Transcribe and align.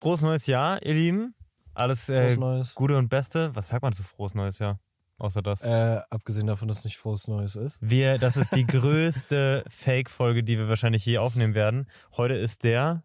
Frohes 0.00 0.22
neues 0.22 0.46
Jahr, 0.46 0.80
ihr 0.84 0.94
Lieben. 0.94 1.34
Alles 1.74 2.08
äh. 2.08 2.36
Gute 2.76 2.96
und 2.96 3.08
Beste. 3.08 3.54
Was 3.54 3.68
sagt 3.68 3.82
man 3.82 3.92
zu 3.92 4.04
frohes 4.04 4.34
neues 4.34 4.60
Jahr? 4.60 4.78
Außer 5.18 5.42
das. 5.42 5.62
Äh, 5.62 6.00
abgesehen 6.10 6.46
davon, 6.46 6.68
dass 6.68 6.84
nicht 6.84 6.96
frohes 6.96 7.26
Neues 7.26 7.56
ist. 7.56 7.80
Wir, 7.82 8.18
das 8.18 8.36
ist 8.36 8.54
die 8.54 8.66
größte 8.66 9.64
Fake-Folge, 9.68 10.44
die 10.44 10.56
wir 10.56 10.68
wahrscheinlich 10.68 11.04
je 11.04 11.18
aufnehmen 11.18 11.54
werden. 11.54 11.88
Heute 12.16 12.34
ist 12.34 12.62
der 12.62 13.02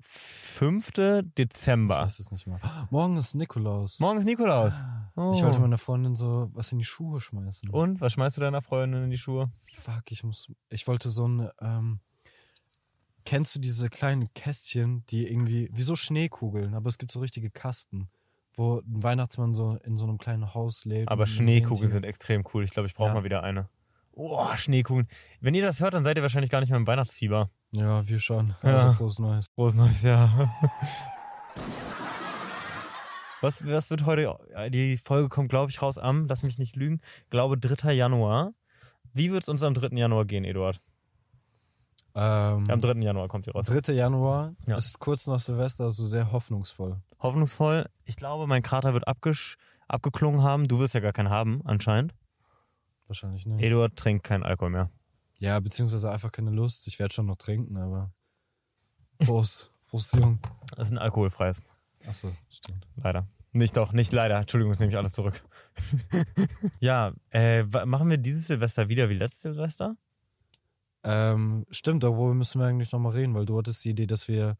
5. 0.00 0.88
Ich 0.96 1.34
Dezember. 1.36 1.98
weiß 2.02 2.20
es 2.20 2.30
nicht 2.30 2.46
mal. 2.46 2.60
Morgen 2.90 3.16
ist 3.16 3.34
Nikolaus. 3.34 3.98
Morgen 3.98 4.18
ist 4.18 4.26
Nikolaus. 4.26 4.80
Oh. 5.16 5.32
Ich 5.34 5.42
wollte 5.42 5.58
meiner 5.58 5.78
Freundin 5.78 6.14
so 6.14 6.50
was 6.52 6.70
in 6.70 6.78
die 6.78 6.84
Schuhe 6.84 7.20
schmeißen. 7.20 7.68
Und 7.70 8.00
was 8.00 8.12
schmeißt 8.12 8.36
du 8.36 8.40
deiner 8.40 8.62
Freundin 8.62 9.02
in 9.02 9.10
die 9.10 9.18
Schuhe? 9.18 9.50
Fuck, 9.74 10.12
ich 10.12 10.22
muss. 10.22 10.52
Ich 10.68 10.86
wollte 10.86 11.08
so 11.08 11.26
ein. 11.26 11.50
Ähm, 11.60 12.00
kennst 13.26 13.54
du 13.54 13.58
diese 13.58 13.90
kleinen 13.90 14.32
Kästchen, 14.32 15.04
die 15.10 15.26
irgendwie. 15.30 15.68
wie 15.72 15.82
so 15.82 15.96
Schneekugeln, 15.96 16.72
aber 16.74 16.88
es 16.88 16.96
gibt 16.96 17.12
so 17.12 17.20
richtige 17.20 17.50
Kasten, 17.50 18.08
wo 18.56 18.78
ein 18.78 19.02
Weihnachtsmann 19.02 19.52
so 19.52 19.76
in 19.84 19.98
so 19.98 20.06
einem 20.06 20.16
kleinen 20.16 20.54
Haus 20.54 20.86
lebt. 20.86 21.10
Aber 21.10 21.26
Schneekugeln 21.26 21.92
sind 21.92 22.04
extrem 22.04 22.42
cool. 22.54 22.64
Ich 22.64 22.70
glaube, 22.70 22.86
ich 22.88 22.94
brauche 22.94 23.08
Ja. 23.08 23.14
mal 23.14 23.24
wieder 23.24 23.42
eine. 23.42 23.68
Oh, 24.12 24.46
Schneekugeln. 24.56 25.08
Wenn 25.40 25.52
ihr 25.54 25.62
das 25.62 25.80
hört, 25.80 25.92
dann 25.92 26.02
seid 26.04 26.16
ihr 26.16 26.22
wahrscheinlich 26.22 26.50
gar 26.50 26.60
nicht 26.60 26.70
mehr 26.70 26.78
im 26.78 26.86
Weihnachtsfieber. 26.86 27.50
Ja, 27.72 28.08
wir 28.08 28.18
schon. 28.18 28.54
Ja. 28.62 28.70
Also 28.76 28.92
frohes 28.92 29.18
Neues. 29.18 29.46
Frohes 29.54 29.74
neues 29.74 30.00
Jahr. 30.00 30.54
Was, 33.42 33.66
was 33.66 33.90
wird 33.90 34.06
heute, 34.06 34.38
die 34.70 34.96
Folge 34.96 35.28
kommt, 35.28 35.50
glaube 35.50 35.70
ich, 35.70 35.82
raus 35.82 35.98
am, 35.98 36.26
lass 36.26 36.42
mich 36.42 36.58
nicht 36.58 36.74
lügen, 36.74 37.00
glaube 37.28 37.58
3. 37.58 37.92
Januar. 37.92 38.54
Wie 39.12 39.30
wird 39.30 39.42
es 39.42 39.48
uns 39.48 39.62
am 39.62 39.74
3. 39.74 39.94
Januar 39.98 40.24
gehen, 40.24 40.44
Eduard? 40.44 40.80
Ähm, 42.18 42.64
Am 42.70 42.80
3. 42.80 43.02
Januar 43.02 43.28
kommt 43.28 43.44
die 43.44 43.50
raus. 43.50 43.66
3. 43.66 43.92
Januar. 43.92 44.54
Ja. 44.66 44.76
Es 44.76 44.86
ist 44.86 45.00
kurz 45.00 45.26
nach 45.26 45.38
Silvester, 45.38 45.84
also 45.84 46.06
sehr 46.06 46.32
hoffnungsvoll. 46.32 47.02
Hoffnungsvoll. 47.20 47.90
Ich 48.04 48.16
glaube, 48.16 48.46
mein 48.46 48.62
Krater 48.62 48.94
wird 48.94 49.06
abgesch 49.06 49.58
abgeklungen 49.86 50.42
haben. 50.42 50.66
Du 50.66 50.78
wirst 50.78 50.94
ja 50.94 51.00
gar 51.00 51.12
keinen 51.12 51.28
haben, 51.28 51.60
anscheinend. 51.66 52.14
Wahrscheinlich 53.06 53.44
nicht. 53.44 53.62
Eduard 53.62 53.96
trinkt 53.96 54.24
keinen 54.24 54.44
Alkohol 54.44 54.70
mehr. 54.70 54.90
Ja, 55.38 55.60
beziehungsweise 55.60 56.10
einfach 56.10 56.32
keine 56.32 56.50
Lust. 56.50 56.86
Ich 56.86 56.98
werde 56.98 57.12
schon 57.12 57.26
noch 57.26 57.36
trinken, 57.36 57.76
aber. 57.76 58.10
Prost. 59.18 59.70
Prost, 59.88 60.14
Jung. 60.14 60.38
Das 60.74 60.88
ist 60.88 60.92
ein 60.92 60.98
alkoholfreies. 60.98 61.60
Achso, 62.08 62.32
stimmt. 62.48 62.86
Leider. 62.96 63.28
Nicht 63.52 63.76
doch, 63.76 63.92
nicht 63.92 64.12
leider. 64.12 64.38
Entschuldigung, 64.38 64.72
jetzt 64.72 64.80
nehme 64.80 64.92
ich 64.92 64.98
alles 64.98 65.12
zurück. 65.12 65.40
ja, 66.80 67.12
äh, 67.30 67.62
machen 67.62 68.08
wir 68.08 68.16
dieses 68.16 68.46
Silvester 68.46 68.88
wieder 68.88 69.10
wie 69.10 69.14
letztes 69.14 69.42
Silvester? 69.42 69.96
Ähm, 71.08 71.64
stimmt, 71.70 72.02
darüber 72.02 72.34
müssen 72.34 72.60
wir 72.60 72.66
eigentlich 72.66 72.90
nochmal 72.92 73.12
reden, 73.12 73.34
weil 73.34 73.46
du 73.46 73.56
hattest 73.58 73.84
die 73.84 73.90
Idee, 73.90 74.06
dass 74.06 74.26
wir 74.28 74.56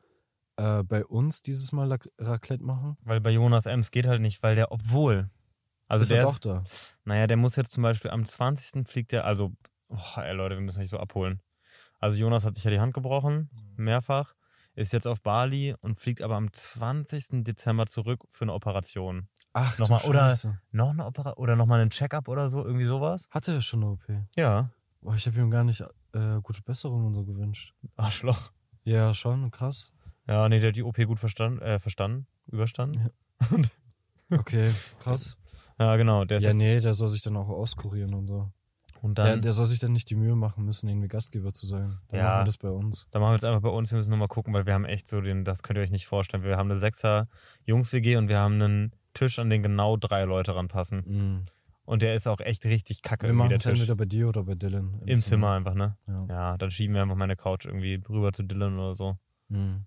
äh, 0.57 0.83
bei 0.85 1.05
uns 1.05 1.43
dieses 1.43 1.73
Mal 1.73 1.89
Lac- 1.89 2.09
Raclette 2.19 2.63
machen. 2.65 2.97
Weil 3.03 3.21
bei 3.21 3.31
Jonas 3.31 3.67
Ems 3.67 3.91
geht 3.91 4.07
halt 4.07 4.21
nicht, 4.21 4.43
weil 4.43 4.55
der, 4.55 4.71
obwohl. 4.71 5.29
Also 5.89 6.03
ist 6.03 6.11
der 6.13 6.19
er 6.23 6.25
ist, 6.29 6.33
doch 6.35 6.39
da. 6.39 6.65
Naja, 7.05 7.27
der 7.27 7.37
muss 7.37 7.57
jetzt 7.57 7.73
zum 7.73 7.83
Beispiel 7.83 8.11
am 8.11 8.25
20. 8.25 8.87
fliegt 8.89 9.13
der, 9.13 9.25
also, 9.25 9.53
oh, 9.89 10.21
ey 10.21 10.33
Leute, 10.35 10.55
wir 10.57 10.63
müssen 10.63 10.81
nicht 10.81 10.91
so 10.91 10.99
abholen. 10.99 11.41
Also 11.99 12.17
Jonas 12.17 12.45
hat 12.45 12.55
sich 12.55 12.65
ja 12.65 12.71
die 12.71 12.81
Hand 12.81 12.95
gebrochen, 12.95 13.51
mehrfach, 13.77 14.35
ist 14.75 14.93
jetzt 14.93 15.07
auf 15.07 15.23
Bali 15.23 15.75
und 15.81 15.99
fliegt 15.99 16.21
aber 16.23 16.37
am 16.37 16.53
20. 16.53 17.43
Dezember 17.45 17.87
zurück 17.87 18.25
für 18.31 18.45
eine 18.45 18.53
Operation. 18.53 19.29
Ach, 19.53 19.79
Nochmal, 19.79 20.01
du 20.03 20.09
oder- 20.11 20.31
Scheiße. 20.31 20.61
Noch 20.73 20.91
eine 20.91 21.07
Operation 21.07 21.43
oder 21.43 21.57
nochmal 21.57 21.81
einen 21.81 21.91
Check-up 21.91 22.29
oder 22.29 22.51
so, 22.51 22.65
irgendwie 22.65 22.85
sowas? 22.85 23.27
Hatte 23.31 23.53
er 23.53 23.63
schon 23.63 23.83
eine 23.83 23.93
OP? 23.93 24.03
Ja. 24.37 24.71
Boah, 25.01 25.15
ich 25.15 25.27
habe 25.27 25.39
ihm 25.39 25.51
gar 25.51 25.65
nicht 25.65 25.83
äh, 26.17 26.41
gute 26.43 26.63
Besserung 26.63 27.05
und 27.07 27.15
so 27.15 27.25
gewünscht. 27.25 27.75
Arschloch. 27.97 28.51
Ja, 28.85 29.15
schon, 29.15 29.51
krass. 29.51 29.93
Ja, 30.27 30.49
nee, 30.49 30.59
der 30.59 30.69
hat 30.69 30.77
die 30.77 30.83
OP 30.83 30.97
gut 31.07 31.19
verstanden, 31.19 31.61
äh, 31.63 31.79
verstanden, 31.79 32.27
überstanden. 32.47 33.11
Okay, 34.31 34.73
krass. 34.99 35.37
Ja, 35.79 35.95
genau. 35.97 36.25
Der 36.25 36.41
ja, 36.41 36.53
nee, 36.53 36.81
der 36.81 36.95
soll 36.95 37.09
sich 37.09 37.23
dann 37.23 37.37
auch 37.37 37.49
auskurieren 37.49 38.13
und 38.15 38.27
so. 38.27 38.51
Und 39.03 39.19
Der, 39.19 39.25
dann, 39.27 39.43
der 39.43 39.53
soll 39.53 39.67
sich 39.67 39.79
dann 39.79 39.93
nicht 39.93 40.11
die 40.11 40.17
Mühe 40.17 40.35
machen 40.35 40.65
müssen, 40.65 40.89
irgendwie 40.89 41.07
Gastgeber 41.07 41.53
zu 41.53 41.67
sein. 41.67 41.99
Dann 42.09 42.19
Ja. 42.19 42.25
machen 42.27 42.41
wir 42.41 42.45
das 42.47 42.57
bei 42.59 42.71
uns. 42.71 43.07
dann 43.11 43.21
machen 43.23 43.31
wir 43.33 43.35
jetzt 43.37 43.45
einfach 43.45 43.61
bei 43.61 43.69
uns, 43.69 43.93
wir 43.93 43.97
müssen 43.99 44.09
nur 44.11 44.19
mal 44.19 44.27
gucken, 44.27 44.53
weil 44.55 44.67
wir 44.67 44.75
haben 44.75 44.85
echt 44.85 45.07
so 45.07 45.21
den, 45.21 45.45
das 45.45 45.63
könnt 45.63 45.79
ihr 45.79 45.83
euch 45.83 45.91
nicht 45.93 46.07
vorstellen. 46.07 46.43
Wir 46.43 46.57
haben 46.57 46.71
eine 46.71 46.79
Sechser 46.79 47.29
Jungs-WG 47.67 48.17
und 48.17 48.29
wir 48.29 48.39
haben 48.39 48.55
einen 48.61 48.93
Tisch, 49.15 49.39
an 49.39 49.49
den 49.49 49.63
genau 49.63 49.97
drei 49.97 50.25
Leute 50.25 50.57
ranpassen. 50.57 51.03
Mhm. 51.07 51.47
Und 51.87 52.03
der 52.03 52.15
ist 52.15 52.27
auch 52.27 52.41
echt 52.41 52.65
richtig 52.67 53.01
kacke, 53.03 53.27
Wir 53.29 53.33
machen 53.35 53.49
der 53.51 53.57
es 53.57 53.63
Tisch. 53.63 53.73
entweder 53.73 53.95
bei 53.97 54.05
dir 54.05 54.29
oder 54.29 54.43
bei 54.43 54.55
Dylan. 54.55 55.01
Im 55.07 55.23
Zimmer 55.23 55.53
einfach, 55.53 55.75
ne? 55.75 55.97
Ja. 56.09 56.27
Ja, 56.29 56.57
dann 56.59 56.71
schieben 56.71 56.95
wir 56.95 57.03
einfach 57.03 57.15
meine 57.17 57.37
Couch 57.37 57.65
irgendwie 57.65 58.03
rüber 58.09 58.33
zu 58.33 58.43
Dylan 58.43 58.79
oder 58.79 58.95
so. 58.95 59.17
Mhm. 59.49 59.87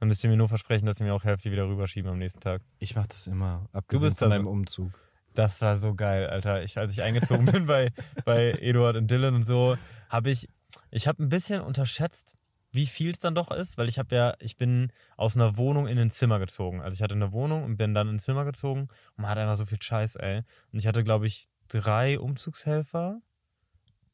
Dann 0.00 0.08
müsst 0.08 0.24
ihr 0.24 0.30
mir 0.30 0.36
nur 0.36 0.48
versprechen, 0.48 0.86
dass 0.86 0.98
ihr 1.00 1.06
mir 1.06 1.14
auch 1.14 1.24
Hälfte 1.24 1.50
wieder 1.52 1.68
rüberschieben 1.68 2.10
am 2.10 2.18
nächsten 2.18 2.40
Tag. 2.40 2.62
Ich 2.78 2.96
mach 2.96 3.06
das 3.06 3.26
immer, 3.26 3.68
abgesehen 3.72 4.08
bist 4.08 4.18
von 4.18 4.30
da 4.30 4.34
einem 4.36 4.44
so- 4.46 4.50
Umzug. 4.50 4.90
Das 5.34 5.62
war 5.62 5.78
so 5.78 5.94
geil, 5.94 6.26
Alter. 6.26 6.64
Ich, 6.64 6.76
als 6.76 6.92
ich 6.94 7.02
eingezogen 7.02 7.44
bin 7.52 7.64
bei, 7.66 7.92
bei 8.24 8.50
Eduard 8.52 8.96
und 8.96 9.08
Dylan 9.10 9.34
und 9.36 9.46
so, 9.46 9.76
habe 10.08 10.30
ich, 10.30 10.48
ich 10.90 11.06
habe 11.06 11.22
ein 11.22 11.28
bisschen 11.28 11.60
unterschätzt, 11.60 12.36
wie 12.72 12.86
viel 12.86 13.10
es 13.10 13.18
dann 13.18 13.34
doch 13.34 13.50
ist, 13.50 13.78
weil 13.78 13.88
ich 13.88 13.98
habe 13.98 14.14
ja, 14.14 14.34
ich 14.38 14.56
bin 14.56 14.92
aus 15.16 15.36
einer 15.36 15.56
Wohnung 15.56 15.86
in 15.88 15.98
ein 15.98 16.10
Zimmer 16.10 16.38
gezogen. 16.38 16.80
Also 16.80 16.94
ich 16.94 17.02
hatte 17.02 17.14
eine 17.14 17.32
Wohnung 17.32 17.64
und 17.64 17.76
bin 17.76 17.94
dann 17.94 18.08
in 18.08 18.16
ein 18.16 18.18
Zimmer 18.20 18.44
gezogen 18.44 18.82
und 18.82 19.22
man 19.22 19.28
hat 19.30 19.38
einfach 19.38 19.56
so 19.56 19.66
viel 19.66 19.80
Scheiß, 19.80 20.16
ey. 20.16 20.42
Und 20.72 20.78
ich 20.78 20.86
hatte, 20.86 21.02
glaube 21.02 21.26
ich, 21.26 21.46
drei 21.68 22.18
Umzugshelfer 22.18 23.20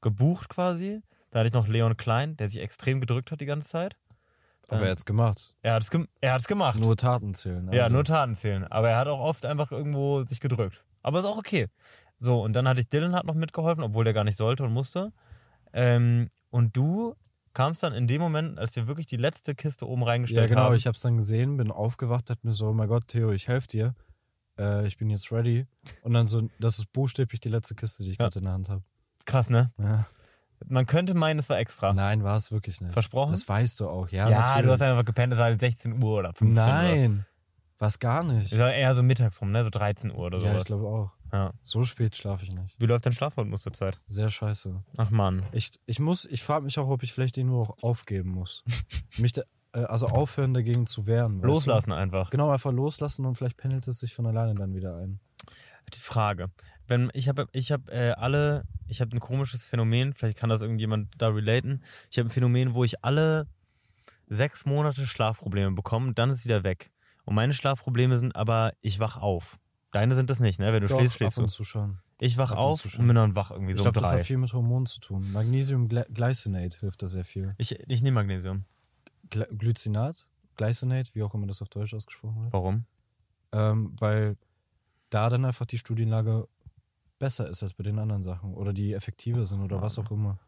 gebucht 0.00 0.49
quasi. 0.49 1.03
Da 1.31 1.41
hatte 1.41 1.49
ich 1.49 1.55
noch 1.55 1.69
Leon 1.69 1.97
Klein, 1.97 2.37
der 2.37 2.49
sich 2.49 2.61
extrem 2.61 3.00
gedrückt 3.00 3.31
hat 3.31 3.41
die 3.41 3.47
ganze 3.47 3.69
Zeit. 3.69 3.97
Aber 4.69 4.78
Dann- 4.78 4.87
er 4.87 4.91
hat's 4.93 5.05
gemacht. 5.05 5.55
Er 5.62 5.75
hat 5.75 5.83
es 5.83 5.91
gem 5.91 6.09
er 6.21 6.33
hat's 6.33 6.49
gemacht. 6.49 6.78
Nur 6.78 6.97
Taten 6.97 7.34
zählen. 7.34 7.71
Ja, 7.73 7.84
also. 7.84 7.94
nur 7.94 8.05
Taten 8.05 8.34
zählen. 8.34 8.65
Aber 8.65 8.91
er 8.91 8.97
hat 8.97 9.06
auch 9.09 9.21
oft 9.21 9.47
einfach 9.47 9.71
irgendwo 9.71 10.23
sich 10.25 10.41
gedrückt. 10.41 10.84
Aber 11.03 11.19
ist 11.19 11.25
auch 11.25 11.38
okay. 11.38 11.69
So, 12.19 12.43
und 12.43 12.55
dann 12.55 12.67
hatte 12.67 12.81
ich 12.81 12.88
Dylan 12.88 13.15
hat 13.15 13.27
noch 13.27 13.34
mitgeholfen, 13.34 13.84
obwohl 13.84 14.05
der 14.05 14.15
gar 14.15 14.25
nicht 14.25 14.37
sollte 14.37 14.65
und 14.65 14.73
musste. 14.73 15.12
Ähm, 15.73 16.31
und 16.50 16.77
du 16.77 17.15
kamst 17.56 17.83
dann 17.83 17.93
in 17.94 18.06
dem 18.06 18.21
Moment, 18.21 18.59
als 18.59 18.77
wir 18.77 18.87
wirklich 18.87 19.06
die 19.06 19.17
letzte 19.17 19.55
Kiste 19.55 19.89
oben 19.89 20.03
Ja, 20.03 20.09
reingestellt 20.09 20.49
genau. 20.50 20.62
haben. 20.65 20.75
Ich 20.77 20.87
hab's 20.87 21.00
dann 21.00 21.17
gesehen, 21.17 21.56
bin 21.56 21.71
aufgewacht, 21.72 22.28
dachte 22.31 22.47
mir 22.47 22.53
so, 22.53 22.69
oh 22.69 22.72
mein 22.72 22.87
Gott, 22.89 23.09
Theo, 23.09 23.33
ich 23.33 23.49
helfe 23.49 23.67
dir. 23.69 23.94
Äh, 24.59 24.87
ich 24.87 24.97
bin 24.99 25.11
jetzt 25.11 25.33
ready. 25.33 25.67
Und 26.03 26.12
dann 26.15 26.27
so, 26.27 26.49
das 26.61 26.78
ist 26.78 26.93
buchstäblich 26.93 27.41
die 27.41 27.49
letzte 27.49 27.75
Kiste, 27.75 28.05
die 28.05 28.11
ich 28.12 28.19
Ja. 28.19 28.27
gerade 28.27 28.39
in 28.39 28.44
der 28.44 28.53
Hand 28.53 28.69
habe. 28.69 28.83
Krass, 29.25 29.50
ne? 29.50 29.72
Ja. 29.78 30.06
Man 30.69 30.87
könnte 30.87 31.15
meinen, 31.15 31.39
es 31.39 31.49
war 31.50 31.59
extra. 31.59 31.93
Nein, 31.93 32.25
war 32.25 32.37
es 32.37 32.53
wirklich 32.53 32.81
nicht. 32.81 32.93
Versprochen? 32.93 33.33
Das 33.33 33.49
weißt 33.49 33.81
du 33.81 33.88
auch, 33.88 34.09
ja. 34.11 34.28
ja, 34.31 34.41
natürlich. 34.41 34.62
du 34.67 34.71
hast 34.73 34.83
einfach 34.83 35.05
gepennt, 35.05 35.33
es 35.33 35.38
war 35.38 35.47
halt 35.47 35.61
16 35.61 36.03
Uhr 36.03 36.19
oder 36.19 36.33
15 36.33 36.49
Uhr. 36.49 36.55
Nein, 36.55 37.27
was 37.78 37.99
gar 37.99 38.23
nicht. 38.23 38.53
Es 38.53 38.59
war 38.59 38.73
eher 38.73 38.94
so 38.94 39.03
mittags 39.03 39.41
rum, 39.43 39.50
ne? 39.50 39.62
So 39.65 39.71
13 39.71 40.11
Uhr 40.12 40.19
oder 40.19 40.38
Ja, 40.38 40.44
sowas. 40.50 40.62
ich 40.62 40.67
glaube 40.67 40.87
auch. 40.87 41.11
Ja. 41.36 41.52
So 41.62 41.84
spät 41.84 42.16
schlafe 42.16 42.44
ich 42.44 42.52
nicht. 42.52 42.80
Wie 42.80 42.86
läuft 42.86 43.04
dein 43.04 43.12
Schlafrhythmus 43.12 43.60
zur 43.60 43.74
Zeit? 43.74 43.98
Sehr 44.06 44.30
scheiße. 44.30 44.82
Ach 44.97 45.10
man. 45.10 45.44
Ich, 45.52 45.70
ich 45.84 46.00
muss, 46.00 46.24
ich 46.24 46.42
frage 46.42 46.64
mich 46.64 46.78
auch, 46.78 46.88
ob 46.88 47.02
ich 47.02 47.12
vielleicht 47.12 47.36
irgendwo 47.36 47.60
auch 47.60 47.82
aufgeben 47.82 48.30
muss. 48.30 48.64
mich 49.19 49.32
da, 49.32 49.42
äh, 49.72 49.80
also 49.80 50.08
aufhören 50.08 50.54
dagegen 50.54 50.86
zu 50.86 51.06
wehren. 51.06 51.42
Loslassen 51.42 51.92
einfach. 51.92 52.30
Du? 52.30 52.38
Genau, 52.38 52.50
einfach 52.50 52.72
loslassen 52.72 53.26
und 53.26 53.34
vielleicht 53.34 53.58
pendelt 53.58 53.86
es 53.86 54.00
sich 54.00 54.14
von 54.14 54.25
alleine 54.25 54.54
dann 54.54 54.75
wieder 54.75 54.96
ein. 54.96 55.20
Die 55.92 56.00
Frage. 56.00 56.50
Wenn 56.86 57.10
ich 57.12 57.28
habe 57.28 57.48
ich 57.52 57.70
habe 57.70 57.92
äh, 57.92 58.12
alle 58.12 58.64
ich 58.88 59.02
habe 59.02 59.14
ein 59.14 59.20
komisches 59.20 59.62
Phänomen, 59.62 60.14
vielleicht 60.14 60.38
kann 60.38 60.48
das 60.48 60.62
irgendjemand 60.62 61.14
da 61.19 61.28
relaten. 61.28 61.82
Ich 62.10 62.19
habe 62.19 62.28
ein 62.28 62.32
Phänomen, 62.32 62.72
wo 62.72 62.82
ich 62.82 63.04
alle 63.04 63.46
sechs 64.26 64.64
Monate 64.64 65.06
Schlafprobleme 65.06 65.72
bekomme, 65.72 66.14
dann 66.14 66.30
ist 66.30 66.46
wieder 66.46 66.64
weg. 66.64 66.91
Und 67.26 67.34
meine 67.34 67.52
Schlafprobleme 67.52 68.16
sind 68.16 68.34
aber, 68.34 68.72
ich 68.80 69.00
wach 69.00 69.19
auf. 69.19 69.58
Deine 69.96 70.14
sind 70.14 70.28
das 70.28 70.40
nicht, 70.40 70.58
ne? 70.58 70.74
Wenn 70.74 70.82
du 70.82 70.88
Doch, 70.88 70.98
schläfst, 70.98 71.16
schläfst 71.16 71.38
ab 71.38 71.44
und 71.44 71.50
du. 71.50 71.54
zu 71.54 71.64
schon. 71.64 71.98
Ich 72.20 72.36
wach 72.36 72.50
ab 72.50 72.58
auf 72.58 72.84
und 72.84 73.06
bin 73.06 73.16
dann 73.16 73.34
wach 73.34 73.50
irgendwie 73.50 73.70
Ich 73.72 73.78
so 73.78 73.82
glaube, 73.84 73.98
um 74.00 74.02
das 74.02 74.12
hat 74.12 74.24
viel 74.24 74.36
mit 74.36 74.52
Hormonen 74.52 74.84
zu 74.84 75.00
tun. 75.00 75.26
Magnesium 75.32 75.88
Gly- 75.88 76.04
Glycinate 76.12 76.78
hilft 76.80 77.02
da 77.02 77.06
sehr 77.06 77.24
viel. 77.24 77.54
Ich, 77.56 77.72
ich 77.88 78.02
nehme 78.02 78.16
Magnesium. 78.16 78.64
Gly 79.30 79.46
Glycinat, 79.56 80.26
Glycinate, 80.56 81.14
wie 81.14 81.22
auch 81.22 81.32
immer 81.34 81.46
das 81.46 81.62
auf 81.62 81.70
Deutsch 81.70 81.94
ausgesprochen 81.94 82.42
wird. 82.42 82.52
Warum? 82.52 82.84
Ähm, 83.52 83.94
weil 83.98 84.37
da 85.08 85.31
dann 85.31 85.46
einfach 85.46 85.64
die 85.64 85.78
Studienlage 85.78 86.46
besser 87.19 87.49
ist 87.49 87.62
als 87.62 87.72
bei 87.72 87.82
den 87.84 87.99
anderen 87.99 88.22
Sachen 88.22 88.52
oder 88.52 88.75
die 88.75 88.92
effektiver 88.92 89.46
sind 89.46 89.62
oder 89.62 89.81
was 89.81 89.99
auch 89.99 90.10
immer. 90.10 90.38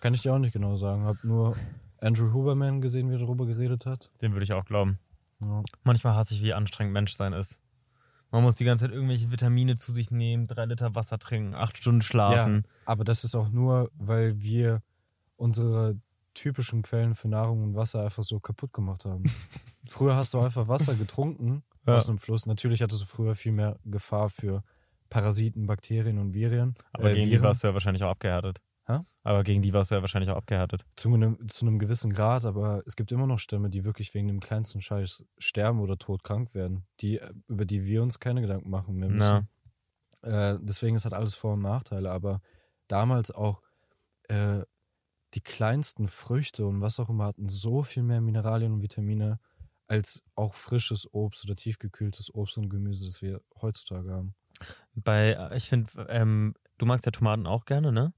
Kann 0.00 0.14
ich 0.14 0.22
dir 0.22 0.32
auch 0.32 0.38
nicht 0.38 0.52
genau 0.52 0.76
sagen. 0.76 1.04
Hab 1.06 1.24
nur 1.24 1.56
Andrew 2.00 2.32
Huberman 2.32 2.80
gesehen, 2.80 3.10
wie 3.10 3.14
er 3.14 3.18
darüber 3.18 3.46
geredet 3.46 3.84
hat. 3.86 4.10
Den 4.20 4.32
würde 4.32 4.44
ich 4.44 4.52
auch 4.52 4.64
glauben. 4.64 5.00
Ja. 5.40 5.62
Manchmal 5.82 6.14
hasse 6.14 6.34
ich, 6.34 6.42
wie 6.42 6.52
anstrengend 6.52 6.92
Mensch 6.92 7.16
sein 7.16 7.32
ist. 7.32 7.60
Man 8.32 8.42
muss 8.42 8.56
die 8.56 8.64
ganze 8.64 8.86
Zeit 8.86 8.92
irgendwelche 8.94 9.30
Vitamine 9.30 9.76
zu 9.76 9.92
sich 9.92 10.10
nehmen, 10.10 10.46
drei 10.46 10.64
Liter 10.64 10.94
Wasser 10.94 11.18
trinken, 11.18 11.54
acht 11.54 11.76
Stunden 11.78 12.02
schlafen. 12.02 12.66
Aber 12.86 13.04
das 13.04 13.22
ist 13.24 13.34
auch 13.36 13.50
nur, 13.50 13.90
weil 13.94 14.40
wir 14.42 14.82
unsere 15.36 15.96
typischen 16.34 16.82
Quellen 16.82 17.14
für 17.14 17.28
Nahrung 17.28 17.62
und 17.62 17.74
Wasser 17.76 18.02
einfach 18.04 18.22
so 18.24 18.40
kaputt 18.40 18.72
gemacht 18.72 19.04
haben. 19.04 19.24
früher 19.86 20.16
hast 20.16 20.32
du 20.34 20.40
einfach 20.40 20.66
Wasser 20.66 20.94
getrunken 20.94 21.62
Ja. 21.86 21.96
aus 21.96 22.08
einem 22.08 22.18
Fluss. 22.18 22.46
Natürlich 22.46 22.80
hattest 22.82 23.02
du 23.02 23.06
früher 23.06 23.34
viel 23.34 23.52
mehr 23.52 23.78
Gefahr 23.84 24.30
für 24.30 24.62
Parasiten, 25.10 25.66
Bakterien 25.66 26.18
und 26.18 26.32
Viren. 26.32 26.74
Aber 26.94 27.10
äh, 27.10 27.14
gegen 27.14 27.26
die 27.26 27.32
Viren. 27.32 27.42
warst 27.44 27.62
du 27.62 27.68
ja 27.68 27.74
wahrscheinlich 27.74 28.02
auch 28.02 28.10
abgehärtet. 28.10 28.62
Hä? 28.98 29.04
Aber 29.22 29.44
gegen 29.44 29.62
die 29.62 29.72
warst 29.72 29.90
du 29.90 29.94
ja 29.94 30.00
wahrscheinlich 30.00 30.30
auch 30.30 30.36
abgehärtet. 30.36 30.84
Zu 30.96 31.14
einem, 31.14 31.48
zu 31.48 31.66
einem 31.66 31.78
gewissen 31.78 32.12
Grad, 32.12 32.44
aber 32.44 32.82
es 32.86 32.96
gibt 32.96 33.12
immer 33.12 33.26
noch 33.26 33.38
Stämme, 33.38 33.70
die 33.70 33.84
wirklich 33.84 34.12
wegen 34.14 34.28
dem 34.28 34.40
kleinsten 34.40 34.80
Scheiß 34.80 35.24
sterben 35.38 35.80
oder 35.80 35.98
todkrank 35.98 36.54
werden, 36.54 36.86
die, 37.00 37.20
über 37.48 37.64
die 37.64 37.86
wir 37.86 38.02
uns 38.02 38.18
keine 38.18 38.40
Gedanken 38.40 38.70
machen 38.70 38.96
mehr 38.96 39.08
müssen. 39.08 39.48
Äh, 40.22 40.58
deswegen 40.60 40.96
ist 40.96 41.04
halt 41.04 41.14
alles 41.14 41.34
Vor- 41.34 41.54
und 41.54 41.62
Nachteile, 41.62 42.10
aber 42.10 42.40
damals 42.88 43.30
auch 43.30 43.62
äh, 44.28 44.62
die 45.34 45.40
kleinsten 45.40 46.08
Früchte 46.08 46.66
und 46.66 46.80
was 46.80 47.00
auch 47.00 47.08
immer 47.08 47.24
hatten 47.24 47.48
so 47.48 47.82
viel 47.82 48.02
mehr 48.02 48.20
Mineralien 48.20 48.72
und 48.72 48.82
Vitamine 48.82 49.40
als 49.88 50.22
auch 50.36 50.54
frisches 50.54 51.12
Obst 51.12 51.44
oder 51.44 51.56
tiefgekühltes 51.56 52.34
Obst 52.34 52.56
und 52.58 52.68
Gemüse, 52.68 53.04
das 53.04 53.20
wir 53.22 53.40
heutzutage 53.60 54.10
haben. 54.10 54.34
Bei, 54.94 55.32
äh, 55.32 55.56
ich 55.56 55.68
finde, 55.68 55.90
ähm, 56.08 56.54
du 56.78 56.86
magst 56.86 57.06
ja 57.06 57.12
Tomaten 57.12 57.46
auch 57.46 57.64
gerne, 57.64 57.92
ne? 57.92 58.12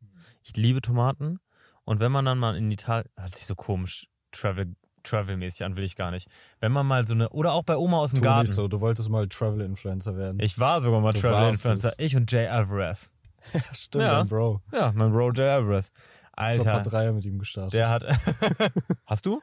Ich 0.44 0.56
liebe 0.56 0.80
Tomaten. 0.80 1.40
Und 1.84 2.00
wenn 2.00 2.12
man 2.12 2.24
dann 2.24 2.38
mal 2.38 2.56
in 2.56 2.70
Italien, 2.70 3.08
hört 3.16 3.34
sich 3.34 3.46
so 3.46 3.54
komisch, 3.54 4.06
Travel, 4.32 4.74
Travel-mäßig 5.02 5.64
an, 5.64 5.76
will 5.76 5.84
ich 5.84 5.96
gar 5.96 6.10
nicht. 6.10 6.28
Wenn 6.60 6.72
man 6.72 6.86
mal 6.86 7.06
so 7.06 7.14
eine, 7.14 7.28
oder 7.30 7.52
auch 7.52 7.62
bei 7.64 7.76
Oma 7.76 7.98
aus 7.98 8.10
dem 8.10 8.18
Tu 8.18 8.22
Garten. 8.22 8.42
nicht 8.46 8.54
so, 8.54 8.68
du 8.68 8.80
wolltest 8.80 9.10
mal 9.10 9.26
Travel-Influencer 9.28 10.16
werden. 10.16 10.38
Ich 10.40 10.58
war 10.58 10.80
sogar 10.80 11.00
mal 11.00 11.12
Travel-Influencer. 11.12 11.92
Ich 11.98 12.16
und 12.16 12.30
Jay 12.30 12.46
Alvarez. 12.46 13.10
Stimmt, 13.74 14.04
Ja. 14.04 14.16
dein 14.18 14.28
Bro. 14.28 14.62
Ja, 14.72 14.92
mein 14.94 15.12
Bro 15.12 15.32
Jay 15.32 15.48
Alvarez. 15.50 15.90
Ich 16.36 16.40
hab 16.58 16.64
paar 16.64 16.74
Alter, 16.74 16.90
Dreier 16.90 17.12
mit 17.12 17.24
ihm 17.26 17.38
gestartet. 17.38 17.74
der 17.74 17.88
hat. 17.90 18.04
Hast 19.06 19.26
du? 19.26 19.40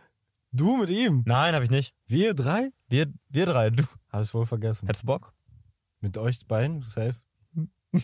du 0.51 0.75
mit 0.77 0.89
ihm? 0.89 1.23
Nein, 1.25 1.53
habe 1.55 1.63
ich 1.63 1.71
nicht. 1.71 1.95
Wir 2.05 2.33
drei? 2.33 2.71
Wir, 2.89 3.07
wir 3.29 3.45
drei. 3.45 3.69
Du. 3.69 3.83
Hab 4.09 4.21
ich's 4.21 4.33
wohl 4.33 4.45
vergessen. 4.45 4.87
Hättest 4.87 5.03
du 5.03 5.07
Bock? 5.07 5.33
Mit 6.01 6.17
euch 6.17 6.45
beiden? 6.47 6.81
Safe. 6.81 7.15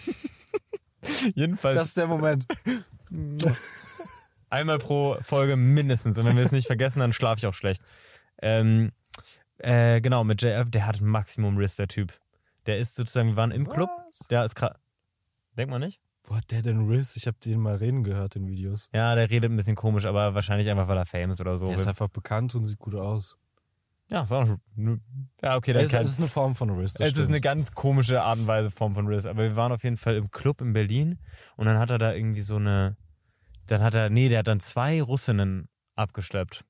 Jedenfalls. 1.35 1.77
Das 1.77 1.87
ist 1.89 1.97
der 1.97 2.07
Moment. 2.07 2.45
Einmal 4.49 4.77
pro 4.77 5.17
Folge 5.21 5.55
mindestens. 5.55 6.17
Und 6.17 6.25
wenn 6.25 6.37
wir 6.37 6.45
es 6.45 6.51
nicht 6.51 6.67
vergessen, 6.67 6.99
dann 6.99 7.13
schlafe 7.13 7.39
ich 7.39 7.47
auch 7.47 7.53
schlecht. 7.53 7.81
Ähm, 8.41 8.91
äh, 9.57 9.99
genau, 10.01 10.23
mit 10.23 10.41
JF, 10.41 10.69
der 10.69 10.85
hat 10.85 11.01
Maximum 11.01 11.57
Riss, 11.57 11.75
der 11.75 11.87
Typ. 11.87 12.13
Der 12.65 12.77
ist 12.77 12.95
sozusagen, 12.95 13.29
wir 13.29 13.35
waren 13.35 13.51
im 13.51 13.67
Club. 13.67 13.89
Was? 14.07 14.19
Der 14.29 14.45
ist 14.45 14.55
gerade. 14.55 14.77
Denkt 15.57 15.71
man 15.71 15.81
nicht? 15.81 15.99
Wo 16.23 16.35
hat 16.35 16.51
der 16.51 16.61
denn 16.61 16.87
Riss? 16.87 17.15
Ich 17.15 17.25
hab 17.25 17.39
den 17.39 17.59
mal 17.59 17.75
reden 17.75 18.03
gehört 18.03 18.35
in 18.35 18.47
Videos. 18.47 18.89
Ja, 18.93 19.15
der 19.15 19.29
redet 19.29 19.49
ein 19.49 19.55
bisschen 19.55 19.75
komisch, 19.75 20.05
aber 20.05 20.35
wahrscheinlich 20.35 20.69
einfach, 20.69 20.87
weil 20.87 20.97
er 20.97 21.05
famous 21.05 21.39
oder 21.39 21.57
so. 21.57 21.67
Der 21.67 21.77
ist 21.77 21.87
einfach 21.87 22.09
bekannt 22.09 22.53
und 22.53 22.65
sieht 22.65 22.79
gut 22.79 22.95
aus. 22.95 23.37
Ja, 24.09 24.23
ist 24.23 24.31
auch 24.31 24.45
noch, 24.45 24.57
ja, 25.41 25.55
okay, 25.55 25.71
Es 25.71 25.75
dann 25.75 25.83
ist, 25.85 25.91
kann, 25.93 26.01
es 26.03 26.09
ist 26.09 26.19
eine 26.19 26.27
Form 26.29 26.55
von 26.55 26.69
Riss. 26.71 26.93
Das 26.93 27.07
Es 27.07 27.13
ist 27.13 27.19
eine 27.19 27.25
stimmt. 27.37 27.41
ganz 27.43 27.71
komische 27.71 28.21
Art 28.21 28.39
und 28.39 28.47
Weise 28.47 28.71
Form 28.71 28.93
von 28.93 29.07
Riss. 29.07 29.25
Aber 29.25 29.43
wir 29.43 29.55
waren 29.55 29.71
auf 29.71 29.83
jeden 29.83 29.97
Fall 29.97 30.15
im 30.15 30.31
Club 30.31 30.61
in 30.61 30.73
Berlin 30.73 31.19
und 31.55 31.65
dann 31.65 31.77
hat 31.77 31.89
er 31.89 31.97
da 31.97 32.13
irgendwie 32.13 32.41
so 32.41 32.55
eine. 32.55 32.95
Dann 33.67 33.81
hat 33.81 33.95
er, 33.95 34.09
nee, 34.09 34.29
der 34.29 34.39
hat 34.39 34.47
dann 34.47 34.61
zwei 34.61 35.01
Russinnen 35.01 35.67
abgeschleppt. 35.95 36.63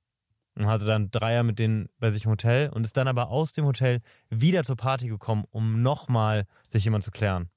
Und 0.55 0.65
hatte 0.65 0.85
dann 0.85 1.11
Dreier 1.11 1.43
mit 1.43 1.59
denen 1.59 1.87
bei 1.99 2.09
sich 2.09 2.25
im 2.25 2.31
Hotel 2.31 2.69
und 2.69 2.83
ist 2.83 2.97
dann 2.97 3.07
aber 3.07 3.29
aus 3.29 3.51
dem 3.51 3.65
Hotel 3.65 4.01
wieder 4.31 4.63
zur 4.63 4.75
Party 4.75 5.07
gekommen, 5.07 5.43
um 5.51 5.83
nochmal 5.83 6.47
sich 6.67 6.83
jemand 6.83 7.03
zu 7.03 7.11
klären. 7.11 7.51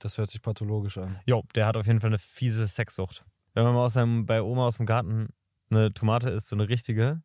Das 0.00 0.18
hört 0.18 0.28
sich 0.28 0.42
pathologisch 0.42 0.98
an. 0.98 1.20
Jo, 1.24 1.44
der 1.54 1.66
hat 1.66 1.76
auf 1.76 1.86
jeden 1.86 2.00
Fall 2.00 2.10
eine 2.10 2.18
fiese 2.18 2.66
Sexsucht. 2.66 3.24
Wenn 3.54 3.62
man 3.62 3.74
mal 3.74 3.84
aus 3.84 3.92
seinem, 3.92 4.26
bei 4.26 4.42
Oma 4.42 4.66
aus 4.66 4.78
dem 4.78 4.86
Garten 4.86 5.28
eine 5.70 5.94
Tomate 5.94 6.30
isst, 6.30 6.48
so 6.48 6.56
eine 6.56 6.68
richtige, 6.68 7.22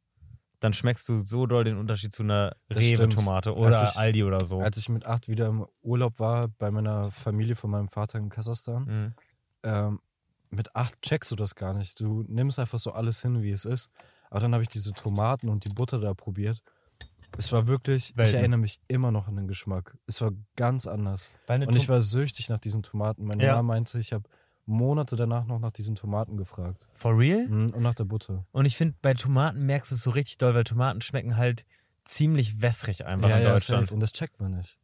dann 0.59 0.73
schmeckst 0.73 1.07
du 1.09 1.23
so 1.23 1.45
doll 1.45 1.63
den 1.63 1.77
Unterschied 1.77 2.13
zu 2.13 2.23
einer. 2.23 2.55
Rewe-Tomate 2.73 3.55
oder 3.55 3.83
ich- 3.83 3.95
Aldi 3.97 4.23
oder 4.23 4.45
so. 4.45 4.59
Als 4.61 4.77
ich 4.77 4.89
mit 4.89 5.05
acht 5.05 5.27
wieder 5.27 5.47
im 5.47 5.65
Urlaub 5.81 6.19
war 6.19 6.47
bei 6.47 6.71
meiner 6.71 7.11
Familie 7.11 7.55
von 7.55 7.69
meinem 7.71 7.87
Vater 7.89 8.17
in 8.19 8.29
Kasachstan, 8.29 8.83
Mhm. 8.85 9.13
ähm, 9.63 9.99
mit 10.49 10.75
acht 10.75 11.01
checkst 11.01 11.29
du 11.31 11.35
das 11.35 11.55
gar 11.55 11.73
nicht. 11.73 11.99
Du 11.99 12.23
nimmst 12.27 12.57
einfach 12.59 12.79
so 12.79 12.91
alles 12.91 13.21
hin, 13.21 13.41
wie 13.43 13.51
es 13.51 13.65
ist. 13.65 13.89
Aber 14.29 14.39
dann 14.39 14.53
habe 14.53 14.63
ich 14.63 14.69
diese 14.69 14.93
Tomaten 14.93 15.49
und 15.49 15.63
die 15.65 15.69
Butter 15.69 15.99
da 15.99 16.13
probiert. 16.13 16.61
Es 17.37 17.51
war 17.51 17.67
wirklich, 17.67 18.15
Welten. 18.15 18.33
ich 18.33 18.39
erinnere 18.39 18.59
mich 18.59 18.79
immer 18.87 19.11
noch 19.11 19.27
an 19.27 19.35
den 19.35 19.47
Geschmack. 19.47 19.97
Es 20.07 20.21
war 20.21 20.31
ganz 20.55 20.87
anders. 20.87 21.29
Und 21.47 21.75
ich 21.75 21.87
war 21.89 22.01
süchtig 22.01 22.49
nach 22.49 22.59
diesen 22.59 22.81
Tomaten. 22.83 23.25
Meine 23.25 23.43
Ja. 23.43 23.55
Mama 23.57 23.73
meinte, 23.73 23.99
ich 23.99 24.13
habe 24.13 24.27
Monate 24.67 25.15
danach 25.15 25.45
noch 25.45 25.59
nach 25.59 25.71
diesen 25.71 25.95
Tomaten 25.95 26.37
gefragt. 26.37 26.87
For 26.93 27.17
real? 27.17 27.47
Mhm, 27.47 27.69
Und 27.73 27.81
nach 27.81 27.95
der 27.95 28.03
Butter. 28.05 28.45
Und 28.51 28.65
ich 28.65 28.75
finde, 28.77 28.95
bei 29.01 29.13
Tomaten 29.13 29.65
merkst 29.65 29.91
du 29.91 29.95
es 29.95 30.03
so 30.03 30.09
richtig 30.11 30.37
doll, 30.37 30.53
weil 30.53 30.63
Tomaten 30.65 31.01
schmecken 31.01 31.37
halt 31.37 31.65
ziemlich 32.03 32.61
wässrig 32.61 33.05
einfach 33.05 33.29
in 33.35 33.43
Deutschland. 33.43 33.87
safe. 33.87 33.93
Und 33.93 34.01
das 34.01 34.11
checkt 34.13 34.39
man 34.39 34.51
nicht. 34.57 34.77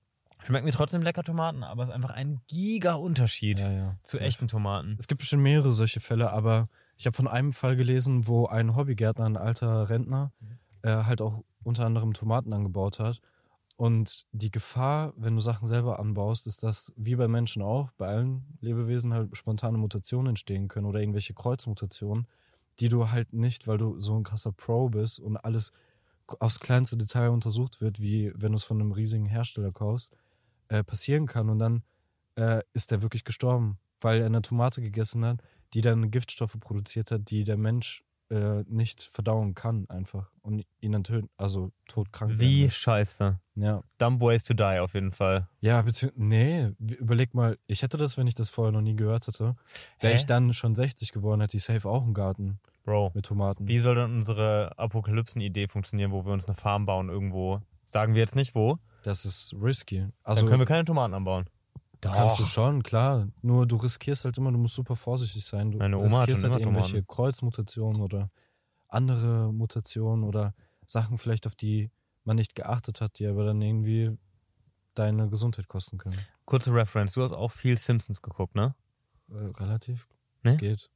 Schmecken 0.45 0.65
mir 0.65 0.71
trotzdem 0.71 1.01
lecker 1.03 1.23
Tomaten, 1.23 1.63
aber 1.63 1.83
es 1.83 1.89
ist 1.89 1.95
einfach 1.95 2.09
ein 2.11 2.41
Giga-Unterschied 2.47 3.59
Ja, 3.59 3.71
ja. 3.71 3.95
zu 4.03 4.17
safe. 4.17 4.25
echten 4.27 4.47
Tomaten. 4.47 4.95
Es 4.99 5.07
gibt 5.07 5.19
bestimmt 5.19 5.43
mehrere 5.43 5.71
solche 5.71 5.99
Fälle, 5.99 6.31
aber 6.31 6.67
ich 6.97 7.05
habe 7.05 7.15
von 7.15 7.27
einem 7.27 7.51
Fall 7.53 7.75
gelesen, 7.75 8.27
wo 8.27 8.45
ein 8.47 8.75
Hobbygärtner, 8.75 9.25
ein 9.25 9.37
alter 9.37 9.89
Rentner, 9.89 10.31
äh, 10.81 10.89
halt 11.03 11.21
auch 11.21 11.43
unter 11.63 11.85
anderem 11.85 12.13
Tomaten 12.13 12.51
angebaut 12.51 12.99
hat. 12.99 13.21
Und 13.75 14.25
die 14.31 14.51
Gefahr, 14.51 15.13
wenn 15.17 15.35
du 15.35 15.41
Sachen 15.41 15.67
selber 15.67 15.99
anbaust, 15.99 16.47
ist, 16.47 16.63
dass, 16.63 16.93
wie 16.95 17.15
bei 17.15 17.27
Menschen 17.27 17.61
auch, 17.61 17.91
bei 17.97 18.07
allen 18.07 18.57
Lebewesen 18.61 19.13
halt 19.13 19.35
spontane 19.35 19.77
Mutationen 19.77 20.29
entstehen 20.29 20.67
können 20.67 20.85
oder 20.85 20.99
irgendwelche 20.99 21.33
Kreuzmutationen, 21.33 22.27
die 22.79 22.89
du 22.89 23.09
halt 23.09 23.33
nicht, 23.33 23.67
weil 23.67 23.77
du 23.77 23.99
so 23.99 24.15
ein 24.15 24.23
krasser 24.23 24.51
Pro 24.51 24.89
bist 24.89 25.19
und 25.19 25.37
alles 25.37 25.71
aufs 26.39 26.59
kleinste 26.59 26.97
Detail 26.97 27.29
untersucht 27.29 27.81
wird, 27.81 27.99
wie 27.99 28.31
wenn 28.35 28.51
du 28.51 28.57
es 28.57 28.63
von 28.63 28.79
einem 28.79 28.91
riesigen 28.91 29.25
Hersteller 29.25 29.71
kaufst, 29.71 30.15
äh, 30.69 30.83
passieren 30.83 31.25
kann. 31.25 31.49
Und 31.49 31.59
dann 31.59 31.83
äh, 32.35 32.61
ist 32.73 32.91
der 32.91 33.01
wirklich 33.01 33.23
gestorben, 33.23 33.79
weil 34.01 34.19
er 34.21 34.27
eine 34.27 34.41
Tomate 34.41 34.81
gegessen 34.81 35.25
hat, 35.25 35.41
die 35.73 35.81
dann 35.81 36.11
Giftstoffe 36.11 36.57
produziert 36.59 37.11
hat, 37.11 37.29
die 37.29 37.43
der 37.43 37.57
Mensch 37.57 38.03
äh, 38.29 38.63
nicht 38.67 39.01
verdauen 39.01 39.53
kann 39.53 39.87
einfach 39.89 40.31
und 40.41 40.65
ihn 40.79 40.91
dann 40.93 41.03
töten, 41.03 41.29
also 41.37 41.71
todkrank 41.87 42.39
Wie 42.39 42.63
lässt. 42.63 42.77
scheiße. 42.77 43.39
Ja, 43.55 43.83
Dumb 43.99 44.21
ways 44.21 44.43
to 44.43 44.53
die 44.53 44.79
auf 44.79 44.93
jeden 44.95 45.11
Fall. 45.11 45.47
ja 45.61 45.81
beziehungsweise, 45.81 46.23
nee, 46.23 46.71
überleg 46.79 47.33
mal, 47.33 47.57
ich 47.67 47.83
hätte 47.83 47.97
das, 47.97 48.17
wenn 48.17 48.25
ich 48.27 48.33
das 48.33 48.49
vorher 48.49 48.71
noch 48.71 48.81
nie 48.81 48.95
gehört 48.95 49.27
hätte, 49.27 49.55
wäre 49.99 50.15
ich 50.15 50.25
dann 50.25 50.53
schon 50.53 50.73
60 50.75 51.11
geworden, 51.11 51.41
hätte 51.41 51.57
ich 51.57 51.63
safe 51.63 51.87
auch 51.87 52.03
einen 52.03 52.13
Garten 52.13 52.59
Bro, 52.83 53.11
mit 53.13 53.25
Tomaten. 53.25 53.67
wie 53.67 53.79
soll 53.79 53.95
denn 53.95 54.11
unsere 54.15 54.77
Apokalypsen-Idee 54.77 55.67
funktionieren, 55.67 56.11
wo 56.11 56.25
wir 56.25 56.33
uns 56.33 56.45
eine 56.45 56.55
Farm 56.55 56.85
bauen 56.85 57.09
irgendwo? 57.09 57.61
Sagen 57.85 58.13
wir 58.15 58.21
jetzt 58.21 58.35
nicht 58.35 58.55
wo. 58.55 58.79
Das 59.03 59.25
ist 59.25 59.53
risky. 59.61 59.99
Dann 59.99 60.13
Also 60.23 60.47
können 60.47 60.59
wir 60.59 60.65
keine 60.65 60.85
Tomaten 60.85 61.13
anbauen. 61.13 61.45
Kannst 62.11 62.39
du 62.39 62.43
Doch. 62.43 62.49
schon, 62.49 62.83
klar. 62.83 63.27
Nur 63.41 63.65
du 63.67 63.75
riskierst 63.77 64.25
halt 64.25 64.37
immer, 64.37 64.51
du 64.51 64.57
musst 64.57 64.75
super 64.75 64.95
vorsichtig 64.95 65.45
sein. 65.45 65.71
Du 65.71 65.77
Meine 65.77 65.97
Oma 65.97 66.17
riskierst 66.19 66.43
halt 66.43 66.55
irgendwelche 66.57 66.91
Tomaten. 66.93 67.07
Kreuzmutationen 67.07 68.01
oder 68.01 68.29
andere 68.87 69.51
Mutationen 69.53 70.23
oder 70.23 70.53
Sachen 70.85 71.17
vielleicht, 71.17 71.47
auf 71.47 71.55
die 71.55 71.89
man 72.23 72.35
nicht 72.35 72.55
geachtet 72.55 73.01
hat, 73.01 73.19
die 73.19 73.27
aber 73.27 73.45
dann 73.45 73.61
irgendwie 73.61 74.17
deine 74.93 75.29
Gesundheit 75.29 75.67
kosten 75.67 75.97
können. 75.97 76.17
Kurze 76.45 76.73
Reference, 76.73 77.13
du 77.13 77.23
hast 77.23 77.31
auch 77.33 77.51
viel 77.51 77.77
Simpsons 77.77 78.21
geguckt, 78.21 78.55
ne? 78.55 78.75
Äh, 79.31 79.35
relativ. 79.57 80.07
Ne? 80.43 80.51
Es 80.51 80.57
geht. 80.57 80.89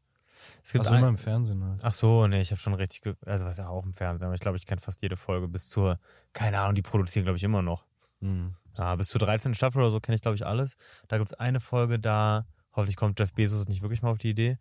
Es 0.64 0.72
gibt 0.72 0.86
Also 0.86 0.94
ein- 0.94 1.00
immer 1.00 1.08
im 1.10 1.18
Fernsehen 1.18 1.64
halt. 1.64 1.80
Ach 1.84 1.92
so, 1.94 2.28
nee, 2.28 2.40
ich 2.42 2.52
habe 2.52 2.62
schon 2.62 2.76
richtig, 2.76 3.02
ge 3.02 3.16
also 3.26 3.46
was 3.46 3.58
ja 3.58 3.70
auch 3.70 3.84
im 3.86 3.94
Fernsehen, 3.94 4.28
aber 4.28 4.36
ich 4.36 4.42
glaube, 4.42 4.58
ich 4.58 4.68
kenne 4.68 4.80
fast 4.82 5.02
jede 5.02 5.18
Folge 5.18 5.48
bis 5.48 5.68
zur, 5.68 6.00
keine 6.34 6.60
Ahnung, 6.60 6.76
die 6.76 6.84
produzieren, 6.84 7.24
glaube 7.26 7.38
ich, 7.38 7.44
immer 7.44 7.64
noch. 7.64 7.86
Mhm. 8.20 8.56
Ja, 8.78 8.96
bis 8.96 9.08
zur 9.08 9.20
13. 9.20 9.54
Staffel 9.54 9.82
oder 9.82 9.92
so 9.92 10.00
kenne 10.00 10.16
ich, 10.16 10.22
glaube 10.22 10.36
ich, 10.36 10.46
alles. 10.46 10.76
Da 11.08 11.18
gibt's 11.18 11.34
eine 11.34 11.60
Folge, 11.60 12.00
da, 12.00 12.46
hoffentlich 12.74 12.96
kommt 12.96 13.20
Jeff 13.20 13.34
Bezos 13.34 13.68
nicht 13.68 13.82
wirklich 13.82 14.02
mal 14.02 14.12
auf 14.12 14.18
die 14.18 14.30
Idee, 14.30 14.58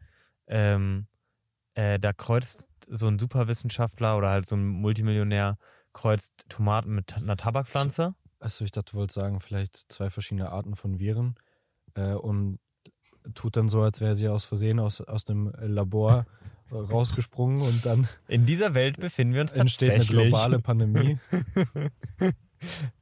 ähm, 0.47 1.07
äh, 1.75 1.99
da 1.99 2.13
kreuzt 2.13 2.65
so 2.89 3.09
ein 3.09 3.19
Superwissenschaftler 3.19 4.17
oder 4.17 4.31
halt 4.31 4.49
so 4.49 4.57
ein 4.57 4.67
Multimillionär, 4.67 5.59
kreuzt 5.93 6.33
Tomaten 6.49 6.95
mit 6.95 7.17
einer 7.17 7.37
Tabakpflanze. 7.37 8.15
Achso, 8.39 8.65
ich 8.65 8.71
dachte, 8.71 8.93
du 8.93 8.99
wolltest 8.99 9.19
sagen, 9.19 9.41
vielleicht 9.41 9.77
zwei 9.91 10.11
verschiedene 10.11 10.51
Arten 10.53 10.77
von 10.77 10.99
Viren 10.99 11.35
äh, 11.95 12.13
und 12.13 12.59
tut 13.35 13.57
dann 13.57 13.69
so, 13.69 13.83
als 13.83 14.01
wäre 14.01 14.15
sie 14.15 14.29
aus 14.29 14.45
Versehen 14.45 14.79
aus, 14.79 15.01
aus 15.01 15.25
dem 15.25 15.53
Labor 15.59 16.27
rausgesprungen 16.71 17.61
und 17.61 17.85
dann 17.87 18.09
In 18.29 18.47
dieser 18.47 18.75
Welt 18.75 18.99
befinden 19.01 19.35
wir 19.35 19.41
uns 19.43 19.53
entsteht 19.53 19.91
eine 19.91 19.99
tatsächlich. 19.99 20.31
globale 20.31 20.59
Pandemie. 20.61 21.19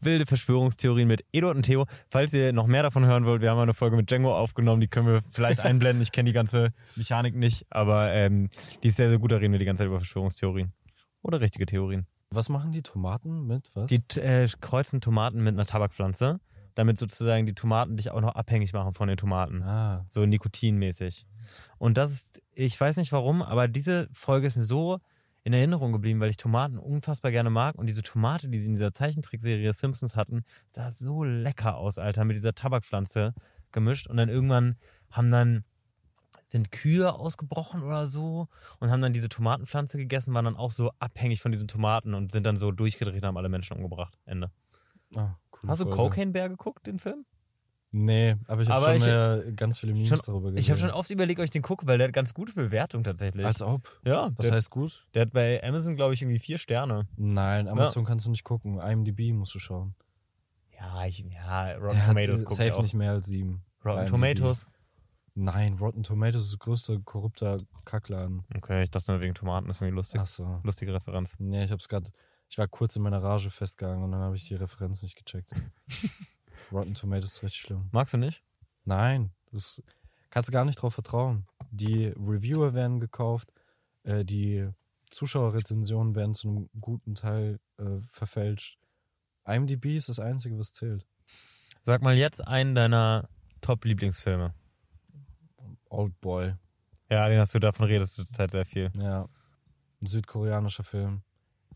wilde 0.00 0.26
Verschwörungstheorien 0.26 1.08
mit 1.08 1.24
Eduard 1.32 1.56
und 1.56 1.62
Theo. 1.62 1.86
Falls 2.08 2.32
ihr 2.32 2.52
noch 2.52 2.66
mehr 2.66 2.82
davon 2.82 3.04
hören 3.06 3.24
wollt, 3.24 3.42
wir 3.42 3.50
haben 3.50 3.58
eine 3.58 3.74
Folge 3.74 3.96
mit 3.96 4.10
Django 4.10 4.36
aufgenommen, 4.36 4.80
die 4.80 4.88
können 4.88 5.06
wir 5.06 5.22
vielleicht 5.30 5.60
einblenden. 5.60 6.02
Ich 6.02 6.12
kenne 6.12 6.28
die 6.28 6.34
ganze 6.34 6.72
Mechanik 6.96 7.34
nicht, 7.34 7.66
aber 7.70 8.12
ähm, 8.12 8.48
die 8.82 8.88
ist 8.88 8.96
sehr, 8.96 9.08
sehr 9.08 9.18
gut, 9.18 9.32
da 9.32 9.36
reden 9.36 9.52
wir 9.52 9.58
die 9.58 9.64
ganze 9.64 9.82
Zeit 9.82 9.88
über 9.88 9.98
Verschwörungstheorien. 9.98 10.72
Oder 11.22 11.40
richtige 11.40 11.66
Theorien. 11.66 12.06
Was 12.30 12.48
machen 12.48 12.72
die 12.72 12.82
Tomaten 12.82 13.46
mit 13.46 13.68
was? 13.74 13.88
Die 13.88 14.02
äh, 14.20 14.48
kreuzen 14.60 15.00
Tomaten 15.00 15.42
mit 15.42 15.54
einer 15.54 15.66
Tabakpflanze, 15.66 16.40
damit 16.74 16.98
sozusagen 16.98 17.46
die 17.46 17.54
Tomaten 17.54 17.96
dich 17.96 18.10
auch 18.10 18.20
noch 18.20 18.34
abhängig 18.34 18.72
machen 18.72 18.94
von 18.94 19.08
den 19.08 19.16
Tomaten. 19.16 19.62
ah, 19.62 20.04
So 20.10 20.26
nikotinmäßig. 20.26 21.26
Und 21.78 21.96
das 21.96 22.12
ist, 22.12 22.42
ich 22.52 22.80
weiß 22.80 22.96
nicht 22.96 23.12
warum, 23.12 23.42
aber 23.42 23.68
diese 23.68 24.08
Folge 24.12 24.46
ist 24.46 24.56
mir 24.56 24.64
so 24.64 25.00
in 25.44 25.52
Erinnerung 25.52 25.92
geblieben, 25.92 26.20
weil 26.20 26.30
ich 26.30 26.38
Tomaten 26.38 26.78
unfassbar 26.78 27.30
gerne 27.30 27.50
mag. 27.50 27.76
Und 27.76 27.86
diese 27.86 28.02
Tomate, 28.02 28.48
die 28.48 28.58
sie 28.58 28.66
in 28.66 28.72
dieser 28.72 28.94
Zeichentrickserie 28.94 29.72
Simpsons 29.74 30.16
hatten, 30.16 30.44
sah 30.68 30.90
so 30.90 31.22
lecker 31.22 31.76
aus, 31.76 31.98
Alter, 31.98 32.24
mit 32.24 32.36
dieser 32.36 32.54
Tabakpflanze 32.54 33.34
gemischt. 33.70 34.06
Und 34.08 34.16
dann 34.16 34.30
irgendwann 34.30 34.76
haben 35.10 35.30
dann 35.30 35.64
sind 36.44 36.72
Kühe 36.72 37.14
ausgebrochen 37.14 37.82
oder 37.82 38.06
so 38.06 38.48
und 38.78 38.90
haben 38.90 39.00
dann 39.00 39.12
diese 39.12 39.28
Tomatenpflanze 39.28 39.96
gegessen, 39.96 40.34
waren 40.34 40.44
dann 40.44 40.56
auch 40.56 40.70
so 40.70 40.90
abhängig 40.98 41.40
von 41.40 41.52
diesen 41.52 41.68
Tomaten 41.68 42.14
und 42.14 42.32
sind 42.32 42.44
dann 42.44 42.56
so 42.56 42.70
durchgedreht 42.70 43.22
und 43.22 43.26
haben 43.26 43.36
alle 43.36 43.48
Menschen 43.48 43.76
umgebracht. 43.76 44.18
Ende. 44.26 44.50
Ah, 45.14 45.36
Hast 45.66 45.80
du 45.80 45.84
Folge. 45.84 45.96
Cocaine 45.96 46.32
Bear 46.32 46.48
geguckt, 46.48 46.86
den 46.86 46.98
Film? 46.98 47.24
Nee, 47.96 48.34
aber 48.48 48.62
ich 48.62 48.68
habe 48.68 48.98
schon 48.98 49.08
äh, 49.08 49.52
ganz 49.52 49.78
viele 49.78 49.92
Memes 49.92 50.08
Schon- 50.08 50.18
darüber 50.26 50.50
gesehen. 50.50 50.58
Ich 50.58 50.68
habe 50.68 50.80
schon 50.80 50.90
oft 50.90 51.08
überlegt, 51.10 51.38
ob 51.38 51.44
ich 51.44 51.52
den 51.52 51.62
gucke, 51.62 51.86
weil 51.86 51.96
der 51.96 52.08
hat 52.08 52.12
ganz 52.12 52.34
gute 52.34 52.52
Bewertung 52.52 53.04
tatsächlich. 53.04 53.46
Als 53.46 53.62
ob. 53.62 54.00
ja, 54.04 54.30
Was 54.36 54.46
der, 54.46 54.56
heißt 54.56 54.70
gut? 54.70 55.06
der 55.14 55.22
hat 55.22 55.32
bei 55.32 55.62
Amazon, 55.62 55.94
glaube 55.94 56.12
ich, 56.12 56.20
irgendwie 56.22 56.40
vier 56.40 56.58
Sterne. 56.58 57.06
Nein, 57.16 57.68
Amazon 57.68 58.04
kannst 58.04 58.26
du 58.26 58.30
nicht 58.32 58.42
gucken. 58.42 58.80
IMDb 58.80 59.32
musst 59.32 59.54
du 59.54 59.60
schauen. 59.60 59.94
Ja, 60.76 61.06
ich, 61.06 61.20
ja 61.20 61.76
Rotten 61.76 61.94
Der 61.94 62.06
Tomatoes 62.08 62.40
guckt 62.44 62.56
safe 62.56 62.74
auch. 62.76 62.82
nicht 62.82 62.94
mehr 62.94 63.12
als 63.12 63.28
sieben. 63.28 63.62
Rotten. 63.84 64.06
Tomatoes. 64.06 64.66
Nein, 65.36 65.74
Rotten 65.78 66.02
Tomatoes 66.02 66.42
ist 66.46 66.52
das 66.54 66.58
größte 66.58 66.98
korrupter 67.00 67.58
Kackladen. 67.84 68.42
Okay, 68.56 68.82
ich 68.82 68.90
dachte 68.90 69.12
nur 69.12 69.20
wegen 69.20 69.34
Tomaten, 69.34 69.68
das 69.68 69.76
ist 69.76 69.82
irgendwie 69.82 69.94
lustig. 69.96 70.20
Achso. 70.20 70.60
Lustige 70.64 70.92
Referenz. 70.92 71.36
Nee, 71.38 71.62
ich 71.62 71.70
hab's 71.70 71.86
gerade. 71.86 72.10
Ich 72.50 72.58
war 72.58 72.66
kurz 72.66 72.96
in 72.96 73.02
meiner 73.02 73.22
Rage 73.22 73.50
festgegangen 73.50 74.02
und 74.02 74.10
dann 74.10 74.20
habe 74.20 74.34
ich 74.34 74.48
die 74.48 74.54
Referenz 74.56 75.00
nicht 75.04 75.16
gecheckt. 75.16 75.52
Rotten 76.72 76.94
Tomatoes 76.94 77.32
ist 77.32 77.42
richtig 77.42 77.60
schlimm. 77.62 77.88
Magst 77.92 78.14
du 78.14 78.18
nicht? 78.18 78.42
Nein, 78.84 79.30
das 79.50 79.82
kannst 80.30 80.48
du 80.48 80.52
gar 80.52 80.64
nicht 80.64 80.76
drauf 80.76 80.94
vertrauen. 80.94 81.46
Die 81.70 82.06
Reviewer 82.08 82.74
werden 82.74 83.00
gekauft, 83.00 83.52
äh, 84.04 84.24
die 84.24 84.68
Zuschauerrezensionen 85.10 86.14
werden 86.14 86.34
zu 86.34 86.48
einem 86.48 86.70
guten 86.80 87.14
Teil 87.14 87.60
äh, 87.78 87.98
verfälscht. 88.00 88.78
IMDb 89.46 89.96
ist 89.96 90.08
das 90.08 90.18
Einzige, 90.20 90.58
was 90.58 90.72
zählt. 90.72 91.06
Sag 91.82 92.02
mal 92.02 92.16
jetzt 92.16 92.46
einen 92.46 92.74
deiner 92.74 93.28
Top-Lieblingsfilme. 93.60 94.54
Old 95.90 96.20
Boy, 96.20 96.54
Ja, 97.10 97.28
den 97.28 97.38
hast 97.38 97.54
du, 97.54 97.58
davon 97.60 97.86
redest 97.86 98.18
du 98.18 98.24
zurzeit 98.24 98.50
sehr 98.50 98.66
viel. 98.66 98.90
ja. 99.00 99.28
Ein 100.02 100.06
südkoreanischer 100.06 100.84
Film. 100.84 101.22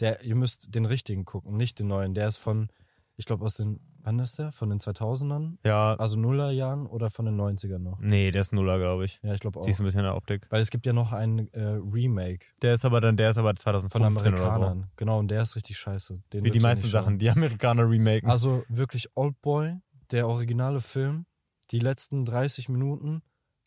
Der, 0.00 0.22
ihr 0.22 0.34
müsst 0.34 0.74
den 0.74 0.84
richtigen 0.84 1.24
gucken, 1.24 1.56
nicht 1.56 1.78
den 1.78 1.86
neuen. 1.86 2.12
Der 2.12 2.28
ist 2.28 2.36
von, 2.36 2.68
ich 3.16 3.24
glaube, 3.24 3.44
aus 3.44 3.54
den, 3.54 3.80
wann 4.08 4.18
ist 4.20 4.38
der? 4.38 4.52
Von 4.52 4.70
den 4.70 4.78
2000ern? 4.78 5.58
Ja, 5.64 5.94
Also 5.94 6.18
Nullerjahren 6.18 6.86
oder 6.86 7.10
von 7.10 7.26
den 7.26 7.38
90ern 7.38 7.78
noch? 7.78 7.98
nee, 8.00 8.30
der 8.30 8.40
ist 8.40 8.52
Nuller, 8.52 8.78
glaube 8.78 9.04
ich. 9.04 9.20
Ja, 9.22 9.34
ich 9.34 9.40
glaube 9.40 9.60
auch. 9.60 9.64
Siehst 9.64 9.78
du 9.78 9.82
ein 9.82 9.86
bisschen 9.86 10.00
in 10.00 10.06
der 10.06 10.16
Optik. 10.16 10.46
Weil 10.50 10.62
es 10.62 10.70
gibt 10.70 10.86
ja 10.86 10.94
noch 10.94 11.12
ein 11.12 11.52
äh, 11.52 11.60
Remake 11.62 12.46
Der 12.62 12.74
ist 12.74 12.84
aber 12.86 13.00
dann, 13.02 13.16
der 13.18 13.30
ist 13.30 13.38
aber 13.38 13.54
2015 13.54 14.00
von 14.00 14.12
oder 14.14 14.22
so. 14.22 14.28
Amerikanern. 14.30 14.90
Genau, 14.96 15.18
und 15.18 15.28
der 15.30 15.42
ist 15.42 15.56
richtig 15.56 15.76
scheiße. 15.78 16.22
Den 16.32 16.44
Wie 16.44 16.50
die 16.50 16.60
meisten 16.60 16.86
Sachen, 16.86 17.18
die 17.18 17.28
Amerikaner 17.30 17.88
remaken. 17.88 18.30
Also 18.30 18.64
wirklich 18.68 19.10
Oldboy, 19.14 19.76
der 20.10 20.26
originale 20.26 20.80
Film, 20.80 21.26
die 21.70 21.80
letzten 21.80 22.24
30 22.24 22.70
Minuten, 22.70 23.20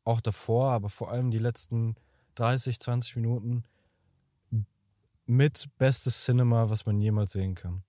auch 0.04 0.22
davor, 0.22 0.72
aber 0.72 0.90
vor 0.90 1.12
allem 1.12 1.30
die 1.30 1.38
letzten 1.38 1.96
30, 2.36 2.80
20 2.80 3.16
Minuten 3.18 3.64
mit 5.28 5.70
bestes 5.78 6.26
Cinema, 6.26 6.70
was 6.72 6.88
man 6.88 7.00
jemals 7.00 7.34
sehen 7.34 7.54
kann. 7.54 7.84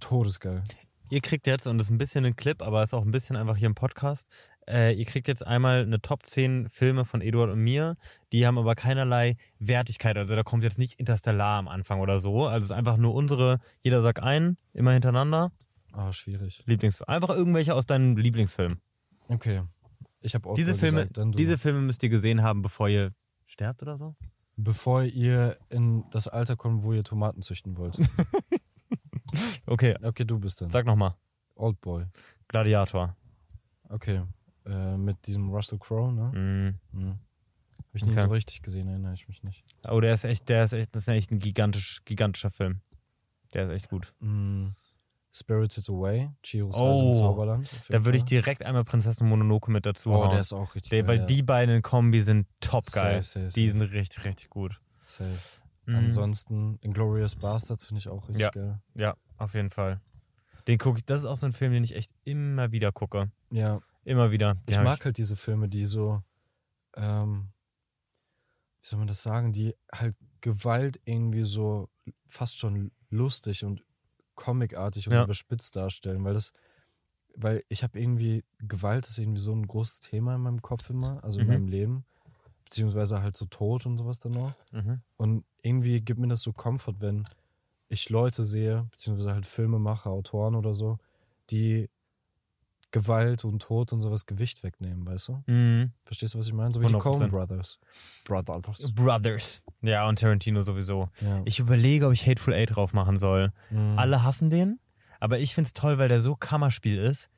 Todesgeil. 0.00 0.64
Ihr 1.10 1.20
kriegt 1.20 1.46
jetzt, 1.46 1.66
und 1.66 1.78
das 1.78 1.88
ist 1.88 1.90
ein 1.90 1.98
bisschen 1.98 2.24
ein 2.24 2.36
Clip, 2.36 2.60
aber 2.62 2.82
ist 2.82 2.94
auch 2.94 3.04
ein 3.04 3.10
bisschen 3.10 3.36
einfach 3.36 3.56
hier 3.56 3.66
im 3.66 3.74
Podcast, 3.74 4.28
äh, 4.68 4.92
ihr 4.92 5.04
kriegt 5.06 5.28
jetzt 5.28 5.46
einmal 5.46 5.82
eine 5.82 6.00
Top 6.00 6.26
10 6.26 6.68
Filme 6.68 7.04
von 7.04 7.22
Eduard 7.22 7.50
und 7.50 7.60
mir, 7.60 7.96
die 8.32 8.46
haben 8.46 8.58
aber 8.58 8.74
keinerlei 8.74 9.36
Wertigkeit. 9.58 10.16
Also 10.18 10.36
da 10.36 10.42
kommt 10.42 10.62
jetzt 10.62 10.78
nicht 10.78 11.00
Interstellar 11.00 11.58
am 11.58 11.68
Anfang 11.68 12.00
oder 12.00 12.20
so. 12.20 12.46
Also 12.46 12.58
es 12.58 12.64
ist 12.66 12.76
einfach 12.76 12.98
nur 12.98 13.14
unsere, 13.14 13.60
jeder 13.82 14.02
sagt 14.02 14.20
einen, 14.20 14.56
immer 14.74 14.92
hintereinander. 14.92 15.52
Ah, 15.92 16.12
schwierig. 16.12 16.62
Lieblingsfilm. 16.66 17.08
Einfach 17.08 17.30
irgendwelche 17.30 17.74
aus 17.74 17.86
deinem 17.86 18.16
Lieblingsfilm. 18.16 18.78
Okay. 19.28 19.62
Ich 20.20 20.34
habe 20.34 20.52
Diese 20.54 20.74
Filme, 20.74 21.06
gesagt, 21.06 21.38
diese 21.38 21.58
Filme 21.58 21.80
müsst 21.80 22.02
ihr 22.02 22.08
gesehen 22.08 22.42
haben, 22.42 22.60
bevor 22.60 22.88
ihr 22.88 23.12
sterbt 23.46 23.82
oder 23.82 23.96
so. 23.96 24.16
Bevor 24.56 25.04
ihr 25.04 25.56
in 25.70 26.04
das 26.10 26.26
Alter 26.26 26.56
kommt, 26.56 26.82
wo 26.82 26.92
ihr 26.92 27.04
Tomaten 27.04 27.42
züchten 27.42 27.76
wollt. 27.76 27.96
Okay, 29.68 29.94
Okay, 30.02 30.24
du 30.24 30.38
bist 30.38 30.60
dann. 30.60 30.70
sag 30.70 30.86
nochmal. 30.86 31.14
Oldboy. 31.54 32.06
Gladiator. 32.48 33.16
Okay. 33.88 34.22
Äh, 34.66 34.96
mit 34.96 35.26
diesem 35.26 35.50
Russell 35.50 35.78
Crowe, 35.78 36.12
ne? 36.12 36.30
Mhm. 36.92 36.98
Hm. 36.98 37.08
Habe 37.10 37.18
ich 37.94 38.04
nie 38.04 38.12
Okay. 38.12 38.20
so 38.26 38.32
richtig 38.32 38.62
gesehen, 38.62 38.88
erinnere 38.88 39.14
ich 39.14 39.28
mich 39.28 39.42
nicht. 39.42 39.64
Oh, 39.88 40.00
der 40.00 40.14
ist 40.14 40.24
echt, 40.24 40.48
der 40.48 40.64
ist 40.64 40.72
echt, 40.72 40.94
das 40.94 41.02
ist 41.02 41.08
echt 41.08 41.30
ein 41.30 41.38
gigantisch, 41.38 42.00
gigantischer 42.04 42.50
Film. 42.50 42.80
Der 43.54 43.70
ist 43.70 43.76
echt 43.76 43.88
gut. 43.88 44.14
Hm. 44.20 44.74
Spirited 45.32 45.88
Away, 45.90 46.30
Chihiros 46.42 46.74
Oh, 46.76 46.90
Reise 46.90 47.04
ins 47.04 47.18
Zauberland. 47.18 47.70
Da 47.90 48.04
würde 48.04 48.18
ich 48.18 48.24
direkt 48.24 48.62
einmal 48.64 48.84
Prinzessin 48.84 49.28
Mononoke 49.28 49.70
mit 49.70 49.84
dazu 49.86 50.10
Oh, 50.10 50.14
hauen. 50.24 50.30
der 50.30 50.40
ist 50.40 50.52
auch 50.52 50.74
richtig 50.74 50.90
Der, 50.90 51.02
geil. 51.02 51.08
weil 51.08 51.18
ja. 51.20 51.24
die 51.26 51.42
beiden 51.42 51.76
in 51.76 51.82
Kombi 51.82 52.22
sind 52.22 52.46
top 52.60 52.86
geil. 52.92 53.22
Safe, 53.22 53.44
safe, 53.46 53.54
Die 53.54 53.68
safe. 53.70 53.78
sind 53.80 53.92
richtig, 53.92 54.24
richtig 54.24 54.50
gut. 54.50 54.80
Safe. 55.00 55.38
Mhm. 55.86 55.96
Ansonsten, 55.96 56.78
Inglourious 56.80 57.36
Bastards 57.36 57.84
finde 57.86 57.98
ich 58.00 58.08
auch 58.08 58.28
richtig 58.28 58.42
Ja. 58.42 58.50
geil. 58.50 58.80
Ja, 58.94 59.16
auf 59.38 59.54
jeden 59.54 59.70
Fall. 59.70 60.00
Den 60.66 60.78
gucke 60.78 60.98
ich, 60.98 61.04
das 61.06 61.22
ist 61.22 61.26
auch 61.26 61.36
so 61.36 61.46
ein 61.46 61.52
Film, 61.52 61.72
den 61.72 61.84
ich 61.84 61.94
echt 61.96 62.12
immer 62.24 62.72
wieder 62.72 62.92
gucke. 62.92 63.30
Ja, 63.50 63.80
Immer 64.04 64.30
wieder. 64.30 64.54
Den 64.54 64.62
ich 64.68 64.80
mag 64.80 65.04
halt 65.04 65.18
diese 65.18 65.36
Filme, 65.36 65.68
die 65.68 65.84
so, 65.84 66.22
ähm, 66.96 67.48
wie 68.80 68.86
soll 68.88 68.98
man 68.98 69.08
das 69.08 69.22
sagen, 69.22 69.52
die 69.52 69.74
halt 69.92 70.16
Gewalt 70.40 71.00
irgendwie 71.04 71.44
so 71.44 71.88
fast 72.26 72.58
schon 72.58 72.90
lustig 73.10 73.64
und 73.64 73.84
comicartig 74.34 75.08
und 75.08 75.14
Ja. 75.14 75.24
überspitzt 75.24 75.74
darstellen, 75.76 76.24
weil 76.24 76.34
das, 76.34 76.52
weil 77.34 77.64
ich 77.68 77.82
habe 77.82 78.00
irgendwie, 78.00 78.44
Gewalt 78.58 79.06
ist 79.06 79.18
irgendwie 79.18 79.40
so 79.40 79.52
ein 79.52 79.66
großes 79.66 80.00
Thema 80.00 80.36
in 80.36 80.42
meinem 80.42 80.62
Kopf 80.62 80.88
immer, 80.90 81.22
also 81.24 81.40
in 81.40 81.46
Mhm. 81.46 81.52
meinem 81.52 81.68
Leben, 81.68 82.04
beziehungsweise 82.64 83.20
halt 83.20 83.36
so 83.36 83.46
Tod 83.46 83.84
und 83.84 83.98
sowas 83.98 84.20
dann 84.20 84.32
noch. 84.32 84.54
Mhm. 84.72 85.02
Und 85.16 85.44
irgendwie 85.62 86.00
gibt 86.00 86.20
mir 86.20 86.28
das 86.28 86.42
so 86.42 86.52
Comfort, 86.52 86.94
wenn 87.00 87.24
ich 87.88 88.08
Leute 88.10 88.44
sehe, 88.44 88.86
beziehungsweise 88.90 89.32
halt 89.32 89.46
Filmemacher, 89.46 90.10
Autoren 90.10 90.54
oder 90.54 90.74
so, 90.74 90.98
die 91.50 91.88
Gewalt 92.90 93.44
und 93.44 93.60
Tod 93.60 93.92
und 93.92 94.00
sowas 94.00 94.24
Gewicht 94.24 94.62
wegnehmen, 94.62 95.06
weißt 95.06 95.28
du? 95.28 95.42
Mhm. 95.46 95.92
Verstehst 96.02 96.34
du, 96.34 96.38
was 96.38 96.46
ich 96.46 96.54
meine? 96.54 96.72
So 96.72 96.80
wie 96.80 96.86
die 96.86 96.94
100%. 96.94 96.98
Coen 97.00 97.30
Brothers. 97.30 97.78
Brothers. 98.24 98.94
Brothers. 98.94 99.62
Ja, 99.82 100.08
und 100.08 100.18
Tarantino 100.18 100.62
sowieso. 100.62 101.08
Ja. 101.20 101.42
Ich 101.44 101.58
überlege, 101.58 102.06
ob 102.06 102.12
ich 102.12 102.26
Hateful 102.26 102.54
Eight 102.54 102.74
drauf 102.74 102.94
machen 102.94 103.18
soll. 103.18 103.52
Mhm. 103.70 103.98
Alle 103.98 104.22
hassen 104.22 104.48
den, 104.48 104.80
aber 105.20 105.38
ich 105.38 105.54
find's 105.54 105.74
toll, 105.74 105.98
weil 105.98 106.08
der 106.08 106.22
so 106.22 106.34
Kammerspiel 106.34 106.98
ist. 106.98 107.28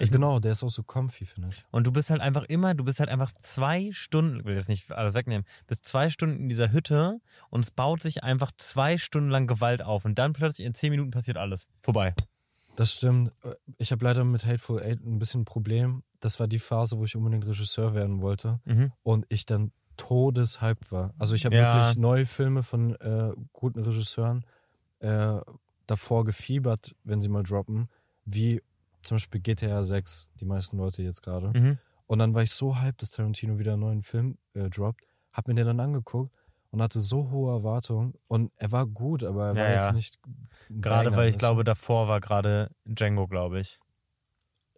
Ich 0.00 0.10
genau, 0.10 0.38
der 0.40 0.52
ist 0.52 0.62
auch 0.62 0.68
so 0.70 0.82
comfy, 0.82 1.24
finde 1.26 1.48
ich. 1.50 1.64
Und 1.70 1.86
du 1.86 1.92
bist 1.92 2.10
halt 2.10 2.20
einfach 2.20 2.44
immer, 2.44 2.74
du 2.74 2.84
bist 2.84 3.00
halt 3.00 3.08
einfach 3.10 3.32
zwei 3.38 3.90
Stunden, 3.92 4.40
ich 4.40 4.44
will 4.44 4.54
jetzt 4.54 4.68
nicht 4.68 4.90
alles 4.92 5.14
wegnehmen, 5.14 5.46
bist 5.66 5.84
zwei 5.84 6.10
Stunden 6.10 6.36
in 6.40 6.48
dieser 6.48 6.72
Hütte 6.72 7.18
und 7.50 7.64
es 7.64 7.70
baut 7.70 8.02
sich 8.02 8.22
einfach 8.24 8.52
zwei 8.56 8.98
Stunden 8.98 9.30
lang 9.30 9.46
Gewalt 9.46 9.82
auf 9.82 10.04
und 10.04 10.18
dann 10.18 10.32
plötzlich 10.32 10.66
in 10.66 10.74
zehn 10.74 10.90
Minuten 10.90 11.10
passiert 11.10 11.36
alles. 11.36 11.66
Vorbei. 11.80 12.14
Das 12.76 12.92
stimmt. 12.94 13.32
Ich 13.78 13.92
habe 13.92 14.04
leider 14.04 14.24
mit 14.24 14.46
Hateful 14.46 14.82
Eight 14.82 15.04
ein 15.04 15.18
bisschen 15.18 15.42
ein 15.42 15.44
Problem. 15.44 16.02
Das 16.20 16.40
war 16.40 16.46
die 16.48 16.58
Phase, 16.58 16.96
wo 16.98 17.04
ich 17.04 17.16
unbedingt 17.16 17.46
Regisseur 17.46 17.94
werden 17.94 18.22
wollte 18.22 18.60
Mhm. 18.64 18.92
und 19.02 19.26
ich 19.28 19.44
dann 19.44 19.72
todeshyped 19.96 20.90
war. 20.92 21.12
Also 21.18 21.34
ich 21.34 21.44
habe 21.44 21.56
Ja. 21.56 21.74
wirklich 21.74 21.96
neue 21.98 22.26
Filme 22.26 22.62
von 22.62 22.94
äh, 22.96 23.32
guten 23.52 23.80
Regisseuren 23.80 24.44
äh, 25.00 25.40
davor 25.86 26.24
gefiebert, 26.24 26.94
wenn 27.04 27.20
sie 27.20 27.28
mal 27.28 27.42
droppen, 27.42 27.88
wie 28.24 28.62
zum 29.02 29.16
Beispiel 29.16 29.40
GTA 29.40 29.82
6, 29.82 30.30
die 30.40 30.44
meisten 30.44 30.76
Leute 30.76 31.02
jetzt 31.02 31.22
gerade. 31.22 31.58
Mhm. 31.58 31.78
Und 32.06 32.18
dann 32.18 32.34
war 32.34 32.42
ich 32.42 32.50
so 32.50 32.80
hyped, 32.80 33.02
dass 33.02 33.12
Tarantino 33.12 33.58
wieder 33.58 33.74
einen 33.74 33.82
neuen 33.82 34.02
Film 34.02 34.36
äh, 34.54 34.68
droppt, 34.68 35.00
hab 35.32 35.46
mir 35.46 35.54
den 35.54 35.66
dann 35.66 35.80
angeguckt 35.80 36.32
und 36.70 36.82
hatte 36.82 37.00
so 37.00 37.30
hohe 37.30 37.52
Erwartungen. 37.52 38.14
Und 38.26 38.52
er 38.56 38.72
war 38.72 38.86
gut, 38.86 39.24
aber 39.24 39.48
er 39.48 39.54
war 39.54 39.68
ja. 39.68 39.74
jetzt 39.74 39.92
nicht. 39.92 40.18
Gerade 40.68 41.14
weil 41.16 41.28
ich 41.28 41.38
glaube, 41.38 41.64
davor 41.64 42.08
war 42.08 42.20
gerade 42.20 42.70
Django, 42.84 43.26
glaube 43.26 43.60
ich. 43.60 43.78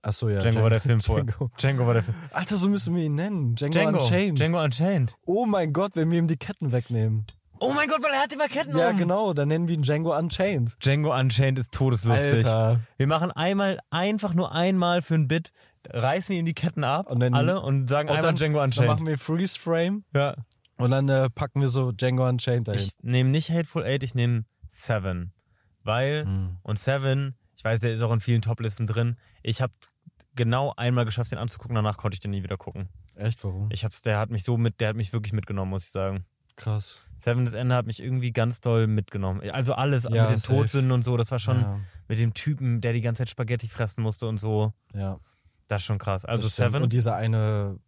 Ach 0.03 0.13
so, 0.13 0.29
ja. 0.29 0.41
Django 0.41 0.63
war 0.63 0.71
der 0.71 0.81
Film 0.81 1.01
vor. 1.01 1.23
Django. 1.23 1.51
Django 1.57 1.87
war 1.87 1.95
der 1.95 2.03
Film. 2.03 2.17
Alter, 2.33 2.57
so 2.57 2.69
müssen 2.69 2.95
wir 2.97 3.05
ihn 3.05 3.15
nennen. 3.15 3.55
Django, 3.55 3.73
Django. 3.73 3.99
Unchained. 3.99 4.39
Django 4.39 4.63
Unchained. 4.63 5.15
Oh 5.25 5.47
mein 5.47 5.73
Gott, 5.73 5.93
wenn 5.95 6.11
wir 6.11 6.19
ihm 6.19 6.27
die 6.27 6.37
Ketten 6.37 6.73
wegnehmen. 6.73 7.27
Oh 7.63 7.73
mein 7.73 7.89
Gott, 7.89 8.03
weil 8.03 8.13
er 8.13 8.21
hat 8.23 8.33
immer 8.33 8.49
Ketten 8.49 8.77
Ja, 8.77 8.91
um. 8.91 8.99
genau, 8.99 9.33
dann 9.35 9.49
nennen 9.49 9.69
wir 9.69 9.75
ihn 9.75 9.83
Django 9.83 10.17
Unchained. 10.17 10.77
Django 10.85 11.15
Unchained 11.19 11.59
ist 11.59 11.73
todeslustig. 11.73 12.45
Alter. 12.47 12.81
Wir 12.97 13.07
machen 13.07 13.31
einmal, 13.31 13.79
einfach 13.91 14.35
nur 14.35 14.53
einmal 14.53 15.01
für 15.03 15.15
ein 15.15 15.29
Bit, 15.29 15.53
reißen 15.89 16.33
wir 16.33 16.41
ihm 16.41 16.47
die 16.47 16.55
Ketten 16.55 16.85
ab, 16.85 17.11
Und 17.11 17.21
dann- 17.21 17.35
alle, 17.35 17.61
und 17.61 17.89
sagen 17.89 18.09
Und 18.09 18.17
einmal 18.17 18.29
dann, 18.31 18.37
Django 18.37 18.59
dann 18.59 18.65
Unchained. 18.71 18.89
machen 18.91 19.07
wir 19.07 19.17
Freeze 19.19 19.59
Frame 19.59 20.05
ja. 20.15 20.35
und 20.77 20.91
dann 20.91 21.09
äh, 21.09 21.31
packen 21.31 21.61
wir 21.61 21.69
so 21.69 21.93
Django 21.93 22.29
Unchained 22.29 22.69
dahin. 22.69 22.81
Ich 22.81 22.93
nehme 23.03 23.31
nicht 23.31 23.51
Hateful 23.51 23.85
Eight, 23.85 24.03
ich 24.03 24.15
nehme 24.15 24.45
Seven. 24.69 25.33
Weil, 25.85 26.25
Hm. 26.25 26.57
und 26.63 26.79
Seven, 26.79 27.35
ich 27.57 27.65
weiß, 27.65 27.81
der 27.81 27.93
ist 27.95 28.03
auch 28.03 28.13
in 28.13 28.21
vielen 28.21 28.43
Toplisten 28.43 28.87
drin. 28.87 29.17
Ich 29.43 29.61
habe 29.63 29.73
genau 30.35 30.73
einmal 30.77 31.05
geschafft, 31.05 31.31
den 31.33 31.39
anzugucken, 31.39 31.75
danach 31.75 31.97
konnte 31.97 32.15
ich 32.15 32.21
den 32.21 32.31
nie 32.31 32.43
wieder 32.43 32.57
gucken. 32.57 32.89
Echt, 33.15 33.45
warum? 33.45 33.69
Ich 33.73 33.85
hab's, 33.85 34.03
der 34.03 34.19
hat 34.19 34.31
mich 34.31 34.43
so 34.45 34.57
mit, 34.57 34.81
der 34.81 34.89
hat 34.91 34.97
mich 34.97 35.13
wirklich 35.13 35.33
mitgenommen, 35.33 35.71
muss 35.71 35.85
ich 35.85 35.91
sagen. 35.91 36.25
Krass. 36.57 37.05
Seven 37.17 37.45
das 37.45 37.55
Ende 37.55 37.75
hat 37.75 37.87
mich 37.87 38.03
irgendwie 38.03 38.33
ganz 38.33 38.61
doll 38.61 38.87
mitgenommen. 38.87 39.49
Also 39.51 39.75
alles 39.75 40.05
Ja, 40.05 40.23
mit 40.25 40.33
den 40.33 40.39
safe. 40.39 40.59
Todsünden 40.59 40.93
und 40.93 41.05
so, 41.05 41.17
das 41.17 41.31
war 41.31 41.39
schon 41.39 41.61
Ja, 41.61 41.81
mit 42.09 42.19
dem 42.19 42.35
Typen, 42.35 42.81
der 42.81 42.93
die 42.93 43.01
ganze 43.01 43.21
Zeit 43.21 43.31
Spaghetti 43.31 43.69
fressen 43.69 44.03
musste 44.03 44.27
und 44.27 44.39
so. 44.39 44.73
ja. 44.95 45.19
Das 45.69 45.81
ist 45.83 45.87
schon 45.87 45.99
krass. 45.99 46.27
Also. 46.27 46.49
Seven. 46.49 46.83
Und 46.83 46.93
dieser 46.93 47.15
eine, 47.17 47.79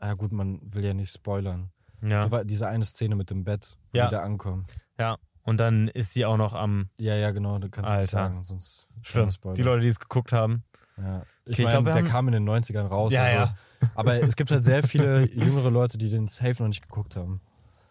ja 0.00 0.14
gut, 0.14 0.30
man 0.30 0.60
will 0.62 0.84
ja 0.84 0.94
nicht 0.94 1.10
spoilern. 1.12 1.70
Ja. 2.00 2.22
Du, 2.22 2.30
war- 2.30 2.44
diese 2.44 2.68
eine 2.68 2.84
Szene 2.84 3.16
mit 3.16 3.30
dem 3.30 3.42
Bett, 3.42 3.76
wo 3.92 3.98
Ja. 3.98 4.04
die 4.06 4.12
da 4.12 4.22
ankommen. 4.22 4.66
ja. 4.98 5.16
Und 5.44 5.56
dann 5.56 5.88
ist 5.88 6.12
sie 6.14 6.24
auch 6.24 6.36
noch 6.36 6.54
am 6.54 6.88
Ja, 7.00 7.16
ja, 7.16 7.32
genau, 7.32 7.58
du 7.58 7.68
kannst 7.68 7.88
nicht 7.90 7.96
Alter. 7.98 8.06
sagen, 8.06 8.44
sonst 8.44 8.88
Schlimm. 9.00 9.28
Die 9.56 9.62
Leute, 9.62 9.82
die 9.82 9.88
es 9.88 9.98
geguckt 9.98 10.30
haben. 10.30 10.62
Ja. 10.96 11.24
Ich 11.46 11.54
Okay, 11.58 11.64
meine, 11.64 11.82
der 11.82 11.94
haben- 11.94 12.04
kam 12.06 12.28
in 12.28 12.32
den 12.34 12.44
90ern 12.44 12.86
raus. 12.86 13.12
Ja, 13.12 13.24
also, 13.24 13.38
ja. 13.38 13.54
Aber 13.96 14.22
es 14.22 14.36
gibt 14.36 14.52
halt 14.52 14.62
sehr 14.62 14.84
viele 14.84 15.28
jüngere 15.34 15.70
Leute, 15.70 15.98
die 15.98 16.08
den 16.10 16.28
Safe 16.28 16.54
noch 16.62 16.68
nicht 16.68 16.82
geguckt 16.82 17.16
haben. 17.16 17.40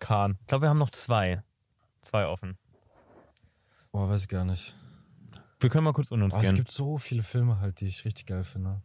Kahn. 0.01 0.37
Ich 0.41 0.47
glaube, 0.47 0.63
wir 0.65 0.69
haben 0.69 0.77
noch 0.79 0.89
zwei. 0.91 1.41
Zwei 2.01 2.25
offen. 2.27 2.57
Boah, 3.93 4.09
weiß 4.09 4.23
ich 4.23 4.27
gar 4.27 4.43
nicht. 4.43 4.75
Wir 5.59 5.69
können 5.69 5.83
mal 5.85 5.93
kurz 5.93 6.11
unter 6.11 6.25
uns 6.25 6.33
Oh, 6.33 6.39
es 6.39 6.43
gehen. 6.49 6.55
gibt 6.55 6.71
so 6.71 6.97
viele 6.97 7.23
Filme 7.23 7.59
halt, 7.59 7.79
die 7.81 7.85
ich 7.87 8.03
richtig 8.03 8.25
geil 8.25 8.43
finde. 8.43 8.81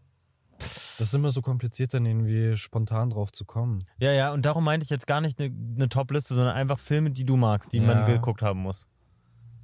Das 0.59 1.01
ist 1.01 1.15
immer 1.15 1.31
so 1.31 1.43
kompliziert, 1.43 1.93
dann 1.95 2.07
irgendwie 2.07 2.57
spontan 2.57 3.11
drauf 3.11 3.31
zu 3.33 3.45
kommen. 3.45 3.85
Ja, 3.99 4.13
ja, 4.13 4.33
und 4.33 4.43
darum 4.47 4.65
meinte 4.65 4.85
ich 4.85 4.91
jetzt 4.91 5.07
gar 5.07 5.21
nicht 5.21 5.39
eine, 5.41 5.55
eine 5.75 5.89
Top-Liste, 5.89 6.35
sondern 6.35 6.55
einfach 6.55 6.79
Filme, 6.79 7.11
die 7.11 7.25
du 7.25 7.37
magst, 7.37 7.73
die 7.73 7.79
Ja. 7.79 7.87
man 7.87 8.07
geguckt 8.07 8.43
haben 8.43 8.61
muss. 8.61 8.87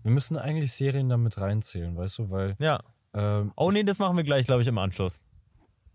Wir 0.03 0.11
müssen 0.13 0.37
eigentlich 0.37 0.73
Serien 0.73 1.09
damit 1.09 1.39
reinzählen, 1.39 1.97
weißt 1.97 2.19
du, 2.19 2.31
weil, 2.31 2.57
Ja. 2.59 2.83
ähm, 3.15 3.53
Oh 3.57 3.71
nee, 3.71 3.83
das 3.85 3.99
machen 3.99 4.17
wir 4.17 4.25
gleich, 4.25 4.47
glaube 4.47 4.63
ich, 4.63 4.69
im 4.69 4.79
Anschluss. 4.79 5.19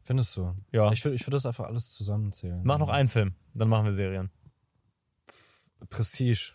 findest 0.03 0.35
du? 0.37 0.55
Ja. 0.71 0.91
Ich 0.93 1.03
würde 1.03 1.15
ich 1.15 1.25
würd 1.27 1.33
das 1.33 1.45
einfach 1.45 1.65
alles 1.65 1.93
zusammenzählen. 1.93 2.61
Mach 2.63 2.77
noch 2.79 2.89
einen 2.89 3.09
Film, 3.09 3.35
dann 3.53 3.67
machen 3.69 3.85
wir 3.85 3.93
Serien. 3.93 4.29
Prestige. 5.89 6.53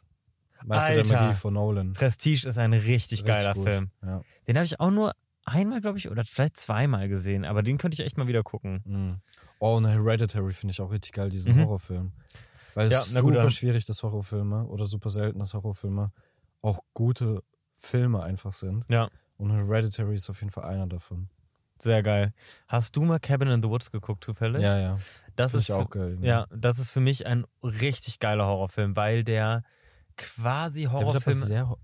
Meister 0.64 0.90
Alter. 0.92 1.02
der 1.08 1.20
Magie 1.22 1.34
von 1.34 1.54
Nolan. 1.54 1.92
Prestige 1.92 2.48
ist 2.48 2.56
ein 2.58 2.72
richtig, 2.72 2.92
Richtig 2.92 3.26
geiler 3.26 3.54
gut. 3.54 3.64
Film. 3.68 3.90
Ja. 4.02 4.22
Den 4.46 4.56
habe 4.56 4.64
ich 4.64 4.78
auch 4.78 4.90
nur 4.92 5.12
einmal, 5.44 5.80
glaube 5.80 5.98
ich, 5.98 6.08
oder 6.08 6.24
vielleicht 6.24 6.56
zweimal 6.56 7.08
gesehen, 7.08 7.44
aber 7.44 7.62
den 7.64 7.78
könnte 7.78 7.94
ich 7.96 8.06
echt 8.06 8.16
mal 8.16 8.28
wieder 8.28 8.44
gucken. 8.44 8.80
Mhm. 8.84 9.16
Oh, 9.58 9.74
und 9.76 9.86
Hereditary 9.86 10.52
finde 10.52 10.72
ich 10.72 10.80
auch 10.80 10.92
richtig 10.92 11.12
geil, 11.12 11.30
diesen 11.30 11.56
Mhm. 11.56 11.62
Horrorfilm. 11.64 12.12
Weil 12.74 12.86
es 12.86 12.92
Ja, 12.92 12.98
ist 13.00 13.14
na 13.14 13.20
gut, 13.22 13.30
super 13.32 13.42
dann- 13.42 13.50
schwierig, 13.50 13.84
dass 13.86 14.02
Horrorfilme 14.04 14.64
oder 14.66 14.84
super 14.84 15.08
selten, 15.10 15.40
dass 15.40 15.52
Horrorfilme 15.52 16.12
auch 16.62 16.78
gute 16.94 17.42
Filme 17.74 18.22
einfach 18.22 18.52
sind. 18.52 18.84
Ja. 18.88 19.10
Und 19.36 19.50
Hereditary 19.50 20.14
ist 20.14 20.30
auf 20.30 20.40
jeden 20.40 20.52
Fall 20.52 20.64
einer 20.64 20.86
davon. 20.86 21.28
Sehr 21.82 22.02
geil. 22.02 22.32
Hast 22.68 22.94
du 22.96 23.02
mal 23.02 23.18
Cabin 23.18 23.48
in 23.48 23.62
the 23.62 23.68
Woods 23.68 23.90
geguckt, 23.90 24.22
zufällig? 24.24 24.60
Ja, 24.62 24.78
ja. 24.78 24.98
das 25.34 25.50
Finde 25.50 25.60
ist 25.62 25.68
ich 25.68 25.72
auch 25.74 25.82
für- 25.90 25.98
geil. 25.98 26.18
Ja, 26.22 26.46
das 26.54 26.78
ist 26.78 26.92
für 26.92 27.00
mich 27.00 27.26
ein 27.26 27.44
richtig 27.62 28.18
geiler 28.20 28.46
Horrorfilm, 28.46 28.94
weil 28.94 29.24
der 29.24 29.62
quasi 30.16 30.82
Der 30.82 30.92
Horrorfilm. 30.92 31.36
sehr 31.36 31.68
ho- 31.68 31.78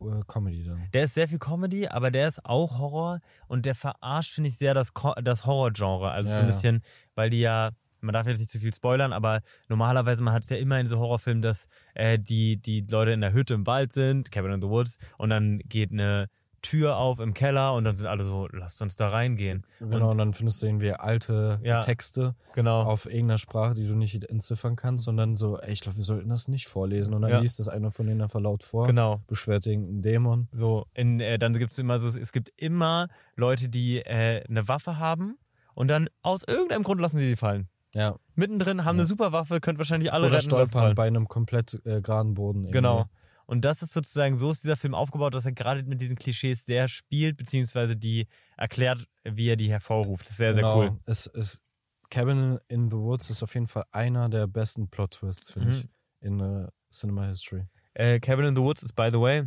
äh, 0.00 0.22
Comedy 0.26 0.64
dann. 0.64 0.86
Der 0.92 1.04
ist 1.04 1.14
sehr 1.14 1.26
viel 1.28 1.38
Comedy, 1.38 1.88
aber 1.88 2.10
der 2.10 2.28
ist 2.28 2.44
auch 2.44 2.78
Horror 2.78 3.20
und 3.48 3.66
der 3.66 3.74
verarscht, 3.74 4.32
finde 4.34 4.50
ich, 4.50 4.58
sehr 4.58 4.74
das, 4.74 4.92
das 5.22 5.44
Horror-Genre. 5.46 6.10
Also 6.10 6.28
Ja, 6.30 6.36
so 6.36 6.42
ein 6.42 6.48
ja. 6.48 6.52
bisschen, 6.52 6.82
weil 7.14 7.30
die 7.30 7.40
ja, 7.40 7.70
man 8.00 8.12
darf 8.12 8.26
jetzt 8.26 8.38
nicht 8.40 8.50
zu 8.50 8.58
viel 8.58 8.74
spoilern, 8.74 9.12
aber 9.12 9.40
normalerweise, 9.68 10.22
man 10.22 10.34
hat 10.34 10.44
es 10.44 10.50
ja 10.50 10.56
immer 10.56 10.78
in 10.78 10.86
so 10.88 10.98
Horrorfilmen, 10.98 11.42
dass 11.42 11.66
äh, 11.94 12.18
die, 12.18 12.58
die 12.60 12.82
Leute 12.82 13.12
in 13.12 13.20
der 13.20 13.32
Hütte 13.32 13.54
im 13.54 13.66
Wald 13.66 13.92
sind, 13.92 14.30
Cabin 14.30 14.52
in 14.52 14.60
the 14.62 14.68
Woods, 14.68 14.98
und 15.18 15.30
dann 15.30 15.58
geht 15.60 15.90
eine 15.92 16.28
Tür 16.62 16.96
auf 16.96 17.18
im 17.20 17.34
Keller 17.34 17.74
und 17.74 17.84
dann 17.84 17.96
sind 17.96 18.06
alle 18.06 18.24
so, 18.24 18.48
lasst 18.52 18.80
uns 18.80 18.96
da 18.96 19.08
reingehen. 19.08 19.66
Genau, 19.80 20.10
und 20.12 20.18
dann 20.18 20.32
findest 20.32 20.62
du 20.62 20.66
irgendwie 20.66 20.92
alte 20.92 21.60
Ja. 21.62 21.80
Texte 21.80 22.34
Genau. 22.54 22.82
auf 22.82 23.06
irgendeiner 23.06 23.38
Sprache, 23.38 23.74
die 23.74 23.86
du 23.86 23.94
nicht 23.94 24.24
entziffern 24.24 24.76
kannst, 24.76 25.04
sondern 25.04 25.34
so, 25.36 25.58
ey, 25.58 25.72
ich 25.72 25.80
glaube, 25.80 25.96
wir 25.98 26.04
sollten 26.04 26.28
das 26.28 26.48
nicht 26.48 26.68
vorlesen. 26.68 27.14
Und 27.14 27.22
dann 27.22 27.30
Ja. 27.32 27.38
liest 27.40 27.58
das 27.58 27.68
einer 27.68 27.90
von 27.90 28.06
denen 28.06 28.22
einfach 28.22 28.40
laut 28.40 28.62
vor. 28.62 28.86
Genau. 28.86 29.20
Beschwert 29.26 29.66
irgendeinen 29.66 30.02
Dämon. 30.02 30.48
So, 30.52 30.86
in, 30.94 31.20
äh, 31.20 31.38
dann 31.38 31.52
gibt 31.54 31.72
es 31.72 31.78
immer 31.78 31.98
so, 32.00 32.08
es 32.08 32.32
gibt 32.32 32.50
immer 32.56 33.08
Leute, 33.36 33.68
die 33.68 33.98
äh, 33.98 34.42
eine 34.48 34.68
Waffe 34.68 34.98
haben 34.98 35.36
und 35.74 35.88
dann 35.88 36.08
aus 36.22 36.44
irgendeinem 36.46 36.84
Grund 36.84 37.00
lassen 37.00 37.18
sie 37.18 37.26
die 37.28 37.36
fallen. 37.36 37.68
Ja. 37.94 38.16
Mittendrin 38.36 38.84
haben 38.84 38.96
Ja. 38.96 39.02
eine 39.02 39.06
super 39.06 39.32
Waffe, 39.32 39.60
könnt 39.60 39.76
wahrscheinlich 39.78 40.12
alle 40.12 40.26
Oder 40.28 40.36
retten. 40.36 40.46
stolpern 40.48 40.94
bei 40.94 41.06
einem 41.06 41.28
komplett 41.28 41.74
äh, 41.84 42.00
geraden 42.00 42.34
Boden. 42.34 42.60
irgendwie. 42.60 42.72
Genau. 42.72 43.06
Und 43.52 43.66
das 43.66 43.82
ist 43.82 43.92
sozusagen, 43.92 44.38
so 44.38 44.50
ist 44.50 44.64
dieser 44.64 44.78
Film 44.78 44.94
aufgebaut, 44.94 45.34
dass 45.34 45.44
er 45.44 45.52
gerade 45.52 45.82
mit 45.82 46.00
diesen 46.00 46.16
Klischees 46.16 46.64
sehr 46.64 46.88
spielt, 46.88 47.36
beziehungsweise 47.36 47.96
die 47.98 48.26
erklärt, 48.56 49.06
wie 49.24 49.48
er 49.50 49.56
die 49.56 49.68
hervorruft. 49.70 50.24
Das 50.24 50.30
ist 50.30 50.36
sehr, 50.38 50.54
sehr 50.54 50.62
genau. 50.62 50.78
cool. 50.80 50.98
Es 51.04 51.26
ist 51.26 51.62
Cabin 52.10 52.58
in 52.68 52.90
the 52.90 52.96
Woods 52.96 53.28
ist 53.28 53.42
auf 53.42 53.52
jeden 53.52 53.66
Fall 53.66 53.84
einer 53.90 54.30
der 54.30 54.46
besten 54.46 54.88
Plot-Twists, 54.88 55.50
finde 55.50 55.68
Mhm. 55.68 55.72
ich, 55.74 55.88
in 56.20 56.40
äh, 56.40 56.68
Cinema 56.90 57.26
History. 57.26 57.66
Äh, 57.92 58.20
Cabin 58.20 58.46
in 58.46 58.56
the 58.56 58.62
Woods 58.62 58.82
ist, 58.82 58.94
by 58.94 59.08
the 59.12 59.20
way, 59.20 59.44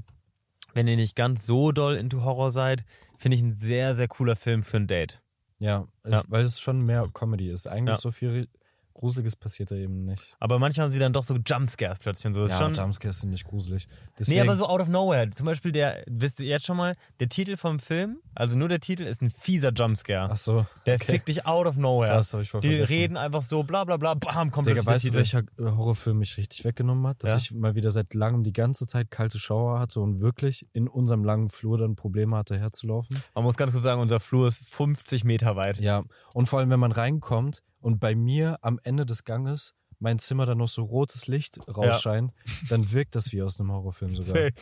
wenn 0.76 0.88
ihr 0.88 0.98
nicht 0.98 1.16
ganz 1.16 1.46
so 1.48 1.72
doll 1.72 1.96
into 1.96 2.24
Horror 2.24 2.52
seid, 2.52 2.86
finde 3.18 3.38
ich 3.38 3.42
ein 3.42 3.54
sehr, 3.54 3.96
sehr 3.96 4.08
cooler 4.08 4.36
Film 4.36 4.62
für 4.62 4.78
ein 4.78 4.86
Date. 4.88 5.20
Ja, 5.58 5.88
ich, 6.04 6.12
Ja. 6.12 6.24
weil 6.28 6.44
es 6.44 6.60
schon 6.60 6.82
mehr 6.82 7.08
Comedy 7.12 7.50
ist. 7.50 7.66
Eigentlich 7.66 7.96
Ja. 7.98 8.02
so 8.02 8.12
viel 8.12 8.50
Gruseliges 8.96 9.36
passiert 9.36 9.70
da 9.72 9.76
eben 9.76 10.06
nicht. 10.06 10.36
Aber 10.40 10.58
manchmal 10.58 10.86
haben 10.86 10.92
sie 10.92 11.00
dann 11.00 11.14
doch 11.14 11.24
so 11.24 11.36
Jumpscares 11.36 12.00
plötzlich 12.00 12.26
und 12.28 12.34
so. 12.34 12.42
Das 12.42 12.52
ja, 12.52 12.58
schon, 12.58 12.74
Jumpscares 12.74 13.20
sind 13.20 13.30
nicht 13.30 13.46
gruselig. 13.46 13.88
Nee, 13.88 13.96
Deswegen, 14.18 14.42
aber 14.42 14.56
so 14.56 14.68
out 14.68 14.82
of 14.82 14.88
nowhere. 14.88 15.30
Zum 15.32 15.46
Beispiel 15.46 15.72
der, 15.74 16.04
wisst 16.08 16.40
ihr 16.40 16.46
jetzt 16.48 16.66
schon 16.66 16.78
mal, 16.78 16.96
der 17.20 17.30
Titel 17.30 17.58
vom 17.58 17.80
Film, 17.80 18.18
also 18.34 18.56
nur 18.58 18.70
der 18.70 18.80
Titel 18.80 19.04
ist 19.04 19.22
ein 19.22 19.30
fieser 19.30 19.72
Jumpscare. 19.74 20.30
Ach 20.32 20.38
so. 20.38 20.66
der 20.86 20.96
okay. 20.96 21.12
fickt 21.12 21.28
dich 21.28 21.46
out 21.46 21.68
of 21.68 21.76
nowhere. 21.76 22.10
Krass, 22.12 22.34
hab 22.34 22.42
ich 22.42 22.50
voll 22.50 22.62
Die 22.62 22.70
vergessen. 22.70 22.94
reden 22.94 23.18
einfach 23.18 23.44
so, 23.44 23.64
bla 23.64 23.84
bla 23.84 23.98
bla, 23.98 24.14
bam, 24.14 24.50
kommt 24.50 24.68
Digga, 24.68 24.82
plötzlich 24.82 25.12
der 25.12 25.22
weißt 25.22 25.34
du, 25.34 25.40
Titel. 25.42 25.60
welcher 25.60 25.74
äh, 25.74 25.78
Horrorfilm 25.78 26.18
mich 26.20 26.38
richtig 26.38 26.64
weggenommen 26.64 27.06
hat? 27.08 27.22
Dass 27.24 27.32
Ja. 27.32 27.38
ich 27.38 27.52
mal 27.54 27.76
wieder 27.76 27.92
seit 27.92 28.14
langem 28.14 28.44
die 28.44 28.54
ganze 28.54 28.88
Zeit 28.88 29.12
kalte 29.12 29.40
Schauer 29.40 29.80
hatte 29.80 30.00
und 30.00 30.22
wirklich 30.22 30.68
in 30.72 30.88
unserem 30.88 31.24
langen 31.26 31.50
Flur 31.50 31.78
dann 31.78 31.96
Probleme 31.98 32.38
hatte 32.38 32.58
herzulaufen. 32.58 33.22
Man 33.34 33.44
muss 33.44 33.58
ganz 33.58 33.74
kurz 33.74 33.84
sagen, 33.84 34.00
unser 34.02 34.22
Flur 34.22 34.48
ist 34.48 34.66
50 34.70 35.26
Meter 35.26 35.58
weit. 35.58 35.80
Ja, 35.82 36.04
und 36.34 36.46
vor 36.48 36.60
allem, 36.60 36.70
wenn 36.70 36.80
man 36.80 36.94
reinkommt 36.94 37.62
und 37.80 38.00
bei 38.00 38.16
mir 38.16 38.58
am 38.62 38.80
Ende 38.84 39.06
des 39.06 39.24
Ganges 39.24 39.74
mein 40.00 40.20
Zimmer 40.20 40.46
dann 40.46 40.58
noch 40.58 40.68
so 40.68 40.84
rotes 40.84 41.28
Licht 41.28 41.58
rausscheint, 41.70 42.34
dann 42.70 42.92
wirkt 42.92 43.16
das 43.16 43.32
wie 43.32 43.42
aus 43.42 43.60
einem 43.60 43.72
Horrorfilm 43.72 44.14
sogar. 44.16 44.34
Safe. 44.44 44.54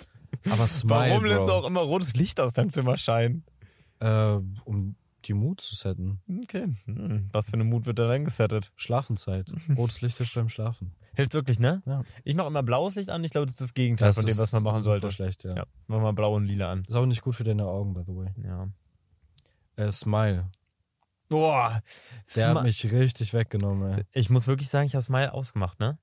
Aber 0.51 0.67
Smile, 0.67 1.09
Warum 1.11 1.25
lässt 1.25 1.47
du 1.47 1.51
auch 1.51 1.65
immer 1.65 1.81
rotes 1.81 2.13
Licht 2.15 2.39
aus 2.39 2.53
deinem 2.53 2.69
Zimmer 2.69 2.97
scheinen? 2.97 3.43
äh, 3.99 4.37
um 4.65 4.95
die 5.25 5.33
Mut 5.33 5.61
zu 5.61 5.75
setten. 5.75 6.19
Okay. 6.43 6.67
Hm, 6.85 7.29
was 7.31 7.47
für 7.47 7.53
eine 7.53 7.63
Mut 7.63 7.85
wird 7.85 7.97
da 7.97 8.07
dann 8.07 8.25
gesettet? 8.25 8.71
Schlafenzeit. 8.75 9.53
Rotes 9.77 10.01
Licht 10.01 10.17
hilft 10.17 10.35
beim 10.35 10.49
Schlafen. 10.49 10.93
Hilft 11.15 11.33
wirklich, 11.33 11.59
ne? 11.59 11.81
Ja. 11.85 12.03
Ich 12.25 12.35
mache 12.35 12.47
immer 12.47 12.61
blaues 12.63 12.95
Licht 12.95 13.09
an. 13.09 13.23
Ich 13.23 13.31
glaube, 13.31 13.45
das 13.45 13.53
ist 13.55 13.61
das 13.61 13.73
Gegenteil 13.73 14.11
von 14.11 14.25
dem, 14.25 14.37
was 14.37 14.51
man 14.51 14.63
machen 14.63 14.81
sollte. 14.81 15.09
schlecht, 15.11 15.45
ja. 15.45 15.55
Ja, 15.55 15.65
mach 15.87 16.01
mal 16.01 16.11
blau 16.11 16.35
und 16.35 16.45
lila 16.45 16.71
an. 16.71 16.83
Ist 16.87 16.95
auch 16.95 17.05
nicht 17.05 17.21
gut 17.21 17.35
für 17.35 17.45
deine 17.45 17.65
Augen, 17.65 17.93
by 17.93 18.01
the 18.05 18.13
way. 18.15 18.31
Ja. 18.43 18.67
Äh, 19.77 19.91
Smile. 19.91 20.49
Boah. 21.29 21.81
Der 22.35 22.49
Smi- 22.51 22.55
hat 22.57 22.63
mich 22.63 22.91
richtig 22.91 23.33
weggenommen, 23.33 23.93
ey. 23.93 24.03
ich 24.11 24.29
muss 24.29 24.47
wirklich 24.47 24.69
sagen, 24.69 24.85
ich 24.85 24.95
habe 24.95 25.03
Smile 25.03 25.33
ausgemacht, 25.33 25.79
ne? 25.79 25.97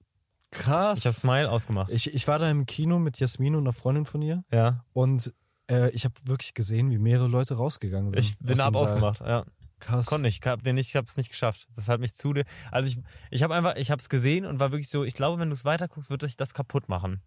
Krass. 0.51 0.99
Ich 1.01 1.05
habe 1.07 1.15
Smile 1.15 1.51
ausgemacht. 1.51 1.91
Ich, 1.93 2.13
ich 2.13 2.27
war 2.27 2.39
da 2.39 2.51
im 2.51 2.67
Kino 2.67 2.99
mit 2.99 3.19
Jasmin 3.21 3.55
und 3.55 3.63
einer 3.63 3.73
Freundin 3.73 4.05
von 4.05 4.21
ihr 4.23 4.43
Ja. 4.53 4.85
und 4.93 5.33
äh, 5.71 5.91
ich 5.91 6.05
habe 6.05 6.15
wirklich 6.25 6.55
gesehen, 6.55 6.91
wie 6.91 6.99
mehrere 6.99 7.29
Leute 7.29 7.55
rausgegangen 7.55 8.11
sind. 8.11 8.19
Ich 8.19 8.37
bin 8.39 8.57
Saal. 8.57 8.75
ausgemacht, 8.75 9.21
ja. 9.21 9.45
Krass. 9.79 10.07
Konnte 10.07 10.23
nicht, 10.27 10.45
ich 10.45 10.47
hab 10.51 10.63
den 10.63 10.75
nicht, 10.75 10.89
ich 10.89 10.97
hab's 10.97 11.17
nicht 11.17 11.31
geschafft. 11.31 11.67
Das 11.75 11.89
hat 11.89 12.01
mich 12.01 12.15
zu, 12.15 12.35
also 12.71 12.89
ich, 12.89 12.99
ich 13.31 13.43
habe 13.43 13.55
einfach, 13.55 13.77
ich 13.77 13.91
hab's 13.91 14.09
gesehen 14.11 14.45
und 14.45 14.59
war 14.61 14.73
wirklich 14.73 14.89
so, 14.91 15.05
ich 15.05 15.15
glaube, 15.15 15.39
wenn 15.41 15.49
du 15.49 15.55
es 15.55 15.65
weiterguckst, 15.65 16.11
wird 16.11 16.21
sich 16.23 16.37
das 16.37 16.53
kaputt 16.53 16.89
machen. 16.89 17.23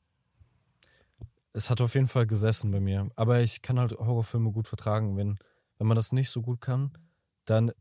Es 1.54 1.70
hat 1.70 1.82
auf 1.82 1.94
jeden 1.96 2.08
Fall 2.08 2.26
gesessen 2.28 2.72
bei 2.72 2.80
mir. 2.80 3.10
Aber 3.16 3.40
ich 3.42 3.62
kann 3.62 3.80
halt 3.80 3.94
Horrorfilme 3.94 4.52
gut 4.52 4.68
vertragen. 4.68 5.18
Wenn, 5.18 5.38
wenn 5.78 5.88
man 5.88 5.96
das 5.96 6.12
nicht 6.12 6.30
so 6.30 6.42
gut 6.42 6.62
kann, 6.62 6.92
dann 7.46 7.72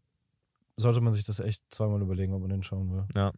sollte 0.77 1.01
man 1.01 1.13
sich 1.13 1.25
das 1.25 1.41
echt 1.41 1.63
zweimal 1.71 2.01
überlegen, 2.01 2.35
ob 2.35 2.41
man 2.41 2.51
den 2.51 2.63
schauen 2.63 2.93
will. 2.93 3.05
Ja. 3.15 3.33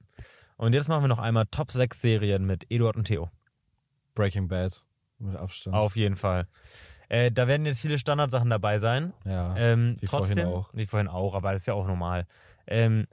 Und 0.56 0.72
jetzt 0.72 0.88
machen 0.88 1.02
wir 1.02 1.08
noch 1.08 1.18
einmal 1.18 1.46
Top 1.50 1.72
6 1.72 2.00
Serien 2.00 2.46
mit 2.46 2.70
Eduard 2.70 2.96
und 2.96 3.04
Theo. 3.04 3.30
Breaking 4.14 4.48
Bad 4.48 4.84
mit 5.18 5.36
Abstand. 5.36 5.74
Auf 5.74 5.96
jeden 5.96 6.16
Fall. 6.16 6.46
Äh, 7.08 7.32
da 7.32 7.46
werden 7.48 7.66
jetzt 7.66 7.80
viele 7.80 7.98
Standardsachen 7.98 8.48
dabei 8.50 8.78
sein. 8.78 9.12
Ja. 9.24 9.54
Ähm, 9.56 9.96
wie 10.00 10.06
trotzdem, 10.06 10.38
vorhin 10.38 10.54
auch. 10.54 10.74
Wie 10.74 10.86
vorhin 10.86 11.08
auch, 11.08 11.34
aber 11.34 11.52
das 11.52 11.62
ist 11.62 11.66
ja 11.66 11.74
auch 11.74 11.86
normal. 11.86 12.26
Ähm, 12.66 13.06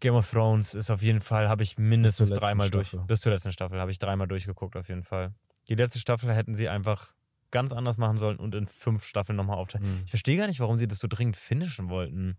Game 0.00 0.14
of 0.14 0.28
Thrones 0.30 0.74
ist 0.74 0.90
auf 0.90 1.02
jeden 1.02 1.20
Fall, 1.20 1.48
habe 1.48 1.62
ich 1.62 1.78
mindestens 1.78 2.30
dreimal 2.30 2.68
durch. 2.68 2.88
Staffel. 2.88 3.06
Bis 3.06 3.20
zur 3.20 3.32
letzten 3.32 3.52
Staffel 3.52 3.80
habe 3.80 3.90
ich 3.90 3.98
dreimal 3.98 4.26
durchgeguckt, 4.26 4.76
auf 4.76 4.88
jeden 4.88 5.02
Fall. 5.02 5.32
Die 5.68 5.74
letzte 5.76 5.98
Staffel 5.98 6.32
hätten 6.34 6.54
sie 6.54 6.68
einfach 6.68 7.14
ganz 7.54 7.72
anders 7.72 7.98
machen 7.98 8.18
sollen 8.18 8.38
und 8.38 8.54
in 8.56 8.66
fünf 8.66 9.04
Staffeln 9.04 9.36
nochmal 9.36 9.56
aufteilen. 9.56 9.86
Hm. 9.86 10.02
Ich 10.04 10.10
verstehe 10.10 10.36
gar 10.36 10.48
nicht, 10.48 10.58
warum 10.58 10.76
sie 10.76 10.88
das 10.88 10.98
so 10.98 11.06
dringend 11.08 11.36
finishen 11.36 11.88
wollten. 11.88 12.36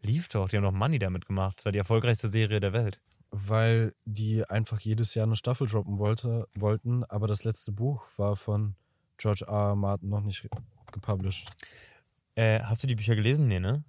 Lief 0.00 0.28
doch, 0.28 0.48
die 0.48 0.56
haben 0.56 0.64
doch 0.64 0.72
Money 0.72 0.98
damit 0.98 1.26
gemacht. 1.26 1.58
Das 1.58 1.66
war 1.66 1.72
die 1.72 1.78
erfolgreichste 1.78 2.28
Serie 2.28 2.60
der 2.60 2.72
Welt. 2.72 2.98
Weil 3.30 3.94
die 4.06 4.48
einfach 4.48 4.80
jedes 4.80 5.14
Jahr 5.14 5.26
eine 5.26 5.36
Staffel 5.36 5.66
droppen 5.66 5.98
wollte, 5.98 6.48
wollten, 6.54 7.04
aber 7.04 7.26
das 7.26 7.44
letzte 7.44 7.72
Buch 7.72 8.06
war 8.16 8.36
von 8.36 8.74
George 9.18 9.44
R. 9.46 9.70
R. 9.70 9.76
Martin 9.76 10.08
noch 10.08 10.22
nicht 10.22 10.48
gepublished. 10.92 11.50
Äh, 12.34 12.60
hast 12.60 12.82
du 12.82 12.86
die 12.86 12.94
Bücher 12.94 13.16
gelesen? 13.16 13.46
Nee, 13.46 13.60
ne? 13.60 13.84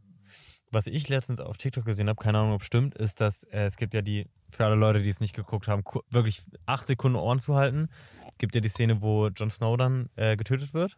Was 0.75 0.88
ich 0.88 1.07
letztens 1.07 1.39
auf 1.39 1.55
TikTok 1.55 1.85
gesehen 1.85 2.09
habe, 2.09 2.21
keine 2.21 2.38
Ahnung, 2.39 2.51
ob 2.51 2.63
stimmt, 2.65 2.95
ist, 2.95 3.21
dass 3.21 3.43
äh, 3.45 3.63
es 3.63 3.77
gibt 3.77 3.93
ja 3.93 4.01
die, 4.01 4.27
für 4.49 4.65
alle 4.65 4.75
Leute, 4.75 5.01
die 5.01 5.09
es 5.09 5.21
nicht 5.21 5.33
geguckt 5.33 5.69
haben, 5.69 5.83
wirklich 6.09 6.43
acht 6.65 6.85
Sekunden 6.85 7.17
Ohren 7.17 7.39
zu 7.39 7.55
halten. 7.55 7.88
Es 8.29 8.38
gibt 8.39 8.55
ja 8.55 8.59
die 8.59 8.67
Szene, 8.67 9.01
wo 9.01 9.27
Jon 9.29 9.49
Snow 9.49 9.77
dann 9.77 10.09
äh, 10.17 10.35
getötet 10.35 10.73
wird. 10.73 10.97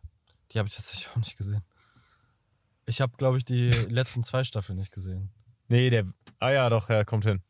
Die 0.51 0.57
habe 0.57 0.67
ich 0.67 0.75
tatsächlich 0.75 1.11
auch 1.11 1.17
nicht 1.17 1.37
gesehen. 1.37 1.61
Ich 2.87 3.01
habe, 3.01 3.13
glaube 3.17 3.37
ich, 3.37 3.45
die 3.45 3.69
letzten 3.89 4.23
zwei 4.23 4.43
Staffeln 4.43 4.79
nicht 4.79 4.91
gesehen. 4.91 5.29
Nee, 5.67 5.91
der. 5.91 6.05
Ah 6.39 6.49
ja, 6.49 6.69
doch, 6.71 6.89
er 6.89 7.05
kommt 7.05 7.25
hin. 7.25 7.43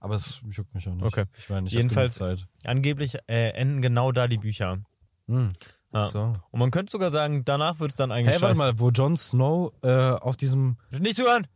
Aber 0.00 0.16
es 0.16 0.40
juckt 0.50 0.74
mich 0.74 0.88
auch 0.88 0.94
nicht. 0.94 1.04
Okay. 1.04 1.26
Ich 1.38 1.50
meine, 1.50 1.68
ich 1.68 1.74
Jedenfalls- 1.74 2.14
Zeit. 2.14 2.48
Angeblich 2.64 3.14
äh, 3.28 3.50
enden 3.50 3.80
genau 3.80 4.10
da 4.10 4.26
die 4.26 4.38
Bücher. 4.38 4.82
Hm. 5.28 5.52
Ja. 5.94 6.06
So. 6.08 6.32
Und 6.50 6.58
man 6.58 6.70
könnte 6.70 6.90
sogar 6.90 7.10
sagen, 7.10 7.44
danach 7.44 7.78
wird 7.80 7.90
es 7.92 7.96
dann 7.96 8.10
eigentlich 8.12 8.34
Hey, 8.34 8.42
warte 8.42 8.56
mal, 8.58 8.78
wo 8.78 8.90
Jon 8.90 9.16
Snow 9.16 9.72
äh, 9.82 10.10
auf 10.10 10.36
diesem, 10.36 10.76
Nicht 10.90 11.16
zuhören! 11.16 11.46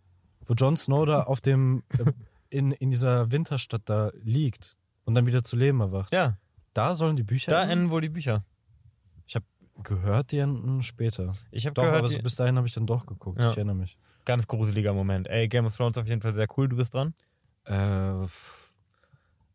wo 0.46 0.54
Jon 0.54 0.76
Snow 0.76 1.04
da 1.04 1.24
auf 1.24 1.40
dem, 1.40 1.82
äh, 1.98 2.10
in, 2.50 2.72
in 2.72 2.90
dieser 2.90 3.30
Winterstadt 3.32 3.82
da 3.86 4.10
liegt 4.22 4.76
und 5.04 5.14
dann 5.14 5.26
wieder 5.26 5.44
zu 5.44 5.56
Leben 5.56 5.80
erwacht. 5.80 6.12
Ja, 6.14 6.36
Da 6.72 6.94
sollen 6.94 7.16
die 7.16 7.22
Bücher 7.24 7.50
da 7.50 7.62
enden? 7.62 7.72
enden 7.72 7.90
wohl 7.90 8.00
die 8.00 8.08
Bücher. 8.08 8.44
Ich 9.26 9.34
habe 9.34 9.44
gehört, 9.82 10.32
die 10.32 10.38
enden 10.38 10.82
später. 10.82 11.34
Ich 11.50 11.66
habe 11.66 11.74
Doch, 11.74 11.82
gehört, 11.82 11.98
aber 11.98 12.08
so 12.08 12.20
bis 12.22 12.36
dahin 12.36 12.56
habe 12.56 12.66
ich 12.66 12.74
dann 12.74 12.86
doch 12.86 13.04
geguckt. 13.06 13.42
Ja. 13.42 13.50
Ich 13.50 13.56
erinnere 13.56 13.76
mich. 13.76 13.98
ganz 14.24 14.46
gruseliger 14.46 14.94
Moment. 14.94 15.26
Ey, 15.28 15.48
Game 15.48 15.66
of 15.66 15.76
Thrones 15.76 15.98
auf 15.98 16.06
jeden 16.06 16.22
Fall 16.22 16.34
sehr 16.34 16.46
cool. 16.56 16.68
Du 16.68 16.76
bist 16.76 16.94
dran. 16.94 17.12
Äh, 17.64 18.26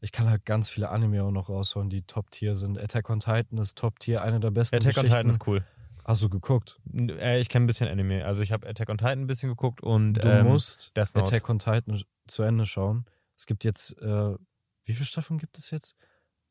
ich 0.03 0.11
kann 0.11 0.29
halt 0.29 0.45
ganz 0.45 0.69
viele 0.69 0.89
Anime 0.89 1.23
auch 1.23 1.31
noch 1.31 1.47
raushauen, 1.47 1.89
die 1.89 2.01
Top-Tier 2.01 2.55
sind. 2.55 2.77
Attack 2.77 3.09
on 3.09 3.21
Titan 3.21 3.57
ist 3.57 3.77
Top-Tier, 3.77 4.21
eine 4.21 4.41
der 4.41 4.51
besten 4.51 4.75
Attack 4.75 4.97
on. 4.97 5.05
Titan 5.05 5.29
ist 5.29 5.47
cool. 5.47 5.65
Hast 6.03 6.21
du 6.21 6.29
geguckt? 6.29 6.81
Äh, 6.93 7.39
ich 7.39 7.47
kenne 7.47 7.63
ein 7.63 7.67
bisschen 7.67 7.87
Anime. 7.87 8.25
Also 8.25 8.41
ich 8.41 8.51
habe 8.51 8.67
Attack 8.67 8.89
on 8.89 8.97
Titan 8.97 9.21
ein 9.21 9.27
bisschen 9.27 9.47
geguckt 9.47 9.81
und 9.81 10.15
Du 10.15 10.29
ähm, 10.29 10.47
musst 10.47 10.95
Death 10.97 11.15
Note. 11.15 11.27
Attack 11.27 11.49
on 11.49 11.57
Titan 11.57 12.01
zu 12.27 12.43
Ende 12.43 12.65
schauen. 12.65 13.05
Es 13.37 13.45
gibt 13.45 13.63
jetzt, 13.63 13.97
äh, 14.01 14.35
wie 14.83 14.93
viele 14.93 15.05
Staffeln 15.05 15.39
gibt 15.39 15.57
es 15.57 15.71
jetzt? 15.71 15.95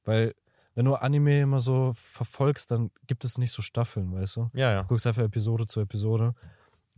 Weil, 0.04 0.34
wenn 0.74 0.86
du 0.86 0.94
Anime 0.94 1.42
immer 1.42 1.60
so 1.60 1.92
verfolgst, 1.94 2.70
dann 2.70 2.90
gibt 3.06 3.22
es 3.22 3.36
nicht 3.36 3.52
so 3.52 3.60
Staffeln, 3.60 4.14
weißt 4.14 4.36
du? 4.36 4.50
Ja, 4.54 4.72
ja. 4.72 4.82
Du 4.82 4.88
guckst 4.88 5.06
einfach 5.06 5.24
Episode 5.24 5.66
zu 5.66 5.80
Episode. 5.80 6.34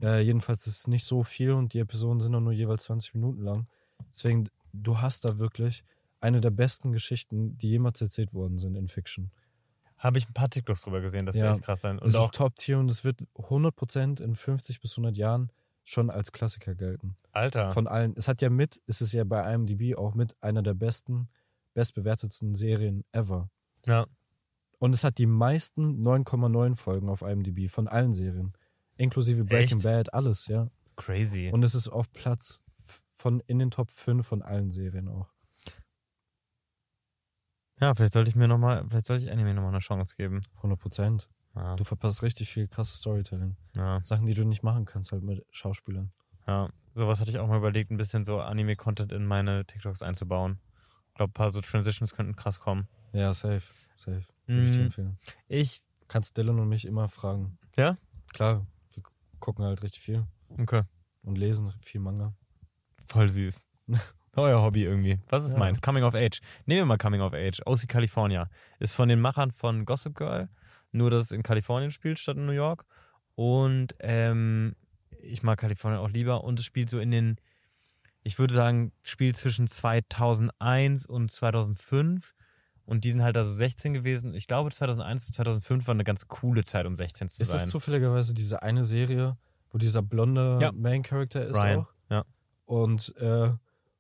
Äh, 0.00 0.20
jedenfalls 0.20 0.68
ist 0.68 0.78
es 0.78 0.86
nicht 0.86 1.04
so 1.04 1.24
viel 1.24 1.50
und 1.50 1.74
die 1.74 1.80
Episoden 1.80 2.20
sind 2.20 2.32
auch 2.36 2.40
nur 2.40 2.52
jeweils 2.52 2.84
20 2.84 3.14
Minuten 3.14 3.42
lang. 3.42 3.66
Deswegen, 4.12 4.48
du 4.72 5.00
hast 5.00 5.24
da 5.24 5.40
wirklich 5.40 5.84
eine 6.24 6.40
der 6.40 6.50
besten 6.50 6.90
Geschichten, 6.92 7.56
die 7.58 7.68
jemals 7.70 8.00
erzählt 8.00 8.34
worden 8.34 8.58
sind 8.58 8.74
in 8.76 8.88
Fiction. 8.88 9.30
Habe 9.98 10.18
ich 10.18 10.28
ein 10.28 10.32
paar 10.34 10.50
TikToks 10.50 10.82
drüber 10.82 11.00
gesehen, 11.00 11.24
das 11.26 11.36
Ja. 11.36 11.52
ist 11.52 11.58
echt 11.58 11.64
krass 11.66 11.80
sein. 11.82 11.98
Und 11.98 12.08
es 12.08 12.16
auch, 12.16 12.24
ist 12.26 12.34
Top-Tier 12.34 12.78
und 12.78 12.90
es 12.90 13.04
wird 13.04 13.20
100% 13.36 14.20
in 14.20 14.34
50 14.34 14.80
bis 14.80 14.92
100 14.96 15.16
Jahren 15.16 15.50
schon 15.84 16.10
als 16.10 16.32
Klassiker 16.32 16.74
gelten. 16.74 17.16
Alter, 17.32 17.68
Von 17.70 17.86
allen. 17.86 18.14
Es 18.16 18.26
hat 18.26 18.42
ja 18.42 18.50
mit, 18.50 18.80
es 18.86 19.00
ist 19.00 19.12
ja 19.12 19.24
bei 19.24 19.52
IMDb 19.54 19.96
auch 19.96 20.14
mit 20.14 20.34
einer 20.42 20.62
der 20.62 20.74
besten, 20.74 21.28
bestbewertetsten 21.74 22.54
Serien 22.54 23.04
ever. 23.12 23.50
ja. 23.86 24.06
Und 24.80 24.92
es 24.94 25.02
hat 25.04 25.16
die 25.16 25.26
meisten 25.26 26.02
9,9 26.06 26.74
Folgen 26.74 27.08
auf 27.08 27.22
IMDb 27.22 27.70
von 27.70 27.88
allen 27.88 28.12
Serien. 28.12 28.52
Inklusive 28.96 29.44
Breaking 29.44 29.78
Echt? 29.78 29.84
Bad, 29.84 30.12
alles, 30.12 30.46
ja. 30.46 30.68
crazy. 30.96 31.50
Und 31.52 31.62
es 31.62 31.74
ist 31.74 31.88
auf 31.88 32.12
Platz 32.12 32.60
von 33.14 33.40
in 33.46 33.58
den 33.60 33.70
Top 33.70 33.90
5 33.90 34.26
von 34.26 34.42
allen 34.42 34.68
Serien 34.70 35.08
auch. 35.08 35.32
Ja, 37.80 37.94
vielleicht 37.94 38.12
sollte 38.12 38.30
ich 38.30 38.36
mir 38.36 38.48
nochmal, 38.48 38.84
vielleicht 38.88 39.06
sollte 39.06 39.24
ich 39.24 39.32
Anime 39.32 39.54
nochmal 39.54 39.70
eine 39.72 39.80
Chance 39.80 40.14
geben. 40.16 40.40
100 40.56 40.78
Prozent. 40.78 41.28
Ja, 41.54 41.76
Du 41.76 41.84
verpasst 41.84 42.22
richtig 42.22 42.50
viel 42.50 42.66
krasses 42.68 42.96
Storytelling. 42.98 43.56
ja, 43.74 44.00
Sachen, 44.04 44.26
die 44.26 44.34
du 44.34 44.44
nicht 44.44 44.62
machen 44.62 44.84
kannst, 44.84 45.12
halt 45.12 45.22
mit 45.22 45.44
Schauspielern. 45.50 46.12
ja. 46.46 46.68
Sowas 46.96 47.18
hatte 47.20 47.30
ich 47.30 47.40
auch 47.40 47.48
mal 47.48 47.58
überlegt, 47.58 47.90
ein 47.90 47.96
bisschen 47.96 48.24
so 48.24 48.40
Anime-Content 48.40 49.10
in 49.10 49.26
meine 49.26 49.64
TikToks 49.66 50.00
einzubauen. 50.02 50.60
Ich 51.08 51.14
glaube, 51.14 51.30
ein 51.30 51.32
paar 51.32 51.50
so 51.50 51.60
Transitions 51.60 52.14
könnten 52.14 52.36
krass 52.36 52.60
kommen. 52.60 52.86
Ja, 53.12 53.34
safe. 53.34 53.62
Safe. 53.96 54.22
Würde 54.46 54.62
ich 54.64 54.70
dir 54.70 54.78
Mhm. 54.78 54.84
empfehlen. 54.84 55.18
Ich, 55.48 55.82
Kannst 56.06 56.36
Dylan 56.38 56.60
und 56.60 56.68
mich 56.68 56.84
immer 56.84 57.08
fragen. 57.08 57.58
Ja? 57.76 57.96
Klar, 58.32 58.64
wir 58.92 59.02
gucken 59.40 59.64
halt 59.64 59.82
richtig 59.82 60.02
viel 60.02 60.24
okay, 60.58 60.82
und 61.22 61.36
lesen 61.36 61.72
viel 61.80 62.00
Manga. 62.00 62.32
voll 63.06 63.28
süß. 63.28 63.64
Euer 64.36 64.62
Hobby 64.62 64.84
irgendwie. 64.84 65.18
Was 65.28 65.44
ist 65.44 65.52
Ja. 65.52 65.58
meins? 65.58 65.80
Coming 65.82 66.04
of 66.04 66.14
Age. 66.14 66.40
Nehmen 66.66 66.80
wir 66.82 66.86
mal 66.86 66.98
Coming 66.98 67.20
of 67.20 67.32
Age. 67.34 67.60
OC 67.66 67.86
California. 67.88 68.48
Ist 68.78 68.94
von 68.94 69.08
den 69.08 69.20
Machern 69.20 69.50
von 69.52 69.84
Gossip 69.84 70.14
Girl. 70.16 70.48
Nur, 70.92 71.10
dass 71.10 71.22
es 71.26 71.30
in 71.32 71.42
Kalifornien 71.42 71.90
spielt, 71.90 72.18
statt 72.18 72.36
in 72.36 72.46
New 72.46 72.52
York. 72.52 72.84
Und 73.34 73.94
ähm, 74.00 74.74
ich 75.20 75.42
mag 75.42 75.58
Kalifornien 75.58 76.00
auch 76.00 76.10
lieber. 76.10 76.44
Und 76.44 76.58
es 76.58 76.64
spielt 76.64 76.88
so 76.90 76.98
in 77.00 77.10
den, 77.10 77.36
ich 78.22 78.38
würde 78.38 78.54
sagen, 78.54 78.92
spielt 79.02 79.36
zwischen 79.36 79.66
2001 79.68 81.06
und 81.06 81.30
2005. 81.30 82.34
Und 82.86 83.04
die 83.04 83.12
sind 83.12 83.22
halt 83.22 83.36
also 83.36 83.50
16 83.52 83.94
gewesen. 83.94 84.34
Ich 84.34 84.46
glaube, 84.46 84.70
2001 84.70 85.26
bis 85.26 85.34
2005 85.36 85.86
war 85.86 85.94
eine 85.94 86.04
ganz 86.04 86.28
coole 86.28 86.64
Zeit, 86.64 86.86
um 86.86 86.96
16 86.96 87.28
zu 87.28 87.40
Ist 87.42 87.48
sein. 87.50 87.60
das 87.62 87.70
zufälligerweise 87.70 88.34
diese 88.34 88.62
eine 88.62 88.84
Serie, 88.84 89.38
wo 89.70 89.78
dieser 89.78 90.02
blonde 90.02 90.58
Ja. 90.60 90.70
Main 90.72 91.02
Character 91.02 91.46
ist 91.46 91.56
Ryan. 91.56 91.78
auch? 91.80 91.86
Ja. 92.10 92.24
Und 92.66 93.14
äh, 93.16 93.50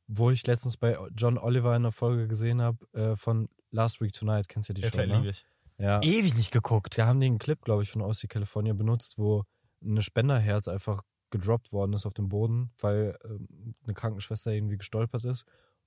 wo 0.06 0.30
ich 0.30 0.46
letztens 0.46 0.76
bei 0.76 0.98
John 1.16 1.38
Oliver 1.38 1.74
in 1.76 1.82
der 1.82 1.92
Folge 1.92 2.28
gesehen 2.28 2.60
habe 2.60 2.86
äh, 2.92 3.16
von 3.16 3.48
Last 3.70 4.00
Week 4.00 4.12
Tonight, 4.12 4.48
kennst 4.48 4.68
du 4.68 4.72
ja 4.72 4.74
die 4.74 4.82
Ja, 4.82 4.88
Show, 4.88 4.98
klar, 4.98 5.20
ne? 5.20 5.28
ich. 5.30 5.46
Ja. 5.78 6.00
Ewig 6.02 6.34
nicht 6.36 6.52
geguckt. 6.52 6.96
Da 6.96 7.06
haben 7.06 7.20
die 7.20 7.26
einen 7.26 7.38
Clip, 7.38 7.60
glaube 7.60 7.82
ich, 7.82 7.90
von 7.90 8.02
OC 8.02 8.28
California 8.28 8.74
benutzt, 8.74 9.18
wo 9.18 9.44
eine 9.82 10.02
Spenderherz 10.02 10.68
einfach 10.68 11.02
gedroppt 11.30 11.72
worden 11.72 11.94
ist 11.94 12.06
auf 12.06 12.14
dem 12.14 12.28
Boden, 12.28 12.70
weil 12.78 13.18
ähm, 13.24 13.72
eine 13.82 13.94
Krankenschwester 13.94 14.52
irgendwie 14.52 14.76
gestolpert 14.76 15.24
ist 15.24 15.44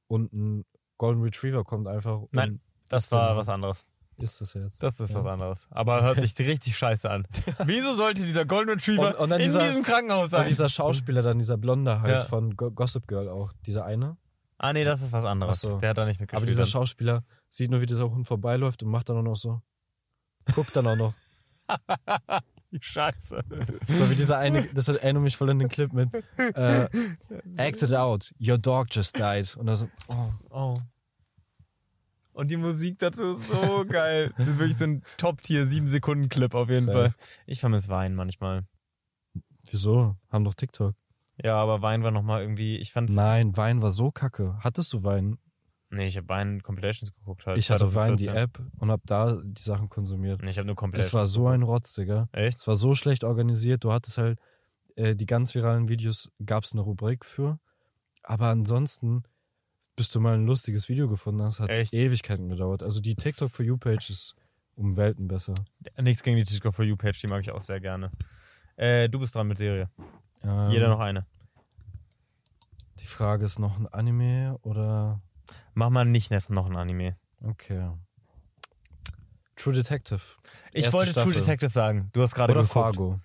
und 0.07 0.33
ein 0.33 0.65
Golden 0.97 1.21
Retriever 1.21 1.63
kommt 1.63 1.87
einfach 1.87 2.23
Nein, 2.31 2.59
Das 2.89 3.11
war 3.11 3.37
was 3.37 3.47
anderes. 3.47 3.85
Ist 4.19 4.41
das 4.41 4.55
Herz. 4.55 4.79
Das 4.79 4.99
ist 4.99 5.11
Ja. 5.11 5.23
was 5.23 5.31
anderes. 5.33 5.67
Aber 5.69 6.01
hört 6.03 6.19
sich 6.19 6.37
richtig 6.39 6.77
scheiße 6.77 7.09
an. 7.09 7.27
Wieso 7.65 7.95
sollte 7.95 8.25
dieser 8.25 8.45
Golden 8.45 8.71
Retriever 8.71 9.09
Und- 9.09 9.15
und 9.15 9.29
dann 9.29 9.39
in 9.39 9.45
dieser- 9.47 9.67
diesem 9.67 9.83
Krankenhaus 9.83 10.29
sein? 10.31 10.41
Und 10.41 10.49
dieser 10.49 10.69
Schauspieler 10.69 11.21
dann, 11.21 11.37
dieser 11.37 11.57
Blonde 11.57 12.01
halt 12.01 12.11
Ja. 12.13 12.21
von 12.21 12.55
Go 12.55 12.71
Gossip 12.71 13.07
Girl 13.07 13.29
auch, 13.29 13.51
dieser 13.65 13.85
eine. 13.85 14.17
ah, 14.57 14.73
nee, 14.73 14.83
das 14.83 15.01
ist 15.01 15.11
was 15.11 15.23
anderes. 15.25 15.59
So. 15.61 15.77
Der 15.79 15.89
hat 15.91 15.97
da 15.97 16.05
nicht 16.05 16.19
mitgespielt. 16.19 16.37
Aber 16.37 16.45
dieser 16.47 16.63
dann. 16.63 16.71
Schauspieler 16.71 17.23
sieht 17.49 17.69
nur, 17.71 17.81
wie 17.81 17.85
dieser 17.85 18.09
Hund 18.09 18.27
vorbeiläuft 18.27 18.81
und 18.83 18.89
macht 18.89 19.09
dann 19.09 19.17
auch 19.17 19.21
noch 19.23 19.35
so. 19.35 19.61
Guckt 20.53 20.75
dann 20.75 20.87
auch 20.87 20.95
noch. 20.95 21.13
Scheiße. 22.81 23.43
So 23.87 24.09
wie 24.09 24.15
dieser 24.15 24.37
eine, 24.39 24.63
das 24.73 24.87
erinnert 24.89 25.23
mich 25.23 25.37
voll 25.37 25.49
an 25.49 25.59
den 25.59 25.69
Clip 25.69 25.91
mit 25.93 26.09
äh, 26.37 26.87
Act 27.55 27.81
it 27.81 27.93
out, 27.93 28.33
your 28.39 28.57
dog 28.57 28.87
just 28.91 29.17
died. 29.17 29.55
Und 29.57 29.67
er 29.69 29.75
so, 29.77 29.89
oh, 30.09 30.29
Oh. 30.49 30.77
Und 32.37 32.51
die 32.51 32.57
Musik 32.57 32.99
dazu 32.99 33.35
ist 33.35 33.47
so 33.47 33.83
geil. 33.89 34.31
Das 34.37 34.47
ist 34.47 34.59
wirklich 34.59 34.77
so 34.77 34.83
ein 34.85 35.01
Top-Tier, 35.17 35.65
7-Sekunden-Clip 35.65 36.53
auf 36.53 36.69
jeden 36.69 36.83
Safe. 36.83 37.09
Fall. 37.09 37.13
Ich 37.47 37.59
vermisse 37.59 37.89
Wein 37.89 38.13
manchmal. 38.13 38.67
wieso? 39.71 40.15
Haben 40.29 40.43
doch 40.43 40.53
TikTok. 40.53 40.93
Ja, 41.43 41.55
aber 41.55 41.81
Wein 41.81 42.03
war 42.03 42.11
nochmal 42.11 42.43
irgendwie, 42.43 42.77
ich 42.77 42.91
fand's. 42.91 43.11
Nein, 43.13 43.57
Wein 43.57 43.81
war 43.81 43.89
so 43.89 44.11
kacke. 44.11 44.55
Hattest 44.59 44.93
du 44.93 45.03
Wein? 45.03 45.39
Nee, 45.89 46.05
ich 46.05 46.17
habe 46.17 46.29
Wein 46.29 46.61
Compilations 46.61 47.11
geguckt 47.11 47.47
halt. 47.47 47.57
Ich 47.57 47.71
hatte 47.71 47.95
Wein, 47.95 48.17
die 48.17 48.25
2014. 48.25 48.35
App, 48.35 48.71
und 48.81 48.91
hab 48.91 49.01
da 49.07 49.41
die 49.43 49.61
Sachen 49.61 49.89
konsumiert. 49.89 50.43
Nee, 50.43 50.51
ich 50.51 50.59
habe 50.59 50.67
nur 50.67 50.75
Compilations. 50.75 51.07
Es 51.07 51.13
war 51.15 51.25
so 51.25 51.47
ein 51.47 51.63
Rotz, 51.63 51.93
Digga. 51.93 52.29
Echt? 52.33 52.59
Es 52.59 52.67
war 52.67 52.75
so 52.75 52.93
schlecht 52.93 53.23
organisiert. 53.23 53.83
Du 53.83 53.91
hattest 53.91 54.19
halt 54.19 54.39
äh, 54.95 55.15
die 55.15 55.25
ganz 55.25 55.55
viralen 55.55 55.89
Videos, 55.89 56.29
gab 56.45 56.65
es 56.65 56.73
eine 56.73 56.81
Rubrik 56.81 57.25
für. 57.25 57.57
Aber 58.21 58.47
ansonsten, 58.49 59.23
bis 59.97 60.09
du 60.09 60.21
mal 60.21 60.35
ein 60.35 60.45
lustiges 60.45 60.87
Video 60.87 61.09
gefunden 61.09 61.41
hast, 61.43 61.59
hat 61.59 61.69
es? 61.71 61.91
Ewigkeiten 61.91 62.47
gedauert. 62.47 62.83
Also 62.83 63.01
die 63.01 63.15
TikTok 63.15 63.49
for 63.51 63.65
You 63.65 63.77
Page 63.77 64.09
ist 64.09 64.35
um 64.75 64.95
Welten 64.95 65.27
besser. 65.27 65.55
Nichts 65.99 66.23
gegen 66.23 66.37
die 66.37 66.43
TikTok 66.45 66.73
for 66.73 66.85
You 66.85 66.95
Page, 66.95 67.19
die 67.19 67.27
mag 67.27 67.41
ich 67.41 67.51
auch 67.51 67.63
sehr 67.63 67.81
gerne. 67.81 68.11
Äh, 68.77 69.09
du 69.09 69.19
bist 69.19 69.35
dran 69.35 69.47
mit 69.47 69.57
Serie. 69.57 69.89
Ähm, 70.43 70.69
Jeder 70.69 70.87
noch 70.87 70.99
eine. 70.99 71.25
Die 72.99 73.07
Frage 73.07 73.43
ist 73.45 73.57
noch 73.59 73.77
ein 73.79 73.87
Anime 73.87 74.57
oder 74.61 75.19
Mach 75.73 75.89
mal 75.89 76.05
nicht 76.05 76.31
noch 76.49 76.67
ein 76.67 76.75
Anime. 76.75 77.17
okay. 77.43 77.91
True 79.55 79.73
Detective. 79.73 80.21
Ich 80.71 80.83
Erste 80.83 80.93
wollte 80.93 81.11
Staffel. 81.11 81.31
True 81.33 81.41
Detective 81.41 81.71
sagen. 81.71 82.09
Du 82.13 82.21
hast 82.21 82.35
gerade 82.35 82.51
Oder 82.53 82.61
geguckt. 82.61 82.73
Fargo. 82.73 83.19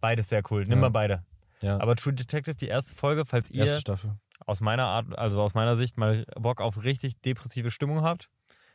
Beides 0.00 0.30
sehr 0.30 0.42
cool. 0.50 0.62
Nimm 0.62 0.72
Ja. 0.72 0.80
mal 0.80 0.88
beide. 0.90 1.24
Ja. 1.62 1.78
Aber 1.78 1.94
True 1.94 2.14
Detective, 2.14 2.54
die 2.54 2.68
erste 2.68 2.94
Folge, 2.94 3.26
falls 3.26 3.50
ihr 3.50 3.60
Erste 3.60 3.80
Staffel. 3.80 4.16
Aus 4.46 4.60
meiner 4.60 4.84
Art, 4.84 5.18
also 5.18 5.40
aus 5.42 5.54
meiner 5.54 5.76
Sicht 5.76 5.98
mal 5.98 6.24
Bock 6.38 6.60
auf 6.60 6.82
richtig 6.82 7.20
depressive 7.20 7.70
Stimmung 7.70 8.02
habt, 8.02 8.28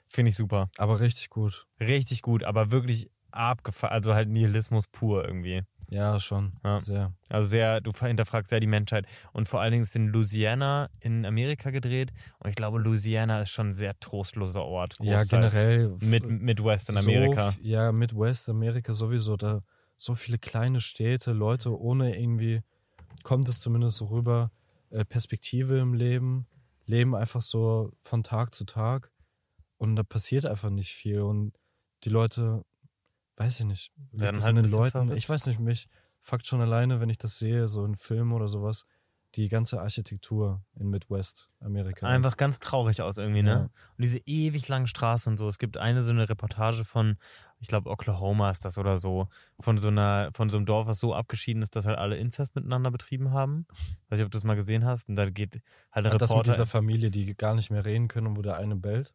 finde 0.08 0.30
ich 0.30 0.36
super. 0.36 0.70
Aber 0.78 1.00
richtig 1.00 1.30
gut. 1.30 1.68
Richtig 1.80 2.22
gut, 2.22 2.44
aber 2.44 2.72
wirklich 2.72 3.10
abgefahren, 3.32 3.94
also 3.94 4.14
halt 4.14 4.30
Nihilismus 4.30 4.88
pur 4.88 5.26
irgendwie. 5.26 5.64
Ja, 5.90 6.20
schon. 6.20 6.54
Ja. 6.64 6.82
Sehr. 6.82 7.14
Also 7.30 7.48
sehr, 7.48 7.80
du 7.80 7.94
hinterfragst 7.94 8.50
sehr 8.50 8.60
die 8.60 8.68
Menschheit. 8.68 9.06
Und 9.32 9.48
vor 9.48 9.62
allen 9.62 9.72
Dingen 9.72 9.84
ist 9.84 9.96
in 9.96 10.08
Louisiana 10.08 10.90
in 11.00 11.26
Amerika 11.26 11.70
gedreht. 11.70 12.12
Und 12.40 12.50
ich 12.50 12.56
glaube, 12.56 12.80
Louisiana 12.80 13.42
ist 13.42 13.52
schon 13.52 13.70
ein 13.70 13.74
sehr 13.74 13.98
trostloser 14.00 14.66
Ort. 14.66 14.96
Ja, 15.00 15.24
generell. 15.24 15.96
Mit 16.02 16.26
Midwest 16.26 16.90
in 16.90 16.98
Amerika. 16.98 17.52
So, 17.52 17.62
ja, 17.62 17.94
Midwest 17.94 18.50
Amerika 18.50 18.92
sowieso. 18.92 19.38
Da 19.38 19.62
so 19.96 20.14
viele 20.14 20.38
kleine 20.38 20.80
Städte, 20.80 21.32
Leute 21.32 21.78
ohne 21.80 22.20
irgendwie, 22.20 22.62
kommt 23.24 23.50
es 23.50 23.60
zumindest 23.60 23.98
so 23.98 24.06
rüber, 24.06 24.52
Perspektive 25.06 25.78
im 25.80 25.94
Leben, 25.94 26.48
leben 26.86 27.16
einfach 27.16 27.42
so 27.42 27.92
von 28.02 28.24
Tag 28.24 28.54
zu 28.54 28.66
Tag. 28.66 29.12
Und 29.78 29.96
da 29.96 30.04
passiert 30.04 30.46
einfach 30.46 30.70
nicht 30.70 30.92
viel. 30.94 31.22
Und 31.22 31.54
die 32.04 32.10
Leute, 32.10 32.66
weiß 33.36 33.60
ich 33.60 33.66
nicht, 33.66 33.92
Werden 34.12 34.42
halt 34.42 34.58
den 34.58 34.72
Leuten, 34.72 34.92
verrückt. 34.92 35.18
ich 35.18 35.30
weiß 35.30 35.48
nicht, 35.48 35.60
mich 35.60 35.88
fuckt 36.20 36.48
schon 36.48 36.62
alleine, 36.62 37.00
wenn 37.00 37.10
ich 37.10 37.18
das 37.18 37.38
sehe, 37.38 37.68
so 37.68 37.86
in 37.86 37.96
Filmen 37.96 38.34
oder 38.34 38.48
sowas, 38.48 38.86
die 39.38 39.50
ganze 39.50 39.80
Architektur 39.80 40.62
in 40.76 40.90
Midwest-Amerika. 40.90 42.08
Einfach 42.08 42.38
ganz 42.38 42.60
traurig 42.60 43.02
aus 43.02 43.18
irgendwie, 43.18 43.44
ne? 43.44 43.52
Ja. 43.52 43.62
Und 43.62 43.72
diese 44.00 44.20
ewig 44.26 44.68
langen 44.68 44.88
Straßen 44.88 45.34
und 45.34 45.38
so. 45.38 45.48
Es 45.48 45.60
gibt 45.60 45.78
eine 45.78 46.04
so 46.04 46.12
eine 46.12 46.28
Reportage 46.28 46.84
von, 46.84 47.18
ich 47.60 47.68
glaube, 47.68 47.90
Oklahoma 47.90 48.50
ist 48.50 48.66
das 48.66 48.78
oder 48.78 48.98
so, 48.98 49.28
von 49.60 49.78
so 49.78 49.90
einer, 49.90 50.30
von 50.34 50.50
so 50.50 50.58
einem 50.58 50.66
Dorf, 50.66 50.88
was 50.88 51.00
so 51.00 51.14
abgeschieden 51.14 51.62
ist, 51.62 51.76
dass 51.76 51.86
halt 51.86 51.98
alle 51.98 52.18
Inzest 52.18 52.56
miteinander 52.56 52.92
betrieben 52.92 53.32
haben. 53.32 53.68
Weiß 54.10 54.18
nicht, 54.20 54.26
ob 54.26 54.32
du 54.32 54.38
das 54.38 54.44
mal 54.44 54.56
gesehen 54.56 54.86
hast. 54.86 55.08
Und 55.08 55.16
da 55.16 55.30
geht 55.30 55.62
halt 55.92 56.06
der 56.06 56.14
Hat 56.14 56.22
das 56.22 56.30
mit 56.30 56.40
Reporter. 56.40 56.52
dieser 56.52 56.66
Familie, 56.66 57.12
die 57.12 57.36
gar 57.36 57.54
nicht 57.54 57.70
mehr 57.70 57.86
reden 57.86 58.08
können 58.08 58.28
und 58.28 58.38
wo 58.38 58.42
der 58.42 58.58
eine 58.58 58.76
bellt? 58.76 59.14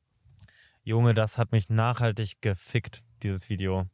Junge, 0.85 1.15
das 1.15 1.39
hat 1.39 1.53
mich 1.53 1.69
nachhaltig 1.69 2.41
gefickt, 2.41 3.03
dieses 3.23 3.49
Video. 3.49 3.87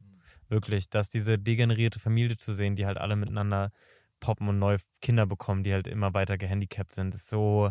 Wirklich, 0.49 0.89
dass 0.89 1.11
diese 1.11 1.39
degenerierte 1.39 1.99
Familie 1.99 2.37
zu 2.37 2.55
sehen, 2.55 2.75
die 2.75 2.87
halt 2.87 2.97
alle 2.97 3.17
miteinander 3.17 3.71
poppen 4.21 4.49
und 4.49 4.59
neue 4.59 4.79
Kinder 5.01 5.27
bekommen, 5.27 5.63
die 5.65 5.73
halt 5.73 5.87
immer 5.87 6.15
weiter 6.15 6.37
gehandicapt 6.39 6.95
sind, 6.95 7.15
ist 7.15 7.29
so, 7.29 7.71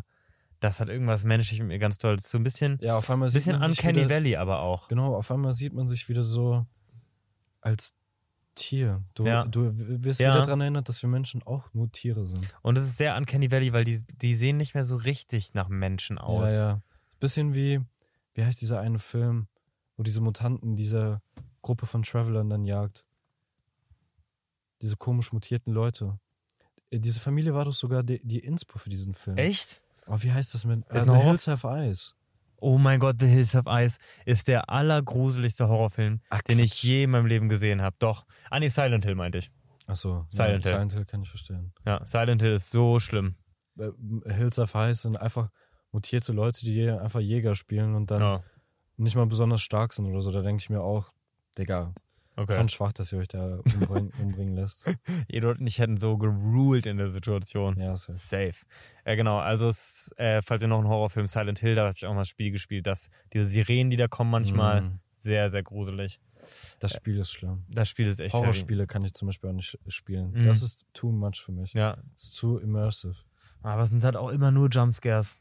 das 0.60 0.80
hat 0.80 0.90
irgendwas 0.90 1.24
menschlich 1.24 1.60
mit 1.60 1.68
mir 1.70 1.80
ganz 1.80 1.98
toll. 1.98 2.16
Das 2.16 2.26
ist 2.26 2.32
so 2.32 2.38
ein 2.38 2.44
bisschen, 2.44 2.78
Ja, 2.82 2.98
auf 2.98 3.10
einmal 3.10 3.30
sieht 3.30 3.40
bisschen 3.46 3.60
man 3.60 3.70
sich 3.70 3.78
Uncanny 3.80 4.00
wieder, 4.06 4.10
Valley 4.10 4.36
aber 4.38 4.60
auch. 4.60 4.88
Genau, 4.88 5.16
auf 5.16 5.30
einmal 5.32 5.54
sieht 5.54 5.74
man 5.74 5.88
sich 5.88 6.10
wieder 6.10 6.24
so 6.24 6.66
als 7.62 7.94
Tier. 8.56 9.04
Du, 9.14 9.26
Ja. 9.28 9.46
du 9.46 9.72
wirst 9.76 10.20
Ja. 10.20 10.34
wieder 10.34 10.42
daran 10.44 10.62
erinnert, 10.62 10.90
dass 10.90 11.02
wir 11.04 11.10
Menschen 11.10 11.44
auch 11.44 11.72
nur 11.74 11.92
Tiere 11.92 12.26
sind. 12.26 12.52
Und 12.64 12.78
es 12.78 12.86
ist 12.86 12.98
sehr 12.98 13.16
Uncanny 13.16 13.52
Valley, 13.52 13.72
weil 13.72 13.84
die, 13.84 14.02
die 14.22 14.34
sehen 14.34 14.58
nicht 14.58 14.74
mehr 14.74 14.84
so 14.84 14.96
richtig 14.96 15.54
nach 15.54 15.68
Menschen 15.70 16.18
aus. 16.18 16.50
Ja, 16.50 16.56
ja. 16.70 16.82
Bisschen 17.20 17.54
wie, 17.54 17.82
wie 18.34 18.44
heißt 18.44 18.60
dieser 18.62 18.80
eine 18.80 18.98
Film, 18.98 19.48
wo 19.96 20.02
diese 20.04 20.22
Mutanten 20.22 20.76
diese 20.76 21.22
Gruppe 21.62 21.86
von 21.86 22.02
Travelern 22.02 22.50
dann 22.50 22.64
jagt? 22.64 23.06
Diese 24.82 24.96
komisch 24.98 25.32
mutierten 25.34 25.74
Leute. 25.74 26.20
Äh, 26.90 27.00
Diese 27.00 27.20
Familie 27.20 27.54
war 27.54 27.66
doch 27.66 27.74
sogar 27.74 28.04
die, 28.04 28.20
die 28.24 28.40
Inspo 28.40 28.78
für 28.78 28.90
diesen 28.90 29.14
Film. 29.14 29.38
Echt? 29.38 29.82
Oh, 30.08 30.16
wie 30.20 30.32
heißt 30.32 30.54
das 30.54 30.66
mit? 30.66 30.86
Ist 30.90 31.08
Äh, 31.08 31.12
The 31.12 31.18
Hills 31.18 31.48
Have 31.48 31.68
Eyes. 31.68 32.16
Oh 32.60 32.78
mein 32.80 33.00
Gott, 33.00 33.18
The 33.20 33.28
Hills 33.28 33.56
of 33.56 33.66
Ice 33.68 34.00
ist 34.26 34.48
der 34.48 34.70
allergruseligste 34.70 35.68
Horrorfilm, 35.68 36.22
Ach, 36.30 36.42
den 36.42 36.58
ich 36.58 36.82
je 36.82 37.04
in 37.04 37.12
meinem 37.12 37.28
Leben 37.28 37.50
gesehen 37.50 37.82
habe. 37.84 37.96
Doch. 38.00 38.26
Ah 38.50 38.60
nee, 38.60 38.70
Silent 38.70 39.06
Hill 39.06 39.14
meinte 39.16 39.38
ich. 39.38 39.52
Achso, 39.86 40.26
Silent 40.32 40.66
ja, 40.66 40.72
Hill. 40.72 40.78
Silent 40.80 40.94
Hill 40.94 41.06
kann 41.06 41.22
ich 41.22 41.30
verstehen. 41.30 41.72
Ja, 41.86 42.04
Silent 42.06 42.42
Hill 42.42 42.54
ist 42.54 42.72
so 42.72 43.00
schlimm. 43.00 43.36
Äh, 43.78 43.90
Hills 44.34 44.58
Have 44.58 44.76
Eyes 44.78 45.04
sind 45.04 45.18
einfach 45.18 45.50
mutierte 45.92 46.34
Leute, 46.34 46.66
die 46.66 46.90
einfach 46.90 47.20
Jäger 47.20 47.54
spielen 47.54 47.94
und 47.94 48.10
dann 48.10 48.22
Ja, 48.22 48.44
nicht 48.98 49.16
mal 49.16 49.28
besonders 49.28 49.62
stark 49.62 49.94
sind 49.94 50.08
oder 50.08 50.22
so. 50.22 50.32
Da 50.32 50.42
denke 50.42 50.62
ich 50.62 50.70
mir 50.72 50.82
auch, 50.82 51.14
Digga, 51.60 51.94
okay. 52.38 52.56
schon 52.56 52.70
schwach, 52.70 52.94
dass 52.94 53.12
ihr 53.12 53.20
euch 53.20 53.28
da 53.28 53.60
umbringen, 53.60 54.12
umbringen 54.22 54.56
lässt. 54.56 54.86
Edward 55.28 55.60
und 55.60 55.68
ich 55.68 55.80
hätten 55.80 55.98
so 55.98 56.18
geruled 56.18 56.86
in 56.86 56.98
der 56.98 57.10
Situation. 57.10 57.80
Ja, 57.80 57.96
safe. 57.98 58.18
Safe. 58.18 58.56
Äh, 59.04 59.16
genau, 59.16 59.40
also 59.40 59.68
es, 59.68 60.14
äh, 60.18 60.42
falls 60.42 60.62
ihr 60.62 60.68
noch 60.68 60.80
einen 60.80 60.88
Horrorfilm 60.88 61.28
Silent 61.28 61.60
Hill, 61.60 61.76
da 61.76 61.86
habe 61.88 61.94
ich 61.96 62.06
auch 62.06 62.14
mal 62.14 62.22
das 62.22 62.30
Spiel 62.30 62.52
gespielt, 62.52 62.88
dass 62.88 63.10
diese 63.34 63.46
Sirenen, 63.46 63.90
die 63.90 63.98
da 63.98 64.08
kommen 64.08 64.32
manchmal, 64.32 64.82
Mm, 64.82 65.00
sehr, 65.18 65.50
sehr 65.52 65.64
gruselig. 65.64 66.20
Das 66.80 66.94
Spiel 66.94 67.18
ist 67.18 67.32
schlimm. 67.32 67.64
Das 67.70 67.90
Spiel 67.90 68.08
ist 68.08 68.20
echt 68.20 68.34
heavy. 68.34 68.44
Horrorspiele 68.44 68.86
kann 68.88 69.04
ich 69.04 69.14
zum 69.14 69.28
Beispiel 69.28 69.50
auch 69.50 69.54
nicht 69.54 69.78
spielen. 69.88 70.32
Mhm. 70.32 70.44
Das 70.44 70.62
ist 70.62 70.86
too 70.94 71.12
much 71.12 71.42
für 71.44 71.52
mich. 71.52 71.74
Ja, 71.74 71.98
Ist 72.16 72.36
zu 72.36 72.60
immersive. 72.60 73.16
aber 73.64 73.82
es 73.82 73.90
sind 73.90 74.04
halt 74.04 74.16
auch 74.16 74.30
immer 74.30 74.52
nur 74.52 74.70
Jumpscares. 74.70 75.38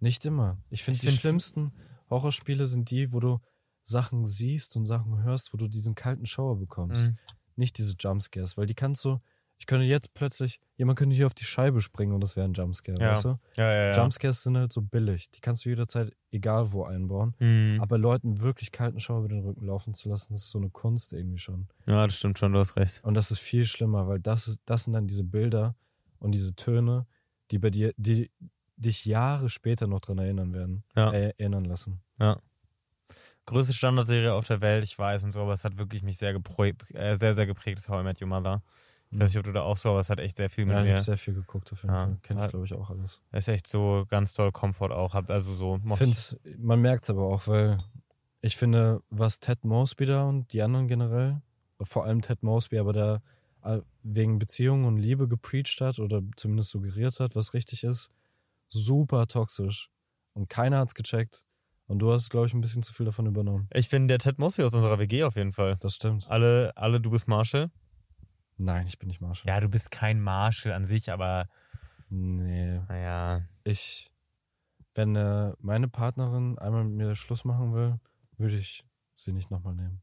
Nicht 0.00 0.24
immer. 0.26 0.58
Ich 0.70 0.82
finde, 0.82 1.00
die 1.00 1.08
schlimmsten 1.08 1.72
Horrorspiele 2.08 2.66
sind 2.66 2.90
die, 2.90 3.12
wo 3.12 3.20
du 3.20 3.40
Sachen 3.90 4.24
siehst 4.24 4.76
und 4.76 4.86
Sachen 4.86 5.22
hörst, 5.22 5.52
wo 5.52 5.58
du 5.58 5.68
diesen 5.68 5.94
kalten 5.94 6.24
Schauer 6.26 6.58
bekommst. 6.58 7.08
Mhm. 7.08 7.18
Nicht 7.56 7.76
diese 7.76 7.94
Jumpscares, 7.98 8.56
weil 8.56 8.66
die 8.66 8.74
kannst 8.74 9.04
du. 9.04 9.20
Ich 9.58 9.66
könnte 9.66 9.84
jetzt 9.84 10.14
plötzlich, 10.14 10.58
jemand 10.78 10.98
könnte 10.98 11.14
hier 11.14 11.26
auf 11.26 11.34
die 11.34 11.44
Scheibe 11.44 11.82
springen 11.82 12.14
und 12.14 12.22
das 12.22 12.34
wäre 12.34 12.46
ein 12.48 12.54
Jumpscare, 12.54 12.98
Ja. 12.98 13.10
weißt 13.10 13.24
du? 13.26 13.28
Ja, 13.58 13.70
ja, 13.70 13.84
ja. 13.88 13.92
Jumpscares 13.92 14.42
sind 14.42 14.56
halt 14.56 14.72
so 14.72 14.80
billig. 14.80 15.30
Die 15.32 15.40
kannst 15.40 15.66
du 15.66 15.68
jederzeit 15.68 16.16
egal 16.30 16.72
wo 16.72 16.84
einbauen. 16.84 17.34
Mhm. 17.40 17.78
Aber 17.82 17.98
Leuten 17.98 18.40
wirklich 18.40 18.72
kalten 18.72 19.00
Schauer 19.00 19.18
über 19.18 19.28
den 19.28 19.40
Rücken 19.44 19.66
laufen 19.66 19.92
zu 19.92 20.08
lassen, 20.08 20.32
das 20.32 20.44
ist 20.44 20.50
so 20.50 20.58
eine 20.58 20.70
Kunst 20.70 21.12
irgendwie 21.12 21.36
schon. 21.36 21.68
Ja, 21.86 22.06
das 22.06 22.16
stimmt 22.16 22.38
schon, 22.38 22.54
du 22.54 22.58
hast 22.58 22.76
recht. 22.76 23.04
Und 23.04 23.12
das 23.12 23.30
ist 23.30 23.40
viel 23.40 23.66
schlimmer, 23.66 24.08
weil 24.08 24.18
das, 24.20 24.48
ist, 24.48 24.60
das 24.64 24.84
sind 24.84 24.94
dann 24.94 25.06
diese 25.06 25.24
Bilder 25.24 25.74
und 26.20 26.32
diese 26.32 26.54
Töne, 26.54 27.06
die 27.50 27.58
bei 27.58 27.68
dir, 27.68 27.92
die 27.98 28.30
dich 28.78 29.04
Jahre 29.04 29.50
später 29.50 29.86
noch 29.86 30.00
dran 30.00 30.16
erinnern 30.16 30.54
werden, 30.54 30.84
Ja. 30.96 31.12
äh, 31.12 31.34
erinnern 31.36 31.66
lassen. 31.66 32.00
Größte 33.50 33.74
Standardserie 33.74 34.32
auf 34.32 34.46
der 34.46 34.60
Welt, 34.60 34.84
ich 34.84 34.96
weiß 34.98 35.24
und 35.24 35.32
so, 35.32 35.40
aber 35.40 35.52
es 35.52 35.64
hat 35.64 35.76
wirklich 35.76 36.02
mich 36.04 36.18
sehr 36.18 36.32
geprägt, 36.32 36.84
äh, 36.94 37.16
sehr, 37.16 37.34
sehr 37.34 37.46
geprägt, 37.46 37.78
ist 37.78 37.88
How 37.88 38.00
I 38.00 38.04
Met 38.04 38.22
Your 38.22 38.28
Mother. 38.28 38.62
Ich 39.10 39.18
weiß 39.18 39.30
nicht, 39.30 39.38
ob 39.38 39.44
du 39.44 39.52
da 39.52 39.62
auch 39.62 39.76
so, 39.76 39.90
aber 39.90 39.98
es 39.98 40.08
hat 40.08 40.20
echt 40.20 40.36
sehr 40.36 40.48
viel 40.48 40.64
mit 40.66 40.74
Ja, 40.74 40.78
ich 40.82 40.84
mir. 40.86 40.92
habe 40.92 41.02
sehr 41.02 41.18
viel 41.18 41.34
geguckt 41.34 41.72
auf 41.72 41.82
jeden 41.82 41.92
Ja. 41.92 42.04
Fall. 42.04 42.18
Kenne 42.22 42.44
ich, 42.44 42.48
glaube 42.50 42.64
ich, 42.64 42.74
auch 42.74 42.90
alles. 42.90 43.20
Ist 43.32 43.48
echt 43.48 43.66
so 43.66 44.06
ganz 44.08 44.34
toll 44.34 44.52
Komfort 44.52 44.92
auch. 44.92 45.14
Hab 45.14 45.28
also 45.30 45.52
so. 45.52 45.80
Ich 45.84 45.94
find's, 45.96 46.36
man 46.58 46.80
merkt 46.80 47.02
es 47.04 47.10
aber 47.10 47.22
auch, 47.24 47.48
weil 47.48 47.76
ich 48.40 48.56
finde, 48.56 49.02
was 49.10 49.40
Ted 49.40 49.64
Mosby 49.64 50.06
da 50.06 50.22
und 50.28 50.52
die 50.52 50.62
anderen 50.62 50.86
generell, 50.86 51.42
vor 51.82 52.04
allem 52.04 52.22
Ted 52.22 52.44
Mosby, 52.44 52.78
aber 52.78 52.92
da 52.92 53.22
äh, 53.64 53.80
wegen 54.04 54.38
Beziehung 54.38 54.84
und 54.84 54.98
Liebe 54.98 55.26
gepreacht 55.26 55.80
hat 55.80 55.98
oder 55.98 56.22
zumindest 56.36 56.70
suggeriert 56.70 57.18
hat, 57.18 57.34
was 57.34 57.52
richtig 57.52 57.82
ist, 57.82 58.12
super 58.68 59.26
toxisch. 59.26 59.90
Und 60.34 60.48
keiner 60.48 60.78
hat's 60.78 60.94
gecheckt. 60.94 61.46
Und 61.90 61.98
du 61.98 62.12
hast, 62.12 62.30
glaube 62.30 62.46
ich, 62.46 62.54
ein 62.54 62.60
bisschen 62.60 62.84
zu 62.84 62.92
viel 62.92 63.04
davon 63.04 63.26
übernommen. 63.26 63.68
Ich 63.74 63.90
bin 63.90 64.06
der 64.06 64.18
Ted 64.18 64.38
Mosby 64.38 64.62
aus 64.62 64.72
unserer 64.74 65.00
WG 65.00 65.24
auf 65.24 65.34
jeden 65.34 65.50
Fall. 65.50 65.76
Das 65.80 65.96
stimmt. 65.96 66.30
Alle, 66.30 66.72
alle, 66.76 67.00
du 67.00 67.10
bist 67.10 67.26
Marshall. 67.26 67.68
Nein, 68.58 68.86
ich 68.86 69.00
bin 69.00 69.08
nicht 69.08 69.20
Marshall. 69.20 69.52
Ja, 69.52 69.58
du 69.58 69.68
bist 69.68 69.90
kein 69.90 70.20
Marshall 70.20 70.72
an 70.72 70.84
sich, 70.84 71.10
aber 71.10 71.48
Nee. 72.08 72.78
naja. 72.88 73.42
Ich, 73.64 74.08
wenn 74.94 75.16
äh, 75.16 75.52
meine 75.58 75.88
Partnerin 75.88 76.58
einmal 76.58 76.84
mit 76.84 76.94
mir 76.94 77.14
Schluss 77.16 77.44
machen 77.44 77.74
will, 77.74 77.98
würde 78.36 78.56
ich 78.56 78.84
sie 79.16 79.32
nicht 79.32 79.50
nochmal 79.50 79.74
nehmen. 79.74 80.00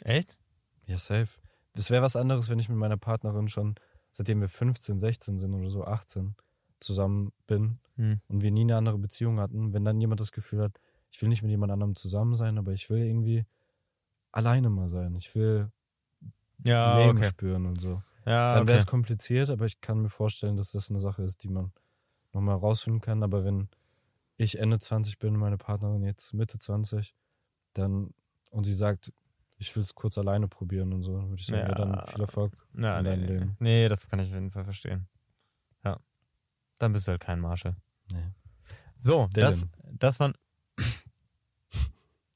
Echt? 0.00 0.38
Ja, 0.86 0.96
safe. 0.96 1.38
Das 1.74 1.90
wäre 1.90 2.02
was 2.02 2.16
anderes, 2.16 2.48
wenn 2.48 2.58
ich 2.58 2.70
mit 2.70 2.78
meiner 2.78 2.96
Partnerin 2.96 3.48
schon, 3.48 3.74
seitdem 4.12 4.40
wir 4.40 4.48
15, 4.48 4.98
16 4.98 5.38
sind 5.38 5.52
oder 5.52 5.68
so, 5.68 5.84
18, 5.84 6.36
zusammen 6.80 7.32
bin 7.46 7.80
Hm. 7.96 8.22
und 8.28 8.42
wir 8.42 8.50
nie 8.50 8.62
eine 8.62 8.76
andere 8.78 8.96
Beziehung 8.96 9.38
hatten. 9.40 9.74
Wenn 9.74 9.84
dann 9.84 10.00
jemand 10.00 10.18
das 10.20 10.32
Gefühl 10.32 10.62
hat, 10.62 10.80
ich 11.12 11.20
will 11.22 11.28
nicht 11.28 11.42
mit 11.42 11.50
jemand 11.50 11.70
anderem 11.70 11.94
zusammen 11.94 12.34
sein, 12.34 12.58
aber 12.58 12.72
ich 12.72 12.88
will 12.90 13.04
irgendwie 13.04 13.44
alleine 14.32 14.70
mal 14.70 14.88
sein. 14.88 15.14
Ich 15.14 15.32
will 15.34 15.70
Ja, 16.64 16.98
Leben 16.98 17.18
okay. 17.18 17.28
spüren 17.28 17.66
und 17.66 17.80
so. 17.80 18.02
Ja, 18.24 18.54
Dann 18.54 18.66
wäre 18.66 18.78
es 18.78 18.84
okay. 18.84 18.90
kompliziert, 18.90 19.50
aber 19.50 19.66
ich 19.66 19.80
kann 19.80 20.00
mir 20.00 20.08
vorstellen, 20.08 20.56
dass 20.56 20.72
das 20.72 20.90
eine 20.90 20.98
Sache 20.98 21.22
ist, 21.22 21.42
die 21.42 21.48
man 21.48 21.72
nochmal 22.32 22.56
rausfinden 22.56 23.00
kann. 23.00 23.22
Aber 23.22 23.44
wenn 23.44 23.68
ich 24.36 24.58
Ende 24.58 24.78
20 24.78 25.18
bin, 25.18 25.36
meine 25.36 25.58
Partnerin 25.58 26.02
jetzt 26.02 26.32
Mitte 26.32 26.58
20, 26.58 27.14
dann 27.74 28.14
und 28.50 28.64
sie 28.64 28.72
sagt, 28.72 29.12
ich 29.58 29.74
will 29.76 29.82
es 29.82 29.94
kurz 29.94 30.18
alleine 30.18 30.48
probieren 30.48 30.92
und 30.92 31.02
so, 31.02 31.12
würde 31.14 31.34
ich 31.40 31.46
sagen, 31.46 31.62
ja. 31.62 31.68
Ja. 31.68 31.74
dann 31.74 32.04
viel 32.06 32.20
Erfolg. 32.20 32.52
Ja, 32.76 32.98
in 32.98 33.04
deinem 33.04 33.20
nee, 33.20 33.26
Leben. 33.26 33.56
nee, 33.60 33.88
das 33.88 34.06
kann 34.08 34.18
ich 34.20 34.28
auf 34.28 34.34
jeden 34.34 34.50
Fall 34.50 34.64
verstehen. 34.64 35.08
Ja. 35.84 35.98
Dann 36.78 36.92
bist 36.92 37.06
du 37.06 37.12
halt 37.12 37.20
kein 37.20 37.40
Marshall. 37.40 37.76
Nee. 38.12 38.30
So, 38.98 39.28
das, 39.32 39.60
Dylan. 39.60 39.72
das 39.98 40.20
waren. 40.20 40.34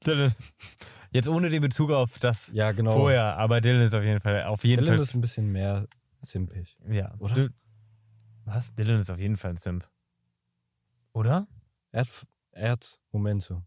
Dylan. 0.07 0.33
Jetzt 1.11 1.27
ohne 1.27 1.49
den 1.49 1.61
Bezug 1.61 1.91
auf 1.91 2.19
das 2.19 2.47
Ja, 2.53 2.71
genau. 2.71 2.93
vorher, 2.93 3.37
aber 3.37 3.61
Dylan 3.61 3.81
ist 3.87 3.93
auf 3.93 4.03
jeden 4.03 4.19
Fall, 4.21 4.43
auf 4.45 4.63
jeden 4.63 4.81
Dylan 4.83 4.95
Fall. 4.97 5.03
ist 5.03 5.13
ein 5.13 5.21
bisschen 5.21 5.51
mehr 5.51 5.87
simpig. 6.21 6.77
ja, 6.89 7.13
oder? 7.19 7.35
Dylan- 7.35 7.53
Was? 8.45 8.73
Dylan 8.75 8.99
ist 9.01 9.09
auf 9.11 9.19
jeden 9.19 9.37
Fall 9.37 9.51
ein 9.51 9.57
Simp. 9.57 9.89
Oder? 11.13 11.47
Er 11.91 12.01
hat, 12.01 12.27
er 12.51 12.71
hat 12.71 12.99
Momente. 13.11 13.63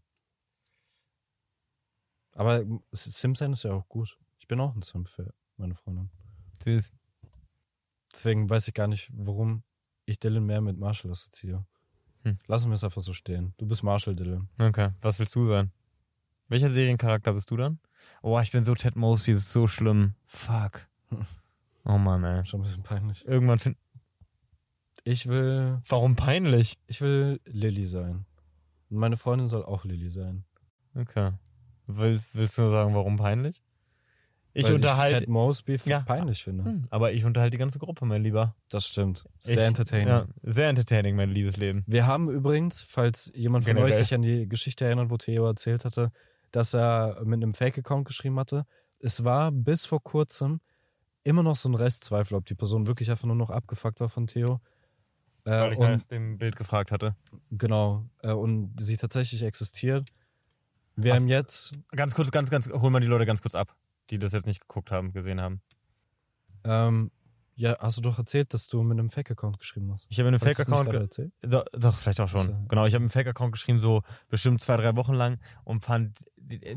Aber 2.33 2.63
Sim 2.91 3.35
sein 3.35 3.51
ist 3.51 3.63
ja 3.63 3.73
auch 3.73 3.87
gut. 3.89 4.17
Ich 4.39 4.47
bin 4.47 4.59
auch 4.59 4.73
ein 4.75 4.81
Sim 4.81 5.05
für 5.05 5.33
meine 5.57 5.75
Freundin. 5.75 6.09
Süß. 6.63 6.91
Deswegen 8.13 8.49
weiß 8.49 8.67
ich 8.67 8.73
gar 8.73 8.87
nicht, 8.87 9.11
warum 9.13 9.63
ich 10.05 10.19
Dylan 10.19 10.45
mehr 10.45 10.61
mit 10.61 10.77
Marshall 10.77 11.11
assoziiere. 11.11 11.65
Hm. 12.23 12.37
Lassen 12.47 12.69
wir 12.69 12.75
es 12.75 12.83
einfach 12.83 13.01
so 13.01 13.13
stehen. 13.13 13.53
Du 13.57 13.65
bist 13.65 13.83
Marshall, 13.83 14.15
Dylan. 14.15 14.47
Okay, 14.59 14.91
was 15.01 15.17
willst 15.19 15.35
du 15.35 15.45
sein? 15.45 15.71
Welcher 16.51 16.67
Seriencharakter 16.67 17.31
bist 17.31 17.49
du 17.49 17.55
dann? 17.55 17.79
Oh, 18.21 18.37
ich 18.41 18.51
bin 18.51 18.65
so 18.65 18.75
Ted 18.75 18.97
Mosby, 18.97 19.31
das 19.31 19.43
ist 19.43 19.53
so 19.53 19.67
schlimm. 19.67 20.13
Fuck. 20.25 20.87
Oh 21.83 21.97
Mann, 21.97 22.23
ey. 22.23 22.43
Schon 22.45 22.59
ein 22.59 22.63
bisschen 22.63 22.83
peinlich. 22.83 23.25
Irgendwann 23.27 23.57
find. 23.57 23.75
Ich 25.03 25.27
will, 25.27 25.81
Warum 25.89 26.15
peinlich? 26.15 26.77
ich 26.85 27.01
will 27.01 27.41
Lilly 27.45 27.87
sein. 27.87 28.25
Und 28.91 28.97
meine 28.97 29.17
Freundin 29.17 29.47
soll 29.47 29.65
auch 29.65 29.83
Lilly 29.83 30.11
sein. 30.11 30.45
Okay. 30.93 31.31
Willst, 31.87 32.35
willst 32.35 32.55
du 32.59 32.61
nur 32.61 32.69
sagen, 32.69 32.93
warum 32.93 33.15
peinlich? 33.15 33.63
Ich 34.53 34.65
Weil 34.67 34.75
unterhalte. 34.75 35.13
Ich 35.13 35.19
Ted 35.21 35.29
Mosby 35.29 35.77
Ja. 35.85 36.01
peinlich 36.01 36.43
finde. 36.43 36.65
Hm, 36.65 36.87
aber 36.91 37.13
ich 37.13 37.25
unterhalte 37.25 37.49
die 37.49 37.57
ganze 37.57 37.79
Gruppe, 37.79 38.05
mein 38.05 38.21
Lieber. 38.21 38.55
Das 38.69 38.85
stimmt. 38.85 39.25
Sehr 39.39 39.57
ich, 39.57 39.67
entertaining. 39.67 40.07
Ja, 40.07 40.27
sehr 40.43 40.69
entertaining, 40.69 41.15
mein 41.15 41.31
liebes 41.31 41.57
Leben. 41.57 41.83
Wir 41.87 42.05
haben 42.05 42.29
übrigens, 42.29 42.83
falls 42.83 43.31
jemand 43.33 43.63
von 43.63 43.73
Generell. 43.73 43.89
euch 43.91 43.97
sich 43.97 44.13
an 44.13 44.21
die 44.21 44.47
Geschichte 44.47 44.85
erinnert, 44.85 45.09
wo 45.09 45.17
Theo 45.17 45.47
erzählt 45.47 45.83
hatte, 45.83 46.11
dass 46.51 46.73
er 46.73 47.21
mit 47.23 47.41
einem 47.41 47.53
Fake-Account 47.53 48.05
geschrieben 48.07 48.39
hatte, 48.39 48.65
es 48.99 49.23
war 49.23 49.51
bis 49.51 49.85
vor 49.85 50.01
kurzem 50.03 50.61
immer 51.23 51.43
noch 51.43 51.55
so 51.55 51.69
ein 51.69 51.75
Restzweifel, 51.75 52.35
ob 52.37 52.45
die 52.45 52.55
Person 52.55 52.87
wirklich 52.87 53.09
einfach 53.11 53.25
nur 53.27 53.35
noch 53.35 53.49
abgefuckt 53.49 53.99
war 53.99 54.09
von 54.09 54.27
Theo. 54.27 54.59
Äh, 55.43 55.49
Weil 55.51 55.73
ich 55.73 55.79
und 55.79 55.91
nach 55.91 56.03
dem 56.05 56.37
Bild 56.37 56.55
gefragt 56.55 56.91
hatte. 56.91 57.15
genau. 57.49 58.05
Äh, 58.21 58.31
und 58.31 58.73
sie 58.79 58.97
tatsächlich 58.97 59.41
existiert. 59.43 60.09
Wir 60.95 61.13
Was- 61.13 61.21
haben 61.21 61.27
jetzt, 61.29 61.73
Ganz 61.95 62.13
kurz, 62.15 62.31
ganz, 62.31 62.49
ganz, 62.49 62.69
hol 62.69 62.89
mal 62.91 62.99
die 62.99 63.07
Leute 63.07 63.25
ganz 63.25 63.41
kurz 63.41 63.55
ab, 63.55 63.75
die 64.09 64.19
das 64.19 64.33
jetzt 64.33 64.45
nicht 64.45 64.61
geguckt 64.61 64.91
haben, 64.91 65.13
gesehen 65.13 65.41
haben. 65.41 65.61
ähm, 66.63 67.11
ja, 67.55 67.77
hast 67.79 67.97
du 67.97 68.01
doch 68.01 68.17
erzählt, 68.17 68.53
dass 68.53 68.67
du 68.67 68.81
mit 68.81 68.97
einem 68.97 69.09
Fake-Account 69.09 69.59
geschrieben 69.59 69.91
hast. 69.91 70.07
Ich 70.09 70.19
habe 70.19 70.31
das 70.31 70.41
nicht 70.41 70.55
Fake-Account. 70.57 71.19
Doch, 71.41 71.65
doch, 71.73 71.95
vielleicht 71.97 72.19
auch 72.19 72.29
schon. 72.29 72.41
Ach 72.41 72.45
so. 72.61 72.65
Genau, 72.69 72.85
ich 72.85 72.93
habe 72.95 73.03
einen 73.03 73.09
Fake-Account 73.09 73.51
geschrieben, 73.51 73.79
so 73.79 74.01
bestimmt 74.29 74.61
zwei, 74.61 74.77
drei 74.77 74.95
Wochen 74.95 75.13
lang 75.13 75.39
und 75.63 75.81
fand 75.83 76.25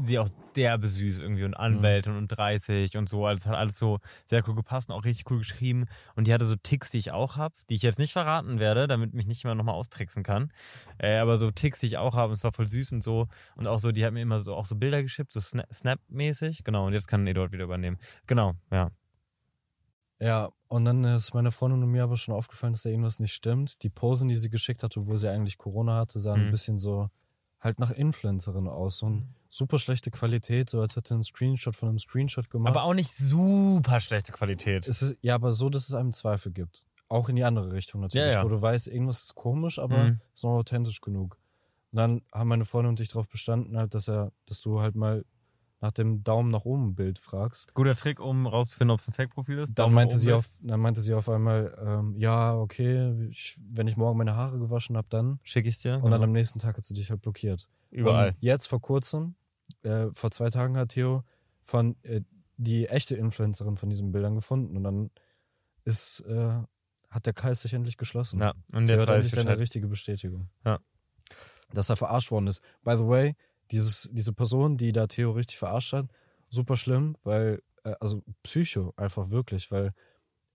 sie 0.03 0.19
auch 0.19 0.29
derbe 0.55 0.87
süß 0.87 1.19
irgendwie 1.19 1.45
und 1.45 1.55
Anwältin 1.55 2.17
und 2.17 2.29
30 2.29 2.97
und 2.97 3.09
so. 3.09 3.27
Also 3.27 3.43
es 3.43 3.47
hat 3.47 3.57
alles 3.57 3.79
so 3.79 3.99
sehr 4.27 4.47
cool 4.49 4.55
gepasst 4.55 4.89
und 4.89 4.95
auch 4.95 5.05
richtig 5.05 5.29
cool 5.31 5.39
geschrieben. 5.39 5.87
Und 6.15 6.27
die 6.29 6.35
hatte 6.35 6.45
so 6.45 6.55
Ticks, 6.57 6.91
die 6.91 6.99
ich 6.99 7.11
auch 7.11 7.37
habe, 7.37 7.55
die 7.69 7.75
ich 7.75 7.83
jetzt 7.83 7.99
nicht 7.99 8.13
verraten 8.13 8.61
werde, 8.61 8.87
damit 8.87 9.15
mich 9.15 9.27
nicht 9.27 9.43
jemand 9.43 9.59
nochmal 9.59 9.75
austricksen 9.75 10.23
kann. 10.23 10.53
Äh, 10.99 11.17
aber 11.17 11.39
so 11.39 11.51
Ticks, 11.51 11.81
die 11.81 11.87
ich 11.87 11.97
auch 11.99 12.15
habe, 12.15 12.29
und 12.31 12.35
es 12.39 12.45
war 12.45 12.53
voll 12.53 12.67
süß 12.69 12.93
und 12.93 13.03
so. 13.03 13.27
Und 13.57 13.67
auch 13.67 13.79
so, 13.79 13.91
die 13.91 14.05
hat 14.05 14.13
mir 14.13 14.23
immer 14.23 14.39
so 14.39 14.55
auch 14.55 14.67
so 14.67 14.77
Bilder 14.77 15.03
geschickt, 15.03 15.33
so 15.33 15.41
Sna- 15.41 15.73
Snap-mäßig. 15.73 16.63
Genau, 16.65 16.87
und 16.87 16.93
jetzt 16.93 17.09
kann 17.09 17.27
Eduard 17.27 17.51
wieder 17.53 17.65
übernehmen. 17.65 17.99
Genau, 18.27 18.55
ja. 18.71 18.91
Ja, 20.21 20.51
und 20.69 20.85
dann 20.85 21.05
ist 21.05 21.35
meine 21.35 21.51
Freundin 21.51 21.83
und 21.83 21.91
mir 21.91 22.05
aber 22.05 22.17
schon 22.17 22.35
aufgefallen, 22.35 22.73
dass 22.73 22.83
da 22.83 22.91
irgendwas 22.91 23.19
nicht 23.19 23.33
stimmt. 23.35 23.83
Die 23.83 23.91
Posen, 23.91 24.29
die 24.29 24.37
sie 24.37 24.49
geschickt 24.49 24.83
hat, 24.83 24.97
obwohl 24.97 25.19
sie 25.19 25.29
eigentlich 25.29 25.59
Corona 25.59 25.97
hatte, 25.97 26.21
sahen 26.21 26.43
Mhm. 26.43 26.47
ein 26.49 26.51
bisschen 26.51 26.79
so 26.79 27.11
halt 27.65 27.79
nach 27.81 27.91
Influencerin 27.91 28.69
aus. 28.69 28.99
So 28.99 29.09
ein 29.09 29.35
super 29.49 29.79
schlechte 29.79 30.11
Qualität, 30.11 30.69
so 30.71 30.81
als 30.81 30.95
hätte 30.97 31.09
sie 31.09 31.15
einen 31.15 31.23
Screenshot 31.23 31.75
von 31.75 31.89
einem 31.89 31.99
Screenshot 31.99 32.51
gemacht. 32.51 32.69
Aber 32.69 32.85
auch 32.85 32.95
nicht 32.95 33.13
super 33.15 34.01
schlechte 34.01 34.33
Qualität. 34.33 34.87
es 34.87 35.03
ist, 35.03 35.17
ja, 35.23 35.35
aber 35.35 35.51
so, 35.53 35.71
dass 35.71 35.89
es 35.89 35.95
einem 35.95 36.13
Zweifel 36.13 36.53
gibt. 36.53 36.87
Auch 37.09 37.29
in 37.29 37.37
die 37.37 37.45
andere 37.45 37.73
Richtung 37.73 38.01
natürlich, 38.01 38.27
Ja, 38.27 38.33
ja. 38.41 38.45
wo 38.45 38.49
du 38.49 38.61
weißt, 38.61 38.89
irgendwas 38.89 39.23
ist 39.25 39.35
komisch, 39.35 39.79
aber 39.79 40.05
Mhm. 40.05 40.21
ist 40.35 40.45
noch 40.45 40.51
authentisch 40.59 41.01
genug. 41.01 41.39
Und 41.93 41.97
dann 41.99 42.23
haben 42.33 42.49
meine 42.49 42.65
Freundin 42.65 42.91
und 42.91 43.01
ich 43.01 43.09
darauf 43.09 43.29
bestanden, 43.29 43.77
halt, 43.77 43.95
dass 43.95 44.09
er, 44.09 44.33
dass 44.47 44.61
du 44.61 44.81
halt 44.81 44.95
mal 44.97 45.25
nach 45.81 45.93
dem 45.93 46.25
Daumen 46.25 46.51
nach 46.51 46.65
oben 46.65 46.95
Bild 46.95 47.19
fragst. 47.19 47.75
Guter 47.75 47.95
Trick, 47.95 48.19
um 48.19 48.47
rauszufinden, 48.47 48.93
ob 48.93 49.01
es 49.01 49.09
ein 49.09 49.13
Fake-Profil 49.13 49.59
ist. 49.59 49.69
Dann 49.69 49.75
Daumen 49.85 49.95
meinte, 49.95 50.17
sie 50.17 50.33
auf, 50.33 50.49
dann 50.63 50.81
meinte 50.81 51.01
sie 51.01 51.15
auf 51.15 51.29
einmal, 51.29 51.77
ähm, 51.85 52.15
ja, 52.17 52.57
okay, 52.57 53.29
ich, 53.29 53.59
wenn 53.71 53.87
ich 53.87 53.97
morgen 53.97 54.17
meine 54.17 54.35
Haare 54.35 54.59
gewaschen 54.59 54.97
habe, 54.97 55.09
dann. 55.11 55.41
Schicke 55.43 55.69
ich 55.69 55.79
dir. 55.79 55.97
Und 55.97 56.05
dann 56.05 56.13
genau. 56.13 56.25
am 56.25 56.33
nächsten 56.33 56.59
Tag 56.59 56.77
hat 56.77 56.85
sie 56.85 56.95
dich 56.95 57.11
halt 57.11 57.21
blockiert. 57.21 57.69
Überall. 57.91 58.31
Und 58.31 58.37
jetzt 58.41 58.67
vor 58.67 58.81
kurzem, 58.81 59.35
äh, 59.83 60.07
vor 60.13 60.31
zwei 60.31 60.49
Tagen 60.49 60.77
hat 60.77 60.91
Theo 60.91 61.23
von 61.63 61.97
äh, 62.03 62.23
die 62.57 62.87
echte 62.89 63.17
Influencerin 63.17 63.77
von 63.77 63.91
diesen 63.91 64.13
Bildern 64.13 64.35
gefunden. 64.35 64.77
Und 64.77 64.85
dann 64.85 65.11
ist, 65.85 66.21
äh, 66.21 66.63
hat 67.11 67.27
der 67.27 67.33
Kreis 67.33 67.63
sich 67.63 67.75
endlich 67.75 67.97
geschlossen. 67.97 68.41
Ja, 68.41 68.55
und 68.73 68.87
Theo 68.87 68.97
jetzt 68.97 69.03
hat 69.03 69.09
weiß 69.09 69.15
endlich 69.17 69.33
ich 69.33 69.39
seine 69.39 69.59
richtige 69.59 69.89
Bestätigung. 69.89 70.49
Ja. 70.65 70.79
Dass 71.73 71.91
er 71.91 71.97
verarscht 71.97 72.31
worden 72.31 72.47
ist. 72.47 72.63
By 72.83 72.97
the 72.97 73.07
way, 73.07 73.35
dieses, 73.75 74.09
diese 74.13 74.33
Person, 74.33 74.77
die 74.77 74.93
da 74.93 75.07
Theo 75.07 75.33
richtig 75.33 75.59
verarscht 75.59 75.93
hat, 75.93 76.07
super 76.49 76.77
schlimm, 76.77 77.17
weil, 77.25 77.61
äh, 77.83 77.95
also 78.01 78.23
Psycho 78.43 78.95
einfach 78.97 79.31
wirklich, 79.31 79.71
weil 79.71 79.93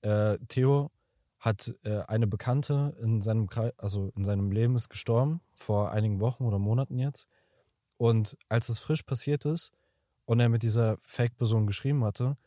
äh, 0.01 0.37
Theo 0.47 0.91
hat 1.39 1.73
äh, 1.83 1.99
eine 2.07 2.27
Bekannte 2.27 2.95
in 3.01 3.21
seinem 3.21 3.47
Kreis, 3.47 3.73
also 3.77 4.11
in 4.15 4.23
seinem 4.23 4.51
Leben 4.51 4.75
ist 4.75 4.89
gestorben, 4.89 5.41
vor 5.53 5.91
einigen 5.91 6.19
Wochen 6.19 6.45
oder 6.45 6.59
Monaten 6.59 6.97
jetzt. 6.97 7.27
Und 7.97 8.37
als 8.47 8.69
es 8.69 8.79
frisch 8.79 9.03
passiert 9.03 9.45
ist 9.45 9.71
und 10.25 10.39
er 10.39 10.49
mit 10.49 10.63
dieser 10.63 10.97
Fake-Person 11.01 11.67
geschrieben 11.67 12.03
hatte, 12.03 12.37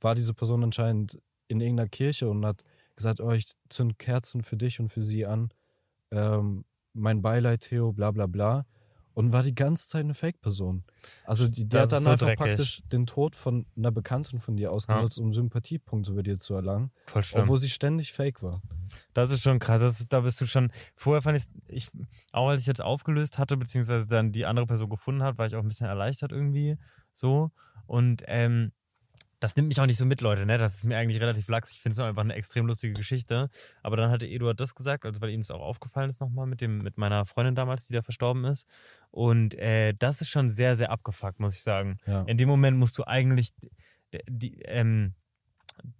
war 0.00 0.14
diese 0.14 0.34
Person 0.34 0.64
anscheinend 0.64 1.20
in 1.48 1.60
irgendeiner 1.60 1.88
Kirche 1.88 2.28
und 2.28 2.44
hat 2.44 2.64
gesagt, 2.96 3.20
oh, 3.20 3.30
ich 3.32 3.52
zünd 3.68 3.98
Kerzen 3.98 4.42
für 4.42 4.56
dich 4.56 4.80
und 4.80 4.88
für 4.88 5.02
sie 5.02 5.26
an. 5.26 5.50
Ähm, 6.10 6.64
mein 6.92 7.22
Beileid, 7.22 7.60
Theo, 7.60 7.92
bla 7.92 8.10
bla 8.10 8.26
bla. 8.26 8.66
Und 9.16 9.32
war 9.32 9.42
die 9.42 9.54
ganze 9.54 9.88
Zeit 9.88 10.04
eine 10.04 10.12
Fake-Person. 10.12 10.84
Also 11.24 11.48
die, 11.48 11.66
die 11.66 11.78
hat 11.78 11.90
dann 11.90 12.02
so 12.02 12.10
einfach 12.10 12.26
dreckig. 12.26 12.38
praktisch 12.44 12.82
den 12.92 13.06
Tod 13.06 13.34
von 13.34 13.64
einer 13.74 13.90
Bekannten 13.90 14.38
von 14.38 14.58
dir 14.58 14.70
ausgenutzt, 14.70 15.18
um 15.18 15.32
Sympathiepunkte 15.32 16.12
bei 16.12 16.20
dir 16.20 16.38
zu 16.38 16.52
erlangen, 16.52 16.90
Voll 17.06 17.22
schlimm. 17.22 17.42
obwohl 17.44 17.56
sie 17.56 17.70
ständig 17.70 18.12
fake 18.12 18.42
war. 18.42 18.60
Das 19.14 19.30
ist 19.30 19.40
schon 19.42 19.58
krass. 19.58 19.80
Das 19.80 20.06
da 20.06 20.20
bist 20.20 20.38
du 20.42 20.46
schon. 20.46 20.70
Vorher 20.96 21.22
fand 21.22 21.38
ich's- 21.38 21.48
ich, 21.66 21.88
auch 22.32 22.48
als 22.50 22.60
ich 22.60 22.66
jetzt 22.66 22.82
aufgelöst 22.82 23.38
hatte, 23.38 23.56
beziehungsweise 23.56 24.06
dann 24.06 24.32
die 24.32 24.44
andere 24.44 24.66
Person 24.66 24.90
gefunden 24.90 25.22
hat, 25.22 25.38
war 25.38 25.46
ich 25.46 25.56
auch 25.56 25.62
ein 25.62 25.68
bisschen 25.68 25.86
erleichtert 25.86 26.30
irgendwie. 26.32 26.76
So. 27.14 27.52
Und 27.86 28.22
ähm, 28.26 28.72
das 29.40 29.54
nimmt 29.56 29.68
mich 29.68 29.80
auch 29.80 29.86
nicht 29.86 29.98
so 29.98 30.06
mit, 30.06 30.20
Leute, 30.20 30.46
ne? 30.46 30.56
Das 30.58 30.76
ist 30.76 30.84
mir 30.84 30.96
eigentlich 30.96 31.20
relativ 31.20 31.48
lax. 31.48 31.70
Ich 31.72 31.80
finde 31.80 31.92
es 31.92 31.98
einfach 31.98 32.22
eine 32.22 32.34
extrem 32.34 32.66
lustige 32.66 32.94
Geschichte. 32.94 33.50
Aber 33.82 33.96
dann 33.96 34.10
hatte 34.10 34.26
Eduard 34.26 34.58
das 34.58 34.74
gesagt, 34.74 35.04
also 35.04 35.20
weil 35.20 35.30
ihm 35.30 35.40
das 35.42 35.50
auch 35.50 35.60
aufgefallen 35.60 36.08
ist 36.08 36.20
nochmal 36.20 36.46
mit 36.46 36.60
dem, 36.60 36.78
mit 36.78 36.96
meiner 36.96 37.26
Freundin 37.26 37.54
damals, 37.54 37.86
die 37.86 37.92
da 37.92 38.02
verstorben 38.02 38.44
ist. 38.44 38.66
Und 39.10 39.54
äh, 39.54 39.92
das 39.98 40.20
ist 40.20 40.30
schon 40.30 40.48
sehr, 40.48 40.76
sehr 40.76 40.90
abgefuckt, 40.90 41.38
muss 41.40 41.54
ich 41.54 41.62
sagen. 41.62 41.98
Ja. 42.06 42.22
In 42.22 42.38
dem 42.38 42.48
Moment 42.48 42.78
musst 42.78 42.96
du 42.98 43.04
eigentlich 43.06 43.50
die, 44.28 44.60
ähm, 44.62 45.14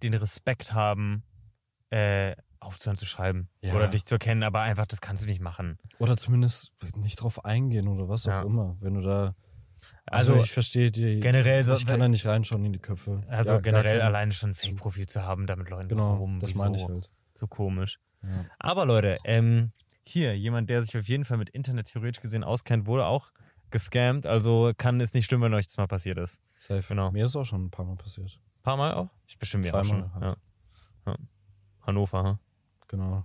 den 0.02 0.14
Respekt 0.14 0.72
haben, 0.72 1.22
äh, 1.90 2.34
aufzuhören 2.58 2.96
zu 2.96 3.04
schreiben 3.06 3.48
Ja. 3.60 3.74
oder 3.74 3.88
dich 3.88 4.06
zu 4.06 4.14
erkennen, 4.14 4.42
aber 4.42 4.62
einfach, 4.62 4.86
das 4.86 5.00
kannst 5.00 5.22
du 5.22 5.28
nicht 5.28 5.40
machen. 5.42 5.78
Oder 5.98 6.16
zumindest 6.16 6.72
nicht 6.96 7.16
drauf 7.16 7.44
eingehen 7.44 7.86
oder 7.86 8.08
was 8.08 8.24
Ja. 8.24 8.40
auch 8.40 8.46
immer. 8.46 8.76
Wenn 8.80 8.94
du 8.94 9.02
da. 9.02 9.34
Also, 10.06 10.32
Also, 10.32 10.44
ich 10.44 10.52
verstehe 10.52 10.90
die. 10.90 11.20
generell 11.20 11.64
so- 11.64 11.74
ich 11.74 11.86
kann 11.86 12.00
da 12.00 12.08
nicht 12.08 12.26
reinschauen 12.26 12.64
in 12.64 12.72
die 12.72 12.78
Köpfe. 12.78 13.22
Also 13.28 13.54
Ja, 13.54 13.60
generell 13.60 14.00
alleine 14.00 14.32
schon 14.32 14.50
ein 14.50 14.54
Fake-Profil 14.54 15.06
zu 15.06 15.22
haben, 15.24 15.46
damit 15.46 15.68
Leuten 15.68 15.88
Genau, 15.88 16.12
warum, 16.12 16.38
das 16.40 16.54
meine 16.54 16.76
ich 16.76 16.86
halt. 16.86 17.10
so 17.34 17.46
komisch. 17.48 17.98
Ja. 18.22 18.44
Aber 18.58 18.86
Leute, 18.86 19.18
ähm, 19.24 19.72
hier, 20.04 20.36
jemand, 20.38 20.70
der 20.70 20.82
sich 20.84 20.96
auf 20.96 21.08
jeden 21.08 21.24
Fall 21.24 21.38
mit 21.38 21.50
Internet 21.50 21.86
theoretisch 21.88 22.20
gesehen 22.22 22.44
auskennt, 22.44 22.86
wurde 22.86 23.06
auch 23.06 23.32
gescammt, 23.70 24.26
also 24.26 24.72
kann 24.76 25.00
es 25.00 25.12
nicht 25.12 25.24
stimmen, 25.24 25.42
wenn 25.42 25.54
euch 25.54 25.66
das 25.66 25.76
mal 25.76 25.88
passiert 25.88 26.18
ist. 26.18 26.40
Safe. 26.60 26.84
Genau. 26.88 27.10
Mir 27.10 27.24
ist 27.24 27.30
es 27.30 27.36
auch 27.36 27.44
schon 27.44 27.64
ein 27.64 27.70
paar 27.70 27.84
Mal 27.84 27.96
passiert. 27.96 28.30
Ein 28.58 28.62
paar 28.62 28.76
Mal 28.76 28.94
auch? 28.94 29.10
Ich 29.26 29.38
bestimmt 29.38 29.64
mir 29.64 29.74
auch 29.74 29.84
schon. 29.84 30.14
halt. 30.14 30.22
Ja. 31.06 31.12
Ja. 31.12 31.16
Hannover, 31.82 32.22
ha? 32.22 32.38
Genau. 32.88 33.24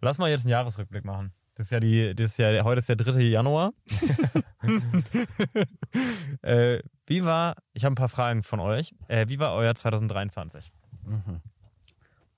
Lass 0.00 0.18
mal 0.18 0.30
jetzt 0.30 0.42
einen 0.42 0.50
Jahresrückblick 0.50 1.04
machen. 1.04 1.32
Das 1.54 1.66
ist 1.66 1.70
ja 1.70 1.80
die, 1.80 2.14
das 2.14 2.32
ist 2.32 2.38
ja, 2.38 2.64
heute 2.64 2.78
ist 2.78 2.88
der 2.88 2.96
3. 2.96 3.20
Januar. 3.20 3.74
äh, 6.42 6.82
wie 7.06 7.24
war, 7.24 7.56
ich 7.74 7.84
habe 7.84 7.92
ein 7.92 7.96
paar 7.96 8.08
Fragen 8.08 8.42
von 8.42 8.58
euch. 8.58 8.94
Äh, 9.08 9.28
wie 9.28 9.38
war 9.38 9.54
euer 9.54 9.74
2023? 9.74 10.72
Mhm. 11.04 11.42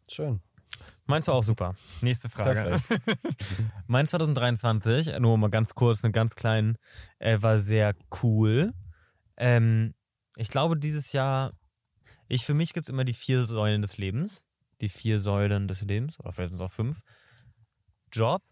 Schön. 0.08 0.40
Meinst 1.06 1.28
du 1.28 1.32
auch 1.32 1.44
super? 1.44 1.74
Nächste 2.00 2.28
Frage. 2.28 2.80
Mein 3.86 4.06
2023, 4.06 5.18
nur 5.20 5.38
mal 5.38 5.50
ganz 5.50 5.74
kurz, 5.74 6.02
einen 6.02 6.12
ganz 6.12 6.34
kleinen, 6.34 6.76
äh, 7.18 7.40
war 7.40 7.60
sehr 7.60 7.94
cool. 8.22 8.72
Ähm, 9.36 9.94
ich 10.36 10.48
glaube, 10.48 10.76
dieses 10.76 11.12
Jahr, 11.12 11.52
ich 12.26 12.44
für 12.44 12.54
mich 12.54 12.72
gibt 12.72 12.86
es 12.86 12.90
immer 12.90 13.04
die 13.04 13.14
vier 13.14 13.44
Säulen 13.44 13.82
des 13.82 13.98
Lebens. 13.98 14.42
Die 14.80 14.88
vier 14.88 15.20
Säulen 15.20 15.68
des 15.68 15.82
Lebens, 15.82 16.18
oder 16.18 16.32
vielleicht 16.32 16.50
sind 16.50 16.60
es 16.60 16.66
auch 16.66 16.74
fünf. 16.74 17.00
Job, 18.10 18.42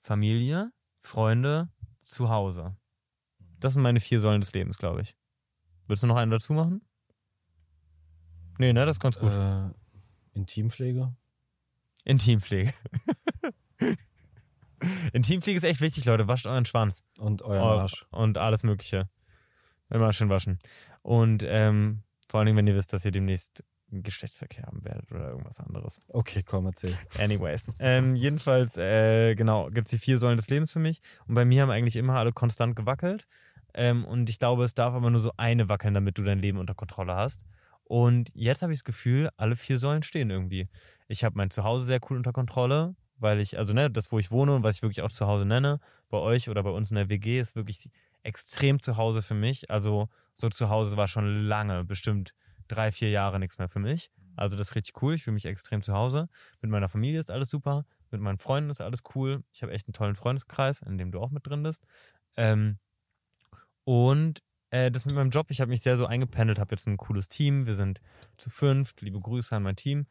Familie, 0.00 0.72
Freunde, 0.98 1.70
Zuhause. 2.00 2.76
Das 3.58 3.74
sind 3.74 3.82
meine 3.82 4.00
vier 4.00 4.20
Säulen 4.20 4.40
des 4.40 4.52
Lebens, 4.52 4.78
glaube 4.78 5.02
ich. 5.02 5.14
Willst 5.86 6.02
du 6.02 6.06
noch 6.06 6.16
einen 6.16 6.30
dazu 6.30 6.52
machen? 6.52 6.82
Nee, 8.58 8.72
ne, 8.72 8.84
das 8.86 8.96
ist 8.96 9.00
ganz 9.00 9.18
gut. 9.18 9.30
Äh, 9.32 9.70
Intimpflege. 10.32 11.14
Intimpflege. 12.04 12.72
Intimpflege 15.12 15.58
ist 15.58 15.64
echt 15.64 15.80
wichtig, 15.80 16.04
Leute. 16.06 16.28
Wascht 16.28 16.46
euren 16.46 16.64
Schwanz. 16.64 17.02
Und 17.18 17.42
euer 17.42 17.62
Oh, 17.62 17.80
Arsch. 17.80 18.06
Und 18.10 18.38
alles 18.38 18.62
Mögliche. 18.62 19.08
Immer 19.90 20.12
schön 20.12 20.28
waschen. 20.30 20.58
Und 21.02 21.44
ähm, 21.46 22.02
vor 22.28 22.40
allen 22.40 22.46
Dingen, 22.46 22.56
wenn 22.58 22.66
ihr 22.66 22.74
wisst, 22.76 22.92
dass 22.92 23.04
ihr 23.04 23.10
demnächst 23.10 23.64
Geschlechtsverkehr 23.90 24.64
haben 24.64 24.84
werdet 24.84 25.10
oder 25.12 25.28
irgendwas 25.30 25.60
anderes. 25.60 26.00
Okay, 26.08 26.42
komm, 26.44 26.66
erzähl. 26.66 26.96
Anyways. 27.18 27.66
ähm, 27.80 28.14
jedenfalls, 28.14 28.76
äh, 28.76 29.34
genau, 29.34 29.70
gibt 29.70 29.86
es 29.88 29.90
die 29.90 29.98
vier 29.98 30.18
Säulen 30.18 30.36
des 30.36 30.48
Lebens 30.48 30.72
für 30.72 30.78
mich. 30.78 31.00
Und 31.26 31.34
bei 31.34 31.44
mir 31.44 31.62
haben 31.62 31.70
eigentlich 31.70 31.96
immer 31.96 32.14
alle 32.14 32.32
konstant 32.32 32.76
gewackelt. 32.76 33.26
Ähm, 33.74 34.04
und 34.04 34.28
ich 34.28 34.38
glaube, 34.38 34.64
es 34.64 34.74
darf 34.74 34.94
aber 34.94 35.10
nur 35.10 35.20
so 35.20 35.32
eine 35.36 35.68
wackeln, 35.68 35.94
damit 35.94 36.18
du 36.18 36.22
dein 36.22 36.38
Leben 36.38 36.58
unter 36.58 36.74
Kontrolle 36.74 37.14
hast. 37.14 37.44
Und 37.84 38.30
jetzt 38.34 38.62
habe 38.62 38.72
ich 38.72 38.78
das 38.78 38.84
Gefühl, 38.84 39.30
alle 39.36 39.56
vier 39.56 39.78
Säulen 39.78 40.02
stehen 40.02 40.30
irgendwie. 40.30 40.68
Ich 41.08 41.24
habe 41.24 41.36
mein 41.36 41.50
Zuhause 41.50 41.84
sehr 41.84 42.00
cool 42.08 42.16
unter 42.16 42.32
Kontrolle, 42.32 42.94
weil 43.18 43.40
ich, 43.40 43.58
also 43.58 43.72
ne, 43.74 43.90
das, 43.90 44.12
wo 44.12 44.18
ich 44.18 44.30
wohne 44.30 44.54
und 44.54 44.62
was 44.62 44.76
ich 44.76 44.82
wirklich 44.82 45.02
auch 45.02 45.10
zu 45.10 45.26
Hause 45.26 45.44
nenne, 45.44 45.80
bei 46.08 46.18
euch 46.18 46.48
oder 46.48 46.62
bei 46.62 46.70
uns 46.70 46.90
in 46.90 46.96
der 46.96 47.08
WG, 47.08 47.40
ist 47.40 47.56
wirklich 47.56 47.90
extrem 48.22 48.80
zu 48.80 48.96
Hause 48.96 49.22
für 49.22 49.34
mich. 49.34 49.70
Also 49.70 50.08
so 50.34 50.48
zu 50.48 50.68
Hause 50.68 50.96
war 50.96 51.08
schon 51.08 51.44
lange, 51.44 51.84
bestimmt 51.84 52.34
drei, 52.70 52.92
vier 52.92 53.10
Jahre 53.10 53.38
nichts 53.38 53.58
mehr 53.58 53.68
für 53.68 53.78
mich. 53.78 54.10
Also 54.36 54.56
das 54.56 54.70
ist 54.70 54.74
richtig 54.74 55.02
cool. 55.02 55.14
Ich 55.14 55.24
fühle 55.24 55.34
mich 55.34 55.46
extrem 55.46 55.82
zu 55.82 55.92
Hause. 55.92 56.28
Mit 56.60 56.70
meiner 56.70 56.88
Familie 56.88 57.20
ist 57.20 57.30
alles 57.30 57.50
super. 57.50 57.84
Mit 58.10 58.20
meinen 58.20 58.38
Freunden 58.38 58.70
ist 58.70 58.80
alles 58.80 59.02
cool. 59.14 59.42
Ich 59.52 59.62
habe 59.62 59.72
echt 59.72 59.86
einen 59.86 59.94
tollen 59.94 60.16
Freundeskreis, 60.16 60.82
in 60.82 60.98
dem 60.98 61.12
du 61.12 61.20
auch 61.20 61.30
mit 61.30 61.46
drin 61.46 61.62
bist. 61.62 61.84
Ähm, 62.36 62.78
und 63.84 64.40
äh, 64.70 64.90
das 64.90 65.04
mit 65.04 65.14
meinem 65.14 65.30
Job, 65.30 65.50
ich 65.50 65.60
habe 65.60 65.70
mich 65.70 65.82
sehr 65.82 65.96
so 65.96 66.06
eingependelt, 66.06 66.58
habe 66.58 66.72
jetzt 66.72 66.86
ein 66.86 66.96
cooles 66.96 67.28
Team. 67.28 67.66
Wir 67.66 67.74
sind 67.74 68.00
zu 68.36 68.50
fünft. 68.50 69.00
Liebe 69.02 69.20
Grüße 69.20 69.54
an 69.54 69.62
mein 69.62 69.76
Team. 69.76 70.06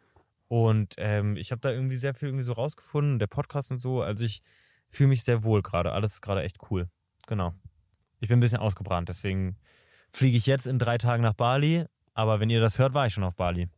Und 0.47 0.95
ähm, 0.97 1.37
ich 1.37 1.51
habe 1.51 1.61
da 1.61 1.71
irgendwie 1.71 1.95
sehr 1.95 2.13
viel 2.13 2.27
irgendwie 2.27 2.43
so 2.43 2.53
rausgefunden, 2.53 3.19
der 3.19 3.27
Podcast 3.27 3.71
und 3.71 3.79
so. 3.79 4.01
Also 4.01 4.25
ich 4.25 4.41
fühle 4.89 5.09
mich 5.09 5.23
sehr 5.23 5.43
wohl 5.43 5.61
gerade. 5.61 5.91
Alles 5.91 6.13
ist 6.13 6.21
gerade 6.21 6.43
echt 6.43 6.57
cool. 6.69 6.89
Genau. 7.27 7.53
Ich 8.19 8.27
bin 8.27 8.37
ein 8.37 8.41
bisschen 8.41 8.59
ausgebrannt, 8.59 9.07
deswegen 9.07 9.57
fliege 10.11 10.37
ich 10.37 10.45
jetzt 10.45 10.67
in 10.67 10.79
drei 10.79 10.97
Tagen 10.97 11.23
nach 11.23 11.33
Bali. 11.33 11.85
Aber 12.19 12.41
wenn 12.41 12.49
ihr 12.49 12.59
das 12.59 12.77
hört, 12.79 12.93
war 12.93 13.05
ich 13.05 13.13
schon 13.13 13.23
auf 13.23 13.33
Bali. 13.33 13.69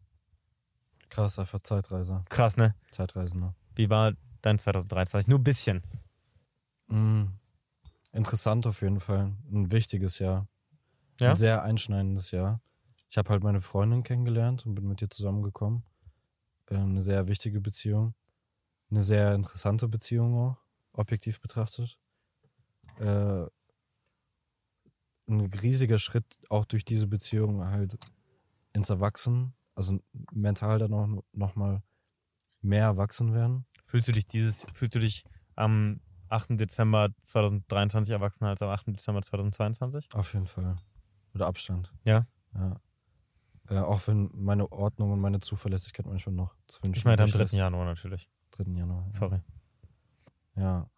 Krass, 1.10 1.38
einfach 1.38 1.60
Zeitreise. 1.60 2.26
Krass, 2.28 2.58
ne? 2.58 2.74
Zeitreisender. 2.90 3.54
Wie 3.76 3.88
war 3.92 4.14
dein 4.42 4.58
2023? 4.58 5.28
Nur 5.28 5.38
ein 5.38 5.44
bisschen. 5.44 5.84
Mm. 6.88 7.26
Interessant 8.12 8.66
auf 8.66 8.82
jeden 8.82 9.00
Fall. 9.00 9.32
Ein 9.52 9.72
wichtiges 9.72 10.18
Jahr. 10.18 10.48
Ja? 11.20 11.30
Ein 11.30 11.36
sehr 11.36 11.62
einschneidendes 11.62 12.32
Jahr. 12.32 12.62
Ich 13.12 13.20
habe 13.20 13.30
halt 13.30 13.44
meine 13.44 13.62
Freundin 13.62 14.02
kennengelernt 14.02 14.66
und 14.66 14.74
bin 14.74 14.88
mit 14.88 15.04
ihr 15.04 15.10
zusammengekommen. 15.12 15.84
Äh, 16.72 16.78
Eine 16.78 17.04
sehr 17.04 17.28
wichtige 17.28 17.62
Beziehung. 17.62 18.16
Eine 18.90 19.04
sehr 19.04 19.36
interessante 19.36 19.88
Beziehung 19.88 20.36
auch, 20.36 20.58
objektiv 20.94 21.40
betrachtet. 21.42 22.00
Äh, 22.98 23.46
ein 25.28 25.42
riesiger 25.62 26.00
Schritt 26.00 26.26
auch 26.50 26.66
durch 26.66 26.84
diese 26.84 27.06
Beziehung 27.06 27.64
halt 27.68 28.00
ins 28.74 28.90
Erwachsen, 28.90 29.54
also 29.76 30.00
mental 30.32 30.80
dann 30.80 30.94
auch 30.94 31.08
nochmal 31.34 31.82
mehr 32.62 32.84
erwachsen 32.84 33.34
werden. 33.34 33.66
Fühlst 33.86 34.08
du 34.08 34.12
dich 34.12 34.28
dieses, 34.28 34.66
fühlst 34.74 34.96
du 34.96 35.00
dich 35.00 35.24
am 35.56 36.00
8. 36.30 36.60
Dezember 36.60 37.10
2023 37.22 38.14
erwachsener 38.14 38.50
als 38.50 38.62
am 38.62 38.70
8. 38.70 38.88
Dezember 38.88 39.22
2022? 39.22 40.08
Auf 40.14 40.34
jeden 40.34 40.48
Fall. 40.48 40.76
Oder 41.34 41.48
Abstand. 41.48 41.92
Ja. 42.06 42.26
Ja. 42.54 42.80
Äh, 43.70 43.80
auch 43.80 44.08
wenn 44.08 44.30
meine 44.34 44.72
Ordnung 44.72 45.12
und 45.12 45.20
meine 45.20 45.40
Zuverlässigkeit 45.40 46.06
manchmal 46.06 46.36
noch 46.36 46.56
zu 46.68 46.82
wünschen 46.84 47.00
Ich 47.00 47.06
meine 47.06 47.24
am 47.24 47.30
übrig 47.30 47.34
3. 47.34 47.40
lässt. 47.40 47.54
Januar 47.54 47.86
natürlich. 47.86 48.30
3. 48.52 48.72
Januar. 48.72 49.06
Ja. 49.06 49.14
Sorry. 49.14 49.42
Ja. 50.56 50.90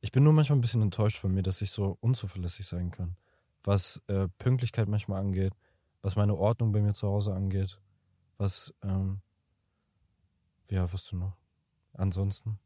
Ich 0.00 0.12
bin 0.12 0.22
nur 0.22 0.32
manchmal 0.32 0.58
ein 0.58 0.60
bisschen 0.60 0.82
enttäuscht 0.82 1.18
von 1.18 1.32
mir, 1.32 1.42
dass 1.42 1.60
ich 1.60 1.70
so 1.70 1.98
unzuverlässig 2.00 2.66
sein 2.66 2.90
kann. 2.90 3.16
Was 3.64 4.02
äh, 4.06 4.28
Pünktlichkeit 4.38 4.88
manchmal 4.88 5.20
angeht, 5.20 5.52
was 6.02 6.16
meine 6.16 6.34
Ordnung 6.34 6.72
bei 6.72 6.80
mir 6.80 6.92
zu 6.92 7.08
Hause 7.08 7.34
angeht, 7.34 7.80
was, 8.36 8.74
ähm, 8.82 9.20
ja, 10.70 10.90
was 10.92 11.06
du 11.06 11.16
noch? 11.16 11.36
Ansonsten. 11.94 12.58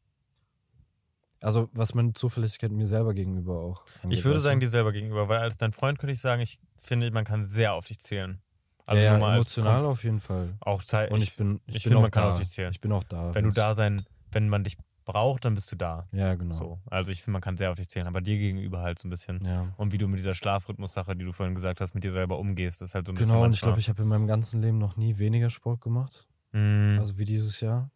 Also, 1.41 1.69
was 1.73 1.95
meine 1.95 2.13
Zuverlässigkeit 2.13 2.71
mir 2.71 2.87
selber 2.87 3.15
gegenüber 3.15 3.59
auch 3.61 3.85
angeht. 4.03 4.19
Ich 4.19 4.25
würde 4.25 4.39
sagen, 4.39 4.61
dir 4.61 4.69
selber 4.69 4.93
gegenüber, 4.93 5.29
weil 5.29 5.41
als 5.41 5.57
dein 5.57 5.73
Freund 5.73 5.99
könnte 5.99 6.13
ich 6.13 6.21
sagen, 6.21 6.41
ich 6.41 6.61
finde, 6.77 7.11
man 7.11 7.25
kann 7.25 7.47
sehr 7.47 7.75
auf 7.75 7.87
dich 7.87 7.99
zählen. 7.99 8.41
Also 8.87 9.05
ja, 9.05 9.17
ja, 9.17 9.35
emotional 9.35 9.85
auf 9.85 10.05
jeden 10.05 10.21
Fall. 10.21 10.57
auch 10.61 10.83
Zeit. 10.83 11.11
Und 11.11 11.19
ich, 11.19 11.31
ich, 11.31 11.37
bin, 11.37 11.61
ich, 11.67 11.77
ich 11.77 11.83
bin 11.85 11.91
finde, 11.91 11.99
auch 11.99 12.03
man 12.03 12.11
kann 12.11 12.23
da. 12.25 12.33
auf 12.33 12.39
dich 12.39 12.49
zählen. 12.49 12.71
Ich 12.73 12.81
bin 12.81 12.93
auch 12.93 13.05
da. 13.05 13.35
wenn 13.35 13.45
du 13.45 13.51
da 13.51 13.75
sein, 13.75 14.03
wenn 14.31 14.49
man 14.49 14.65
dich 14.65 14.77
braucht, 15.05 15.45
dann 15.45 15.55
bist 15.55 15.71
du 15.73 15.77
da. 15.77 16.05
Ja, 16.13 16.35
genau. 16.35 16.55
So. 16.55 16.79
Also 16.87 17.13
ich 17.13 17.23
finde, 17.23 17.33
man 17.35 17.43
kann 17.43 17.57
sehr 17.57 17.71
auf 17.71 17.77
dich 17.77 17.89
zählen, 17.89 18.07
aber 18.07 18.21
dir 18.21 18.39
gegenüber 18.39 18.81
halt 18.81 18.99
so 18.99 19.09
ein 19.09 19.11
bisschen. 19.11 19.41
Ja. 19.45 19.73
Und 19.77 19.93
wie 19.93 19.99
du 19.99 20.09
mit 20.09 20.19
dieser 20.19 20.35
Schlafrhythmus-Sache, 20.35 21.17
die 21.17 21.25
du 21.25 21.33
vorhin 21.33 21.55
gesagt 21.55 21.81
hast, 21.81 21.95
mit 21.95 22.05
dir 22.05 22.13
selber 22.13 22.39
umgehst, 22.39 22.83
ist 22.83 22.95
halt 22.95 23.07
so 23.07 23.13
ein 23.13 23.15
bisschen. 23.15 23.31
Genau, 23.31 23.45
und 23.45 23.53
ich 23.53 23.61
glaube, 23.61 23.79
ich 23.79 23.89
habe 23.89 24.03
in 24.03 24.09
meinem 24.09 24.27
ganzen 24.27 24.61
Leben 24.63 24.79
noch 24.79 24.97
nie 24.97 25.19
weniger 25.19 25.51
Sport 25.51 25.81
gemacht. 25.81 26.27
Mm, 26.53 26.99
Also 26.99 27.19
wie 27.19 27.25
dieses 27.25 27.61
Jahr. 27.61 27.91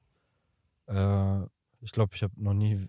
Äh, 0.86 1.42
ich 1.80 1.92
glaube, 1.92 2.14
ich 2.14 2.22
habe 2.22 2.32
noch 2.36 2.54
nie, 2.54 2.88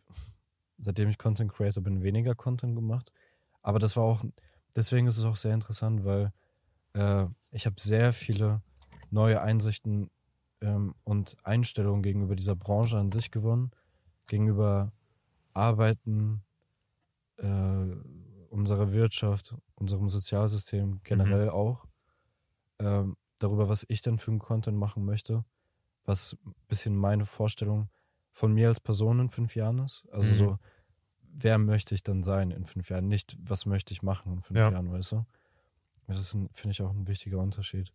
seitdem 0.80 1.10
ich 1.10 1.18
Content 1.18 1.52
Creator 1.52 1.84
bin, 1.84 2.02
weniger 2.04 2.36
Content 2.36 2.76
gemacht. 2.76 3.12
Aber 3.62 3.80
das 3.80 3.96
war 3.98 4.04
auch, 4.04 4.24
deswegen 4.76 5.08
ist 5.08 5.18
es 5.18 5.26
auch 5.26 5.36
sehr 5.36 5.54
interessant, 5.54 6.06
weil 6.06 6.32
äh, 6.94 7.26
ich 7.52 7.66
habe 7.66 7.76
sehr 7.80 8.14
viele 8.14 8.62
neue 9.10 9.42
Einsichten 9.42 10.10
ähm, 10.62 10.96
und 11.04 11.38
Einstellungen 11.44 12.02
gegenüber 12.02 12.36
dieser 12.36 12.56
Branche 12.56 12.98
an 12.98 13.10
sich 13.10 13.32
gewonnen, 13.32 13.72
gegenüber 14.28 14.92
Arbeiten, 15.54 16.44
äh, 17.38 17.96
unserer 18.50 18.92
Wirtschaft, 18.92 19.56
unserem 19.76 20.10
Sozialsystem 20.10 21.02
generell 21.04 21.50
auch. 21.50 21.86
Ähm, 22.80 23.18
darüber, 23.40 23.70
was 23.70 23.86
ich 23.90 24.02
dann 24.02 24.18
für 24.18 24.32
einen 24.32 24.40
Content 24.40 24.78
machen 24.78 25.06
möchte, 25.06 25.44
was 26.06 26.38
ein 26.46 26.56
bisschen 26.68 26.96
meine 26.96 27.26
Vorstellung 27.26 27.90
von 28.32 28.54
mir 28.54 28.68
als 28.68 28.80
Person 28.80 29.20
in 29.20 29.30
fünf 29.30 29.56
Jahren 29.56 29.80
ist. 29.80 30.08
Also 30.12 30.32
Mhm. 30.32 30.38
so, 30.38 30.60
wer 31.22 31.58
möchte 31.58 31.96
ich 31.96 32.04
dann 32.04 32.24
sein 32.24 32.52
in 32.52 32.66
fünf 32.66 32.90
Jahren? 32.90 33.08
Nicht, 33.08 33.38
was 33.42 33.66
möchte 33.66 33.94
ich 33.94 34.02
machen 34.04 34.34
in 34.34 34.42
fünf 34.42 34.58
Ja. 34.58 34.72
Jahren, 34.72 34.92
weißt 34.92 35.12
du? 35.14 35.26
Das 36.08 36.18
ist, 36.20 36.32
finde 36.52 36.72
ich, 36.72 36.82
auch 36.82 36.92
ein 36.92 37.08
wichtiger 37.08 37.40
Unterschied. 37.40 37.92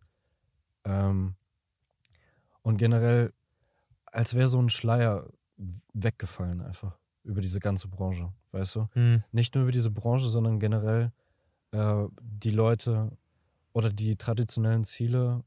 Ähm, 0.85 1.35
und 2.61 2.77
generell, 2.77 3.33
als 4.05 4.35
wäre 4.35 4.47
so 4.47 4.61
ein 4.61 4.69
Schleier 4.69 5.27
weggefallen 5.93 6.61
einfach 6.61 6.97
über 7.23 7.41
diese 7.41 7.59
ganze 7.59 7.87
Branche, 7.87 8.33
weißt 8.51 8.75
du? 8.75 8.89
mm, 8.95 9.23
nicht 9.31 9.55
nur 9.55 9.63
über 9.63 9.71
diese 9.71 9.91
Branche, 9.91 10.27
sondern 10.27 10.59
generell 10.59 11.11
äh, 11.71 12.05
die 12.21 12.51
Leute 12.51 13.17
oder 13.71 13.89
die 13.89 14.15
traditionellen 14.15 14.83
Ziele. 14.83 15.43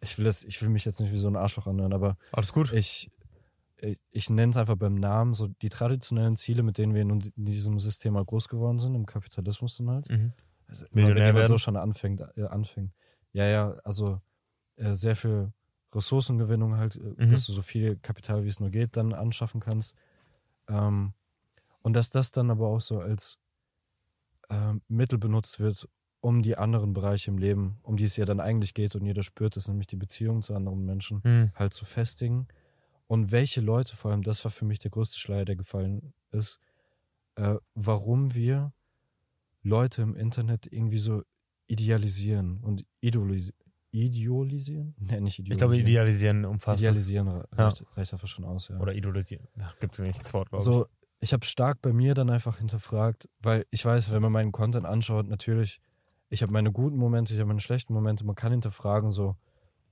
Ich 0.00 0.18
will, 0.18 0.24
das, 0.24 0.44
ich 0.44 0.60
will 0.60 0.68
mich 0.68 0.84
jetzt 0.84 1.00
nicht 1.00 1.12
wie 1.12 1.18
so 1.18 1.28
ein 1.28 1.36
Arschloch 1.36 1.66
anhören, 1.66 1.92
aber 1.92 2.16
alles 2.32 2.52
gut. 2.52 2.72
ich, 2.72 3.10
ich, 3.76 3.98
ich 4.10 4.30
nenne 4.30 4.50
es 4.50 4.56
einfach 4.56 4.76
beim 4.76 4.94
Namen, 4.94 5.34
so 5.34 5.46
die 5.46 5.68
traditionellen 5.68 6.36
Ziele, 6.36 6.62
mit 6.62 6.78
denen 6.78 6.94
wir 6.94 7.02
in, 7.02 7.10
in 7.10 7.44
diesem 7.44 7.78
System 7.78 8.14
mal 8.14 8.24
groß 8.24 8.48
geworden 8.48 8.78
sind, 8.78 8.94
im 8.94 9.06
Kapitalismus 9.06 9.76
dann 9.76 9.90
halt. 9.90 10.10
Mhm. 10.10 10.32
Also, 10.66 10.86
Millionär 10.92 11.16
wenn 11.16 11.26
jemand 11.26 11.46
so 11.46 11.52
werden? 11.52 11.58
schon 11.58 11.76
anfängt, 11.76 12.20
äh, 12.36 12.44
anfängt. 12.44 12.92
Ja, 13.32 13.46
ja, 13.46 13.70
also 13.84 14.20
äh, 14.76 14.94
sehr 14.94 15.16
viel 15.16 15.52
Ressourcengewinnung 15.94 16.76
halt, 16.76 16.96
äh, 16.96 17.24
Mhm. 17.26 17.30
dass 17.30 17.46
du 17.46 17.52
so 17.52 17.62
viel 17.62 17.96
Kapital, 17.96 18.44
wie 18.44 18.48
es 18.48 18.60
nur 18.60 18.70
geht, 18.70 18.96
dann 18.96 19.12
anschaffen 19.12 19.60
kannst. 19.60 19.94
Ähm, 20.68 21.12
und 21.82 21.94
dass 21.94 22.10
das 22.10 22.30
dann 22.32 22.50
aber 22.50 22.68
auch 22.68 22.80
so 22.80 23.00
als 23.00 23.38
ähm, 24.50 24.82
Mittel 24.88 25.18
benutzt 25.18 25.60
wird, 25.60 25.88
um 26.20 26.42
die 26.42 26.56
anderen 26.56 26.92
Bereiche 26.92 27.30
im 27.30 27.38
Leben, 27.38 27.78
um 27.82 27.96
die 27.96 28.04
es 28.04 28.16
ja 28.16 28.24
dann 28.24 28.38
eigentlich 28.40 28.74
geht 28.74 28.94
und 28.94 29.04
jeder 29.04 29.22
spürt 29.22 29.56
es, 29.56 29.66
nämlich 29.68 29.86
die 29.88 29.96
Beziehung 29.96 30.42
zu 30.42 30.54
anderen 30.54 30.84
Menschen, 30.84 31.20
Mm, 31.24 31.50
halt 31.54 31.74
zu 31.74 31.84
festigen. 31.84 32.46
Und 33.08 33.32
welche 33.32 33.60
Leute, 33.60 33.96
vor 33.96 34.10
allem, 34.12 34.22
das 34.22 34.44
war 34.44 34.50
für 34.52 34.64
mich 34.64 34.78
der 34.78 34.90
größte 34.92 35.18
Schleier, 35.18 35.44
der 35.44 35.56
gefallen 35.56 36.12
ist, 36.30 36.60
äh, 37.34 37.56
warum 37.74 38.34
wir 38.34 38.72
Leute 39.62 40.02
im 40.02 40.14
Internet 40.16 40.66
irgendwie 40.70 40.98
so 40.98 41.22
idealisieren 41.66 42.58
und 42.62 42.84
idolisi 43.00 43.52
idealisieren? 43.92 44.94
Nee, 44.98 45.20
nicht 45.20 45.38
ich 45.38 45.44
glaube, 45.44 45.76
idealisieren. 45.76 45.86
idealisieren 45.86 46.44
umfasst. 46.44 46.80
Idealisieren 46.80 47.28
re- 47.28 47.48
Ja. 47.56 47.64
reicht, 47.68 47.84
reicht 47.96 48.12
einfach 48.12 48.28
schon 48.28 48.44
aus, 48.44 48.68
ja. 48.68 48.78
Oder 48.80 48.94
idolisieren. 48.94 49.46
Gibt 49.80 49.94
es 49.94 50.00
nicht 50.00 50.18
das 50.20 50.32
Wort, 50.34 50.48
glaube 50.50 50.62
so, 50.64 50.86
ich 51.20 51.32
habe 51.32 51.44
stark 51.46 51.80
bei 51.82 51.92
mir 51.92 52.14
dann 52.14 52.30
einfach 52.30 52.58
hinterfragt, 52.58 53.28
weil 53.40 53.64
ich 53.70 53.84
weiß, 53.84 54.10
wenn 54.12 54.22
man 54.22 54.32
meinen 54.32 54.50
Content 54.52 54.86
anschaut, 54.86 55.28
natürlich, 55.28 55.80
ich 56.30 56.42
habe 56.42 56.52
meine 56.52 56.72
guten 56.72 56.96
Momente, 56.96 57.32
ich 57.34 57.38
habe 57.40 57.48
meine 57.48 57.60
schlechten 57.60 57.92
Momente, 57.94 58.24
man 58.24 58.34
kann 58.34 58.50
hinterfragen, 58.52 59.10
so, 59.10 59.36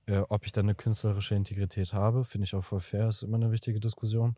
äh, 0.07 0.17
ob 0.29 0.45
ich 0.45 0.51
dann 0.51 0.65
eine 0.65 0.75
künstlerische 0.75 1.35
Integrität 1.35 1.93
habe, 1.93 2.23
finde 2.25 2.45
ich 2.45 2.55
auch 2.55 2.63
voll 2.63 2.79
fair, 2.79 3.07
ist 3.07 3.21
immer 3.23 3.37
eine 3.37 3.51
wichtige 3.51 3.79
Diskussion. 3.79 4.35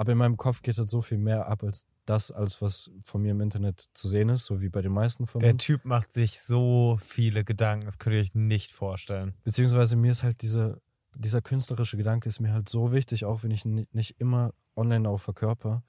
Aber 0.00 0.12
in 0.12 0.18
meinem 0.18 0.38
Kopf 0.38 0.62
geht 0.62 0.78
halt 0.78 0.88
so 0.88 1.02
viel 1.02 1.18
mehr 1.18 1.46
ab 1.46 1.62
als 1.62 1.84
das, 2.06 2.30
als 2.30 2.62
was 2.62 2.90
von 3.04 3.20
mir 3.20 3.32
im 3.32 3.42
Internet 3.42 3.84
zu 3.92 4.08
sehen 4.08 4.30
ist, 4.30 4.46
so 4.46 4.62
wie 4.62 4.70
bei 4.70 4.80
den 4.80 4.92
meisten 4.92 5.26
von 5.26 5.40
Der. 5.40 5.58
Typ 5.58 5.84
macht 5.84 6.10
sich 6.10 6.40
so 6.40 6.98
viele 7.02 7.44
Gedanken, 7.44 7.84
das 7.84 7.98
könnt 7.98 8.14
ihr 8.14 8.22
euch 8.22 8.34
nicht 8.34 8.72
vorstellen. 8.72 9.34
Beziehungsweise 9.44 9.96
mir 9.96 10.10
ist 10.10 10.22
halt 10.22 10.40
diese, 10.40 10.80
dieser 11.14 11.42
künstlerische 11.42 11.98
Gedanke 11.98 12.30
ist 12.30 12.40
mir 12.40 12.54
halt 12.54 12.70
so 12.70 12.92
wichtig, 12.92 13.26
auch 13.26 13.42
wenn 13.42 13.50
ich 13.50 13.66
nicht 13.66 14.18
immer 14.18 14.54
online 14.74 15.06
auch 15.06 15.18
verkörper. 15.18 15.82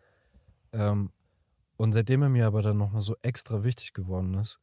Ähm, 0.73 1.13
und 1.77 1.93
seitdem 1.93 2.21
er 2.21 2.27
mir 2.27 2.47
aber 2.47 2.61
dann 2.61 2.75
nochmal 2.75 2.99
so 2.99 3.15
extra 3.21 3.63
wichtig 3.63 3.93
geworden 3.93 4.33
ist 4.33 4.59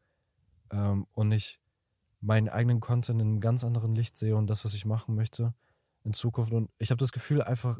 ähm, 0.71 1.07
und 1.15 1.33
ich 1.33 1.59
meinen 2.21 2.51
eigenen 2.51 2.81
Content 2.81 3.23
in 3.23 3.29
einem 3.29 3.41
ganz 3.41 3.65
anderen 3.65 3.95
Licht 3.95 4.19
sehe 4.19 4.37
und 4.37 4.47
das, 4.47 4.67
was 4.67 4.75
ich 4.75 4.85
machen 4.85 5.15
möchte 5.15 5.55
in 6.05 6.13
Zukunft. 6.13 6.53
Und 6.53 6.69
ich 6.77 6.91
habe 6.91 6.99
das 6.99 7.13
Gefühl 7.13 7.41
einfach, 7.41 7.79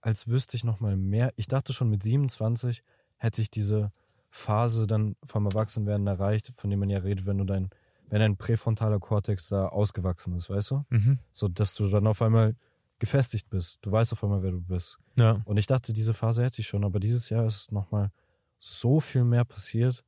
als 0.00 0.28
wüsste 0.28 0.56
ich 0.56 0.64
nochmal 0.64 0.96
mehr. 0.96 1.32
Ich 1.36 1.48
dachte 1.48 1.72
schon 1.72 1.90
mit 1.90 2.02
27 2.02 2.82
hätte 3.18 3.42
ich 3.42 3.50
diese 3.50 3.92
Phase 4.30 4.86
dann 4.86 5.16
vom 5.24 5.46
Erwachsenwerden 5.46 6.06
erreicht, 6.06 6.52
von 6.54 6.70
dem 6.70 6.80
man 6.80 6.90
ja 6.90 6.98
redet, 6.98 7.26
wenn 7.26 7.38
du 7.38 7.44
dein, 7.44 7.70
wenn 8.08 8.20
dein 8.20 8.36
präfrontaler 8.36 9.00
Kortex 9.00 9.48
da 9.48 9.68
ausgewachsen 9.68 10.34
ist, 10.34 10.50
weißt 10.50 10.70
du? 10.72 10.84
Mhm. 10.90 11.18
So, 11.32 11.48
dass 11.48 11.74
du 11.74 11.88
dann 11.88 12.06
auf 12.06 12.20
einmal 12.22 12.54
gefestigt 12.98 13.48
bist. 13.50 13.78
Du 13.82 13.92
weißt 13.92 14.12
auf 14.12 14.22
einmal, 14.22 14.42
wer 14.42 14.52
du 14.52 14.60
bist. 14.60 14.98
Ja. 15.18 15.42
Und 15.44 15.56
ich 15.58 15.66
dachte, 15.66 15.92
diese 15.92 16.14
Phase 16.14 16.44
hätte 16.44 16.60
ich 16.60 16.66
schon, 16.66 16.84
aber 16.84 17.00
dieses 17.00 17.28
Jahr 17.30 17.46
ist 17.46 17.72
nochmal 17.72 18.10
so 18.58 19.00
viel 19.00 19.24
mehr 19.24 19.44
passiert, 19.44 20.04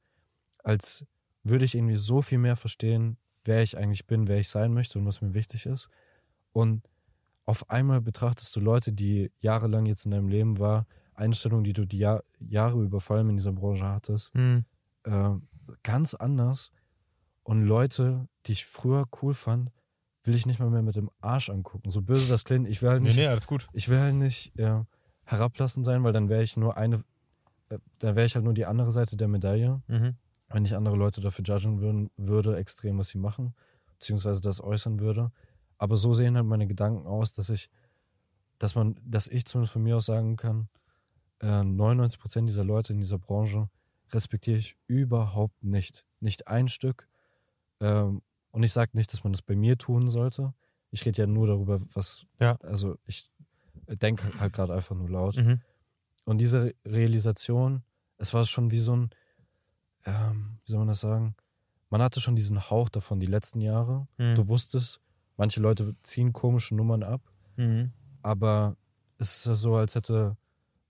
als 0.62 1.06
würde 1.42 1.64
ich 1.64 1.74
irgendwie 1.74 1.96
so 1.96 2.22
viel 2.22 2.38
mehr 2.38 2.56
verstehen, 2.56 3.18
wer 3.44 3.62
ich 3.62 3.76
eigentlich 3.76 4.06
bin, 4.06 4.28
wer 4.28 4.38
ich 4.38 4.48
sein 4.48 4.72
möchte 4.72 4.98
und 4.98 5.06
was 5.06 5.20
mir 5.20 5.34
wichtig 5.34 5.66
ist. 5.66 5.88
Und 6.52 6.82
auf 7.48 7.70
einmal 7.70 8.00
betrachtest 8.02 8.54
du 8.56 8.60
Leute, 8.60 8.92
die 8.92 9.30
jahrelang 9.40 9.86
jetzt 9.86 10.04
in 10.04 10.10
deinem 10.10 10.28
Leben 10.28 10.58
war, 10.58 10.86
Einstellungen, 11.14 11.64
die 11.64 11.72
du 11.72 11.86
die 11.86 11.98
Jahr, 11.98 12.22
Jahre 12.38 12.82
über 12.82 13.00
vor 13.00 13.16
allem 13.16 13.30
in 13.30 13.36
dieser 13.36 13.52
Branche 13.52 13.86
hattest, 13.86 14.34
Mhm. 14.34 14.64
äh, 15.04 15.30
ganz 15.82 16.12
anders. 16.14 16.70
Und 17.42 17.62
Leute, 17.62 18.28
die 18.46 18.52
ich 18.52 18.66
früher 18.66 19.04
cool 19.22 19.32
fand, 19.32 19.70
will 20.24 20.34
ich 20.34 20.44
nicht 20.44 20.60
mal 20.60 20.68
mehr 20.68 20.82
mit 20.82 20.96
dem 20.96 21.10
Arsch 21.22 21.48
angucken. 21.48 21.88
So 21.90 22.02
böse 22.02 22.28
das 22.28 22.44
klingt, 22.44 22.68
ich 22.68 22.82
will 22.82 22.90
halt 22.90 23.00
Nee, 23.00 23.08
nicht, 23.08 23.16
nee, 23.16 23.26
alles 23.26 23.46
gut. 23.46 23.66
ich 23.72 23.88
will 23.88 23.98
halt 23.98 24.14
nicht 24.14 24.54
äh, 24.58 24.82
herablassend 25.24 25.86
sein, 25.86 26.04
weil 26.04 26.12
dann 26.12 26.28
wäre 26.28 26.42
ich 26.42 26.56
nur 26.58 26.76
eine, 26.76 26.96
äh, 27.70 27.78
dann 28.00 28.14
wäre 28.14 28.26
ich 28.26 28.34
halt 28.34 28.44
nur 28.44 28.52
die 28.54 28.66
andere 28.66 28.90
Seite 28.90 29.16
der 29.16 29.28
Medaille, 29.28 29.80
Mhm. 29.88 30.16
wenn 30.50 30.64
ich 30.66 30.76
andere 30.76 30.96
Leute 30.96 31.22
dafür 31.22 31.44
judgen 31.46 31.80
würden, 31.80 32.10
würde, 32.18 32.56
extrem, 32.58 32.98
was 32.98 33.08
sie 33.08 33.18
machen, 33.18 33.54
beziehungsweise 33.94 34.42
das 34.42 34.62
äußern 34.62 35.00
würde. 35.00 35.32
Aber 35.78 35.96
so 35.96 36.12
sehen 36.12 36.36
halt 36.36 36.46
meine 36.46 36.66
Gedanken 36.66 37.06
aus, 37.06 37.32
dass 37.32 37.50
ich, 37.50 37.70
dass 38.58 38.74
man, 38.74 38.98
dass 39.04 39.28
ich 39.28 39.44
zumindest 39.46 39.72
von 39.72 39.82
mir 39.82 39.96
aus 39.96 40.06
sagen 40.06 40.36
kann, 40.36 40.68
äh, 41.40 41.46
99% 41.62 42.46
dieser 42.46 42.64
Leute 42.64 42.92
in 42.92 43.00
dieser 43.00 43.18
Branche 43.18 43.68
respektiere 44.12 44.58
ich 44.58 44.76
überhaupt 44.88 45.62
nicht. 45.62 46.04
Nicht 46.20 46.48
ein 46.48 46.68
Stück. 46.68 47.08
Ähm, 47.80 48.22
und 48.50 48.62
ich 48.62 48.72
sage 48.72 48.90
nicht, 48.94 49.12
dass 49.12 49.22
man 49.22 49.32
das 49.32 49.42
bei 49.42 49.54
mir 49.54 49.78
tun 49.78 50.10
sollte. 50.10 50.52
Ich 50.90 51.04
rede 51.06 51.22
ja 51.22 51.26
nur 51.26 51.46
darüber, 51.46 51.78
was, 51.94 52.24
Ja. 52.40 52.56
also 52.62 52.96
ich 53.06 53.28
denke 53.86 54.32
halt 54.40 54.52
gerade 54.52 54.74
einfach 54.74 54.96
nur 54.96 55.08
laut. 55.08 55.36
Mhm. 55.36 55.60
Und 56.24 56.38
diese 56.38 56.74
Realisation, 56.84 57.82
es 58.16 58.34
war 58.34 58.44
schon 58.46 58.70
wie 58.70 58.78
so 58.78 58.96
ein, 58.96 59.10
ähm, 60.06 60.58
wie 60.64 60.70
soll 60.72 60.78
man 60.80 60.88
das 60.88 61.00
sagen? 61.00 61.34
Man 61.90 62.02
hatte 62.02 62.20
schon 62.20 62.36
diesen 62.36 62.68
Hauch 62.70 62.88
davon 62.88 63.20
die 63.20 63.26
letzten 63.26 63.60
Jahre. 63.60 64.08
Mhm. 64.18 64.34
Du 64.34 64.48
wusstest, 64.48 65.00
manche 65.38 65.60
Leute 65.60 65.96
ziehen 66.02 66.34
komische 66.34 66.74
Nummern 66.76 67.02
ab, 67.02 67.22
Mhm. 67.56 67.92
aber 68.22 68.76
es 69.16 69.38
ist 69.38 69.46
ja 69.46 69.54
so, 69.54 69.76
als 69.76 69.94
hätte 69.94 70.36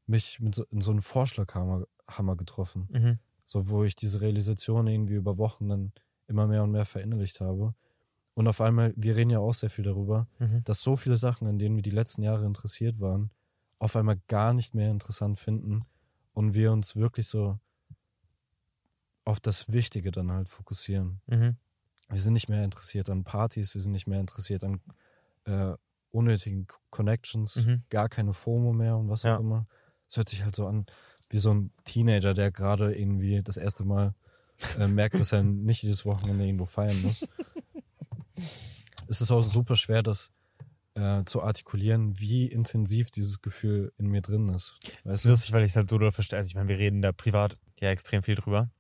mich 0.07 0.41
mit 0.41 0.55
so, 0.57 0.65
in 0.71 0.81
so 0.81 0.91
einen 0.91 1.01
Vorschlaghammer 1.03 1.87
Hammer 2.09 2.35
getroffen. 2.37 2.89
Mhm. 2.91 3.19
So, 3.45 3.69
wo 3.69 3.85
ich 3.85 3.95
diese 3.95 4.21
Realisation 4.21 4.87
irgendwie 4.89 5.15
über 5.15 5.39
Wochen 5.39 5.69
dann 5.69 5.93
immer 6.27 6.47
mehr 6.47 6.63
und 6.63 6.71
mehr 6.73 6.85
verinnerlicht 6.87 7.41
habe. 7.41 7.75
Und 8.35 8.49
auf 8.49 8.61
einmal, 8.61 8.93
wir 8.97 9.17
reden 9.17 9.31
ja 9.31 9.39
auch 9.41 9.55
sehr 9.55 9.71
viel 9.71 9.85
darüber, 9.85 10.27
Mhm. 10.39 10.63
dass 10.65 10.81
so 10.83 10.97
viele 10.97 11.17
Sachen, 11.17 11.47
an 11.49 11.59
denen 11.59 11.77
wir 11.77 11.83
die 11.83 11.91
letzten 11.91 12.23
Jahre 12.23 12.45
interessiert 12.47 13.01
waren, 13.01 13.31
auf 13.79 13.97
einmal 13.97 14.19
gar 14.29 14.53
nicht 14.55 14.75
mehr 14.75 14.91
interessant 14.91 15.39
finden 15.39 15.85
und 16.35 16.55
wir 16.55 16.73
uns 16.73 16.97
wirklich 16.97 17.27
so 17.27 17.59
auf 19.25 19.41
das 19.41 19.71
Wichtige 19.73 20.11
dann 20.11 20.33
halt 20.33 20.49
fokussieren. 20.49 21.21
Mhm. 21.27 21.57
Wir 22.11 22.21
sind 22.21 22.33
nicht 22.33 22.49
mehr 22.49 22.65
interessiert 22.65 23.11
an 23.11 23.25
Partys, 23.25 23.75
wir 23.75 23.81
sind 23.83 23.93
nicht 23.93 24.07
mehr 24.07 24.21
interessiert 24.21 24.65
an 24.65 24.81
äh, 25.45 25.75
unnötigen 26.11 26.67
Connections, 26.91 27.57
Mhm. 27.57 27.83
gar 27.91 28.09
keine 28.09 28.33
FOMO 28.33 28.73
mehr 28.73 28.97
und 28.97 29.09
was 29.09 29.25
auch 29.25 29.29
Ja. 29.31 29.37
immer. 29.39 29.67
Es 30.09 30.17
hört 30.17 30.29
sich 30.29 30.43
halt 30.43 30.57
so 30.57 30.67
an 30.67 30.87
wie 31.31 31.37
so 31.39 31.53
ein 31.53 31.71
Teenager, 31.85 32.33
der 32.33 32.51
gerade 32.51 32.95
irgendwie 32.95 33.43
das 33.43 33.59
erste 33.59 33.85
Mal 33.85 34.15
äh, 34.79 34.87
merkt, 34.89 35.21
dass 35.21 35.33
er 35.33 35.43
nicht 35.43 35.83
jedes 35.83 36.05
Wochenende 36.07 36.45
irgendwo 36.47 36.65
feiern 36.65 37.01
muss. 37.03 37.27
es 39.09 39.21
ist 39.21 39.31
auch 39.31 39.43
super 39.43 39.77
schwer, 39.77 40.03
das 40.03 40.31
äh, 40.95 41.25
zu 41.25 41.43
artikulieren, 41.43 42.19
wie 42.19 42.47
intensiv 42.47 43.11
dieses 43.11 43.41
Gefühl 43.43 43.93
in 43.99 44.07
mir 44.09 44.23
drin 44.23 44.49
ist. 44.49 44.77
Das 44.83 44.93
Weißt 45.05 45.15
ist 45.15 45.25
du? 45.25 45.29
lustig, 45.31 45.53
weil 45.53 45.65
ich 45.65 45.73
es 45.73 45.77
halt 45.77 45.91
so 45.91 45.99
doll 45.99 46.13
verstehe. 46.13 46.39
Also 46.39 46.49
ich 46.49 46.55
meine, 46.55 46.69
wir 46.69 46.79
reden 46.79 47.03
da 47.03 47.13
privat 47.13 47.59
ja 47.81 47.91
extrem 47.91 48.23
viel 48.23 48.35
drüber. 48.35 48.71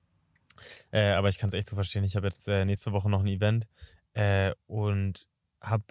Äh, 0.90 1.10
aber 1.12 1.28
ich 1.28 1.38
kann 1.38 1.48
es 1.48 1.54
echt 1.54 1.68
so 1.68 1.74
verstehen. 1.76 2.04
Ich 2.04 2.16
habe 2.16 2.26
jetzt 2.26 2.46
äh, 2.48 2.64
nächste 2.64 2.92
Woche 2.92 3.08
noch 3.10 3.20
ein 3.20 3.26
Event 3.26 3.66
äh, 4.14 4.52
und 4.66 5.26
habe 5.60 5.84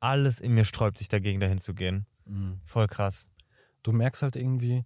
alles 0.00 0.40
in 0.40 0.52
mir 0.52 0.64
sträubt 0.64 0.98
sich 0.98 1.08
dagegen, 1.08 1.40
dahin 1.40 1.58
zu 1.58 1.74
gehen. 1.74 2.06
Mhm. 2.26 2.60
Voll 2.64 2.86
krass. 2.86 3.26
du 3.82 3.92
merkst 3.92 4.22
halt 4.22 4.36
irgendwie, 4.36 4.84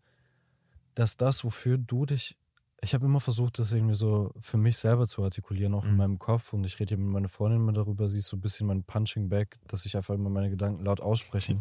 dass 0.94 1.16
das, 1.16 1.44
wofür 1.44 1.78
du 1.78 2.04
dich. 2.06 2.36
Ich 2.80 2.94
habe 2.94 3.06
immer 3.06 3.18
versucht, 3.20 3.58
das 3.58 3.72
irgendwie 3.72 3.94
so 3.94 4.32
für 4.40 4.56
mich 4.56 4.76
selber 4.78 5.06
zu 5.08 5.22
artikulieren, 5.24 5.74
auch 5.74 5.84
in 5.84 5.92
Mhm. 5.92 5.96
meinem 5.96 6.18
Kopf. 6.18 6.52
Und 6.52 6.64
ich 6.64 6.78
rede 6.80 6.90
hier 6.90 6.98
mit 6.98 7.08
meiner 7.12 7.28
Freundin 7.28 7.60
immer 7.60 7.72
darüber. 7.72 8.08
Sie 8.08 8.18
ist 8.18 8.28
so 8.28 8.36
ein 8.36 8.40
bisschen 8.40 8.66
mein 8.68 8.82
Punching 8.84 9.28
Bag, 9.28 9.56
dass 9.66 9.84
ich 9.86 9.96
einfach 9.96 10.14
immer 10.14 10.30
meine 10.30 10.48
Gedanken 10.50 10.84
laut 10.84 11.00
ausspreche. 11.00 11.60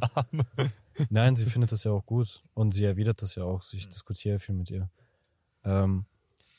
Nein, 1.09 1.35
sie 1.35 1.45
findet 1.45 1.71
das 1.71 1.83
ja 1.83 1.91
auch 1.91 2.05
gut. 2.05 2.43
Und 2.53 2.71
sie 2.73 2.85
erwidert 2.85 3.21
das 3.21 3.35
ja 3.35 3.43
auch. 3.43 3.61
Ich 3.73 3.85
Mhm. 3.85 3.89
diskutiere 3.89 4.39
viel 4.39 4.55
mit 4.55 4.69
ihr. 4.71 4.89
Ähm, 5.63 6.05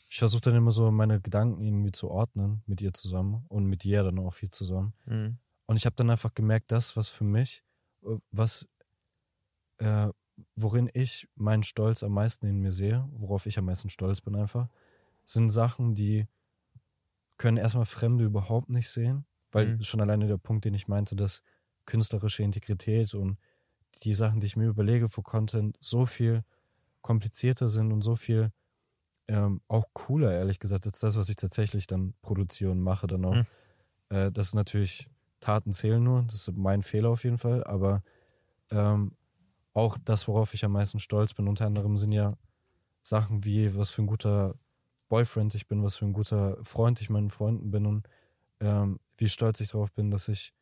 ich 0.08 0.18
versuche 0.18 0.40
dann 0.40 0.54
immer 0.54 0.70
so 0.70 0.90
meine 0.90 1.20
Gedanken 1.20 1.60
irgendwie 1.62 1.92
zu 1.92 2.10
ordnen 2.10 2.62
mit 2.66 2.80
ihr 2.80 2.92
zusammen 2.94 3.44
und 3.48 3.66
mit 3.66 3.84
ihr 3.84 4.02
dann 4.02 4.18
auch 4.18 4.32
viel 4.32 4.50
zusammen. 4.50 4.94
Mhm. 5.06 5.38
Und 5.66 5.76
ich 5.76 5.84
habe 5.84 5.96
dann 5.96 6.10
einfach 6.10 6.32
gemerkt, 6.34 6.72
das, 6.72 6.96
was 6.96 7.08
für 7.08 7.24
mich, 7.24 7.62
äh, 8.04 8.16
was, 8.30 8.66
äh, 9.78 10.08
worin 10.56 10.88
ich 10.94 11.28
meinen 11.34 11.62
Stolz 11.62 12.02
am 12.02 12.12
meisten 12.12 12.46
in 12.46 12.60
mir 12.60 12.72
sehe, 12.72 13.06
worauf 13.12 13.46
ich 13.46 13.58
am 13.58 13.66
meisten 13.66 13.90
stolz 13.90 14.20
bin 14.20 14.36
einfach, 14.36 14.68
sind 15.24 15.50
Sachen, 15.50 15.94
die 15.94 16.26
können 17.36 17.56
erstmal 17.56 17.84
Fremde 17.84 18.24
überhaupt 18.24 18.68
nicht 18.68 18.88
sehen, 18.88 19.26
weil 19.52 19.66
Mhm. 19.66 19.82
schon 19.82 20.00
alleine 20.00 20.26
der 20.26 20.38
Punkt, 20.38 20.64
den 20.64 20.74
ich 20.74 20.88
meinte, 20.88 21.16
dass 21.16 21.42
künstlerische 21.86 22.42
Integrität 22.42 23.14
und 23.14 23.38
die 24.02 24.14
Sachen, 24.14 24.40
die 24.40 24.46
ich 24.46 24.56
mir 24.56 24.68
überlege 24.68 25.08
für 25.08 25.22
Content, 25.22 25.76
so 25.80 26.06
viel 26.06 26.44
komplizierter 27.02 27.68
sind 27.68 27.92
und 27.92 28.02
so 28.02 28.16
viel 28.16 28.52
ähm, 29.28 29.60
auch 29.68 29.84
cooler, 29.92 30.32
ehrlich 30.32 30.58
gesagt, 30.58 30.86
als 30.86 31.00
das, 31.00 31.16
was 31.16 31.28
ich 31.28 31.36
tatsächlich 31.36 31.86
dann 31.86 32.14
produziere 32.22 32.70
und 32.72 32.80
mache 32.80 33.06
dann 33.06 33.24
auch. 33.24 33.34
Mhm. 33.34 33.46
Äh, 34.10 34.32
das 34.32 34.48
ist 34.48 34.54
natürlich, 34.54 35.08
Taten 35.40 35.72
zählen 35.72 36.02
nur, 36.02 36.22
das 36.24 36.48
ist 36.48 36.56
mein 36.56 36.82
Fehler 36.82 37.10
auf 37.10 37.24
jeden 37.24 37.38
Fall, 37.38 37.64
aber 37.64 38.02
ähm, 38.70 39.12
auch 39.74 39.98
das, 40.04 40.28
worauf 40.28 40.54
ich 40.54 40.64
am 40.64 40.72
meisten 40.72 40.98
stolz 40.98 41.34
bin, 41.34 41.48
unter 41.48 41.66
anderem 41.66 41.96
sind 41.96 42.12
ja 42.12 42.36
Sachen 43.02 43.44
wie, 43.44 43.74
was 43.76 43.90
für 43.90 44.02
ein 44.02 44.06
guter 44.06 44.54
Boyfriend 45.08 45.54
ich 45.54 45.68
bin, 45.68 45.82
was 45.82 45.96
für 45.96 46.04
ein 46.06 46.12
guter 46.12 46.62
Freund 46.64 47.00
ich 47.00 47.10
meinen 47.10 47.30
Freunden 47.30 47.70
bin 47.70 47.86
und 47.86 48.08
ähm, 48.60 48.98
wie 49.16 49.28
stolz 49.28 49.60
ich 49.60 49.70
darauf 49.70 49.92
bin, 49.92 50.10
dass 50.10 50.28
ich 50.28 50.52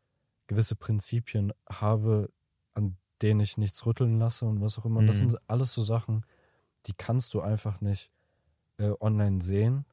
gewisse 0.46 0.76
Prinzipien 0.76 1.52
habe, 1.68 2.30
an 2.74 2.96
denen 3.22 3.40
ich 3.40 3.56
nichts 3.58 3.84
rütteln 3.86 4.18
lasse 4.18 4.44
und 4.46 4.60
was 4.60 4.78
auch 4.78 4.84
immer. 4.84 5.00
Und 5.00 5.06
Das 5.08 5.16
Mhm. 5.16 5.30
sind 5.30 5.36
alles 5.48 5.72
so 5.72 5.82
Sachen, 5.82 6.24
die 6.86 6.92
kannst 6.94 7.34
du 7.34 7.40
einfach 7.40 7.80
nicht 7.80 8.12
äh, 8.78 8.92
online 9.00 9.40
sehen. 9.40 9.84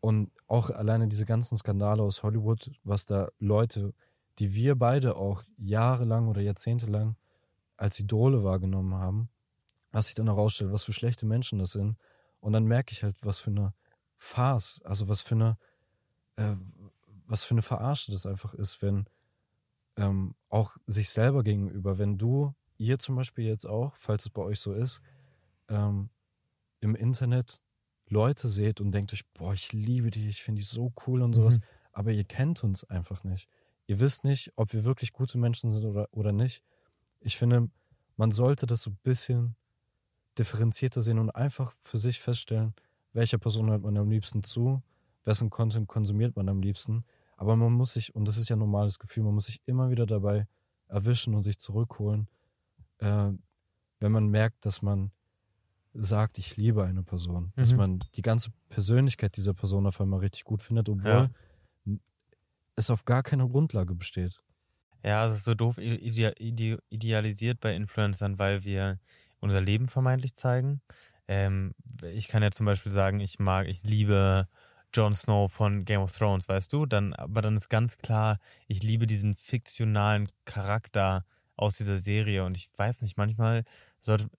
Und 0.00 0.30
auch 0.46 0.70
alleine 0.70 1.08
diese 1.08 1.24
ganzen 1.24 1.56
Skandale 1.56 2.02
aus 2.02 2.22
Hollywood, 2.22 2.70
was 2.84 3.04
da 3.04 3.28
Leute, 3.38 3.92
die 4.38 4.54
wir 4.54 4.76
beide 4.76 5.16
auch 5.16 5.42
jahrelang 5.56 6.28
oder 6.28 6.40
jahrzehntelang 6.40 7.16
als 7.76 7.98
Idole 7.98 8.44
wahrgenommen 8.44 8.94
haben, 8.94 9.28
was 9.90 10.06
sich 10.06 10.14
dann 10.14 10.26
herausstellt, 10.26 10.72
was 10.72 10.84
für 10.84 10.92
schlechte 10.92 11.26
Menschen 11.26 11.58
das 11.58 11.72
sind. 11.72 11.96
Und 12.40 12.52
dann 12.52 12.64
merke 12.64 12.92
ich 12.92 13.02
halt, 13.02 13.16
was 13.24 13.40
für 13.40 13.50
eine 13.50 13.74
Farce, 14.16 14.80
also 14.84 15.08
was 15.08 15.22
für 15.22 15.34
eine, 15.34 15.58
äh, 16.36 16.54
was 17.26 17.44
für 17.44 17.54
eine 17.54 17.62
Verarsche 17.62 18.12
das 18.12 18.26
einfach 18.26 18.54
ist, 18.54 18.80
wenn 18.82 19.06
ähm, 19.96 20.34
auch 20.48 20.76
sich 20.86 21.10
selber 21.10 21.42
gegenüber, 21.42 21.98
wenn 21.98 22.18
du, 22.18 22.54
ihr 22.78 22.98
zum 22.98 23.16
Beispiel 23.16 23.44
jetzt 23.44 23.66
auch, 23.66 23.96
falls 23.96 24.26
es 24.26 24.30
bei 24.30 24.42
euch 24.42 24.60
so 24.60 24.72
ist, 24.72 25.00
ähm, 25.68 26.10
im 26.80 26.94
Internet 26.94 27.60
Leute 28.10 28.48
seht 28.48 28.80
und 28.80 28.92
denkt 28.92 29.12
euch, 29.12 29.26
boah, 29.34 29.52
ich 29.52 29.72
liebe 29.72 30.10
die, 30.10 30.28
ich 30.28 30.42
finde 30.42 30.60
die 30.60 30.66
so 30.66 30.92
cool 31.06 31.22
und 31.22 31.32
sowas, 31.34 31.58
Mhm. 31.58 31.64
aber 31.92 32.10
ihr 32.12 32.24
kennt 32.24 32.64
uns 32.64 32.84
einfach 32.84 33.24
nicht. 33.24 33.48
Ihr 33.86 34.00
wisst 34.00 34.24
nicht, 34.24 34.52
ob 34.56 34.72
wir 34.72 34.84
wirklich 34.84 35.12
gute 35.12 35.38
Menschen 35.38 35.70
sind 35.70 35.84
oder, 35.84 36.08
oder 36.12 36.32
nicht. 36.32 36.62
Ich 37.20 37.36
finde, 37.38 37.70
man 38.16 38.30
sollte 38.30 38.66
das 38.66 38.82
so 38.82 38.90
ein 38.90 38.98
bisschen 39.02 39.56
differenzierter 40.38 41.00
sehen 41.00 41.18
und 41.18 41.30
einfach 41.30 41.72
für 41.80 41.98
sich 41.98 42.20
feststellen, 42.20 42.74
welcher 43.12 43.38
Person 43.38 43.70
hört 43.70 43.82
man 43.82 43.96
am 43.96 44.10
liebsten 44.10 44.42
zu, 44.42 44.82
wessen 45.24 45.50
Content 45.50 45.88
konsumiert 45.88 46.36
man 46.36 46.48
am 46.48 46.60
liebsten. 46.60 47.04
Aber 47.36 47.56
man 47.56 47.72
muss 47.72 47.92
sich, 47.94 48.14
und 48.14 48.26
das 48.26 48.36
ist 48.36 48.48
ja 48.48 48.56
ein 48.56 48.60
normales 48.60 48.98
Gefühl, 48.98 49.24
man 49.24 49.34
muss 49.34 49.46
sich 49.46 49.60
immer 49.66 49.90
wieder 49.90 50.06
dabei 50.06 50.46
erwischen 50.88 51.34
und 51.34 51.42
sich 51.42 51.58
zurückholen, 51.58 52.28
äh, 52.98 53.30
wenn 54.00 54.12
man 54.12 54.28
merkt, 54.28 54.64
dass 54.64 54.82
man 54.82 55.10
sagt, 55.94 56.38
ich 56.38 56.56
liebe 56.56 56.84
eine 56.84 57.02
Person. 57.02 57.52
Dass 57.56 57.72
Mhm. 57.72 57.76
man 57.78 57.98
die 58.14 58.22
ganze 58.22 58.50
Persönlichkeit 58.68 59.36
dieser 59.36 59.54
Person 59.54 59.86
auf 59.86 60.00
einmal 60.00 60.20
richtig 60.20 60.44
gut 60.44 60.62
findet, 60.62 60.88
obwohl 60.88 61.30
es 62.76 62.90
auf 62.90 63.04
gar 63.04 63.22
keiner 63.22 63.48
Grundlage 63.48 63.94
besteht. 63.94 64.40
Ja, 65.02 65.26
es 65.26 65.34
ist 65.34 65.44
so 65.44 65.54
doof 65.54 65.78
ide 65.78 66.34
ide 66.38 66.78
idealisiert 66.90 67.60
bei 67.60 67.74
Influencern, 67.74 68.38
weil 68.38 68.64
wir 68.64 68.98
unser 69.40 69.60
Leben 69.60 69.88
vermeintlich 69.88 70.34
zeigen. 70.34 70.80
Ähm, 71.28 71.74
ich 72.02 72.28
kann 72.28 72.42
ja 72.42 72.50
zum 72.50 72.66
Beispiel 72.66 72.92
sagen, 72.92 73.20
ich 73.20 73.38
mag, 73.38 73.68
ich 73.68 73.82
liebe 73.82 74.48
Jon 74.94 75.14
Snow 75.14 75.52
von 75.52 75.84
Game 75.84 76.00
of 76.00 76.12
Thrones, 76.16 76.48
weißt 76.48 76.72
du? 76.72 76.86
Dann, 76.86 77.12
aber 77.14 77.42
dann 77.42 77.56
ist 77.56 77.68
ganz 77.68 77.98
klar, 77.98 78.38
ich 78.66 78.82
liebe 78.82 79.06
diesen 79.06 79.36
fiktionalen 79.36 80.28
Charakter 80.44 81.24
aus 81.56 81.76
dieser 81.76 81.98
Serie 81.98 82.44
und 82.44 82.56
ich 82.56 82.70
weiß 82.76 83.02
nicht, 83.02 83.16
manchmal 83.16 83.64
sollte, 83.98 84.30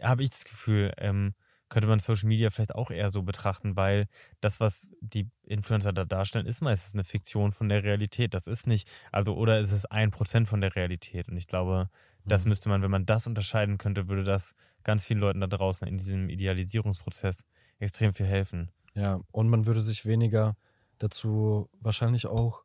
habe 0.00 0.22
ich 0.22 0.30
das 0.30 0.44
Gefühl, 0.44 0.92
ähm, 0.98 1.34
könnte 1.68 1.88
man 1.88 1.98
Social 1.98 2.28
Media 2.28 2.50
vielleicht 2.50 2.74
auch 2.74 2.90
eher 2.90 3.10
so 3.10 3.22
betrachten, 3.22 3.74
weil 3.76 4.06
das, 4.40 4.60
was 4.60 4.88
die 5.00 5.30
Influencer 5.44 5.92
da 5.92 6.04
darstellen, 6.04 6.46
ist 6.46 6.60
meistens 6.60 6.94
eine 6.94 7.04
Fiktion 7.04 7.52
von 7.52 7.68
der 7.68 7.82
Realität. 7.82 8.34
Das 8.34 8.46
ist 8.46 8.66
nicht, 8.66 8.88
also, 9.12 9.34
oder 9.36 9.58
ist 9.60 9.72
es 9.72 9.86
ein 9.86 10.10
Prozent 10.10 10.48
von 10.48 10.60
der 10.60 10.76
Realität? 10.76 11.28
Und 11.28 11.36
ich 11.36 11.46
glaube, 11.46 11.88
das 12.28 12.44
Mhm. 12.44 12.46
müsste 12.46 12.68
man, 12.68 12.82
wenn 12.82 12.90
man 12.90 13.06
das 13.06 13.26
unterscheiden 13.26 13.78
könnte, 13.78 14.08
würde 14.08 14.24
das 14.24 14.54
ganz 14.84 15.06
vielen 15.06 15.20
Leuten 15.20 15.40
da 15.40 15.46
draußen 15.46 15.88
in 15.88 15.98
diesem 15.98 16.28
Idealisierungsprozess 16.28 17.44
extrem 17.78 18.14
viel 18.14 18.26
helfen. 18.26 18.70
Ja, 18.94 19.20
und 19.32 19.48
man 19.48 19.66
würde 19.66 19.80
sich 19.80 20.06
weniger 20.06 20.56
dazu 20.98 21.68
wahrscheinlich 21.80 22.26
auch, 22.26 22.64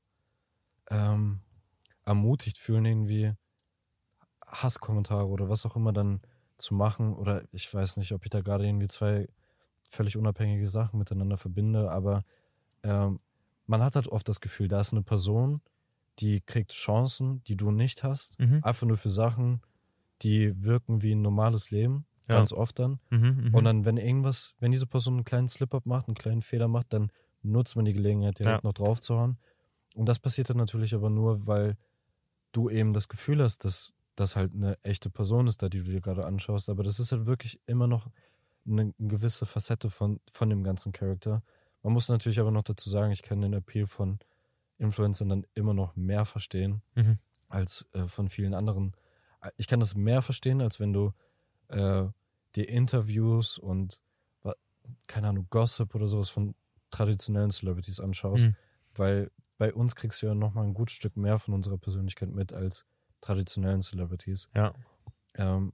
ähm, 0.89 1.41
ermutigt 2.05 2.57
fühlen, 2.59 2.85
irgendwie 2.85 3.33
Hasskommentare 4.45 5.27
oder 5.27 5.49
was 5.49 5.65
auch 5.65 5.75
immer 5.75 5.93
dann 5.93 6.21
zu 6.61 6.73
machen. 6.75 7.13
Oder 7.13 7.43
ich 7.51 7.73
weiß 7.73 7.97
nicht, 7.97 8.11
ob 8.13 8.23
ich 8.23 8.29
da 8.29 8.41
gerade 8.41 8.65
irgendwie 8.65 8.87
zwei 8.87 9.27
völlig 9.89 10.17
unabhängige 10.17 10.67
Sachen 10.67 10.99
miteinander 10.99 11.37
verbinde, 11.37 11.89
aber 11.91 12.23
ähm, 12.83 13.19
man 13.65 13.81
hat 13.83 13.95
halt 13.95 14.07
oft 14.07 14.27
das 14.29 14.39
Gefühl, 14.39 14.67
da 14.67 14.79
ist 14.79 14.93
eine 14.93 15.01
Person, 15.03 15.61
die 16.19 16.41
kriegt 16.41 16.71
Chancen, 16.73 17.43
die 17.45 17.55
du 17.57 17.71
nicht 17.71 18.03
hast, 18.03 18.39
Mhm. 18.39 18.63
einfach 18.63 18.85
nur 18.85 18.97
für 18.97 19.09
Sachen, 19.09 19.61
die 20.21 20.63
wirken 20.63 21.01
wie 21.01 21.13
ein 21.15 21.21
normales 21.21 21.71
Leben, 21.71 22.05
Ja. 22.27 22.35
ganz 22.35 22.53
oft 22.53 22.77
dann. 22.77 22.99
Mhm, 23.09 23.45
mhm. 23.49 23.55
Und 23.55 23.63
dann, 23.63 23.85
wenn 23.85 23.97
irgendwas, 23.97 24.53
wenn 24.59 24.71
diese 24.71 24.85
Person 24.85 25.15
einen 25.15 25.23
kleinen 25.25 25.47
Slip-Up 25.47 25.85
macht, 25.85 26.07
einen 26.07 26.15
kleinen 26.15 26.41
Fehler 26.41 26.67
macht, 26.67 26.93
dann 26.93 27.11
nutzt 27.41 27.75
man 27.75 27.85
die 27.85 27.93
Gelegenheit, 27.93 28.37
direkt 28.39 28.63
Ja. 28.63 28.67
noch 28.67 28.73
draufzuhauen. 28.73 29.37
Und 29.95 30.07
das 30.07 30.19
passiert 30.19 30.49
dann 30.49 30.57
natürlich 30.57 30.93
aber 30.93 31.09
nur, 31.09 31.47
weil 31.47 31.77
du 32.51 32.69
eben 32.69 32.93
das 32.93 33.07
Gefühl 33.07 33.41
hast, 33.41 33.65
dass 33.65 33.93
das 34.19 34.35
halt 34.35 34.53
eine 34.53 34.77
echte 34.83 35.09
Person 35.09 35.47
ist, 35.47 35.61
da 35.61 35.69
die 35.69 35.79
du 35.79 35.91
dir 35.91 36.01
gerade 36.01 36.25
anschaust. 36.25 36.69
Aber 36.69 36.83
das 36.83 36.99
ist 36.99 37.11
halt 37.11 37.25
wirklich 37.25 37.59
immer 37.65 37.87
noch 37.87 38.09
eine 38.67 38.93
gewisse 38.99 39.45
Facette 39.45 39.89
von, 39.89 40.19
von 40.31 40.49
dem 40.49 40.63
ganzen 40.63 40.91
Charakter. 40.91 41.41
Man 41.81 41.93
muss 41.93 42.09
natürlich 42.09 42.39
aber 42.39 42.51
noch 42.51 42.63
dazu 42.63 42.89
sagen, 42.89 43.11
ich 43.11 43.23
kann 43.23 43.41
den 43.41 43.53
Appeal 43.53 43.85
von 43.87 44.19
Influencern 44.77 45.29
dann 45.29 45.45
immer 45.53 45.73
noch 45.73 45.95
mehr 45.95 46.25
verstehen 46.25 46.81
Mhm. 46.95 47.17
als 47.47 47.85
äh, 47.93 48.07
von 48.07 48.29
vielen 48.29 48.53
anderen. 48.53 48.93
Ich 49.57 49.67
kann 49.67 49.79
das 49.79 49.95
mehr 49.95 50.21
verstehen, 50.21 50.61
als 50.61 50.79
wenn 50.79 50.93
du 50.93 51.13
äh, 51.69 52.05
dir 52.55 52.69
Interviews 52.69 53.57
und 53.57 54.01
keine 55.07 55.27
Ahnung, 55.27 55.45
Gossip 55.51 55.93
oder 55.93 56.07
sowas 56.07 56.29
von 56.31 56.55
traditionellen 56.89 57.51
Celebrities 57.51 57.99
anschaust, 57.99 58.47
Mhm. 58.47 58.55
weil 58.95 59.31
bei 59.59 59.71
uns 59.73 59.95
kriegst 59.95 60.21
du 60.21 60.25
ja 60.27 60.33
nochmal 60.33 60.65
ein 60.65 60.73
gutes 60.73 60.95
Stück 60.95 61.15
mehr 61.15 61.37
von 61.37 61.53
unserer 61.53 61.77
Persönlichkeit 61.77 62.29
mit 62.31 62.53
als 62.53 62.85
traditionellen 63.21 63.81
Celebrities. 63.81 64.49
Ja. 64.55 64.73
Ähm, 65.35 65.73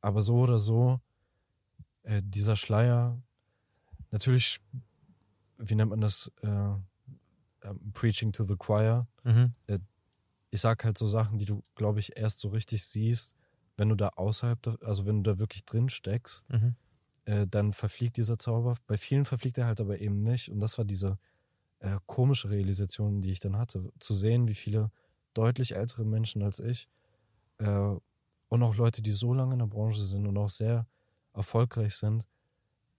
aber 0.00 0.22
so 0.22 0.36
oder 0.40 0.58
so, 0.58 1.00
äh, 2.02 2.20
dieser 2.24 2.56
Schleier, 2.56 3.20
natürlich, 4.10 4.60
wie 5.58 5.74
nennt 5.74 5.90
man 5.90 6.00
das? 6.00 6.30
Äh, 6.42 6.48
ähm, 7.64 7.92
Preaching 7.92 8.32
to 8.32 8.44
the 8.44 8.56
Choir. 8.56 9.06
Mhm. 9.22 9.54
Ich 10.50 10.60
sag 10.60 10.84
halt 10.84 10.98
so 10.98 11.06
Sachen, 11.06 11.38
die 11.38 11.44
du, 11.44 11.62
glaube 11.76 12.00
ich, 12.00 12.16
erst 12.16 12.40
so 12.40 12.48
richtig 12.48 12.84
siehst, 12.84 13.36
wenn 13.76 13.88
du 13.88 13.94
da 13.94 14.08
außerhalb, 14.08 14.82
also 14.82 15.06
wenn 15.06 15.22
du 15.22 15.32
da 15.32 15.38
wirklich 15.38 15.64
drin 15.64 15.88
steckst, 15.88 16.44
Mhm. 16.50 16.74
äh, 17.24 17.46
dann 17.46 17.72
verfliegt 17.72 18.16
dieser 18.16 18.38
Zauber. 18.38 18.76
Bei 18.86 18.96
vielen 18.96 19.24
verfliegt 19.24 19.58
er 19.58 19.66
halt 19.66 19.80
aber 19.80 20.00
eben 20.00 20.22
nicht. 20.22 20.50
Und 20.50 20.58
das 20.60 20.76
war 20.76 20.84
diese 20.84 21.18
äh, 21.78 21.98
komische 22.06 22.50
Realisation, 22.50 23.22
die 23.22 23.30
ich 23.30 23.40
dann 23.40 23.56
hatte. 23.56 23.92
Zu 24.00 24.12
sehen, 24.14 24.48
wie 24.48 24.54
viele 24.54 24.90
deutlich 25.34 25.74
ältere 25.76 26.04
Menschen 26.04 26.42
als 26.42 26.58
ich 26.60 26.88
äh, 27.58 27.94
und 28.48 28.62
auch 28.62 28.76
Leute, 28.76 29.02
die 29.02 29.10
so 29.10 29.32
lange 29.34 29.54
in 29.54 29.58
der 29.60 29.66
Branche 29.66 30.02
sind 30.04 30.26
und 30.26 30.36
auch 30.36 30.50
sehr 30.50 30.86
erfolgreich 31.32 31.94
sind, 31.96 32.26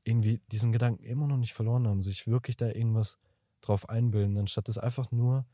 irgendwie 0.04 0.42
diesen 0.52 0.72
Gedanken 0.72 1.04
immer 1.04 1.28
noch 1.28 1.38
nicht 1.38 1.54
verloren 1.54 1.88
haben, 1.88 2.02
sich 2.02 2.28
wirklich 2.28 2.58
da 2.58 2.68
irgendwas 2.68 3.18
drauf 3.62 3.88
einbilden, 3.88 4.38
anstatt 4.38 4.68
es 4.68 4.78
einfach 4.78 5.12
nur 5.12 5.46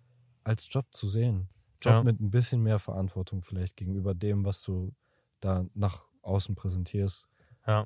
als 0.44 0.68
Job 0.74 0.88
zu 0.92 1.08
sehen. 1.08 1.50
Job 1.82 1.94
Ja. 1.94 2.04
mit 2.04 2.20
ein 2.20 2.32
bisschen 2.32 2.64
mehr 2.64 2.80
Verantwortung 2.80 3.42
vielleicht 3.42 3.78
gegenüber 3.78 4.16
dem, 4.16 4.46
was 4.46 4.62
du 4.64 4.94
da 5.40 5.66
nach 5.74 6.08
außen 6.22 6.56
präsentierst. 6.56 7.28
Ja. 7.68 7.86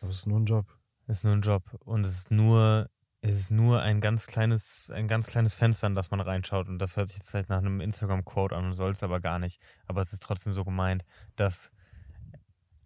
Aber 0.00 0.10
es 0.10 0.16
ist 0.18 0.26
nur 0.26 0.40
ein 0.40 0.46
Job. 0.46 0.66
Ist 1.06 1.24
nur 1.24 1.34
ein 1.34 1.42
Job. 1.42 1.62
Und 1.84 2.04
es 2.04 2.16
ist 2.18 2.30
nur, 2.30 2.90
es 3.26 3.38
ist 3.38 3.50
nur 3.50 3.80
ein 3.80 4.02
ganz 4.02 4.26
kleines, 4.26 4.90
ein 4.90 5.08
ganz 5.08 5.28
kleines 5.28 5.54
Fenster, 5.54 5.86
in 5.86 5.94
das 5.94 6.10
man 6.10 6.20
reinschaut. 6.20 6.68
Und 6.68 6.78
das 6.78 6.96
hört 6.96 7.08
sich 7.08 7.16
jetzt 7.16 7.30
vielleicht 7.30 7.48
nach 7.48 7.58
einem 7.58 7.80
Instagram-Quote 7.80 8.54
an 8.54 8.66
und 8.66 8.72
soll 8.74 8.90
es 8.92 9.02
aber 9.02 9.20
gar 9.20 9.38
nicht. 9.38 9.60
Aber 9.86 10.02
es 10.02 10.12
ist 10.12 10.22
trotzdem 10.22 10.52
so 10.52 10.62
gemeint, 10.62 11.04
dass 11.36 11.72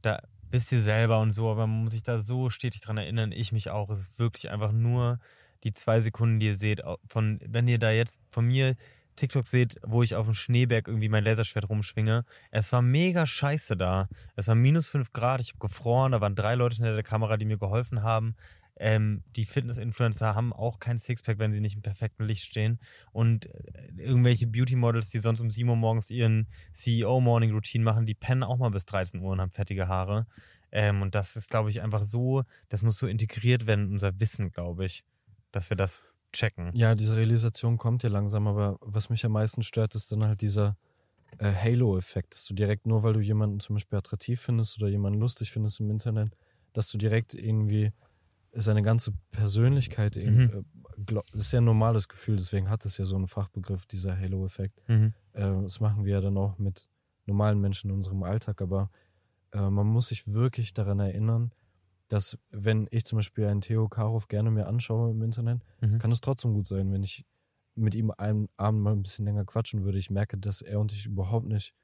da 0.03 0.23
wisst 0.51 0.71
ihr 0.71 0.81
selber 0.81 1.19
und 1.21 1.33
so, 1.33 1.51
aber 1.51 1.67
man 1.67 1.83
muss 1.83 1.93
sich 1.93 2.05
da 2.05 2.21
so 2.21 2.51
stetig 2.51 2.81
dran 2.81 2.99
erinnern, 2.99 3.33
ich 3.33 3.51
mich 3.51 3.71
auch. 3.71 3.91
Es 3.91 3.99
ist 3.99 4.19
wirklich 4.21 4.49
einfach 4.49 4.71
nur 4.71 5.19
die 5.65 5.73
zwei 5.73 6.01
Sekunden, 6.01 6.39
die 6.39 6.47
ihr 6.47 6.57
seht, 6.57 6.83
von, 7.09 7.41
wenn 7.45 7.67
ihr 7.67 7.81
da 7.81 7.91
jetzt 7.91 8.21
von 8.31 8.47
mir 8.47 8.77
TikTok 9.17 9.49
seht, 9.49 9.77
wo 9.83 10.05
ich 10.05 10.15
auf 10.15 10.27
dem 10.27 10.35
Schneeberg 10.35 10.87
irgendwie 10.87 11.09
mein 11.09 11.25
Laserschwert 11.25 11.69
rumschwinge. 11.69 12.25
Es 12.53 12.73
war 12.73 12.81
mega 12.81 13.27
scheiße 13.27 13.77
da. 13.77 14.09
Es 14.37 14.47
war 14.47 14.55
minus 14.55 14.87
fünf 14.87 15.13
Grad, 15.13 15.41
ich 15.41 15.51
habe 15.51 15.59
gefroren, 15.59 16.13
da 16.13 16.21
waren 16.21 16.37
drei 16.37 16.55
Leute 16.55 16.77
hinter 16.77 16.95
der 16.95 17.03
Kamera, 17.03 17.37
die 17.37 17.45
mir 17.45 17.59
geholfen 17.59 18.05
haben. 18.05 18.37
Ähm, 18.79 19.25
die 19.37 19.45
Fitness-Influencer 19.45 20.35
haben 20.35 20.53
auch 20.53 20.79
kein 20.79 20.99
Sixpack, 20.99 21.39
wenn 21.39 21.53
sie 21.53 21.61
nicht 21.61 21.75
im 21.75 21.83
perfekten 21.83 22.25
Licht 22.25 22.45
stehen. 22.45 22.79
Und 23.13 23.47
äh, 23.47 23.91
irgendwelche 23.97 24.47
Beauty-Models, 24.47 25.11
die 25.11 25.19
sonst 25.19 25.41
um 25.41 25.51
7 25.51 25.69
Uhr 25.69 25.77
morgens 25.77 26.11
ihren 26.11 26.47
CEO-Morning-Routine 26.73 27.85
machen, 27.85 28.07
die 28.07 28.15
pennen 28.15 28.45
auch 28.45 28.59
mal 28.59 28.71
bis 28.71 28.87
13 28.87 29.21
Uhr 29.21 29.33
und 29.33 29.41
haben 29.41 29.51
fettige 29.51 29.89
Haare. 29.89 30.27
Ähm, 30.71 31.03
und 31.03 31.15
das 31.15 31.37
ist, 31.37 31.51
glaube 31.51 31.71
ich, 31.71 31.83
einfach 31.83 32.05
so, 32.05 32.45
das 32.69 32.83
muss 32.83 32.99
so 32.99 33.07
integriert 33.07 33.67
werden 33.67 33.87
in 33.87 33.93
unser 33.93 34.21
Wissen, 34.21 34.51
glaube 34.53 34.85
ich, 34.85 35.05
dass 35.51 35.71
wir 35.71 35.77
das 35.77 36.05
checken. 36.33 36.71
Ja, 36.75 36.95
diese 36.95 37.17
Realisation 37.17 37.79
kommt 37.79 38.03
ja 38.03 38.11
langsam, 38.11 38.47
aber 38.47 38.79
was 38.81 39.11
mich 39.11 39.25
am 39.25 39.33
meisten 39.33 39.63
stört, 39.63 39.95
ist 39.95 40.13
dann 40.13 40.25
halt 40.25 40.41
dieser 40.43 40.77
äh, 41.39 41.53
Halo-Effekt, 41.53 42.35
dass 42.35 42.47
du 42.47 42.55
direkt 42.55 42.87
nur, 42.87 43.03
weil 43.03 43.15
du 43.15 43.21
jemanden 43.21 43.61
zum 43.61 43.77
Beispiel 43.77 43.99
attraktiv 43.99 44.41
findest 44.41 44.79
oder 44.79 44.89
jemanden 44.89 45.21
lustig 45.21 45.51
findest 45.51 45.81
im 45.81 45.91
Internet, 45.91 46.37
dass 46.73 46.91
du 46.91 46.99
direkt 46.99 47.35
irgendwie 47.35 47.93
seine 48.53 48.83
ganze 48.83 49.13
Persönlichkeit, 49.31 50.17
Mhm. 50.17 50.65
äh, 51.11 51.21
ist 51.35 51.53
ja 51.53 51.61
ein 51.61 51.65
normales 51.65 52.09
Gefühl, 52.09 52.37
deswegen 52.37 52.69
hat 52.71 52.85
es 52.85 52.99
ja 52.99 53.05
so 53.05 53.15
einen 53.17 53.29
Fachbegriff, 53.29 53.87
dieser 53.87 54.19
Halo-Effekt. 54.19 54.81
Mhm. 54.89 55.13
Äh, 55.33 55.63
das 55.63 55.81
machen 55.81 56.05
wir 56.05 56.15
ja 56.15 56.21
dann 56.21 56.37
auch 56.37 56.59
mit 56.59 56.89
normalen 57.27 57.61
Menschen 57.61 57.91
in 57.91 57.97
unserem 57.97 58.23
Alltag, 58.23 58.61
aber 58.63 58.91
äh, 59.53 59.71
man 59.71 59.87
muss 59.87 60.09
sich 60.09 60.33
wirklich 60.33 60.75
daran 60.75 60.99
erinnern, 61.01 61.53
dass 62.09 62.39
wenn 62.51 62.89
ich 62.91 63.05
zum 63.05 63.19
Beispiel 63.19 63.47
einen 63.47 63.61
Theo 63.61 63.89
Karow 63.89 64.27
gerne 64.29 64.51
mir 64.51 64.67
anschaue 64.67 65.11
im 65.11 65.23
Internet, 65.23 65.61
Mhm. 65.81 65.99
kann 65.99 66.11
es 66.11 66.21
trotzdem 66.21 66.55
gut 66.55 66.67
sein, 66.67 66.91
wenn 66.93 67.03
ich 67.03 67.25
mit 67.75 67.95
ihm 67.95 68.11
einen 68.17 68.49
Abend 68.57 68.81
mal 68.83 68.93
ein 68.93 69.03
bisschen 69.03 69.25
länger 69.25 69.45
quatschen 69.45 69.85
würde. 69.85 69.99
Ich 69.99 70.11
merke, 70.11 70.37
dass 70.39 70.63
er 70.63 70.81
und 70.81 70.91
ich 70.93 71.07
überhaupt 71.07 71.47
nicht 71.47 71.75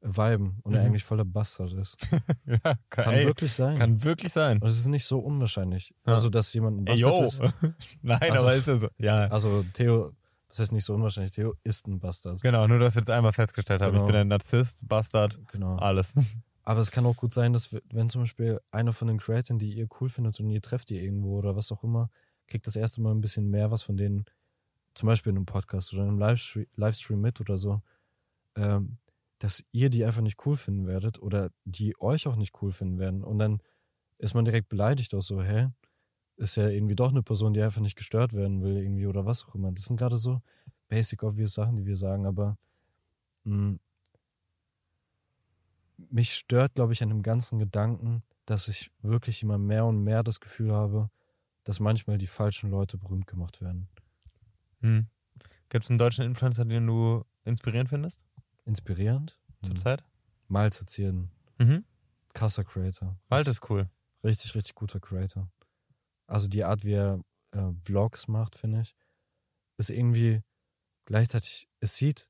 viben 0.00 0.58
und 0.62 0.74
er 0.74 0.80
Mhm. 0.82 0.86
eigentlich 0.88 1.04
voller 1.04 1.24
Bastard 1.24 1.72
ist. 1.74 1.96
Ja, 2.64 2.74
Kann 2.90 3.14
ey, 3.14 3.26
wirklich 3.26 3.52
sein. 3.52 3.76
Kann 3.78 4.02
wirklich 4.04 4.32
sein. 4.32 4.58
und 4.62 4.68
es 4.68 4.78
ist 4.78 4.86
nicht 4.88 5.04
so 5.04 5.18
unwahrscheinlich. 5.18 5.94
Ja. 6.06 6.12
Also, 6.12 6.30
dass 6.30 6.52
jemand 6.52 6.80
ein 6.82 6.86
Ey, 6.86 7.02
Bastard 7.02 7.18
yo. 7.18 7.24
ist. 7.24 7.54
Nein, 8.02 8.30
Also- 8.30 8.42
aber 8.46 8.54
ist 8.54 8.68
ja 8.68 8.78
so. 8.78 8.88
Ja, 8.98 9.16
Also, 9.28 9.64
Theo, 9.72 10.12
das 10.48 10.60
heißt 10.60 10.72
nicht 10.72 10.84
so 10.84 10.94
unwahrscheinlich, 10.94 11.32
Theo 11.32 11.54
ist 11.64 11.86
ein 11.88 11.98
Bastard. 11.98 12.40
genau, 12.40 12.66
nur 12.68 12.78
dass 12.78 12.94
wir 12.94 13.00
jetzt 13.02 13.10
einmal 13.10 13.32
festgestellt 13.32 13.82
haben, 13.82 13.92
Genau. 13.92 14.04
ich 14.04 14.06
bin 14.06 14.16
ein 14.16 14.28
Narzisst, 14.28 14.86
Bastard, 14.88 15.38
Genau. 15.50 15.76
alles. 15.76 16.12
Aber 16.62 16.80
es 16.80 16.90
kann 16.90 17.06
auch 17.06 17.16
gut 17.16 17.32
sein, 17.32 17.52
dass 17.52 17.76
wenn 17.92 18.08
zum 18.08 18.22
Beispiel 18.22 18.60
einer 18.72 18.92
von 18.92 19.06
den 19.08 19.18
Creatoren, 19.18 19.58
die 19.58 19.72
ihr 19.72 19.86
cool 20.00 20.08
findet 20.08 20.38
und 20.40 20.50
ihr 20.50 20.60
trefft 20.60 20.90
die 20.90 20.98
irgendwo 20.98 21.36
oder 21.38 21.54
was 21.56 21.70
auch 21.72 21.84
immer, 21.84 22.10
kriegt 22.48 22.66
das 22.66 22.74
erste 22.76 23.00
Mal 23.00 23.12
ein 23.12 23.20
bisschen 23.20 23.50
mehr 23.50 23.70
was 23.70 23.82
von 23.84 23.96
denen, 23.96 24.24
zum 24.94 25.06
Beispiel 25.08 25.30
in 25.30 25.36
einem 25.36 25.46
Podcast 25.46 25.92
oder 25.92 26.02
in 26.02 26.08
einem 26.08 26.18
Livestream, 26.18 26.66
Livestream 26.74 27.20
mit 27.20 27.40
oder 27.40 27.56
so, 27.56 27.82
ähm, 28.56 28.98
dass 29.38 29.64
ihr 29.72 29.90
die 29.90 30.04
einfach 30.04 30.22
nicht 30.22 30.44
cool 30.46 30.56
finden 30.56 30.86
werdet 30.86 31.20
oder 31.20 31.50
die 31.64 31.94
euch 32.00 32.26
auch 32.26 32.36
nicht 32.36 32.60
cool 32.62 32.72
finden 32.72 32.98
werden. 32.98 33.22
Und 33.22 33.38
dann 33.38 33.60
ist 34.18 34.34
man 34.34 34.44
direkt 34.44 34.68
beleidigt 34.68 35.14
auch 35.14 35.20
so, 35.20 35.42
hä? 35.42 35.68
Ist 36.36 36.56
ja 36.56 36.68
irgendwie 36.68 36.96
doch 36.96 37.10
eine 37.10 37.22
Person, 37.22 37.54
die 37.54 37.62
einfach 37.62 37.80
nicht 37.80 37.96
gestört 37.96 38.34
werden 38.34 38.62
will, 38.62 38.76
irgendwie 38.76 39.06
oder 39.06 39.24
was 39.24 39.44
auch 39.44 39.54
immer. 39.54 39.72
Das 39.72 39.84
sind 39.84 39.96
gerade 39.96 40.16
so 40.16 40.40
basic 40.88 41.22
obvious 41.22 41.54
Sachen, 41.54 41.76
die 41.76 41.86
wir 41.86 41.96
sagen, 41.96 42.26
aber 42.26 42.58
mh, 43.44 43.78
mich 46.10 46.34
stört, 46.34 46.74
glaube 46.74 46.92
ich, 46.92 47.02
an 47.02 47.08
dem 47.08 47.22
ganzen 47.22 47.58
Gedanken, 47.58 48.22
dass 48.44 48.68
ich 48.68 48.90
wirklich 49.00 49.42
immer 49.42 49.58
mehr 49.58 49.86
und 49.86 50.04
mehr 50.04 50.22
das 50.22 50.40
Gefühl 50.40 50.72
habe, 50.72 51.10
dass 51.64 51.80
manchmal 51.80 52.18
die 52.18 52.26
falschen 52.26 52.70
Leute 52.70 52.98
berühmt 52.98 53.26
gemacht 53.26 53.60
werden. 53.60 53.88
Hm. 54.80 55.08
Gibt 55.68 55.84
es 55.84 55.90
einen 55.90 55.98
deutschen 55.98 56.24
Influencer, 56.24 56.64
den 56.64 56.86
du 56.86 57.24
inspirierend 57.44 57.88
findest 57.88 58.20
Inspirierend? 58.66 59.38
zurzeit? 59.62 60.04
Miles 60.48 60.80
Erzählen. 60.80 61.30
Mhm. 61.58 61.84
Krasser 62.34 62.64
Creator. 62.64 63.18
Wald 63.28 63.46
ist 63.46 63.68
cool. 63.70 63.88
Richtig, 64.22 64.54
richtig 64.54 64.74
guter 64.74 65.00
Creator. 65.00 65.48
Also 66.26 66.48
die 66.48 66.64
Art, 66.64 66.84
wie 66.84 66.92
er 66.92 67.20
äh, 67.52 67.72
Vlogs 67.82 68.28
macht, 68.28 68.56
finde 68.56 68.82
ich, 68.82 68.94
ist 69.78 69.90
irgendwie 69.90 70.42
gleichzeitig, 71.04 71.68
es 71.80 71.96
sieht 71.96 72.28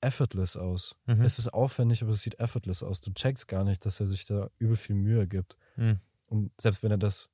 effortless 0.00 0.56
aus. 0.56 0.96
Mhm. 1.06 1.22
Es 1.22 1.38
ist 1.38 1.48
aufwendig, 1.48 2.02
aber 2.02 2.12
es 2.12 2.22
sieht 2.22 2.38
effortless 2.38 2.82
aus. 2.82 3.00
Du 3.00 3.12
checkst 3.12 3.48
gar 3.48 3.64
nicht, 3.64 3.84
dass 3.86 4.00
er 4.00 4.06
sich 4.06 4.24
da 4.26 4.50
übel 4.58 4.76
viel 4.76 4.96
Mühe 4.96 5.26
gibt. 5.26 5.56
Mhm. 5.76 6.00
Und 6.26 6.52
selbst 6.60 6.82
wenn 6.82 6.90
er 6.90 6.98
das, 6.98 7.30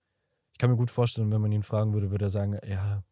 ich 0.53 0.59
kann 0.59 0.71
mir 0.71 0.77
gut 0.77 0.91
vorstellen, 0.91 1.33
wenn 1.33 1.41
man 1.41 1.53
ihn 1.53 1.63
fragen 1.63 1.93
würde, 1.93 2.11
würde 2.11 2.27
er 2.27 2.31
sagen, 2.31 2.59
ja, 2.67 3.03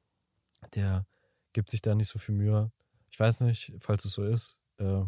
der 0.74 1.06
gibt 1.52 1.70
sich 1.70 1.82
da 1.82 1.94
nicht 1.94 2.08
so 2.08 2.18
viel 2.18 2.34
Mühe. 2.34 2.70
Ich 3.10 3.18
weiß 3.18 3.40
nicht, 3.42 3.74
falls 3.78 4.04
es 4.04 4.12
so 4.12 4.24
ist. 4.24 4.58
Äh, 4.78 5.02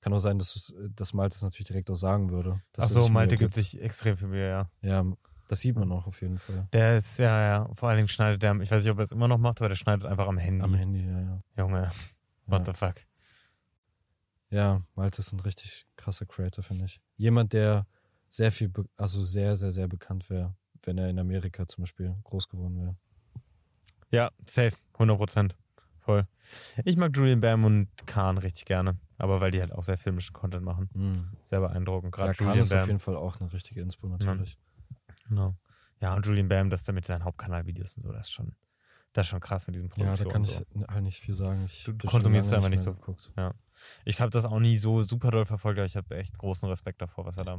kann 0.00 0.12
auch 0.12 0.18
sein, 0.18 0.38
dass, 0.38 0.54
es, 0.56 0.74
dass 0.94 1.14
Malte 1.14 1.34
es 1.36 1.42
natürlich 1.42 1.66
direkt 1.68 1.90
auch 1.90 1.94
sagen 1.96 2.30
würde. 2.30 2.60
sich 2.90 2.96
Mühe 2.96 3.08
Malte 3.12 3.36
gibt 3.36 3.54
sich 3.54 3.80
extrem 3.80 4.16
viel 4.16 4.28
Mühe, 4.28 4.48
ja. 4.48 4.70
Ja, 4.82 5.04
das 5.48 5.60
sieht 5.60 5.76
man 5.76 5.90
auch 5.92 6.06
auf 6.06 6.20
jeden 6.20 6.38
Fall. 6.38 6.68
Der 6.72 6.98
ist, 6.98 7.18
ja, 7.18 7.40
ja, 7.40 7.74
vor 7.74 7.88
allen 7.88 7.96
Dingen 7.98 8.08
schneidet 8.08 8.42
der, 8.42 8.54
ich 8.60 8.70
weiß 8.70 8.82
nicht, 8.82 8.92
ob 8.92 8.98
er 8.98 9.04
es 9.04 9.12
immer 9.12 9.28
noch 9.28 9.38
macht, 9.38 9.60
aber 9.60 9.68
der 9.68 9.76
schneidet 9.76 10.04
einfach 10.04 10.26
am 10.26 10.36
Handy. 10.38 10.62
Am 10.62 10.74
Handy, 10.74 11.06
ja, 11.06 11.20
ja. 11.20 11.42
Junge. 11.56 11.90
What 12.46 12.66
Ja. 12.66 12.72
the 12.72 12.78
fuck? 12.78 12.94
Ja, 14.50 14.82
Malte 14.94 15.20
ist 15.20 15.32
ein 15.32 15.40
richtig 15.40 15.86
krasser 15.96 16.26
Creator, 16.26 16.62
finde 16.62 16.84
ich. 16.84 17.00
Jemand, 17.16 17.52
der 17.54 17.86
sehr 18.28 18.52
viel, 18.52 18.70
also 18.96 19.20
sehr, 19.22 19.56
sehr, 19.56 19.70
sehr 19.70 19.88
bekannt 19.88 20.28
wäre, 20.30 20.54
wenn 20.82 20.98
er 20.98 21.08
in 21.08 21.18
Amerika 21.18 21.66
zum 21.66 21.82
Beispiel 21.82 22.14
groß 22.24 22.48
geworden 22.48 22.78
wäre. 22.78 22.96
Ja, 24.10 24.30
safe. 24.46 24.76
100 24.94 25.16
Prozent. 25.16 25.56
Voll. 26.04 26.26
Ich 26.84 26.96
mag 26.98 27.16
Julian 27.16 27.40
Bam 27.40 27.64
und 27.64 27.88
Khan 28.06 28.36
richtig 28.38 28.66
gerne. 28.66 28.98
Aber 29.16 29.40
weil 29.40 29.50
die 29.50 29.60
halt 29.60 29.72
auch 29.72 29.82
sehr 29.84 29.96
filmischen 29.96 30.34
Content 30.34 30.62
machen. 30.64 30.90
Mhm. 30.92 31.28
Sehr 31.42 31.60
beeindruckend. 31.60 32.12
Gerade 32.12 32.32
Ja, 32.32 32.38
Julian 32.40 32.58
ist 32.58 32.72
auf 32.72 32.80
Bam. 32.80 32.88
jeden 32.88 32.98
Fall 32.98 33.16
auch 33.16 33.40
eine 33.40 33.52
richtige 33.52 33.80
Inspo 33.80 34.06
natürlich. 34.08 34.58
Genau. 35.28 35.54
Ja, 36.00 36.14
und 36.14 36.26
Julian 36.26 36.48
Bam, 36.48 36.68
das 36.68 36.84
da 36.84 36.92
mit 36.92 37.06
seinen 37.06 37.24
Hauptkanalvideos 37.24 37.96
und 37.96 38.02
so, 38.02 38.12
das 38.12 38.22
ist 38.22 38.32
schon, 38.32 38.54
das 39.14 39.24
ist 39.26 39.30
schon 39.30 39.40
krass 39.40 39.66
mit 39.66 39.76
diesem 39.76 39.88
Ja, 39.88 39.94
Produktion. 40.14 40.26
da 40.28 40.32
kann 40.32 40.42
ich 40.44 40.50
so. 40.50 40.64
halt 40.88 41.04
nicht 41.04 41.20
viel 41.20 41.32
sagen. 41.34 41.64
Ich 41.64 41.84
Du 41.84 42.06
konsumierst 42.08 42.52
einfach 42.52 42.68
nicht 42.68 42.84
mehr 42.84 42.92
so. 42.92 43.00
geguckt. 43.00 43.32
Ich 44.04 44.20
habe 44.20 44.30
das 44.30 44.44
auch 44.44 44.58
nie 44.60 44.76
so 44.76 45.02
super 45.02 45.30
doll 45.30 45.46
verfolgt, 45.46 45.78
aber 45.78 45.86
ich 45.86 45.96
habe 45.96 46.14
echt 46.16 46.36
großen 46.36 46.68
Respekt 46.68 47.00
davor, 47.00 47.24
was 47.24 47.38
er 47.38 47.44
da 47.44 47.58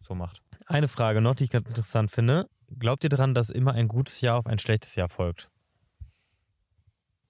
so 0.00 0.14
macht. 0.14 0.42
Eine 0.66 0.88
Frage 0.88 1.20
noch, 1.22 1.34
die 1.34 1.44
ich 1.44 1.50
ganz 1.50 1.68
interessant 1.70 2.10
finde. 2.10 2.50
Glaubt 2.78 3.04
ihr 3.04 3.10
daran, 3.10 3.32
dass 3.34 3.48
immer 3.48 3.72
ein 3.72 3.88
gutes 3.88 4.20
Jahr 4.20 4.36
auf 4.36 4.46
ein 4.46 4.58
schlechtes 4.58 4.94
Jahr 4.96 5.08
folgt? 5.08 5.50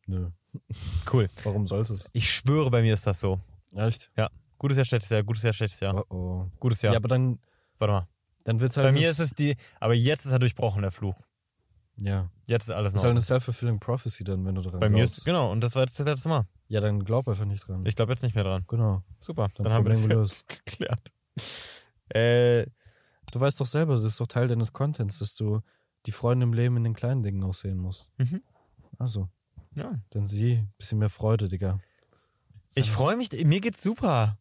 Nö. 0.07 0.31
Cool. 1.13 1.29
Warum 1.45 1.67
sollte 1.67 1.93
es? 1.93 2.11
Ich 2.13 2.31
schwöre, 2.31 2.71
bei 2.71 2.83
mir 2.83 2.95
ist 2.95 3.07
das 3.07 3.21
so. 3.21 3.41
Echt? 3.75 4.11
Gutes 4.59 4.77
Jahr, 4.77 4.85
schlechtes 4.85 5.11
Jahr, 5.11 5.23
gutes 5.23 5.43
Jahr, 5.43 5.53
schlechtes 5.53 5.81
Jahr. 5.81 6.05
Oh 6.11 6.15
oh. 6.15 6.51
Gutes 6.59 6.83
Ja, 6.83 6.91
Jahr. 6.91 6.97
aber 6.97 7.09
dann, 7.09 7.39
Warte 7.79 7.93
mal. 7.93 8.09
dann 8.45 8.61
wird's 8.61 8.77
halt. 8.77 8.87
Bei 8.89 8.93
mir 8.93 9.09
ist 9.09 9.19
es 9.21 9.31
die, 9.31 9.57
aber 9.79 9.95
jetzt 9.95 10.27
ist 10.27 10.33
er 10.33 10.39
durchbrochen, 10.39 10.83
der 10.83 10.91
Fluch. 10.91 11.15
Ja. 11.97 12.31
Jetzt 12.47 12.65
ist 12.65 12.71
alles 12.71 12.93
Das 12.93 13.01
ist 13.01 13.03
noch. 13.05 13.09
halt 13.09 13.13
eine 13.17 13.21
self-fulfilling 13.23 13.79
prophecy 13.79 14.25
dann, 14.25 14.45
wenn 14.45 14.55
du 14.55 14.63
dran 14.63 14.81
Bei 14.81 14.89
mir 14.89 14.99
glaubst. 14.99 15.19
ist, 15.19 15.25
genau, 15.25 15.51
und 15.53 15.61
das 15.61 15.75
war 15.77 15.83
jetzt 15.83 15.99
das 16.01 16.07
letzte 16.07 16.29
Mal. 16.29 16.47
Ja, 16.69 16.81
dann 16.81 17.05
glaub 17.05 17.29
einfach 17.29 17.45
nicht 17.45 17.67
dran. 17.69 17.85
Ich 17.87 17.95
glaube 17.97 18.13
jetzt 18.13 18.23
nicht 18.23 18.35
mehr 18.35 18.45
dran. 18.45 18.65
genau. 18.69 19.03
Super, 19.19 19.49
Dann, 19.57 19.65
dann, 19.65 19.73
haben 19.73 19.85
wir 19.85 19.93
das 19.93 20.03
gelöst. 20.03 20.45
geklärt. 20.67 21.13
Äh, 22.09 22.67
Du 23.33 23.39
weißt 23.41 23.61
doch 23.61 23.67
selber, 23.67 23.95
das 23.95 24.03
ist 24.03 24.19
doch 24.19 24.27
Teil 24.27 24.49
deines 24.49 24.73
Contents, 24.73 25.21
dass 25.21 25.37
du 25.37 25.61
die 26.07 26.11
Freude 26.11 26.43
im 26.43 26.53
Leben 26.53 26.77
in 26.79 26.83
den 26.83 26.95
kleinen 26.95 27.23
Dingen 27.23 27.45
auch 27.45 27.55
sehen 27.55 27.79
musst. 27.79 28.11
Mhm. 28.19 28.43
Also, 28.99 29.29
ja. 29.77 29.99
dann 30.11 30.27
sieh, 30.27 30.57
ein 30.57 30.73
bisschen 30.79 30.99
mehr 30.99 31.09
Freude, 31.09 31.49
Digga. 31.49 31.81
Sei 32.69 32.83
Ich 32.83 32.91
freue 32.91 33.17
mich, 33.17 33.31
mir 33.45 33.61
geht's 33.61 33.83
super. 33.83 34.39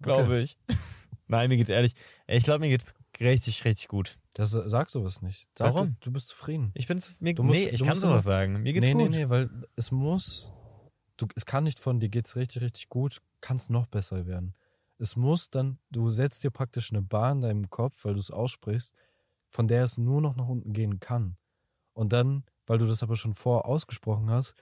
Glaube 0.00 0.40
ich. 0.40 0.58
Nein, 1.26 1.48
mir 1.48 1.56
geht's 1.56 1.70
ehrlich. 1.70 1.94
Ich 2.26 2.44
glaube, 2.44 2.60
mir 2.60 2.68
geht's 2.68 2.94
richtig, 3.20 3.64
richtig 3.64 3.88
gut. 3.88 4.18
Das, 4.34 4.52
sag 4.52 4.88
sowas 4.88 5.20
nicht. 5.20 5.48
Sag, 5.56 5.74
Warum? 5.74 5.96
Du 6.00 6.10
bist 6.10 6.28
zufrieden. 6.28 6.70
Ich 6.74 6.86
bin 6.86 6.98
zu, 6.98 7.12
mir, 7.20 7.34
Du 7.34 7.42
musst- 7.42 7.64
nee, 7.64 7.70
ich 7.70 7.82
kann 7.82 7.94
sowas 7.94 8.24
sagen. 8.24 8.62
Mir 8.62 8.72
geht's 8.72 8.86
nee, 8.86 8.92
gut. 8.92 9.10
nee, 9.10 9.24
nee, 9.24 9.28
weil 9.28 9.50
es 9.74 9.90
muss, 9.90 10.52
du, 11.16 11.26
es 11.34 11.44
kann 11.44 11.64
nicht 11.64 11.80
von 11.80 12.00
dir 12.00 12.08
geht's 12.08 12.36
richtig, 12.36 12.62
richtig 12.62 12.88
gut, 12.88 13.20
kann 13.40 13.56
es 13.56 13.68
noch 13.68 13.86
besser 13.86 14.26
werden. 14.26 14.54
Es 14.98 15.16
muss 15.16 15.50
dann, 15.50 15.78
du 15.90 16.10
setzt 16.10 16.44
dir 16.44 16.50
praktisch 16.50 16.92
eine 16.92 17.02
Bahn 17.02 17.38
in 17.38 17.42
deinem 17.42 17.70
Kopf, 17.70 18.04
weil 18.04 18.14
du 18.14 18.20
es 18.20 18.30
aussprichst, 18.30 18.94
von 19.50 19.68
der 19.68 19.84
es 19.84 19.98
nur 19.98 20.20
noch 20.20 20.36
nach 20.36 20.48
unten 20.48 20.72
gehen 20.72 20.98
kann. 20.98 21.36
Und 21.92 22.12
dann, 22.12 22.44
weil 22.68 22.78
du 22.78 22.86
das 22.86 23.02
aber 23.02 23.16
schon 23.16 23.34
vorher 23.34 23.66
ausgesprochen 23.66 24.30
hast, 24.30 24.54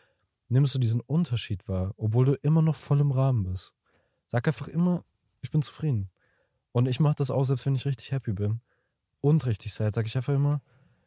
nimmst 0.49 0.75
du 0.75 0.79
diesen 0.79 1.01
Unterschied 1.01 1.69
wahr, 1.69 1.93
obwohl 1.97 2.25
du 2.25 2.35
immer 2.43 2.63
noch 2.63 2.77
voll 2.77 3.01
im 3.01 3.13
Rahmen 3.13 3.45
bist. 3.45 3.75
Sag 4.27 4.47
einfach 4.47 4.69
immer, 4.69 5.05
ich 5.43 5.51
bin 5.51 5.63
zufrieden. 5.63 6.11
Und 6.73 6.87
ich 6.87 7.01
mache 7.01 7.17
das 7.17 7.31
auch, 7.31 7.45
selbst 7.45 7.67
wenn 7.67 7.75
ich 7.75 7.87
richtig 7.87 8.13
happy 8.13 8.33
bin. 8.33 8.61
Und 9.21 9.47
richtig 9.47 9.73
sad, 9.73 9.95
sag 9.95 10.07
ich 10.07 10.17
einfach 10.17 10.35
immer, 10.35 10.63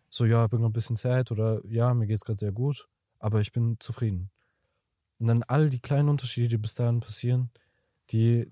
so, 0.09 0.25
ja, 0.25 0.43
ich 0.43 0.49
bin 0.49 0.61
noch 0.61 0.69
ein 0.69 0.73
bisschen 0.73 0.95
sad 0.95 1.31
oder 1.31 1.65
ja, 1.67 1.93
mir 1.93 2.07
geht's 2.07 2.25
gerade 2.25 2.39
sehr 2.39 2.51
gut, 2.51 2.87
aber 3.19 3.39
ich 3.39 3.51
bin 3.51 3.77
zufrieden. 3.79 4.31
Und 5.19 5.27
dann 5.27 5.43
all 5.43 5.69
die 5.69 5.79
kleinen 5.79 6.09
Unterschiede, 6.09 6.47
die 6.47 6.57
bis 6.57 6.73
dahin 6.73 6.99
passieren, 6.99 7.49
die. 8.11 8.51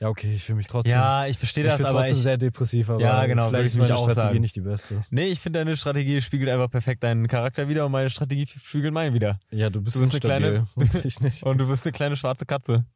Ja, 0.00 0.08
okay, 0.08 0.32
ich 0.32 0.42
fühle 0.44 0.56
mich 0.56 0.66
trotzdem. 0.66 0.92
Ja, 0.92 1.26
ich 1.26 1.36
verstehe 1.36 1.62
ich 1.64 1.68
das, 1.70 1.76
bin 1.76 1.86
aber 1.86 1.98
trotzdem 2.00 2.16
ich, 2.16 2.22
sehr 2.22 2.38
depressiv, 2.38 2.88
aber 2.88 3.00
Ja, 3.02 3.26
genau, 3.26 3.48
vielleicht 3.50 3.66
ich 3.66 3.72
ist 3.74 3.76
meine 3.78 3.94
Strategie 3.96 4.20
sagen. 4.20 4.40
nicht 4.40 4.56
die 4.56 4.60
beste. 4.62 5.02
nee, 5.10 5.26
ich 5.26 5.40
finde, 5.40 5.58
deine 5.58 5.76
Strategie 5.76 6.22
spiegelt 6.22 6.48
einfach 6.50 6.70
perfekt 6.70 7.02
deinen 7.02 7.28
Charakter 7.28 7.68
wieder 7.68 7.84
und 7.84 7.92
meine 7.92 8.08
Strategie 8.08 8.46
spiegelt 8.46 8.94
meinen 8.94 9.12
wieder. 9.14 9.38
Ja, 9.50 9.68
du 9.68 9.82
bist, 9.82 9.96
Du 9.96 10.00
bist 10.00 10.24
eine 10.24 10.46
instabil 10.46 10.66
und 10.76 11.04
ich 11.04 11.20
nicht. 11.20 11.42
Und 11.42 11.58
du 11.58 11.68
bist 11.68 11.84
eine 11.84 11.92
kleine 11.92 12.16
schwarze 12.16 12.46
Katze. 12.46 12.86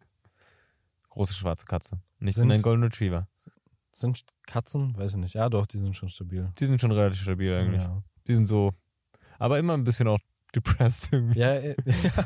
Große 1.11 1.35
schwarze 1.35 1.67
Katze. 1.67 2.01
Nicht 2.21 2.37
Sind- 2.37 2.51
ein 2.51 2.63
Golden 2.63 2.83
Retriever. 2.85 3.29
Sind 3.93 4.25
Katzen? 4.47 4.97
Weiß 4.97 5.13
ich 5.13 5.19
nicht. 5.19 5.35
Ja, 5.35 5.49
doch, 5.49 5.67
die 5.67 5.79
sind 5.79 5.95
schon 5.95 6.09
stabil. 6.09 6.51
Die 6.59 6.65
sind 6.67 6.81
schon 6.81 6.91
relativ 6.91 7.21
stabil 7.21 7.55
eigentlich. 7.55 7.83
Ja, 7.83 8.03
Die 8.27 8.35
sind 8.35 8.47
so, 8.47 8.73
aber 9.39 9.59
immer 9.59 9.75
ein 9.75 9.85
bisschen 9.85 10.09
auch 10.09 10.19
depressed 10.55 11.09
irgendwie. 11.13 11.41
ja, 11.41 11.55
äh, 11.55 11.77
ja. 12.03 12.25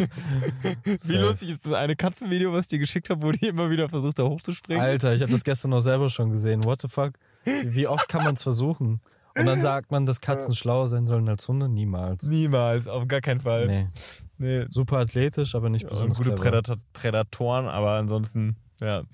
Wie 0.85 1.17
lustig 1.17 1.51
ist 1.51 1.67
das 1.67 1.73
eine 1.73 1.97
Katzenvideo, 1.97 2.53
was 2.53 2.63
ich 2.63 2.69
dir 2.69 2.79
geschickt 2.79 3.11
habe, 3.11 3.23
wo 3.27 3.33
die 3.33 3.47
immer 3.47 3.71
wieder 3.71 3.89
versucht, 3.89 4.19
da 4.19 4.25
hochzuspringen? 4.25 4.83
Alter, 4.83 5.15
ich 5.15 5.23
habe 5.23 5.33
das 5.33 5.45
gestern 5.45 5.71
noch 5.71 5.81
selber 5.81 6.11
schon 6.11 6.33
gesehen. 6.33 6.65
What 6.65 6.83
the 6.83 6.89
fuck? 6.89 7.15
Wie 7.45 7.87
oft 7.87 8.09
kann 8.09 8.25
man 8.25 8.35
es 8.35 8.43
versuchen? 8.43 9.01
Und 9.37 9.47
dann 9.47 9.61
sagt 9.61 9.91
man, 9.91 10.05
dass 10.05 10.21
Katzen 10.21 10.55
schlauer 10.55 10.89
sein 10.89 11.07
sollen 11.07 11.29
als 11.29 11.47
Hunde? 11.47 11.69
Niemals. 11.69 12.25
Niemals, 12.25 12.89
auf 12.89 13.07
gar 13.07 13.21
keinen 13.21 13.41
Fall. 13.41 13.67
Nee. 13.67 13.89
Nee. 14.39 14.67
Super 14.69 14.99
athletisch, 14.99 15.55
aber 15.55 15.71
nicht 15.71 15.85
Und 15.85 15.91
besonders 15.91 16.19
gute 16.19 16.31
clever. 16.31 16.43
Prädator 16.43 16.77
Prädatoren, 16.93 17.67
aber 17.67 17.93
ansonsten, 17.93 18.57
ja. 18.81 19.05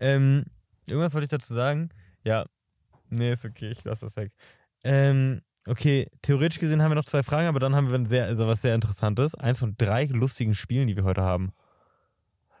Ähm, 0.00 0.44
irgendwas 0.86 1.14
wollte 1.14 1.24
ich 1.24 1.30
dazu 1.30 1.54
sagen. 1.54 1.90
Ja. 2.24 2.44
Nee, 3.08 3.32
ist 3.32 3.44
okay, 3.44 3.70
ich 3.70 3.84
lasse 3.84 4.06
das 4.06 4.16
weg. 4.16 4.32
Ähm, 4.84 5.42
okay, 5.66 6.08
theoretisch 6.22 6.58
gesehen 6.58 6.82
haben 6.82 6.90
wir 6.90 6.96
noch 6.96 7.04
zwei 7.04 7.22
Fragen, 7.22 7.48
aber 7.48 7.60
dann 7.60 7.74
haben 7.74 7.88
wir 7.88 7.94
ein 7.94 8.06
sehr, 8.06 8.26
also 8.26 8.46
was 8.46 8.62
sehr 8.62 8.74
Interessantes. 8.74 9.34
Eins 9.34 9.60
von 9.60 9.74
drei 9.76 10.06
lustigen 10.06 10.54
Spielen, 10.54 10.86
die 10.86 10.96
wir 10.96 11.04
heute 11.04 11.22
haben. 11.22 11.52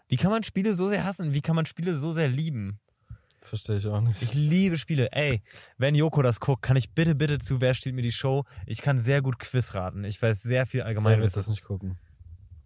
Wie 0.08 0.16
kann 0.16 0.30
man 0.30 0.42
Spiele 0.42 0.74
so 0.74 0.88
sehr 0.88 1.04
hassen? 1.04 1.34
Wie 1.34 1.40
kann 1.40 1.56
man 1.56 1.66
Spiele 1.66 1.94
so 1.94 2.12
sehr 2.12 2.28
lieben? 2.28 2.80
Verstehe 3.40 3.76
ich 3.76 3.86
auch 3.86 4.00
nicht. 4.00 4.22
Ich 4.22 4.34
liebe 4.34 4.78
Spiele. 4.78 5.10
Ey, 5.10 5.42
wenn 5.76 5.94
Joko 5.94 6.22
das 6.22 6.38
guckt, 6.38 6.62
kann 6.62 6.76
ich 6.76 6.92
bitte, 6.92 7.14
bitte 7.14 7.38
zu 7.40 7.60
Wer 7.60 7.74
steht 7.74 7.94
mir 7.94 8.02
die 8.02 8.12
Show? 8.12 8.44
Ich 8.66 8.82
kann 8.82 9.00
sehr 9.00 9.20
gut 9.20 9.38
Quiz 9.38 9.74
raten. 9.74 10.04
Ich 10.04 10.22
weiß 10.22 10.42
sehr 10.42 10.66
viel 10.66 10.82
allgemein. 10.82 11.20
wird 11.20 11.36
das 11.36 11.48
nicht 11.48 11.64
gucken? 11.64 11.98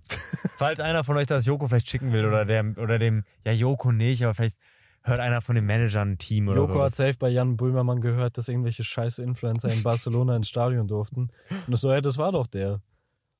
Falls 0.58 0.80
einer 0.80 1.02
von 1.02 1.16
euch 1.16 1.26
das 1.26 1.46
Joko 1.46 1.66
vielleicht 1.68 1.88
schicken 1.88 2.12
will 2.12 2.26
oder 2.26 2.44
dem, 2.44 2.76
oder 2.76 2.98
dem, 2.98 3.24
ja, 3.44 3.52
Joko 3.52 3.90
nicht, 3.90 4.22
aber 4.22 4.34
vielleicht 4.34 4.58
hört 5.06 5.20
einer 5.20 5.40
von 5.40 5.54
den 5.54 5.64
Managern 5.64 6.12
ein 6.12 6.18
Team 6.18 6.48
oder 6.48 6.58
Joko 6.58 6.74
so. 6.74 6.82
hat 6.82 6.94
safe 6.94 7.14
bei 7.18 7.28
Jan 7.28 7.56
Böhmermann 7.56 8.00
gehört, 8.00 8.38
dass 8.38 8.48
irgendwelche 8.48 8.84
scheiß 8.84 9.18
Influencer 9.18 9.72
in 9.72 9.82
Barcelona 9.82 10.36
ins 10.36 10.48
Stadion 10.48 10.88
durften. 10.88 11.30
Und 11.66 11.72
ich 11.72 11.80
so, 11.80 11.92
hey, 11.92 12.00
das 12.00 12.18
war 12.18 12.32
doch 12.32 12.46
der. 12.46 12.80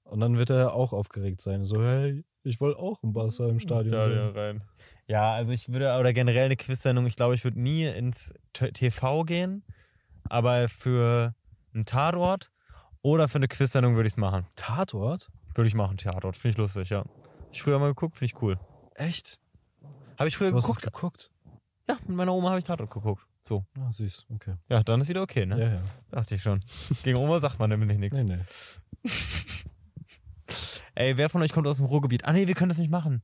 Und 0.04 0.20
dann 0.20 0.38
wird 0.38 0.50
er 0.50 0.74
auch 0.74 0.92
aufgeregt 0.92 1.40
sein. 1.40 1.64
So, 1.64 1.82
hey, 1.82 2.24
ich 2.44 2.60
wollte 2.60 2.78
auch 2.78 3.02
im 3.02 3.12
Barca 3.12 3.48
im 3.48 3.58
Stadion, 3.58 4.02
Stadion 4.02 4.32
sein. 4.32 4.36
rein. 4.36 4.62
Ja, 5.08 5.32
also 5.32 5.52
ich 5.52 5.68
würde, 5.68 5.96
oder 5.98 6.12
generell 6.12 6.46
eine 6.46 6.56
Quiz-Sendung, 6.56 7.06
ich 7.06 7.16
glaube, 7.16 7.34
ich 7.34 7.42
würde 7.42 7.60
nie 7.60 7.84
ins 7.86 8.32
TV 8.52 9.24
gehen, 9.24 9.64
aber 10.28 10.68
für 10.68 11.34
einen 11.74 11.84
Tatort 11.84 12.50
oder 13.02 13.28
für 13.28 13.38
eine 13.38 13.48
Quiz-Sendung 13.48 13.96
würde 13.96 14.06
ich 14.06 14.12
es 14.12 14.16
machen. 14.16 14.46
Tatort? 14.54 15.28
Würde 15.54 15.68
ich 15.68 15.74
machen, 15.74 15.96
Tatort. 15.96 16.36
Finde 16.36 16.52
ich 16.52 16.58
lustig, 16.58 16.90
ja. 16.90 17.00
Hab 17.00 17.08
Ich 17.50 17.62
früher 17.62 17.78
mal 17.78 17.88
geguckt, 17.88 18.16
finde 18.16 18.32
ich 18.32 18.42
cool. 18.42 18.58
Echt? 18.94 19.40
Habe 20.18 20.28
ich 20.28 20.36
früher 20.36 20.50
Du 20.50 20.56
hast 20.56 20.68
es 20.68 20.76
geguckt? 20.76 21.30
Ja, 21.88 21.96
mit 22.06 22.16
meiner 22.16 22.32
Oma 22.32 22.48
habe 22.50 22.58
ich 22.58 22.64
Tatort 22.64 22.90
geguckt. 22.90 23.24
So. 23.48 23.64
Ah, 23.78 23.90
süß, 23.92 24.26
okay. 24.34 24.54
Ja, 24.68 24.82
dann 24.82 25.00
ist 25.00 25.08
wieder 25.08 25.22
okay, 25.22 25.46
ne? 25.46 25.60
Ja, 25.60 25.74
ja. 25.74 25.82
Dachte 26.10 26.34
ich 26.34 26.42
schon. 26.42 26.60
Gegen 27.04 27.18
Oma 27.18 27.38
sagt 27.38 27.58
man 27.58 27.70
nämlich 27.70 27.98
nichts. 27.98 28.16
Nee, 28.20 28.24
nee. 28.36 29.10
Ey, 30.94 31.16
wer 31.16 31.28
von 31.28 31.42
euch 31.42 31.52
kommt 31.52 31.66
aus 31.66 31.76
dem 31.76 31.86
Ruhrgebiet? 31.86 32.24
Ah, 32.24 32.32
nee, 32.32 32.46
wir 32.46 32.54
können 32.54 32.70
das 32.70 32.78
nicht 32.78 32.90
machen. 32.90 33.22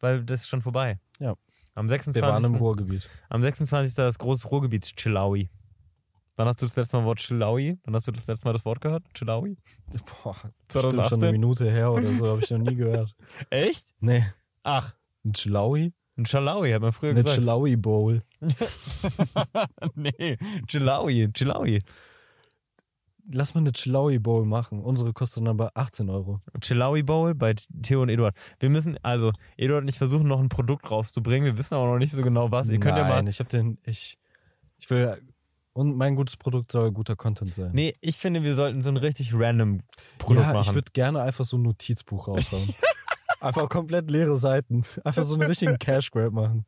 Weil 0.00 0.24
das 0.24 0.42
ist 0.42 0.48
schon 0.48 0.62
vorbei. 0.62 0.98
Ja. 1.20 1.34
Am 1.74 1.88
Wir 1.90 1.98
waren 2.22 2.44
im 2.44 2.52
26. 2.52 2.60
Ruhrgebiet. 2.60 3.08
Am 3.28 3.42
26. 3.42 3.94
das 3.94 4.18
große 4.18 4.48
Ruhrgebiets-Chillaui. 4.48 5.50
Wann 6.36 6.48
hast 6.48 6.60
du 6.60 6.66
das 6.66 6.76
letzte 6.76 6.96
Mal 6.98 7.04
Wort 7.04 7.18
Chillaui? 7.18 7.78
Wann 7.84 7.94
hast 7.94 8.08
du 8.08 8.12
das 8.12 8.26
letzte 8.26 8.46
Mal 8.46 8.52
das 8.52 8.64
Wort 8.64 8.80
gehört? 8.80 9.04
Chillaui? 9.14 9.56
Boah, 10.22 10.32
bestimmt 10.68 10.82
schon 10.82 10.90
2018? 10.92 11.22
eine 11.22 11.32
Minute 11.32 11.70
her 11.70 11.92
oder 11.92 12.12
so, 12.12 12.26
habe 12.28 12.40
ich 12.42 12.50
noch 12.50 12.58
nie 12.58 12.74
gehört. 12.76 13.14
Echt? 13.50 13.94
Nee. 14.00 14.24
Ach, 14.62 14.94
Ein 15.24 15.32
Chilaui? 15.32 15.92
Ein 16.16 16.24
Chillaui, 16.24 16.72
hat 16.72 16.82
man 16.82 16.92
früher 16.92 17.10
Eine 17.10 17.22
gesagt. 17.22 17.36
Chilaui 17.36 17.76
Bowl. 17.76 18.22
nee, 19.94 20.38
Chillaui, 20.66 21.30
Chillaui. 21.32 21.80
Lass 23.30 23.54
mal 23.54 23.60
eine 23.60 23.72
Chilaui 23.72 24.18
Bowl 24.18 24.46
machen. 24.46 24.80
Unsere 24.80 25.12
kostet 25.12 25.42
dann 25.42 25.48
aber 25.48 25.72
18 25.74 26.08
Euro. 26.08 26.40
Chillaui 26.60 27.02
Bowl 27.02 27.34
bei 27.34 27.54
Theo 27.82 28.02
und 28.02 28.08
Eduard. 28.08 28.36
Wir 28.60 28.70
müssen, 28.70 28.96
also, 29.02 29.32
Eduard 29.56 29.82
und 29.82 29.88
ich 29.88 29.98
versuchen 29.98 30.28
noch 30.28 30.40
ein 30.40 30.48
Produkt 30.48 30.90
rauszubringen. 30.90 31.44
Wir 31.44 31.58
wissen 31.58 31.74
aber 31.74 31.86
noch 31.86 31.98
nicht 31.98 32.12
so 32.12 32.22
genau 32.22 32.50
was. 32.50 32.68
Ihr 32.68 32.78
könnt 32.78 32.96
Nein, 32.96 33.08
ja 33.08 33.22
mal. 33.22 33.28
ich 33.28 33.38
habe 33.40 33.50
den, 33.50 33.78
ich, 33.84 34.16
ich 34.78 34.88
will, 34.88 35.20
und 35.76 35.94
mein 35.94 36.16
gutes 36.16 36.38
Produkt 36.38 36.72
soll 36.72 36.90
guter 36.90 37.16
Content 37.16 37.54
sein. 37.54 37.70
Nee, 37.74 37.92
ich 38.00 38.16
finde, 38.16 38.42
wir 38.42 38.54
sollten 38.54 38.82
so 38.82 38.88
ein 38.88 38.96
richtig 38.96 39.34
random 39.34 39.82
Produkt 40.18 40.46
ja, 40.46 40.54
machen. 40.54 40.68
ich 40.70 40.74
würde 40.74 40.90
gerne 40.92 41.20
einfach 41.20 41.44
so 41.44 41.58
ein 41.58 41.62
Notizbuch 41.62 42.28
raushauen. 42.28 42.74
einfach 43.40 43.68
komplett 43.68 44.10
leere 44.10 44.36
Seiten. 44.36 44.84
Einfach 45.04 45.22
so 45.22 45.34
einen 45.34 45.44
richtigen 45.48 45.78
Cash 45.78 46.10
Grab 46.10 46.32
machen. 46.32 46.64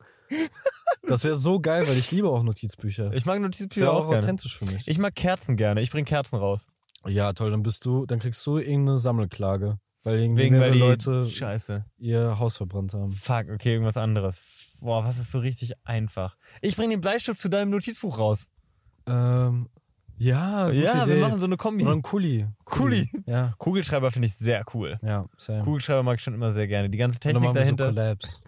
Das 1.03 1.25
wäre 1.25 1.35
so 1.37 1.61
geil, 1.61 1.87
weil 1.89 1.97
ich 1.97 2.11
liebe 2.11 2.29
auch 2.29 2.43
Notizbücher. 2.43 3.13
Ich 3.15 3.25
mag 3.25 3.37
Das 3.37 3.43
Notizbücher 3.43 3.93
auch 3.93 4.05
auch 4.05 4.11
gerne. 4.11 4.19
authentisch 4.25 4.57
für 4.59 4.67
mich. 4.67 4.87
Ich 4.87 4.99
mag 4.99 5.15
Kerzen 5.15 5.57
gerne. 5.57 5.81
Ich 5.81 5.91
bring 5.91 6.05
Kerzen 6.05 6.37
raus. 6.37 6.67
ja, 7.07 7.33
toll, 7.33 7.51
dann 7.51 7.63
bist 7.63 7.85
du, 7.87 8.05
dann 8.07 8.19
kriegst 8.19 8.45
du 8.47 8.59
irgendeine 8.59 8.99
Sammelklage, 8.99 9.79
Weil 10.03 10.21
irgendwie 10.21 10.43
Wegen, 10.45 10.55
weil 10.61 10.73
mehrere 10.73 10.97
die 10.99 11.05
Leute 11.07 11.31
Scheiße. 11.31 11.85
ihr 11.99 12.39
Haus 12.39 12.57
verbrannt 12.59 12.93
haben. 12.93 13.13
Fuck, 13.13 13.47
okay, 13.53 13.73
irgendwas 13.73 13.97
anderes. 13.97 14.43
Boah, 14.81 15.05
was 15.05 15.19
ist 15.19 15.31
so 15.31 15.39
richtig 15.39 15.73
einfach? 15.85 16.37
Ich 16.61 16.77
bring 16.77 16.91
den 16.91 17.01
Bleistift 17.01 17.41
zu 17.41 17.49
deinem 17.49 17.71
Notizbuch 17.71 18.19
raus. 18.19 18.47
Ähm, 19.07 19.69
ja, 20.19 20.67
gute 20.67 20.77
ja, 20.79 21.03
Idee. 21.05 21.15
wir 21.15 21.21
machen 21.21 21.39
so 21.39 21.47
eine 21.47 21.57
Kombi. 21.57 21.85
Oder 21.85 21.93
ein 21.93 22.03
Kuli. 22.03 22.47
Kuli. 22.71 23.11
Ja, 23.27 23.55
Kugelschreiber 23.59 24.11
finde 24.11 24.27
ich 24.29 24.37
sehr 24.37 24.65
cool. 24.75 24.99
ja, 25.03 25.27
same. 25.37 25.63
Kugelschreiber 25.65 26.03
mag 26.03 26.19
ich 26.19 26.23
schon 26.23 26.35
immer 26.35 26.53
sehr 26.53 26.69
gerne. 26.69 26.91
Die 26.91 26.99
ganze 26.99 27.19
Technik 27.19 27.43
wir 27.43 27.49
so 27.49 27.55
dahinter. 27.55 27.87
Collabs. 27.87 28.41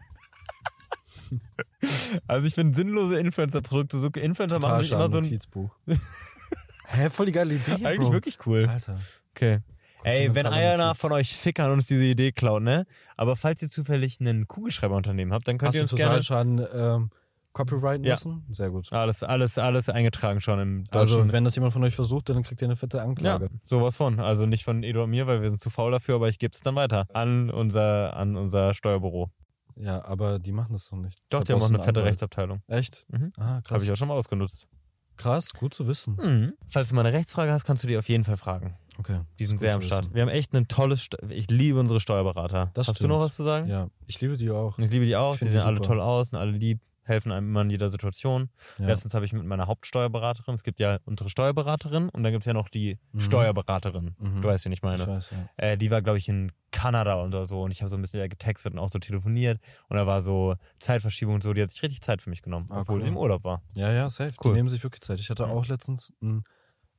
also 2.27 2.47
ich 2.47 2.55
finde 2.55 2.77
sinnlose 2.77 3.19
Influencer-Produkte, 3.19 3.99
so 3.99 4.09
Influencer 4.09 4.57
Total 4.57 4.71
machen 4.71 4.83
sich 4.83 4.93
immer 4.93 5.11
so 5.11 5.19
ein. 5.19 5.25
Notizbuch. 5.25 5.71
Hä, 6.87 7.09
voll 7.09 7.27
die 7.27 7.33
geile 7.33 7.55
Idee, 7.55 7.85
Eigentlich 7.85 8.09
Bro. 8.09 8.13
wirklich 8.13 8.39
cool. 8.47 8.67
Alter. 8.69 8.99
Okay. 9.35 9.61
Ey, 10.03 10.35
wenn 10.35 10.47
einer 10.47 10.95
von 10.95 11.13
euch 11.13 11.37
Fickern 11.37 11.71
uns 11.71 11.87
diese 11.87 12.05
Idee 12.05 12.33
klaut, 12.33 12.63
ne? 12.63 12.87
Aber 13.17 13.37
falls 13.37 13.63
ihr 13.63 13.71
zufällig 13.71 14.19
ein 14.21 14.49
Kugelschreiberunternehmen 14.49 15.33
habt, 15.35 15.47
dann 15.47 15.59
könnt 15.59 15.69
Hast 15.69 15.77
ihr 15.77 15.83
uns 15.83 15.95
gerne. 15.95 16.23
Schaden 16.23 16.67
ähm, 16.73 17.11
copyrighten 17.53 18.05
Ja. 18.05 18.17
Sehr 18.51 18.71
gut. 18.71 18.93
Alles, 18.93 19.23
alles, 19.23 19.59
alles 19.59 19.89
eingetragen 19.89 20.41
schon 20.41 20.61
im 20.61 20.85
deutschen. 20.85 20.99
Also, 20.99 21.33
wenn 21.33 21.45
das 21.45 21.55
jemand 21.57 21.73
von 21.73 21.83
euch 21.85 21.95
versucht, 21.95 22.29
dann 22.29 22.43
kriegt 22.43 22.61
ihr 22.63 22.69
eine 22.69 22.77
fette 22.77 22.99
ja, 22.99 23.05
Anklage. 23.05 23.51
sowas 23.65 23.97
von. 23.97 24.21
Also 24.21 24.47
nicht 24.47 24.65
von 24.65 24.83
Edo 24.83 25.05
und 25.05 25.11
mir, 25.11 25.27
weil 25.27 25.43
wir 25.43 25.51
sind 25.51 25.61
zu 25.61 25.71
faul 25.71 25.91
dafür, 25.91 26.17
aber 26.17 26.29
ich 26.29 26.39
gebe 26.39 26.53
es 26.55 26.61
dann 26.61 26.75
weiter 26.77 27.07
an 27.13 27.51
unser, 27.51 28.17
an 28.17 28.37
unser 28.37 28.75
Steuerbüro. 28.75 29.31
Ja, 29.77 30.05
aber 30.05 30.39
die 30.39 30.53
machen 30.53 30.73
das 30.73 30.89
doch 30.91 30.97
nicht. 30.99 31.19
Doch, 31.31 31.41
Da 31.41 31.45
die 31.45 31.53
haben 31.55 31.63
auch 31.63 31.69
eine 31.69 31.79
fette 31.79 31.89
Anwalt. 31.91 32.07
Rechtsabteilung. 32.07 32.63
Echt? 32.69 33.07
Mhm. 33.11 33.33
Ah, 33.39 33.61
krass. 33.63 33.71
Habe 33.73 33.85
ich 33.85 33.93
auch 33.93 33.97
schon 33.97 34.09
mal 34.09 34.15
ausgenutzt. 34.15 34.67
Krass, 35.17 35.53
gut 35.53 35.75
zu 35.75 35.87
wissen. 35.87 36.17
Mhm. 36.23 36.53
Falls 36.69 36.89
du 36.91 36.95
mal 36.95 37.05
eine 37.05 37.17
Rechtsfrage 37.17 37.53
hast, 37.53 37.65
kannst 37.65 37.85
du 37.85 37.89
die 37.89 37.97
auf 37.99 38.09
jeden 38.09 38.25
Fall 38.25 38.37
fragen. 38.37 38.77
Okay. 38.99 39.21
Die 39.39 39.47
sind 39.47 39.59
sehr 39.61 39.75
am 39.75 39.83
Start. 39.83 40.05
wissen. 40.05 40.15
Wir 40.15 40.23
haben 40.23 40.29
echt 40.29 40.55
ein 40.55 40.67
tolles, 40.69 41.01
St 41.05 41.17
ich 41.29 41.49
liebe 41.51 41.79
unsere 41.81 42.01
Steuerberater. 42.01 42.71
Das 42.75 42.89
hast 42.89 42.97
stimmt. 42.97 43.11
du 43.11 43.15
noch 43.17 43.23
was 43.25 43.37
zu 43.37 43.43
sagen? 43.43 43.69
Ja, 43.69 43.89
ich 44.07 44.21
liebe 44.21 44.37
die 44.37 44.51
auch. 44.51 44.79
Ich 44.79 44.91
liebe 44.91 45.05
die 45.05 45.17
auch, 45.17 45.35
Ich 45.35 45.41
die 45.41 45.49
sehen 45.49 45.61
alle 45.61 45.81
toll 45.81 46.01
aus, 46.01 46.29
sind 46.29 46.39
alle 46.39 46.53
lieb, 46.53 46.81
helfen 47.11 47.31
einem 47.33 47.49
immer 47.49 47.61
in 47.61 47.69
jeder 47.71 47.91
Situation. 47.91 48.49
Ja. 48.79 48.87
Letztens 48.87 49.13
habe 49.15 49.27
ich 49.27 49.35
mit 49.35 49.45
meiner 49.45 49.67
Hauptsteuerberaterin, 49.67 50.55
es 50.55 50.63
gibt 50.63 50.81
ja 50.81 50.99
unsere 51.05 51.29
Steuerberaterin 51.29 52.09
und 52.09 52.23
dann 52.23 52.33
gibt 52.33 52.43
es 52.43 52.47
ja 52.47 52.55
noch 52.55 52.69
die 52.71 52.99
Mhm. 53.13 53.21
Steuerberaterin. 53.21 54.15
Mhm. 54.19 54.41
Du 54.41 54.49
weißt, 54.49 54.65
wen 54.65 54.73
ich 54.73 54.83
meine. 54.83 55.03
Ich 55.03 55.07
weiß, 55.09 55.31
ja. 55.33 55.49
Äh, 55.59 55.77
die 55.77 55.91
war, 55.91 56.01
glaube 56.01 56.17
ich, 56.19 56.29
in 56.29 56.51
Kanada 56.71 57.23
oder 57.23 57.45
so 57.45 57.63
und 57.63 57.73
ich 57.73 57.83
habe 57.83 57.91
so 57.91 57.97
ein 57.97 58.03
bisschen 58.03 58.27
getextet 58.31 58.73
und 58.73 58.79
auch 58.79 58.89
so 58.89 58.99
telefoniert 58.99 59.61
und 59.89 59.97
da 59.97 60.07
war 60.07 60.23
so 60.23 60.55
Zeitverschiebung 60.79 61.35
und 61.35 61.43
so, 61.43 61.53
die 61.53 61.63
hat 61.63 61.71
sich 61.71 61.83
richtig 61.83 62.01
Zeit 62.01 62.23
für 62.23 62.31
mich 62.31 62.41
genommen, 62.43 62.67
Ah, 62.71 62.81
obwohl 62.81 62.97
cool. 62.97 63.03
sie 63.03 63.09
im 63.09 63.17
Urlaub 63.19 63.45
war. 63.45 63.61
Ja, 63.77 63.91
ja, 63.93 64.09
safe. 64.09 64.33
Cool. 64.43 64.53
Die 64.53 64.57
nehmen 64.57 64.69
sich 64.71 64.83
wirklich 64.83 65.01
Zeit. 65.03 65.19
Ich 65.21 65.29
hatte 65.29 65.47
auch 65.49 65.67
letztens 65.67 66.15
ein 66.23 66.45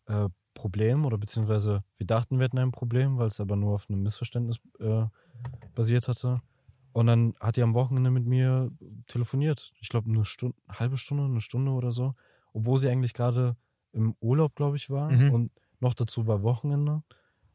äh, 0.08 0.28
Problem 0.54 1.06
oder 1.06 1.18
beziehungsweise 1.18 1.82
wir 1.98 2.06
dachten, 2.06 2.38
wir 2.38 2.44
hätten 2.44 2.60
ein 2.60 2.72
Problem, 2.72 3.18
weil 3.18 3.28
es 3.28 3.40
aber 3.40 3.56
nur 3.56 3.74
auf 3.76 3.86
einem 3.90 4.04
Missverständnis 4.04 4.58
äh, 4.82 5.06
basiert 5.74 6.10
hatte. 6.10 6.42
Und 6.94 7.08
dann 7.08 7.36
hat 7.40 7.56
die 7.58 7.64
am 7.64 7.74
Wochenende 7.74 8.12
mit 8.12 8.26
mir 8.26 8.72
telefoniert. 9.08 9.72
Ich 9.80 9.90
glaube, 9.90 10.10
eine 10.10 10.26
Stunde, 10.26 10.58
eine 10.68 10.80
halbe 10.80 10.98
Stunde, 10.98 11.24
eine 11.26 11.42
Stunde 11.42 11.72
oder 11.72 11.92
so. 11.92 12.16
Obwohl 12.54 12.78
sie 12.78 12.90
eigentlich 12.90 13.14
gerade 13.14 13.56
im 13.94 14.16
Urlaub, 14.20 14.56
glaube 14.56 14.76
ich, 14.76 14.90
war. 14.90 15.10
Mhm. 15.12 15.32
Und 15.32 15.52
noch 15.80 15.94
dazu 15.94 16.28
war 16.28 16.44
Wochenende. 16.44 17.04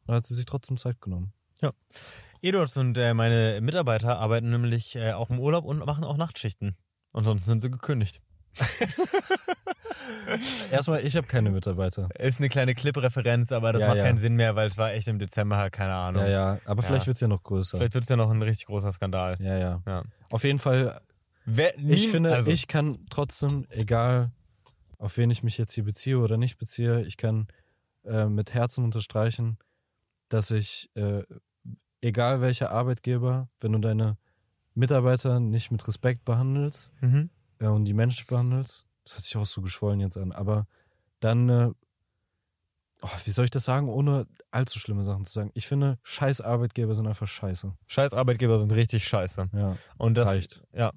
Dann 0.05 0.15
hat 0.15 0.25
sie 0.25 0.33
sich 0.33 0.45
trotzdem 0.45 0.77
Zeit 0.77 1.01
genommen. 1.01 1.33
Eduards 2.41 2.77
und 2.77 2.97
äh, 2.97 3.13
meine 3.13 3.59
Mitarbeiter 3.61 4.19
arbeiten 4.19 4.49
nämlich 4.49 4.95
äh, 4.95 5.13
auch 5.13 5.29
im 5.29 5.39
Urlaub 5.39 5.65
und 5.65 5.79
machen 5.79 6.03
auch 6.03 6.17
Nachtschichten. 6.17 6.75
Ansonsten 7.13 7.45
sind 7.49 7.61
sie 7.61 7.71
gekündigt. 7.71 8.21
Erstmal, 10.71 11.05
ich 11.05 11.15
habe 11.15 11.27
keine 11.27 11.49
Mitarbeiter. 11.51 12.09
Ist 12.19 12.39
eine 12.39 12.49
kleine 12.49 12.75
Clip-Referenz, 12.75 13.51
aber 13.51 13.73
das 13.73 13.81
Ja, 13.81 13.87
macht 13.89 13.97
ja. 13.97 14.03
keinen 14.03 14.17
Sinn 14.17 14.35
mehr, 14.35 14.55
weil 14.55 14.67
es 14.67 14.77
war 14.77 14.91
echt 14.93 15.07
im 15.07 15.19
Dezember, 15.19 15.69
keine 15.69 15.93
Ahnung. 15.93 16.23
Ja, 16.23 16.29
ja. 16.29 16.59
Aber 16.65 16.81
Ja. 16.81 16.87
vielleicht 16.87 17.07
wird 17.07 17.15
es 17.15 17.21
ja 17.21 17.27
noch 17.27 17.43
größer. 17.43 17.77
Vielleicht 17.77 17.93
wird 17.93 18.03
es 18.03 18.09
ja 18.09 18.15
noch 18.15 18.29
ein 18.29 18.41
richtig 18.41 18.67
großer 18.67 18.91
Skandal. 18.91 19.35
Ja, 19.39 19.57
ja. 19.57 19.81
Ja. 19.85 20.03
Auf 20.31 20.43
jeden 20.43 20.59
Fall 20.59 21.01
Wer, 21.45 21.73
nie, 21.77 21.93
Ich 21.93 22.09
finde, 22.09 22.33
also, 22.35 22.51
ich 22.51 22.67
kann 22.67 22.97
trotzdem, 23.09 23.65
egal 23.69 24.31
auf 24.97 25.15
wen 25.15 25.29
ich 25.29 25.43
mich 25.43 25.57
jetzt 25.57 25.73
hier 25.73 25.85
beziehe 25.85 26.17
oder 26.19 26.35
nicht 26.35 26.57
beziehe, 26.57 27.03
ich 27.03 27.15
kann 27.15 27.47
äh, 28.03 28.25
mit 28.25 28.53
Herzen 28.53 28.83
unterstreichen, 28.83 29.57
dass 30.27 30.51
ich, 30.51 30.89
äh, 30.95 31.23
egal 32.01 32.41
welcher 32.41 32.71
Arbeitgeber, 32.71 33.47
wenn 33.61 33.71
du 33.71 33.79
deine 33.79 34.17
Mitarbeiter 34.75 35.39
nicht 35.39 35.71
mit 35.71 35.87
Respekt 35.87 36.25
behandelst 36.25 36.91
Mhm. 37.01 37.29
äh, 37.59 37.67
und 37.67 37.85
die 37.85 37.93
menschlich 37.93 38.27
behandelst, 38.27 38.86
das 39.07 39.15
hört 39.15 39.23
sich 39.25 39.37
auch 39.37 39.45
so 39.45 39.61
geschwollen 39.61 40.01
jetzt 40.01 40.17
an, 40.17 40.33
aber 40.33 40.67
dann, 41.21 41.47
äh, 41.49 41.71
oh, 43.01 43.09
wie 43.23 43.31
soll 43.31 43.45
ich 43.45 43.51
das 43.51 43.63
sagen, 43.63 43.87
ohne 43.87 44.27
allzu 44.51 44.79
schlimme 44.79 45.03
Sachen 45.05 45.23
zu 45.23 45.31
sagen? 45.31 45.51
Ich 45.53 45.65
finde, 45.65 45.97
scheiß 46.03 46.41
Arbeitgeber 46.41 46.93
sind 46.93 47.07
einfach 47.07 47.27
scheiße. 47.27 47.73
Scheiß 47.87 48.13
Arbeitgeber 48.13 48.59
sind 48.59 48.73
richtig 48.73 49.07
scheiße. 49.07 49.49
Ja, 49.53 49.77
Und 49.97 50.15
das 50.15 50.27
reicht. 50.27 50.63
Ja. 50.73 50.91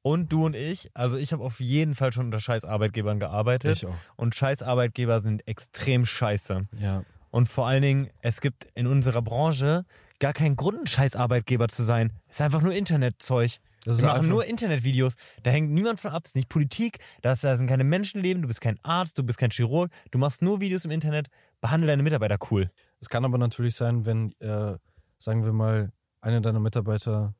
Und 0.00 0.32
du 0.32 0.46
und 0.46 0.56
ich, 0.56 0.90
also 0.94 1.16
ich 1.16 1.32
habe 1.32 1.44
auf 1.44 1.60
jeden 1.60 1.94
Fall 1.94 2.12
schon 2.12 2.24
unter 2.26 2.40
scheiß 2.40 2.64
Arbeitgebern 2.64 3.20
gearbeitet. 3.20 3.76
Ich 3.76 3.86
auch. 3.86 3.94
Und 4.16 4.34
scheiß 4.34 4.62
Arbeitgeber 4.62 5.20
sind 5.20 5.46
extrem 5.46 6.04
scheiße. 6.06 6.62
Ja, 6.80 7.04
Und 7.30 7.48
vor 7.48 7.68
allen 7.68 7.82
Dingen, 7.82 8.10
es 8.20 8.40
gibt 8.40 8.64
in 8.74 8.86
unserer 8.86 9.22
Branche 9.22 9.84
gar 10.18 10.32
keinen 10.32 10.56
Grund, 10.56 10.80
ein 10.80 10.86
scheiß 10.86 11.16
Arbeitgeber 11.16 11.68
zu 11.68 11.82
sein. 11.84 12.12
Es 12.28 12.36
ist 12.36 12.40
einfach 12.40 12.62
nur 12.62 12.72
Internetzeug. 12.72 13.58
Das 13.84 14.00
Wir 14.00 14.06
machen 14.08 14.28
nur 14.28 14.44
Internetvideos. 14.44 15.14
Da 15.42 15.50
hängt 15.50 15.70
niemand 15.72 16.00
von 16.00 16.12
ab. 16.12 16.22
Es 16.24 16.30
ist 16.30 16.36
nicht 16.36 16.48
Politik. 16.48 16.98
Da 17.22 17.34
sind 17.34 17.66
keine 17.66 17.84
Menschenleben. 17.84 18.42
Du 18.42 18.48
bist 18.48 18.60
kein 18.60 18.78
Arzt. 18.84 19.18
Du 19.18 19.22
bist 19.24 19.38
kein 19.38 19.50
Chirurg. 19.50 19.90
Du 20.10 20.18
machst 20.18 20.40
nur 20.42 20.60
Videos 20.60 20.84
im 20.84 20.90
Internet. 20.90 21.28
Behandle 21.60 21.88
deine 21.88 22.02
Mitarbeiter 22.02 22.38
cool. 22.50 22.70
Es 23.00 23.08
kann 23.08 23.24
aber 23.24 23.38
natürlich 23.38 23.74
sein, 23.74 24.06
wenn, 24.06 24.32
äh, 24.40 24.76
sagen 25.18 25.44
wir 25.44 25.52
mal, 25.52 25.92
einer 26.20 26.40
deiner 26.40 26.60
Mitarbeiter, 26.60 27.34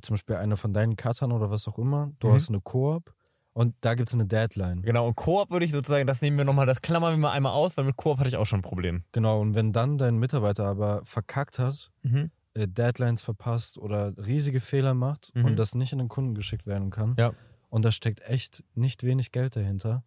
zum 0.00 0.14
Beispiel 0.14 0.36
einer 0.36 0.56
von 0.56 0.72
deinen 0.72 0.96
Cuttern 0.96 1.32
oder 1.32 1.50
was 1.50 1.66
auch 1.68 1.78
immer, 1.78 2.12
du 2.20 2.28
Mhm. 2.28 2.32
hast 2.34 2.48
eine 2.50 2.60
Koop 2.60 3.12
und 3.52 3.74
da 3.80 3.94
gibt 3.94 4.08
es 4.08 4.14
eine 4.14 4.26
Deadline. 4.26 4.82
Genau. 4.82 5.06
Und 5.08 5.16
Koop 5.16 5.50
würde 5.50 5.64
ich 5.66 5.72
sozusagen, 5.72 6.06
das 6.06 6.22
nehmen 6.22 6.38
wir 6.38 6.44
nochmal, 6.44 6.66
das 6.66 6.80
klammern 6.80 7.14
wir 7.14 7.18
mal 7.18 7.32
einmal 7.32 7.52
aus, 7.52 7.76
weil 7.76 7.84
mit 7.84 7.96
Koop 7.96 8.18
hatte 8.18 8.28
ich 8.28 8.36
auch 8.36 8.46
schon 8.46 8.60
ein 8.60 8.62
Problem. 8.62 9.04
Genau, 9.12 9.40
und 9.40 9.54
wenn 9.56 9.72
dann 9.72 9.98
dein 9.98 10.18
Mitarbeiter 10.18 10.66
aber 10.66 11.04
verkackt 11.04 11.58
hat, 11.58 11.90
Mhm. 12.02 12.30
Äh, 12.54 12.68
Deadlines 12.68 13.22
verpasst 13.22 13.78
oder 13.78 14.14
riesige 14.18 14.60
Fehler 14.60 14.94
macht 14.94 15.30
Mhm. 15.34 15.44
und 15.46 15.56
das 15.58 15.74
nicht 15.74 15.92
an 15.92 15.98
den 16.00 16.08
Kunden 16.08 16.34
geschickt 16.34 16.66
werden 16.66 16.90
kann, 16.90 17.14
Ja. 17.18 17.32
und 17.70 17.84
da 17.84 17.92
steckt 17.92 18.20
echt 18.22 18.64
nicht 18.74 19.02
wenig 19.04 19.32
Geld 19.32 19.56
dahinter 19.56 20.04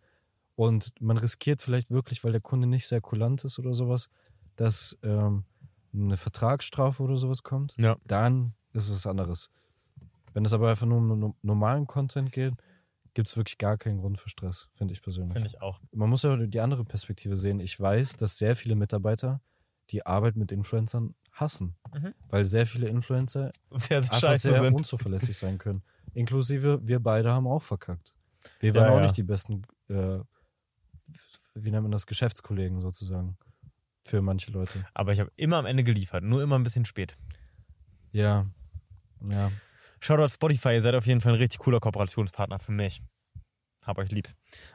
und 0.56 0.94
man 1.02 1.18
riskiert 1.18 1.62
vielleicht 1.62 1.92
wirklich, 1.92 2.24
weil 2.24 2.32
der 2.32 2.42
Kunde 2.42 2.68
nicht 2.68 2.88
sehr 2.88 3.02
kulant 3.02 3.44
ist 3.44 3.60
oder 3.60 3.74
sowas, 3.74 4.10
dass 4.56 4.98
ähm, 5.04 5.44
eine 5.94 6.18
Vertragsstrafe 6.18 7.02
oder 7.04 7.18
sowas 7.18 7.44
kommt, 7.44 7.76
Ja. 7.78 7.98
dann 8.06 8.54
ist 8.74 8.90
es 8.90 8.96
was 8.96 9.08
anderes. 9.08 9.50
Wenn 10.34 10.44
es 10.46 10.52
aber 10.54 10.70
einfach 10.70 10.86
nur 10.86 10.98
um 10.98 11.20
no- 11.20 11.36
normalen 11.42 11.88
Content 11.88 12.32
geht, 12.32 12.54
gibt 13.14 13.30
es 13.30 13.38
wirklich 13.38 13.58
gar 13.58 13.78
keinen 13.78 14.00
Grund 14.00 14.20
für 14.20 14.28
Stress, 14.30 14.68
finde 14.74 14.94
ich 14.94 15.02
persönlich. 15.02 15.34
Finde 15.34 15.48
ich 15.48 15.62
auch. 15.62 15.80
Man 15.94 16.10
muss 16.10 16.24
ja 16.24 16.36
die 16.36 16.60
andere 16.60 16.84
Perspektive 16.84 17.38
sehen. 17.38 17.62
Ich 17.62 17.80
weiß, 17.80 18.18
dass 18.18 18.38
sehr 18.38 18.58
viele 18.58 18.76
Mitarbeiter 18.76 19.40
die 19.92 20.06
Arbeit 20.06 20.36
mit 20.36 20.52
Influencern 20.52 21.16
hassen, 21.36 21.76
Mhm. 21.94 22.14
weil 22.30 22.44
sehr 22.46 22.66
viele 22.66 22.88
Influencer 22.88 23.52
Sehr, 23.72 23.80
sehr 23.80 23.98
einfach 24.00 24.20
scheiße 24.20 24.50
sehr 24.52 24.62
sind. 24.62 24.74
unzuverlässig 24.74 25.38
sein 25.38 25.58
können. 25.58 25.84
Inklusive 26.14 26.80
wir 26.84 27.00
beide 27.00 27.32
haben 27.32 27.46
auch 27.48 27.62
verkackt. 27.62 28.14
Wir 28.60 28.74
Ja, 28.74 28.82
waren 28.82 28.92
auch 28.92 28.96
ja. 28.98 29.02
nicht 29.04 29.18
die 29.18 29.24
besten, 29.24 29.64
äh, 29.90 30.20
wie 31.54 31.72
nennt 31.72 31.84
man 31.84 31.92
das, 31.92 32.06
Geschäftskollegen 32.08 32.80
sozusagen 32.82 33.38
für 34.04 34.22
manche 34.22 34.52
Leute. 34.52 34.86
Aber 34.94 35.14
ich 35.14 35.20
habe 35.20 35.32
immer 35.36 35.58
am 35.58 35.66
Ende 35.66 35.84
geliefert. 35.84 36.24
Nur 36.24 36.42
immer 36.44 36.58
ein 36.58 36.64
bisschen 36.64 36.86
spät. 36.86 37.18
Ja, 38.12 38.46
ja. 39.30 39.52
Shoutout 40.00 40.30
Spotify, 40.34 40.74
ihr 40.74 40.82
seid 40.82 40.96
auf 40.96 41.06
jeden 41.08 41.22
Fall 41.22 41.34
ein 41.34 41.40
richtig 41.40 41.60
cooler 41.60 41.80
Kooperationspartner 41.80 42.60
für 42.60 42.72
mich. 42.72 43.02
Hab 43.84 43.98
euch 43.98 44.10
lieb. 44.12 44.30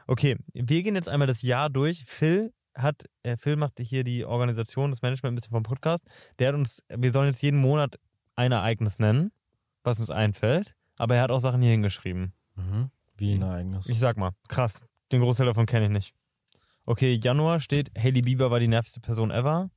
Okay, 0.07 0.37
wir 0.53 0.83
gehen 0.83 0.95
jetzt 0.95 1.09
einmal 1.09 1.27
das 1.27 1.41
Jahr 1.41 1.69
durch. 1.69 2.03
Phil 2.05 2.53
hat, 2.75 3.09
äh, 3.23 3.37
Phil 3.37 3.55
macht 3.55 3.79
hier 3.79 4.03
die 4.03 4.25
Organisation, 4.25 4.91
das 4.91 5.01
Management 5.01 5.33
ein 5.33 5.35
bisschen 5.35 5.51
vom 5.51 5.63
Podcast. 5.63 6.05
Der 6.39 6.49
hat 6.49 6.55
uns, 6.55 6.83
wir 6.89 7.11
sollen 7.11 7.27
jetzt 7.27 7.41
jeden 7.41 7.59
Monat 7.59 7.99
ein 8.35 8.51
Ereignis 8.51 8.99
nennen, 8.99 9.31
was 9.83 9.99
uns 9.99 10.09
einfällt. 10.09 10.75
Aber 10.97 11.15
er 11.15 11.23
hat 11.23 11.31
auch 11.31 11.39
Sachen 11.39 11.61
hier 11.61 11.71
hingeschrieben. 11.71 12.33
Mhm. 12.55 12.91
Wie 13.17 13.33
ein 13.33 13.41
Ereignis. 13.41 13.89
Ich 13.89 13.99
sag 13.99 14.17
mal, 14.17 14.31
krass. 14.47 14.81
Den 15.11 15.21
Großteil 15.21 15.47
davon 15.47 15.65
kenne 15.65 15.85
ich 15.85 15.91
nicht. 15.91 16.13
Okay, 16.85 17.19
Januar 17.21 17.59
steht, 17.59 17.91
Hailey 17.97 18.21
Bieber 18.21 18.51
war 18.51 18.59
die 18.59 18.67
nervigste 18.67 18.99
Person 18.99 19.31
ever. 19.31 19.69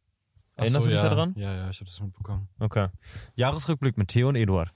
Erinnerst 0.57 0.85
so, 0.85 0.89
du 0.89 0.95
dich 0.95 1.03
ja. 1.03 1.09
daran? 1.09 1.35
Ja, 1.37 1.55
ja, 1.55 1.71
ich 1.71 1.81
habe 1.81 1.87
das 1.87 2.01
mitbekommen. 2.01 2.49
Okay. 2.59 2.89
Jahresrückblick 3.35 3.99
mit 3.99 4.09
Theo 4.09 4.29
und 4.29 4.37
Eduard. 4.37 4.71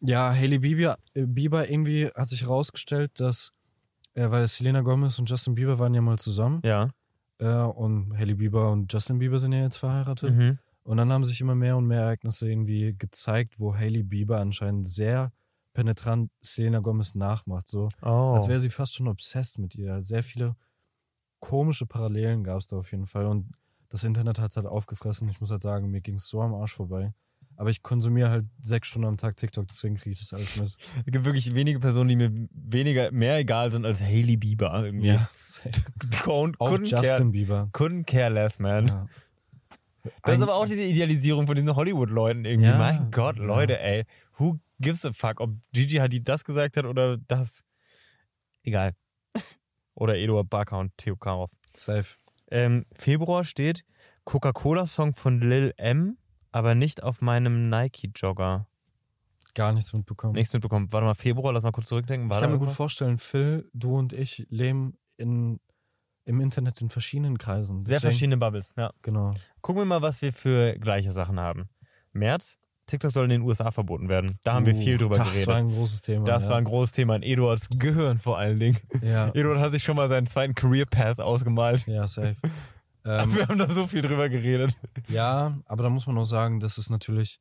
Ja, 0.00 0.32
Hailey 0.32 0.58
Bieber, 0.58 0.98
Bieber 1.14 1.70
irgendwie 1.70 2.08
hat 2.14 2.28
sich 2.28 2.42
herausgestellt, 2.42 3.20
dass, 3.20 3.52
äh, 4.14 4.30
weil 4.30 4.46
Selena 4.48 4.80
Gomez 4.82 5.18
und 5.18 5.28
Justin 5.28 5.54
Bieber 5.54 5.78
waren 5.78 5.94
ja 5.94 6.00
mal 6.00 6.18
zusammen 6.18 6.60
Ja. 6.64 6.90
äh, 7.38 7.46
und 7.48 8.16
Hailey 8.16 8.34
Bieber 8.34 8.70
und 8.70 8.92
Justin 8.92 9.18
Bieber 9.18 9.38
sind 9.38 9.52
ja 9.52 9.62
jetzt 9.62 9.76
verheiratet. 9.76 10.34
Mhm. 10.34 10.58
Und 10.84 10.96
dann 10.96 11.12
haben 11.12 11.24
sich 11.24 11.40
immer 11.40 11.54
mehr 11.54 11.76
und 11.76 11.86
mehr 11.86 12.00
Ereignisse 12.02 12.50
irgendwie 12.50 12.94
gezeigt, 12.98 13.60
wo 13.60 13.74
Hailey 13.76 14.02
Bieber 14.02 14.40
anscheinend 14.40 14.86
sehr 14.86 15.32
penetrant 15.74 16.30
Selena 16.40 16.80
Gomez 16.80 17.14
nachmacht. 17.14 17.68
So, 17.68 17.88
Oh. 18.02 18.34
als 18.34 18.48
wäre 18.48 18.60
sie 18.60 18.68
fast 18.68 18.94
schon 18.94 19.08
obsessed 19.08 19.58
mit 19.58 19.74
ihr. 19.76 20.00
Sehr 20.02 20.22
viele 20.22 20.56
komische 21.40 21.86
Parallelen 21.86 22.44
gab 22.44 22.58
es 22.58 22.66
da 22.66 22.76
auf 22.76 22.90
jeden 22.92 23.06
Fall. 23.06 23.26
Und 23.26 23.52
das 23.88 24.04
Internet 24.04 24.38
hat 24.38 24.50
es 24.50 24.56
halt 24.56 24.66
aufgefressen. 24.66 25.28
Ich 25.28 25.40
muss 25.40 25.50
halt 25.50 25.62
sagen, 25.62 25.90
mir 25.90 26.00
ging 26.00 26.16
es 26.16 26.26
so 26.28 26.40
am 26.42 26.54
Arsch 26.54 26.74
vorbei. 26.74 27.14
Aber 27.62 27.70
ich 27.70 27.80
konsumiere 27.84 28.28
halt 28.28 28.46
sechs 28.60 28.88
Stunden 28.88 29.06
am 29.06 29.16
Tag 29.16 29.36
TikTok, 29.36 29.68
deswegen 29.68 29.94
kriege 29.94 30.10
ich 30.10 30.18
das 30.18 30.32
alles 30.32 30.56
mit. 30.56 30.66
Es 30.66 31.12
gibt 31.12 31.24
wirklich 31.24 31.54
wenige 31.54 31.78
Personen, 31.78 32.08
die 32.08 32.16
mir 32.16 32.48
weniger, 32.50 33.12
mehr 33.12 33.38
egal 33.38 33.70
sind 33.70 33.86
als 33.86 34.02
Hailey 34.02 34.36
Bieber. 34.36 34.84
Irgendwie. 34.84 35.16
safe. 35.46 35.70
Couldn't, 36.24 36.56
Auch 36.58 36.72
couldn't, 36.72 36.90
Justin 36.90 37.02
care, 37.02 37.24
Bieber. 37.26 37.70
couldn't 37.72 38.02
care 38.04 38.30
less, 38.30 38.58
man. 38.58 38.88
Ja. 38.88 39.06
Das 40.24 40.36
ist 40.38 40.42
aber 40.42 40.56
auch 40.56 40.66
diese 40.66 40.82
Idealisierung 40.82 41.46
von 41.46 41.54
diesen 41.54 41.72
Hollywood-Leuten 41.76 42.44
irgendwie. 42.46 42.68
Ja, 42.68 42.78
mein 42.78 43.12
Gott, 43.12 43.36
ja. 43.36 43.44
Leute, 43.44 43.78
ey. 43.78 44.06
Who 44.38 44.58
gives 44.80 45.06
a 45.06 45.12
fuck, 45.12 45.40
ob 45.40 45.52
Gigi 45.72 45.98
Hadid 45.98 46.28
das 46.28 46.42
gesagt 46.42 46.76
hat 46.76 46.84
oder 46.84 47.16
das? 47.16 47.62
Egal. 48.64 48.96
Oder 49.94 50.16
Eduard 50.16 50.50
Barker 50.50 50.80
und 50.80 50.90
Theo 50.96 51.14
Karov. 51.14 51.52
Safe. 51.76 52.16
Ähm, 52.50 52.86
Februar 52.92 53.44
steht 53.44 53.84
Coca-Cola-Song 54.24 55.14
von 55.14 55.40
Lil 55.40 55.72
M, 55.76 56.16
aber 56.52 56.74
nicht 56.74 57.02
auf 57.02 57.20
meinem 57.20 57.68
Nike-Jogger. 57.68 58.66
Gar 59.54 59.72
nichts 59.72 59.92
mitbekommen. 59.92 60.34
Nichts 60.34 60.52
mitbekommen. 60.52 60.90
Warte 60.92 61.04
mal, 61.04 61.14
Februar, 61.14 61.52
lass 61.52 61.62
mal 61.62 61.72
kurz 61.72 61.88
zurückdenken. 61.88 62.30
War 62.30 62.36
ich 62.36 62.40
kann 62.42 62.50
mir 62.50 62.56
gut 62.58 62.66
irgendwas? 62.68 62.76
vorstellen, 62.76 63.18
Phil, 63.18 63.68
du 63.74 63.96
und 63.98 64.12
ich 64.14 64.46
leben 64.48 64.96
in, 65.18 65.60
im 66.24 66.40
Internet 66.40 66.80
in 66.80 66.88
verschiedenen 66.88 67.36
Kreisen. 67.36 67.84
Sehr 67.84 67.96
Deswegen- 67.96 68.10
verschiedene 68.12 68.36
Bubbles, 68.38 68.70
ja. 68.76 68.92
Genau. 69.02 69.32
Gucken 69.60 69.82
wir 69.82 69.86
mal, 69.86 70.00
was 70.02 70.22
wir 70.22 70.32
für 70.32 70.78
gleiche 70.78 71.12
Sachen 71.12 71.38
haben. 71.38 71.68
März, 72.12 72.56
TikTok 72.86 73.10
soll 73.10 73.24
in 73.24 73.30
den 73.30 73.42
USA 73.42 73.70
verboten 73.70 74.08
werden. 74.08 74.38
Da 74.42 74.54
haben 74.54 74.64
wir 74.66 74.74
Uh, 74.74 74.78
viel 74.80 74.96
drüber 74.98 75.14
das 75.16 75.28
geredet. 75.30 75.46
war 75.48 75.56
ein 75.56 75.68
großes 75.68 76.00
Thema. 76.02 76.24
das 76.24 76.44
ja. 76.44 76.50
war 76.50 76.56
ein 76.56 76.64
großes 76.64 76.92
Thema 76.92 77.16
in 77.16 77.22
Eduards 77.22 77.68
Gehirn 77.78 78.18
vor 78.18 78.38
allen 78.38 78.58
Dingen. 78.58 78.78
Ja, 79.02 79.28
Eduard 79.34 79.58
hat 79.60 79.72
sich 79.72 79.82
schon 79.82 79.96
mal 79.96 80.08
seinen 80.08 80.26
zweiten 80.26 80.54
Career 80.54 80.86
Path 80.86 81.20
ausgemalt. 81.20 81.86
ja 81.86 82.06
safe. 82.06 82.36
ähm, 83.04 83.34
Wir 83.34 83.48
haben 83.48 83.58
da 83.58 83.68
so 83.68 83.86
viel 83.86 84.02
drüber 84.02 84.28
geredet. 84.28 84.76
ja, 85.08 85.58
aber 85.66 85.82
da 85.82 85.90
muss 85.90 86.06
man 86.06 86.18
auch 86.18 86.24
sagen, 86.24 86.60
das 86.60 86.78
ist 86.78 86.90
natürlich, 86.90 87.40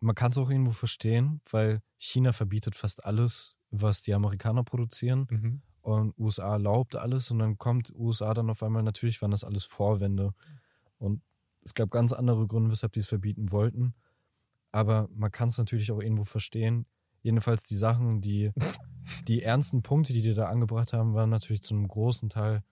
man 0.00 0.14
kann 0.14 0.30
es 0.30 0.38
auch 0.38 0.50
irgendwo 0.50 0.72
verstehen, 0.72 1.40
weil 1.50 1.82
China 1.96 2.32
verbietet 2.32 2.74
fast 2.74 3.04
alles, 3.04 3.56
was 3.70 4.02
die 4.02 4.14
Amerikaner 4.14 4.64
produzieren. 4.64 5.62
und 5.82 6.14
USA 6.18 6.52
erlaubt 6.52 6.96
alles 6.96 7.30
und 7.30 7.38
dann 7.38 7.56
kommt 7.56 7.92
USA 7.94 8.34
dann 8.34 8.50
auf 8.50 8.62
einmal, 8.62 8.82
natürlich 8.82 9.22
waren 9.22 9.30
das 9.30 9.44
alles 9.44 9.64
Vorwände 9.64 10.34
und 10.98 11.22
es 11.64 11.74
gab 11.74 11.90
ganz 11.90 12.12
andere 12.12 12.46
Gründe, 12.46 12.70
weshalb 12.70 12.92
die 12.92 13.00
es 13.00 13.08
verbieten 13.08 13.52
wollten, 13.52 13.94
aber 14.70 15.08
man 15.14 15.32
kann 15.32 15.48
es 15.48 15.58
natürlich 15.58 15.90
auch 15.90 16.00
irgendwo 16.00 16.24
verstehen. 16.24 16.86
Jedenfalls 17.22 17.64
die 17.64 17.76
Sachen, 17.76 18.20
die, 18.20 18.52
die 19.28 19.42
ernsten 19.42 19.82
Punkte, 19.82 20.12
die 20.12 20.22
die 20.22 20.34
da 20.34 20.46
angebracht 20.46 20.92
haben, 20.92 21.14
waren 21.14 21.30
natürlich 21.30 21.62
zu 21.62 21.74
einem 21.74 21.88
großen 21.88 22.28
Teil 22.28 22.62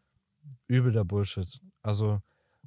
übel 0.68 0.92
der 0.92 1.04
Bullshit. 1.04 1.60
Also 1.82 2.20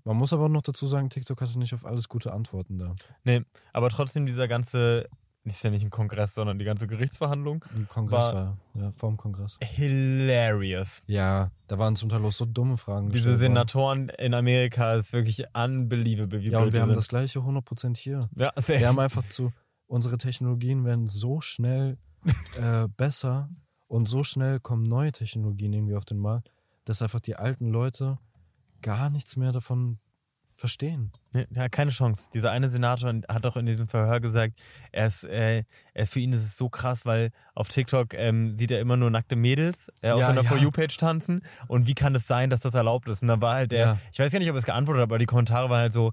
man 0.04 0.16
muss 0.18 0.34
aber 0.34 0.50
noch 0.50 0.62
dazu 0.62 0.88
sagen, 0.88 1.10
TikTok 1.10 1.42
hatte 1.42 1.60
nicht 1.60 1.74
auf 1.74 1.86
alles 1.86 2.08
gute 2.10 2.32
Antworten 2.34 2.78
da. 2.80 2.96
Nee, 3.24 3.44
aber 3.74 3.90
trotzdem 3.90 4.26
dieser 4.26 4.48
ganze, 4.48 5.08
ist 5.44 5.64
ja 5.64 5.70
nicht 5.70 5.84
ein 5.84 5.90
Kongress, 5.90 6.34
sondern 6.36 6.58
die 6.60 6.66
ganze 6.66 6.88
Gerichtsverhandlung, 6.88 7.64
Im 7.76 7.88
Kongress 7.88 8.26
War- 8.28 8.34
war, 8.34 8.58
ja, 8.76 8.92
vorm 8.92 9.18
Kongress. 9.18 9.58
hilarious. 9.62 11.04
Ja, 11.08 11.52
da 11.68 11.78
waren 11.80 11.96
zum 11.96 12.10
Teil 12.10 12.24
auch 12.26 12.32
so 12.32 12.46
dumme 12.46 12.78
Fragen. 12.78 13.10
Diese 13.10 13.18
gestellt 13.32 13.34
worden. 13.36 13.40
Senatoren 13.42 14.10
in 14.10 14.34
Amerika 14.34 14.96
ist 14.96 15.14
wirklich 15.14 15.44
unbelievable, 15.54 16.42
wie 16.42 16.50
Ja, 16.50 16.60
und 16.60 16.74
wir 16.74 16.82
haben 16.82 16.90
sind. 16.90 16.98
das 16.98 17.08
gleiche 17.08 17.40
100% 17.40 17.98
hier. 17.98 18.20
Ja, 18.36 18.52
safe. 18.56 18.80
Wir 18.80 18.88
haben 18.88 19.00
einfach 19.00 19.28
zu, 19.28 19.52
unsere 19.88 20.18
Technologien 20.18 20.86
werden 20.86 21.08
so 21.08 21.42
schnell 21.42 21.98
äh, 22.60 22.88
besser 22.98 23.50
und 23.88 24.08
so 24.08 24.24
schnell 24.24 24.60
kommen 24.60 24.84
neue 24.84 25.12
Technologien 25.12 25.74
irgendwie 25.74 25.96
auf 25.96 26.06
den 26.06 26.18
Markt, 26.20 26.52
dass 26.86 27.02
einfach 27.02 27.20
die 27.20 27.36
alten 27.36 27.70
Leute 27.70 28.18
gar 28.82 29.10
nichts 29.10 29.36
mehr 29.36 29.52
davon 29.52 30.00
verstehen. 30.56 31.12
Ja, 31.52 31.70
keine 31.70 31.92
Chance. 31.92 32.30
Dieser 32.34 32.52
eine 32.52 32.70
Senator 32.70 33.14
hat 33.30 33.46
doch 33.46 33.56
in 33.56 33.66
diesem 33.66 33.88
Verhör 33.88 34.20
gesagt, 34.20 34.60
er 34.92 35.08
ist, 35.08 35.24
äh, 35.24 35.64
er, 35.94 36.06
für 36.08 36.20
ihn 36.20 36.34
ist 36.34 36.44
es 36.44 36.58
so 36.58 36.68
krass, 36.68 37.06
weil 37.06 37.32
auf 37.56 37.70
TikTok 37.70 38.14
ähm, 38.14 38.58
sieht 38.58 38.72
er 38.72 38.82
immer 38.82 38.98
nur 38.98 39.10
nackte 39.10 39.38
Mädels 39.38 39.90
äh, 40.02 40.12
auf 40.12 40.20
Ja, 40.20 40.26
seiner 40.28 40.42
ja. 40.44 40.50
For 40.50 40.58
You-Page 40.58 40.98
tanzen. 40.98 41.44
Und 41.70 41.88
wie 41.88 41.94
kann 41.96 42.14
es 42.14 42.28
sein, 42.28 42.50
dass 42.50 42.60
das 42.60 42.74
erlaubt 42.74 43.08
ist? 43.08 43.22
Und 43.22 43.30
dann 43.30 43.42
war 43.42 43.56
halt 43.56 43.72
der, 43.72 43.80
Ja. 43.80 44.00
ich 44.12 44.20
weiß 44.20 44.32
gar 44.34 44.40
nicht, 44.40 44.50
ob 44.50 44.56
er 44.56 44.60
es 44.60 44.66
geantwortet 44.66 45.00
hat, 45.02 45.08
aber 45.10 45.18
die 45.18 45.26
Kommentare 45.28 45.70
waren 45.70 45.80
halt 45.80 45.94
so, 45.94 46.12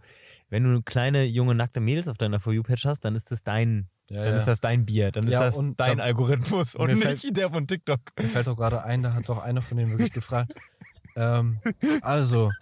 wenn 0.48 0.62
du 0.62 0.80
kleine, 0.80 1.24
junge, 1.24 1.56
nackte 1.56 1.80
Mädels 1.80 2.06
auf 2.06 2.16
deiner 2.16 2.38
For 2.38 2.52
You-Page 2.52 2.84
hast, 2.84 3.00
dann 3.04 3.16
ist 3.16 3.32
das 3.32 3.42
dein, 3.42 3.88
Ja, 4.08 4.22
dann 4.22 4.34
ja. 4.34 4.36
ist 4.38 4.46
das 4.46 4.60
dein 4.60 4.86
Bier, 4.86 5.10
dann 5.10 5.24
ist 5.24 5.32
Ja, 5.32 5.40
das 5.40 5.56
und 5.56 5.80
dein 5.80 5.98
da- 5.98 6.04
Algorithmus 6.04 6.74
und 6.76 6.88
nicht 6.94 7.02
fällt- 7.02 7.36
der 7.36 7.50
von 7.50 7.66
TikTok. 7.66 8.00
Mir 8.18 8.28
fällt 8.28 8.48
auch 8.48 8.56
gerade 8.56 8.82
ein, 8.84 9.02
da 9.02 9.12
hat 9.14 9.28
doch 9.28 9.42
einer 9.42 9.62
von 9.62 9.76
denen 9.78 9.90
wirklich 9.90 10.12
gefragt. 10.12 10.52
ähm, 11.16 11.58
also, 12.02 12.52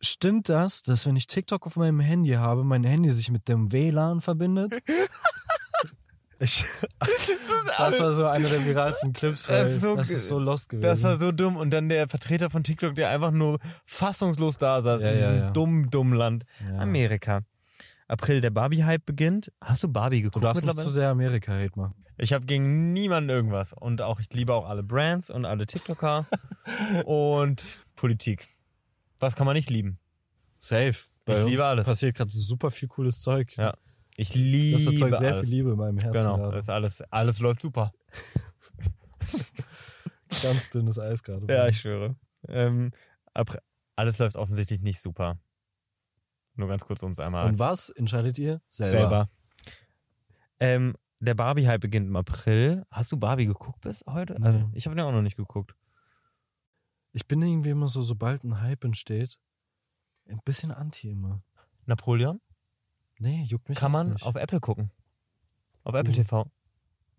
stimmt 0.00 0.48
das, 0.48 0.82
dass 0.82 1.04
wenn 1.06 1.16
ich 1.16 1.26
TikTok 1.26 1.66
auf 1.66 1.76
meinem 1.76 1.98
Handy 2.00 2.30
habe, 2.30 2.62
mein 2.62 2.84
Handy 2.84 3.10
sich 3.10 3.30
mit 3.30 3.48
dem 3.48 3.72
WLAN 3.72 4.20
verbindet? 4.20 4.78
Ich, 6.38 6.66
das 7.78 7.98
war 7.98 8.12
so 8.12 8.26
einer 8.26 8.46
der 8.46 8.62
viralsten 8.66 9.14
Clips, 9.14 9.48
weil 9.48 9.64
Das 9.64 9.64
das 9.64 9.72
ist 9.72 9.76
ist 9.76 9.80
so 9.80 9.88
so, 9.88 9.96
ge- 9.96 10.04
so 10.04 10.38
lost 10.38 10.68
gewesen. 10.68 10.82
Das 10.86 11.02
war 11.02 11.16
so 11.16 11.32
dumm. 11.32 11.56
Und 11.56 11.70
dann 11.70 11.88
der 11.88 12.08
Vertreter 12.08 12.50
von 12.50 12.62
TikTok, 12.62 12.94
der 12.94 13.08
einfach 13.08 13.30
nur 13.30 13.58
fassungslos 13.86 14.58
da 14.58 14.82
saß 14.82 15.00
Ja, 15.00 15.12
in 15.12 15.14
ja, 15.18 15.20
diesem 15.22 15.38
ja. 15.38 15.50
dummen, 15.52 15.88
dummen 15.88 16.12
Land. 16.12 16.44
Ja. 16.70 16.78
Amerika. 16.80 17.40
April, 18.08 18.40
der 18.40 18.50
Barbie-Hype 18.50 19.04
beginnt. 19.04 19.52
Hast 19.60 19.82
du 19.82 19.88
Barbie 19.88 20.18
Du 20.22 20.24
geguckt 20.30 20.44
darfst 20.44 20.64
nicht 20.64 20.78
zu 20.78 20.88
sehr 20.88 21.10
Amerika-Hate 21.10 21.78
machen. 21.78 21.94
Ich 22.18 22.32
habe 22.32 22.46
gegen 22.46 22.92
niemanden 22.92 23.30
irgendwas. 23.30 23.72
Und 23.72 24.00
auch, 24.00 24.20
ich 24.20 24.32
liebe 24.32 24.54
auch 24.54 24.68
alle 24.68 24.82
Brands 24.82 25.28
und 25.30 25.44
alle 25.44 25.66
TikToker 25.66 26.26
und 27.04 27.84
Politik. 27.96 28.46
Was 29.18 29.34
kann 29.34 29.46
man 29.46 29.54
nicht 29.56 29.70
lieben? 29.70 29.98
Safe. 30.56 30.94
Bei 31.24 31.42
uns 31.42 31.50
liebe 31.50 31.66
alles. 31.66 31.86
passiert 31.86 32.16
gerade 32.16 32.30
super 32.30 32.70
viel 32.70 32.88
cooles 32.88 33.20
Zeug. 33.20 33.56
Ja. 33.56 33.74
Ich 34.16 34.34
liebe 34.34 34.78
Das 34.78 34.86
erzeugt 34.86 35.18
sehr 35.18 35.34
alles. 35.34 35.46
viel 35.46 35.56
Liebe 35.56 35.70
in 35.72 35.76
meinem 35.76 35.98
Herzen. 35.98 36.18
Genau, 36.20 36.36
gerade. 36.36 36.56
das 36.56 36.64
ist 36.66 36.70
alles, 36.70 37.02
alles 37.10 37.38
läuft 37.40 37.60
super. 37.60 37.92
Ganz 40.42 40.70
dünnes 40.70 40.98
Eis 40.98 41.22
gerade. 41.22 41.52
Ja, 41.52 41.66
ich 41.68 41.80
schwöre. 41.80 42.16
Ähm, 42.48 42.92
alles 43.96 44.18
läuft 44.18 44.36
offensichtlich 44.36 44.80
nicht 44.80 45.00
super. 45.00 45.38
Nur 46.56 46.68
ganz 46.68 46.84
kurz, 46.84 47.02
um 47.02 47.12
es 47.12 47.20
einmal 47.20 47.46
Und 47.46 47.58
was 47.58 47.90
entscheidet 47.90 48.38
ihr? 48.38 48.60
Selber. 48.66 48.98
selber. 48.98 49.30
Ähm, 50.58 50.94
der 51.20 51.34
Barbie-Hype 51.34 51.80
beginnt 51.80 52.08
im 52.08 52.16
April. 52.16 52.84
Hast 52.90 53.12
du 53.12 53.16
Barbie 53.18 53.46
geguckt 53.46 53.80
bis 53.82 54.02
heute? 54.06 54.36
Also, 54.42 54.58
Nee. 54.60 54.66
ich 54.74 54.86
habe 54.86 54.96
den 54.96 55.04
auch 55.04 55.12
noch 55.12 55.22
nicht 55.22 55.36
geguckt. 55.36 55.74
Ich 57.12 57.26
bin 57.26 57.40
irgendwie 57.42 57.70
immer 57.70 57.88
so, 57.88 58.02
sobald 58.02 58.44
ein 58.44 58.60
Hype 58.60 58.84
entsteht, 58.84 59.38
ein 60.28 60.40
bisschen 60.44 60.70
anti 60.70 61.10
immer. 61.10 61.42
Napoleon? 61.86 62.40
Nee, 63.18 63.44
juckt 63.44 63.68
mich 63.68 63.78
Kann 63.78 63.92
man 63.92 64.12
nicht. 64.12 64.24
auf 64.26 64.34
Apple 64.34 64.60
gucken. 64.60 64.90
Auf 65.84 65.94
Apple. 65.94 66.12
TV. 66.12 66.50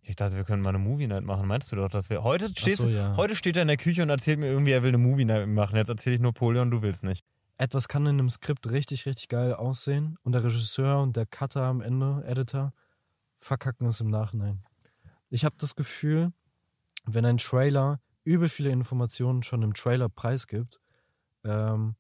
Ich 0.02 0.16
dachte, 0.16 0.38
wir 0.38 0.44
können 0.44 0.62
mal 0.62 0.70
eine 0.70 0.78
Movie 0.80 1.08
Night 1.08 1.24
machen. 1.24 1.48
Meinst 1.48 1.72
du 1.72 1.76
doch, 1.76 1.90
dass 1.90 2.10
wir. 2.10 2.24
Heute, 2.24 2.50
stehst, 2.50 2.82
so, 2.82 2.90
ja. 2.90 3.16
heute 3.18 3.36
steht 3.36 3.56
er 3.58 3.64
in 3.64 3.68
der 3.68 3.78
Küche 3.78 4.04
und 4.04 4.10
erzählt 4.10 4.40
mir 4.40 4.48
irgendwie, 4.48 4.72
er 4.72 4.84
will 4.84 4.90
eine 4.90 4.98
Movie 5.00 5.26
Night 5.26 5.48
machen. 5.48 5.76
Jetzt 5.76 5.90
erzähle 5.90 6.16
ich 6.16 6.22
Napoleon, 6.22 6.70
du 6.72 6.82
willst 6.82 7.04
nicht. 7.04 7.26
Etwas 7.58 7.88
kann 7.88 8.06
in 8.06 8.20
einem 8.20 8.30
Skript 8.30 8.70
richtig, 8.70 9.06
richtig 9.06 9.30
geil 9.30 9.54
aussehen 9.54 10.18
und 10.24 10.34
der 10.34 10.44
Regisseur 10.44 11.02
und 11.02 11.16
der 11.16 11.26
Cutter 11.26 11.64
am 11.64 11.82
Ende, 11.82 12.24
Editor, 12.26 12.74
verkacken 13.38 13.88
es 13.88 14.00
im 14.00 14.10
Nachhinein. 14.10 14.64
Ich 15.30 15.44
habe 15.44 15.56
das 15.58 15.76
Gefühl, 15.76 16.32
wenn 17.06 17.26
ein 17.26 17.38
Trailer 17.38 18.00
übel 18.24 18.50
viele 18.50 18.70
Informationen 18.70 19.42
schon 19.42 19.64
im 19.64 19.74
Trailer 19.74 20.10
preisgibt, 20.10 20.80
ähm, 21.44 21.96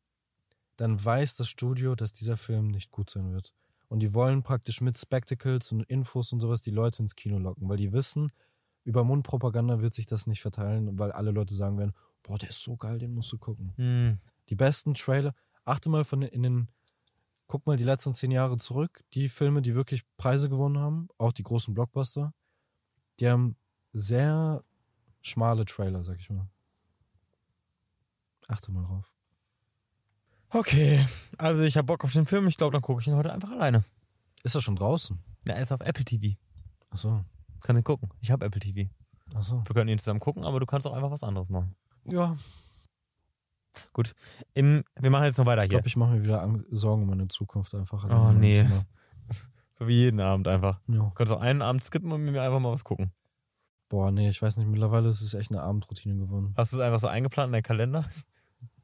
dann 0.76 1.04
weiß 1.04 1.38
das 1.38 1.50
Studio, 1.50 1.96
dass 1.96 2.14
dieser 2.14 2.38
Film 2.38 2.68
nicht 2.68 2.92
gut 2.92 3.10
sein 3.10 3.32
wird. 3.32 3.54
Und 3.88 4.02
die 4.02 4.14
wollen 4.14 4.44
praktisch 4.44 4.82
mit 4.82 4.98
Spectacles 4.98 5.72
und 5.72 5.84
Infos 5.84 6.34
und 6.34 6.40
sowas 6.40 6.62
die 6.62 6.72
Leute 6.72 7.02
ins 7.02 7.16
Kino 7.16 7.40
locken, 7.40 7.68
weil 7.70 7.78
die 7.78 7.94
wissen, 7.94 8.28
über 8.84 9.04
Mundpropaganda 9.04 9.82
wird 9.82 9.94
sich 9.94 10.06
das 10.06 10.28
nicht 10.28 10.42
verteilen, 10.42 11.00
weil 11.00 11.12
alle 11.12 11.32
Leute 11.32 11.54
sagen 11.54 11.78
werden, 11.78 11.94
boah, 12.24 12.38
der 12.38 12.50
ist 12.50 12.64
so 12.64 12.76
geil, 12.78 13.00
den 13.00 13.14
musst 13.14 13.32
du 13.32 13.38
gucken. 13.38 13.74
Hm. 13.78 14.20
Die 14.50 14.56
besten 14.56 14.94
Trailer, 14.94 15.34
achte 15.68 15.90
mal 15.90 16.04
von 16.06 16.22
den- 16.22 16.30
in 16.30 16.44
den, 16.44 16.68
guck 17.48 17.66
mal 17.66 17.78
die 17.78 17.84
letzten 17.84 18.14
zehn 18.14 18.32
Jahre 18.32 18.58
zurück, 18.58 19.04
die 19.14 19.30
Filme, 19.30 19.62
die 19.62 19.76
wirklich 19.76 20.04
Preise 20.18 20.50
gewonnen 20.50 20.78
haben, 20.80 21.10
auch 21.18 21.32
die 21.32 21.44
großen 21.44 21.74
Blockbuster, 21.74 22.34
die 23.20 23.30
haben 23.30 23.56
sehr 23.94 24.64
schmale 25.22 25.66
Trailer, 25.66 26.04
sag 26.04 26.20
ich 26.20 26.30
mal. 26.30 26.48
Achte 28.48 28.72
mal 28.72 28.84
drauf. 28.86 29.12
Okay, 30.50 31.06
also 31.38 31.64
ich 31.64 31.76
habe 31.76 31.86
Bock 31.88 32.04
auf 32.06 32.14
den 32.14 32.26
Film. 32.26 32.48
Ich 32.48 32.56
glaube, 32.56 32.72
dann 32.72 32.82
gucke 32.82 33.02
ich 33.02 33.08
ihn 33.08 33.16
heute 33.16 33.34
einfach 33.34 33.52
alleine. 33.52 33.84
Ist 34.44 34.56
er 34.56 34.62
schon 34.62 34.78
draußen? 34.78 35.20
Ja, 35.46 35.56
er 35.56 35.64
ist 35.64 35.72
auf 35.74 35.82
Apple 35.82 36.06
TV. 36.06 36.38
Achso, 36.90 37.26
Kannst 37.62 37.80
ihn 37.82 37.84
gucken. 37.84 38.10
Ich 38.22 38.32
habe 38.32 38.46
Apple 38.46 38.62
TV. 38.62 38.90
achso. 39.36 39.62
Wir 39.66 39.74
können 39.74 39.90
ihn 39.90 40.00
zusammen 40.00 40.22
gucken, 40.22 40.46
aber 40.46 40.60
du 40.62 40.66
kannst 40.66 40.88
auch 40.88 40.94
einfach 40.94 41.12
was 41.12 41.24
anderes 41.24 41.50
machen. 41.50 41.76
Ja, 42.06 42.38
Im, 44.54 44.84
wir 45.00 45.10
machen 45.10 45.26
jetzt 45.26 45.38
noch 45.38 45.46
weiter 45.46 45.64
ich 45.64 45.70
hier. 45.70 45.78
glaube, 45.78 45.88
ich 45.88 45.96
mache 45.96 46.16
mir 46.16 46.24
wieder 46.24 46.42
Angst, 46.42 46.66
Sorgen 46.72 47.04
um 47.04 47.10
meine 47.10 47.28
Zukunft 47.28 47.74
einfach. 47.76 48.06
Oh, 48.10 48.32
nee. 48.32 48.56
Zimmer. 48.56 48.86
So 49.74 49.88
wie 49.88 49.94
jeden 49.94 50.20
Abend 50.20 50.48
einfach. 50.48 50.80
Ja. 50.88 50.96
Du 50.96 51.10
kannst 51.12 51.32
auch 51.32 51.40
einen 51.40 51.62
Abend 51.62 51.84
skippen 51.84 52.12
und 52.12 52.24
mir 52.24 52.42
einfach 52.42 52.60
mal 52.60 52.72
was 52.72 52.84
gucken. 52.84 53.12
Boah, 53.90 54.10
nee, 54.12 54.28
ich 54.28 54.42
weiß 54.42 54.58
nicht, 54.58 54.68
mittlerweile 54.68 55.08
ist 55.08 55.22
es 55.22 55.36
echt 55.36 55.52
eine 55.52 55.62
Abendroutine 55.62 56.18
geworden. 56.18 56.54
Hast 56.58 56.74
du 56.74 56.78
es 56.78 56.82
einfach 56.82 57.00
so 57.00 57.08
eingeplant 57.08 57.50
in 57.50 57.54
deinen 57.54 57.62
Kalender? 57.64 58.06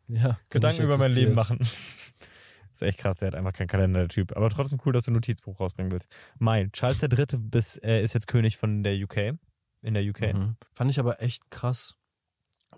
Ja, 0.08 0.38
Gedanken 0.50 0.84
über 0.84 0.98
mein 0.98 1.12
Leben 1.12 1.34
machen. 1.34 1.60
ist 2.74 2.82
echt 2.82 3.00
krass, 3.00 3.18
der 3.18 3.28
hat 3.28 3.36
einfach 3.36 3.54
keinen 3.54 3.68
Kalender, 3.68 4.02
der 4.02 4.10
Typ. 4.10 4.36
Aber 4.36 4.50
trotzdem 4.50 4.80
cool, 4.86 4.94
dass 4.94 5.06
du 5.06 5.12
ein 5.12 5.16
Notizbuch 5.16 5.60
rausbringen 5.60 5.92
willst. 5.92 6.10
Mai, 6.40 6.70
Charles 6.72 7.02
III. 7.02 7.26
Bis, 7.40 7.78
äh, 7.78 8.02
ist 8.02 8.14
jetzt 8.14 8.28
König 8.28 8.58
von 8.58 8.84
der 8.84 8.96
UK. 8.96 9.38
In 9.82 9.94
der 9.94 10.04
UK. 10.04 10.34
Mhm. 10.34 10.56
Fand 10.72 10.92
ich 10.92 11.00
aber 11.00 11.22
echt 11.22 11.52
krass, 11.52 11.98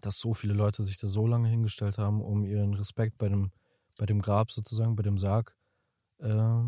dass 0.02 0.20
so 0.20 0.34
viele 0.34 0.54
Leute 0.54 0.84
sich 0.84 0.98
da 0.98 1.08
so 1.08 1.28
lange 1.28 1.48
hingestellt 1.50 1.98
haben, 1.98 2.22
um 2.22 2.44
ihren 2.46 2.74
Respekt 2.74 3.18
bei 3.18 3.30
dem, 3.30 3.52
bei 3.98 4.06
dem 4.06 4.22
Grab 4.22 4.52
sozusagen, 4.52 4.96
bei 4.96 5.04
dem 5.04 5.18
Sarg 5.18 5.58
äh, 6.20 6.62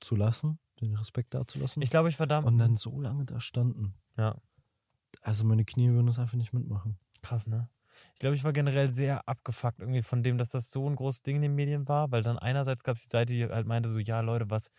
zu 0.00 0.16
lassen, 0.16 0.58
den 0.80 0.94
Respekt 0.96 1.34
da 1.34 1.46
zu 1.46 1.58
lassen. 1.58 1.82
Ich 1.82 1.90
glaube, 1.90 2.08
ich 2.08 2.18
war 2.18 2.26
da. 2.26 2.38
und 2.38 2.58
dann 2.58 2.76
so 2.76 3.00
lange 3.00 3.24
da 3.24 3.40
standen. 3.40 3.94
Ja, 4.16 4.36
Also 5.22 5.44
meine 5.44 5.64
Knie 5.64 5.90
würden 5.90 6.06
das 6.06 6.18
einfach 6.18 6.36
nicht 6.36 6.52
mitmachen. 6.52 6.98
krass, 7.22 7.46
ne? 7.46 7.68
Ich 8.14 8.20
glaube, 8.20 8.34
ich 8.34 8.42
war 8.42 8.52
generell 8.52 8.92
sehr 8.92 9.28
abgefuckt 9.28 9.78
irgendwie 9.78 10.02
von 10.02 10.22
dem, 10.24 10.36
dass 10.36 10.48
das 10.48 10.70
so 10.70 10.88
ein 10.90 10.96
großes 10.96 11.22
Ding 11.22 11.36
in 11.36 11.42
den 11.42 11.54
Medien 11.54 11.88
war, 11.88 12.10
weil 12.10 12.22
dann 12.24 12.38
einerseits 12.38 12.82
gab 12.82 12.96
es 12.96 13.04
die 13.04 13.10
Seite, 13.10 13.32
die 13.32 13.46
halt 13.46 13.66
meinte 13.68 13.90
so, 13.90 14.00
ja 14.00 14.20
Leute, 14.20 14.50
was, 14.50 14.70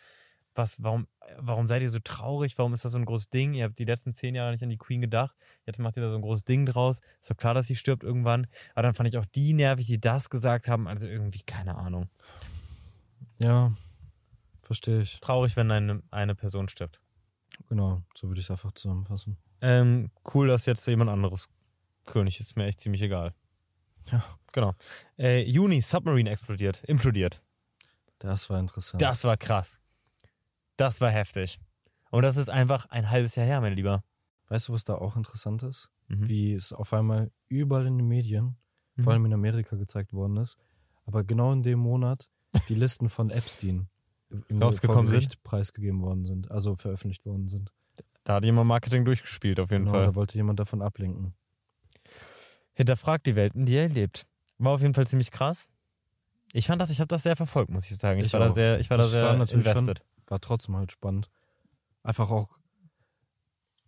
was, 0.55 0.81
warum, 0.83 1.07
warum 1.37 1.67
seid 1.67 1.81
ihr 1.81 1.89
so 1.89 1.99
traurig? 1.99 2.57
Warum 2.57 2.73
ist 2.73 2.85
das 2.85 2.93
so 2.93 2.97
ein 2.97 3.05
großes 3.05 3.29
Ding? 3.29 3.53
Ihr 3.53 3.65
habt 3.65 3.77
die 3.79 3.85
letzten 3.85 4.13
zehn 4.13 4.35
Jahre 4.35 4.51
nicht 4.51 4.63
an 4.63 4.69
die 4.69 4.77
Queen 4.77 5.01
gedacht. 5.01 5.35
Jetzt 5.65 5.79
macht 5.79 5.97
ihr 5.97 6.03
da 6.03 6.09
so 6.09 6.15
ein 6.15 6.21
großes 6.21 6.45
Ding 6.45 6.65
draus. 6.65 7.01
Ist 7.21 7.31
doch 7.31 7.37
klar, 7.37 7.53
dass 7.53 7.67
sie 7.67 7.75
stirbt 7.75 8.03
irgendwann. 8.03 8.47
Aber 8.73 8.83
dann 8.83 8.93
fand 8.93 9.09
ich 9.09 9.17
auch 9.17 9.25
die 9.25 9.53
nervig, 9.53 9.85
die 9.87 9.99
das 9.99 10.29
gesagt 10.29 10.67
haben. 10.67 10.87
Also 10.87 11.07
irgendwie, 11.07 11.43
keine 11.43 11.75
Ahnung. 11.75 12.09
Ja, 13.43 13.73
verstehe 14.61 15.01
ich. 15.01 15.19
Traurig, 15.19 15.55
wenn 15.55 15.71
eine, 15.71 16.01
eine 16.11 16.35
Person 16.35 16.69
stirbt. 16.69 16.99
Genau, 17.69 18.01
so 18.13 18.27
würde 18.27 18.39
ich 18.39 18.47
es 18.47 18.51
einfach 18.51 18.71
zusammenfassen. 18.73 19.37
Ähm, 19.61 20.11
cool, 20.33 20.47
dass 20.47 20.65
jetzt 20.65 20.85
jemand 20.87 21.09
anderes 21.09 21.49
König 22.05 22.39
ist. 22.39 22.55
Mir 22.55 22.65
echt 22.65 22.79
ziemlich 22.79 23.01
egal. 23.01 23.33
Ja. 24.11 24.23
Genau. 24.51 24.73
Äh, 25.17 25.41
Juni, 25.43 25.81
Submarine 25.81 26.29
explodiert, 26.29 26.83
implodiert. 26.85 27.41
Das 28.19 28.49
war 28.49 28.59
interessant. 28.59 29.01
Das 29.01 29.23
war 29.25 29.35
krass. 29.35 29.81
Das 30.77 31.01
war 31.01 31.09
heftig. 31.09 31.59
Und 32.11 32.23
das 32.23 32.37
ist 32.37 32.49
einfach 32.49 32.85
ein 32.87 33.09
halbes 33.09 33.35
Jahr 33.35 33.45
her, 33.45 33.61
mein 33.61 33.73
Lieber. 33.73 34.03
Weißt 34.47 34.67
du, 34.69 34.73
was 34.73 34.83
da 34.83 34.95
auch 34.95 35.15
interessant 35.15 35.63
ist? 35.63 35.89
Mhm. 36.07 36.29
Wie 36.29 36.53
es 36.53 36.71
auf 36.73 36.93
einmal 36.93 37.31
überall 37.47 37.87
in 37.87 37.97
den 37.97 38.07
Medien, 38.07 38.57
Mhm. 38.95 39.03
vor 39.03 39.13
allem 39.13 39.25
in 39.25 39.33
Amerika, 39.33 39.75
gezeigt 39.75 40.13
worden 40.13 40.37
ist. 40.37 40.57
Aber 41.05 41.23
genau 41.23 41.51
in 41.51 41.63
dem 41.63 41.79
Monat 41.79 42.29
die 42.69 42.75
Listen 42.75 43.09
von 43.09 43.29
Epstein 43.29 43.89
im 44.47 44.61
Rausgekommen 44.61 45.07
Gericht 45.11 45.43
preisgegeben 45.43 46.01
worden 46.01 46.25
sind, 46.25 46.49
also 46.51 46.75
veröffentlicht 46.75 47.25
worden 47.25 47.47
sind. 47.47 47.71
Da 48.23 48.35
hat 48.35 48.43
jemand 48.43 48.67
Marketing 48.67 49.05
durchgespielt, 49.05 49.59
auf 49.59 49.69
jeden 49.71 49.85
Genau, 49.85 49.91
Fall. 49.97 50.05
da 50.07 50.15
wollte 50.15 50.35
jemand 50.37 50.59
davon 50.59 50.81
ablenken. 50.81 51.35
Hinterfragt 52.73 53.25
die 53.25 53.35
Welt, 53.35 53.53
in 53.55 53.65
die 53.65 53.75
er 53.75 53.87
lebt. 53.89 54.25
War 54.57 54.73
auf 54.73 54.81
jeden 54.81 54.93
Fall 54.93 55.07
ziemlich 55.07 55.31
krass. 55.31 55.67
Ich 56.53 56.67
fand 56.67 56.81
das, 56.81 56.89
ich 56.89 56.99
habe 56.99 57.07
das 57.07 57.23
sehr 57.23 57.35
verfolgt, 57.35 57.69
muss 57.71 57.89
ich 57.89 57.97
sagen. 57.97 58.19
Ich, 58.19 58.27
Ich 58.27 58.33
war 58.33 58.39
da 58.41 58.49
auch. 58.49 58.53
sehr, 58.53 58.79
ich 58.79 58.89
war 58.89 58.97
da 58.97 59.03
Das 59.03 59.11
sehr 59.11 59.23
war 59.25 59.35
natürlich 59.37 59.65
schon- 59.67 59.77
invested. 59.77 60.05
War 60.27 60.39
trotzdem 60.39 60.75
halt 60.75 60.91
spannend. 60.91 61.29
Einfach 62.03 62.29
auch, 62.31 62.57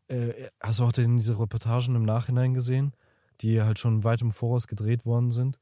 äh, 0.07 0.49
hast 0.59 0.79
du 0.79 0.83
auch 0.85 0.91
diese 0.91 1.39
Reportagen 1.39 1.95
im 1.95 2.03
Nachhinein 2.03 2.53
gesehen, 2.53 2.93
die 3.41 3.61
halt 3.61 3.79
schon 3.79 4.03
weit 4.03 4.21
im 4.21 4.31
Voraus 4.31 4.67
gedreht 4.67 5.05
worden 5.05 5.31
sind, 5.31 5.59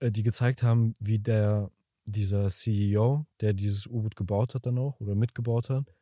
äh, 0.00 0.10
die 0.10 0.22
gezeigt 0.22 0.62
haben, 0.62 0.94
wie 1.00 1.18
der, 1.18 1.70
dieser 2.04 2.48
CEO, 2.48 3.26
der 3.40 3.52
dieses 3.52 3.86
U-Boot 3.86 4.16
gebaut 4.16 4.54
hat 4.54 4.66
dann 4.66 4.78
auch 4.78 5.00
oder 5.00 5.14
mitgebaut 5.14 5.70
hat, 5.70 5.94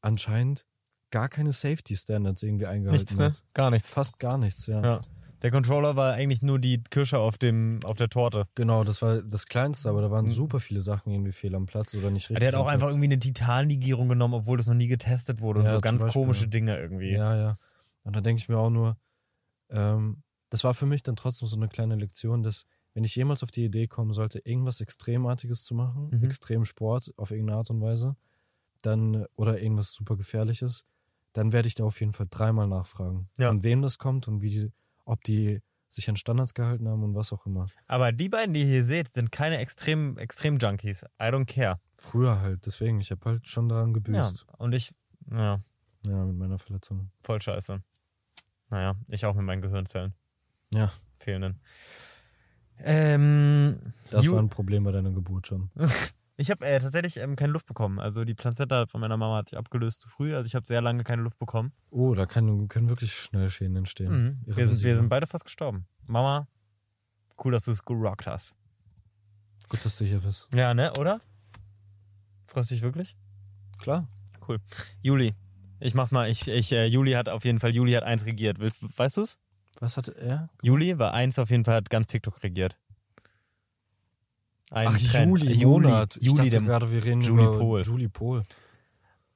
anscheinend 0.00 0.66
gar 1.10 1.28
keine 1.28 1.52
Safety 1.52 1.94
Standards 1.94 2.42
irgendwie 2.42 2.66
eingehalten 2.66 3.00
Nichts, 3.00 3.16
ne? 3.16 3.26
hat. 3.26 3.44
Gar 3.54 3.70
nichts. 3.70 3.90
Fast 3.90 4.18
gar 4.18 4.38
nichts, 4.38 4.66
ja. 4.66 4.82
Ja. 4.82 5.00
Der 5.42 5.50
Controller 5.50 5.96
war 5.96 6.14
eigentlich 6.14 6.40
nur 6.42 6.58
die 6.58 6.82
Kirsche 6.84 7.18
auf, 7.18 7.36
dem, 7.36 7.80
auf 7.84 7.96
der 7.96 8.08
Torte. 8.08 8.46
Genau, 8.54 8.84
das 8.84 9.02
war 9.02 9.22
das 9.22 9.46
Kleinste, 9.46 9.88
aber 9.90 10.00
da 10.02 10.10
waren 10.10 10.26
Mhm. 10.26 10.30
super 10.30 10.60
viele 10.60 10.80
Sachen 10.80 11.10
irgendwie 11.12 11.32
fehl 11.32 11.54
am 11.54 11.66
Platz 11.66 11.94
oder 11.94 12.10
nicht 12.10 12.30
richtig. 12.30 12.38
Der 12.38 12.48
hat 12.48 12.54
auch 12.54 12.68
einfach 12.68 12.88
irgendwie 12.88 13.06
eine 13.06 13.18
Titanlegierung 13.18 14.08
genommen, 14.08 14.34
obwohl 14.34 14.56
das 14.56 14.66
noch 14.68 14.74
nie 14.74 14.86
getestet 14.88 15.40
wurde 15.40 15.60
und 15.60 15.66
Ja, 15.66 15.72
so 15.72 15.76
zum 15.78 15.82
ganz 15.82 16.02
Beispiel. 16.02 16.22
komische 16.22 16.48
Dinge 16.48 16.78
irgendwie. 16.78 17.12
Ja, 17.12 17.36
ja. 17.36 17.58
Und 18.04 18.14
da 18.16 18.20
denke 18.20 18.40
ich 18.40 18.48
mir 18.48 18.58
auch 18.58 18.70
nur, 18.70 18.96
ähm, 19.70 20.22
das 20.50 20.64
war 20.64 20.74
für 20.74 20.86
mich 20.86 21.02
dann 21.02 21.16
trotzdem 21.16 21.48
so 21.48 21.56
eine 21.56 21.68
kleine 21.68 21.96
Lektion, 21.96 22.42
dass 22.42 22.64
wenn 22.94 23.04
ich 23.04 23.16
jemals 23.16 23.42
auf 23.42 23.50
die 23.50 23.64
Idee 23.64 23.86
kommen 23.88 24.12
sollte, 24.12 24.38
irgendwas 24.40 24.80
Extremartiges 24.80 25.64
zu 25.64 25.74
machen, 25.74 26.10
Mhm. 26.12 26.24
Extremsport 26.24 27.12
auf 27.16 27.30
irgendeine 27.30 27.58
Art 27.58 27.70
und 27.70 27.80
Weise, 27.80 28.16
dann 28.82 29.24
oder 29.36 29.60
irgendwas 29.62 29.92
super 29.92 30.16
gefährliches, 30.16 30.84
dann 31.32 31.52
werde 31.52 31.68
ich 31.68 31.74
da 31.74 31.84
auf 31.84 32.00
jeden 32.00 32.12
Fall 32.12 32.26
dreimal 32.28 32.68
nachfragen, 32.68 33.28
Ja. 33.38 33.48
von 33.48 33.62
wem 33.62 33.80
das 33.82 33.98
kommt 33.98 34.28
und 34.28 34.42
wie 34.42 34.50
die, 34.50 34.72
ob 35.04 35.22
die 35.24 35.60
sich 35.88 36.08
an 36.08 36.16
Standards 36.16 36.54
gehalten 36.54 36.88
haben 36.88 37.02
und 37.04 37.14
was 37.14 37.32
auch 37.32 37.44
immer. 37.44 37.66
Aber 37.86 38.12
die 38.12 38.28
beiden, 38.30 38.54
die 38.54 38.60
ihr 38.60 38.66
hier 38.66 38.84
seht, 38.84 39.12
sind 39.12 39.30
keine 39.30 39.58
extrem, 39.58 40.16
extrem 40.16 40.56
Junkies. 40.56 41.02
I 41.20 41.24
don't 41.24 41.44
care. 41.46 41.80
Früher 41.98 42.40
halt, 42.40 42.64
deswegen, 42.64 43.00
ich 43.00 43.10
habe 43.10 43.24
halt 43.26 43.46
schon 43.46 43.68
daran 43.68 43.88
Ja. 43.88 43.92
gebüßt. 43.94 44.46
Und 44.58 44.72
ich, 44.72 44.94
ja, 45.30 45.60
Ja, 46.06 46.24
mit 46.24 46.36
meiner 46.36 46.58
Verletzung. 46.58 47.10
voll 47.20 47.40
scheiße. 47.42 47.82
Naja, 48.70 48.94
ich 49.08 49.26
auch 49.26 49.34
mit 49.34 49.44
meinen 49.44 49.60
Gehirnzellen. 49.60 50.14
Ja. 50.72 50.90
Fehlenden. 51.20 51.60
Ähm, 52.78 53.78
Das 54.10 54.28
war 54.30 54.38
ein 54.40 54.48
Problem 54.48 54.84
bei 54.84 54.92
deiner 54.92 55.10
Geburt 55.12 55.46
schon. 55.46 55.70
Ich 56.42 56.50
habe 56.50 56.66
äh, 56.66 56.80
tatsächlich 56.80 57.18
ähm, 57.18 57.36
keine 57.36 57.52
Luft 57.52 57.66
bekommen. 57.66 58.00
Also 58.00 58.24
die 58.24 58.34
Plazenta 58.34 58.86
von 58.88 59.00
meiner 59.00 59.16
Mama 59.16 59.36
hat 59.36 59.50
sich 59.50 59.56
abgelöst 59.56 60.00
zu 60.00 60.08
früh. 60.08 60.34
Also 60.34 60.48
ich 60.48 60.56
habe 60.56 60.66
sehr 60.66 60.82
lange 60.82 61.04
keine 61.04 61.22
Luft 61.22 61.38
bekommen. 61.38 61.72
Oh, 61.90 62.14
da 62.14 62.26
kann, 62.26 62.66
können 62.66 62.88
wirklich 62.88 63.14
schnell 63.14 63.48
Schäden 63.48 63.76
entstehen. 63.76 64.40
Mhm. 64.46 64.56
Wir, 64.56 64.66
sind, 64.66 64.82
wir 64.82 64.96
sind 64.96 65.08
beide 65.08 65.28
fast 65.28 65.44
gestorben. 65.44 65.86
Mama, 66.04 66.48
cool, 67.44 67.52
dass 67.52 67.66
du 67.66 67.70
es 67.70 67.84
gerockt 67.84 68.26
hast. 68.26 68.56
Gut, 69.68 69.84
dass 69.84 69.96
du 69.98 70.04
hier 70.04 70.18
bist. 70.18 70.48
Ja, 70.52 70.74
ne, 70.74 70.92
oder? 70.98 71.20
Freust 72.48 72.70
du 72.70 72.74
dich 72.74 72.82
wirklich? 72.82 73.16
Klar. 73.78 74.08
Juli. 75.00 75.36
Ich 75.78 75.94
mach's 75.94 76.10
mal. 76.10 76.28
Ich, 76.28 76.48
ich, 76.48 76.72
äh, 76.72 76.86
Juli 76.86 77.12
hat 77.12 77.28
auf 77.28 77.44
jeden 77.44 77.60
Fall, 77.60 77.70
Juli 77.70 77.92
hat 77.92 78.02
eins 78.02 78.26
regiert. 78.26 78.58
Willst, 78.58 78.80
weißt 78.98 79.16
du's? 79.16 79.38
Was 79.78 79.96
hatte 79.96 80.16
er? 80.18 80.50
Juli 80.60 80.98
war 80.98 81.14
eins 81.14 81.38
auf 81.38 81.50
jeden 81.50 81.64
Fall, 81.64 81.76
hat 81.76 81.88
ganz 81.88 82.08
TikTok 82.08 82.42
regiert. 82.42 82.76
Ein 84.72 84.88
Ach, 84.88 84.98
Trend. 84.98 85.28
Juli, 85.28 85.52
Juli, 85.52 85.86
Monat. 85.86 86.16
Ich 86.16 86.22
Juli, 86.22 86.36
dachte 86.36 86.50
der 86.50 86.60
gerade, 86.62 86.90
wir 86.90 87.04
reden 87.04 87.20
Julie 87.20 87.44
über 87.46 87.58
Pohl. 87.58 87.82
Julie 87.82 88.08
Pohl. 88.08 88.42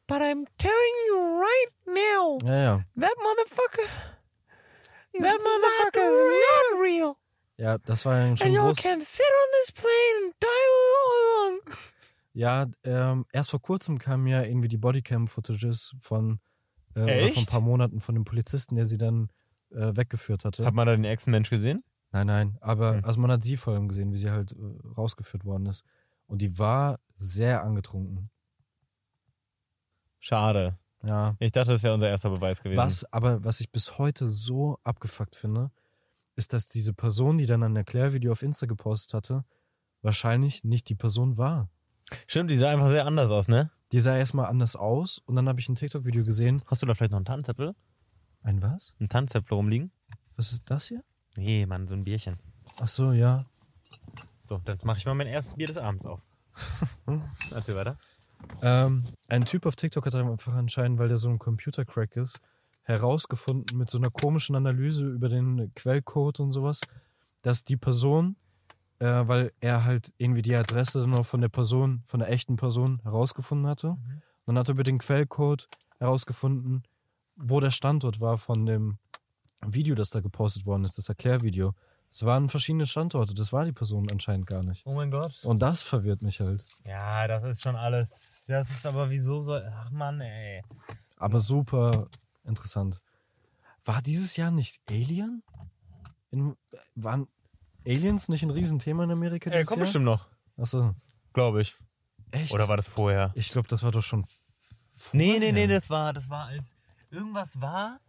But 0.06 0.18
I'm 0.22 0.46
telling 0.56 0.96
you 1.08 1.16
right 1.40 1.72
now, 1.86 2.38
Ja, 2.44 2.62
ja. 2.62 2.76
that 2.98 3.12
motherfucker, 3.18 3.82
that 5.12 5.38
motherfucker 5.38 6.00
is 6.00 6.42
not 6.72 6.80
real. 6.82 7.14
Ja, 7.58 7.78
das 7.78 8.04
war 8.06 8.18
ja 8.18 8.36
schon 8.36 8.46
And 8.46 8.54
y'all 8.56 8.74
can 8.74 9.00
sit 9.00 9.26
on 9.26 9.48
this 9.62 9.72
plane 9.72 10.24
and 10.24 10.34
die 10.40 10.46
all 10.46 11.50
along. 11.50 11.60
Ja, 12.32 12.66
ähm, 12.84 13.26
erst 13.32 13.50
vor 13.50 13.60
kurzem 13.62 13.98
kamen 13.98 14.26
ja 14.26 14.42
irgendwie 14.42 14.68
die 14.68 14.76
Bodycam-Footages 14.78 15.96
von, 16.00 16.38
äh, 16.94 17.28
von 17.30 17.42
ein 17.42 17.46
paar 17.46 17.60
Monaten 17.62 18.00
von 18.00 18.14
dem 18.14 18.24
Polizisten, 18.24 18.74
der 18.74 18.84
sie 18.86 18.98
dann 18.98 19.30
äh, 19.70 19.96
weggeführt 19.96 20.44
hatte. 20.44 20.64
Hat 20.64 20.74
man 20.74 20.86
da 20.86 20.94
den 20.94 21.04
Ex-Mensch 21.04 21.50
gesehen? 21.50 21.82
Nein, 22.16 22.28
nein, 22.28 22.58
aber 22.62 22.94
Hm. 22.94 23.04
also 23.04 23.20
man 23.20 23.30
hat 23.30 23.42
sie 23.42 23.58
vor 23.58 23.74
allem 23.74 23.88
gesehen, 23.88 24.10
wie 24.10 24.16
sie 24.16 24.30
halt 24.30 24.52
äh, 24.52 24.88
rausgeführt 24.96 25.44
worden 25.44 25.66
ist. 25.66 25.84
Und 26.26 26.40
die 26.40 26.58
war 26.58 26.98
sehr 27.14 27.62
angetrunken. 27.62 28.30
Schade. 30.18 30.78
Ja. 31.02 31.36
Ich 31.38 31.52
dachte, 31.52 31.72
das 31.72 31.82
wäre 31.82 31.92
unser 31.92 32.08
erster 32.08 32.30
Beweis 32.30 32.62
gewesen. 32.62 32.78
Was, 32.78 33.04
aber 33.12 33.44
was 33.44 33.60
ich 33.60 33.70
bis 33.70 33.98
heute 33.98 34.28
so 34.28 34.78
abgefuckt 34.82 35.36
finde, 35.36 35.70
ist, 36.36 36.54
dass 36.54 36.68
diese 36.68 36.94
Person, 36.94 37.36
die 37.36 37.44
dann 37.44 37.62
ein 37.62 37.76
Erklärvideo 37.76 38.32
auf 38.32 38.42
Insta 38.42 38.64
gepostet 38.66 39.12
hatte, 39.12 39.44
wahrscheinlich 40.00 40.64
nicht 40.64 40.88
die 40.88 40.94
Person 40.94 41.36
war. 41.36 41.68
Stimmt, 42.26 42.50
die 42.50 42.56
sah 42.56 42.70
einfach 42.70 42.88
sehr 42.88 43.04
anders 43.04 43.30
aus, 43.30 43.46
ne? 43.46 43.70
Die 43.92 44.00
sah 44.00 44.16
erstmal 44.16 44.46
anders 44.46 44.74
aus 44.74 45.18
und 45.18 45.36
dann 45.36 45.48
habe 45.50 45.60
ich 45.60 45.68
ein 45.68 45.74
TikTok-Video 45.74 46.24
gesehen. 46.24 46.62
Hast 46.66 46.80
du 46.80 46.86
da 46.86 46.94
vielleicht 46.94 47.12
noch 47.12 47.18
einen 47.18 47.26
Tannenzäpfel? 47.26 47.74
Ein 48.42 48.62
was? 48.62 48.94
Einen 48.98 49.10
Tannenzäpfel 49.10 49.54
rumliegen? 49.54 49.92
Was 50.34 50.52
ist 50.52 50.62
das 50.70 50.88
hier? 50.88 51.04
Nee, 51.36 51.66
Mann, 51.66 51.86
so 51.86 51.94
ein 51.94 52.04
Bierchen. 52.04 52.38
Ach 52.80 52.88
so, 52.88 53.12
ja. 53.12 53.44
So, 54.42 54.58
dann 54.64 54.78
mache 54.84 54.98
ich 54.98 55.06
mal 55.06 55.14
mein 55.14 55.26
erstes 55.26 55.54
Bier 55.54 55.66
des 55.66 55.76
Abends 55.76 56.06
auf. 56.06 56.22
Erzähl 57.50 57.76
weiter. 57.76 57.98
Ähm, 58.62 59.04
ein 59.28 59.44
Typ 59.44 59.66
auf 59.66 59.76
TikTok 59.76 60.06
hat 60.06 60.14
einfach 60.14 60.54
anscheinend, 60.54 60.98
weil 60.98 61.08
der 61.08 61.16
so 61.16 61.28
ein 61.28 61.38
Computercrack 61.38 62.16
ist, 62.16 62.40
herausgefunden 62.82 63.78
mit 63.78 63.90
so 63.90 63.98
einer 63.98 64.10
komischen 64.10 64.54
Analyse 64.56 65.06
über 65.06 65.28
den 65.28 65.72
Quellcode 65.74 66.40
und 66.40 66.52
sowas, 66.52 66.80
dass 67.42 67.64
die 67.64 67.76
Person, 67.76 68.36
äh, 68.98 69.26
weil 69.26 69.52
er 69.60 69.84
halt 69.84 70.12
irgendwie 70.18 70.42
die 70.42 70.54
Adresse 70.54 71.00
dann 71.00 71.14
auch 71.14 71.26
von 71.26 71.40
der 71.40 71.48
Person, 71.48 72.02
von 72.06 72.20
der 72.20 72.30
echten 72.30 72.56
Person 72.56 73.00
herausgefunden 73.02 73.66
hatte. 73.66 73.96
Dann 74.46 74.58
hat 74.58 74.68
er 74.68 74.74
über 74.74 74.84
den 74.84 74.98
Quellcode 74.98 75.68
herausgefunden, 75.98 76.84
wo 77.36 77.60
der 77.60 77.70
Standort 77.70 78.20
war 78.20 78.38
von 78.38 78.64
dem 78.64 78.98
Video, 79.74 79.94
das 79.94 80.10
da 80.10 80.20
gepostet 80.20 80.66
worden 80.66 80.84
ist, 80.84 80.98
das 80.98 81.08
Erklärvideo. 81.08 81.74
Es 82.08 82.24
waren 82.24 82.48
verschiedene 82.48 82.86
Standorte, 82.86 83.34
das 83.34 83.52
war 83.52 83.64
die 83.64 83.72
Person 83.72 84.08
anscheinend 84.10 84.46
gar 84.46 84.62
nicht. 84.62 84.86
Oh 84.86 84.94
mein 84.94 85.10
Gott. 85.10 85.44
Und 85.44 85.60
das 85.60 85.82
verwirrt 85.82 86.22
mich 86.22 86.40
halt. 86.40 86.64
Ja, 86.86 87.26
das 87.26 87.44
ist 87.44 87.62
schon 87.62 87.76
alles. 87.76 88.44
Das 88.46 88.70
ist 88.70 88.86
aber 88.86 89.10
wieso 89.10 89.40
so. 89.42 89.56
Ach 89.56 89.90
Mann, 89.90 90.20
ey. 90.20 90.62
Aber 91.16 91.40
super 91.40 92.08
interessant. 92.44 93.00
War 93.84 94.02
dieses 94.02 94.36
Jahr 94.36 94.50
nicht 94.50 94.80
Alien? 94.88 95.42
In, 96.30 96.56
waren 96.94 97.26
Aliens 97.86 98.28
nicht 98.28 98.42
ein 98.42 98.50
Riesenthema 98.50 99.04
in 99.04 99.10
Amerika 99.10 99.50
Ey, 99.50 99.58
dieses 99.58 99.68
kommt 99.68 99.78
Jahr? 99.78 99.84
bestimmt 99.86 100.04
noch. 100.04 100.28
Achso. 100.56 100.94
glaube 101.32 101.60
ich. 101.62 101.76
Echt? 102.30 102.52
Oder 102.52 102.68
war 102.68 102.76
das 102.76 102.88
vorher? 102.88 103.32
Ich 103.34 103.50
glaube, 103.50 103.68
das 103.68 103.82
war 103.82 103.92
doch 103.92 104.02
schon. 104.02 104.26
Nee, 105.12 105.38
nee, 105.38 105.52
nee, 105.52 105.66
vorher. 105.66 105.68
das 105.68 105.90
war, 105.90 106.12
das 106.12 106.28
war 106.28 106.46
als 106.46 106.74
irgendwas 107.10 107.60
war. 107.60 108.00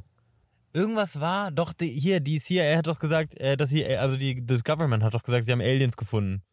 Irgendwas 0.74 1.20
war, 1.20 1.52
doch, 1.52 1.74
die, 1.74 1.88
hier, 1.88 2.20
die 2.20 2.40
CIA 2.40 2.78
hat 2.78 2.88
doch 2.88 3.00
gesagt, 3.00 3.40
äh, 3.40 3.58
dass 3.58 3.70
sie, 3.70 3.84
äh, 3.84 3.98
also 3.98 4.18
die, 4.18 4.46
das 4.46 4.64
Government 4.64 5.04
hat 5.04 5.14
doch 5.14 5.24
gesagt, 5.24 5.46
sie 5.46 5.52
haben 5.52 5.62
Aliens 5.62 5.98
gefunden. 5.98 6.44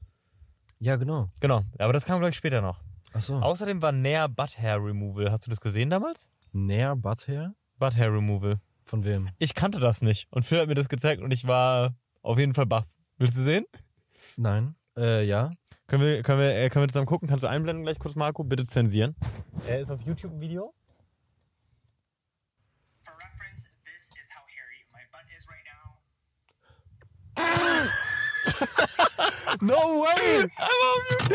Ja, 0.80 0.96
genau. 0.96 1.30
Genau, 1.40 1.62
aber 1.78 1.92
das 1.92 2.04
kam, 2.04 2.18
glaube 2.18 2.30
ich, 2.30 2.36
später 2.36 2.60
noch. 2.60 2.80
Ach 3.12 3.22
so. 3.22 3.36
Außerdem 3.36 3.80
war 3.80 3.92
Nair 3.92 4.28
Butt 4.28 4.58
Hair 4.58 4.84
Removal. 4.84 5.30
Hast 5.30 5.46
du 5.46 5.50
das 5.50 5.60
gesehen 5.60 5.90
damals? 5.90 6.28
Näher 6.52 6.96
Butt 6.96 7.28
Hair? 7.28 7.54
Butt 7.78 7.96
Hair 7.96 8.12
Removal. 8.12 8.60
Von 8.82 9.04
wem? 9.04 9.30
Ich 9.38 9.54
kannte 9.54 9.80
das 9.80 10.02
nicht. 10.02 10.26
Und 10.30 10.44
Phil 10.44 10.60
hat 10.60 10.68
mir 10.68 10.74
das 10.74 10.88
gezeigt 10.88 11.22
und 11.22 11.32
ich 11.32 11.46
war 11.46 11.94
auf 12.22 12.38
jeden 12.38 12.54
Fall 12.54 12.66
baff. 12.66 12.86
Willst 13.18 13.36
du 13.36 13.42
sehen? 13.42 13.64
Nein. 14.36 14.74
Äh, 14.96 15.24
ja. 15.24 15.50
Können 15.86 16.02
wir, 16.02 16.22
können 16.22 16.40
wir, 16.40 16.54
äh, 16.54 16.68
können 16.68 16.84
wir 16.84 16.88
zusammen 16.88 17.06
gucken? 17.06 17.28
Kannst 17.28 17.44
du 17.44 17.48
einblenden 17.48 17.84
gleich 17.84 17.98
kurz, 17.98 18.14
Marco? 18.14 18.42
Bitte 18.44 18.64
zensieren. 18.64 19.14
Er 19.66 19.80
ist 19.80 19.90
auf 19.90 20.00
YouTube 20.02 20.32
ein 20.32 20.40
Video. 20.40 20.74
For 23.04 23.14
reference, 23.14 23.68
this 23.84 24.08
is 24.08 24.28
how 24.34 24.44
hairy 24.48 24.84
my 24.92 25.02
butt 25.12 25.26
is 25.36 25.46
right 25.48 25.64
now. 25.64 25.98
No 29.60 29.74
way! 29.74 30.50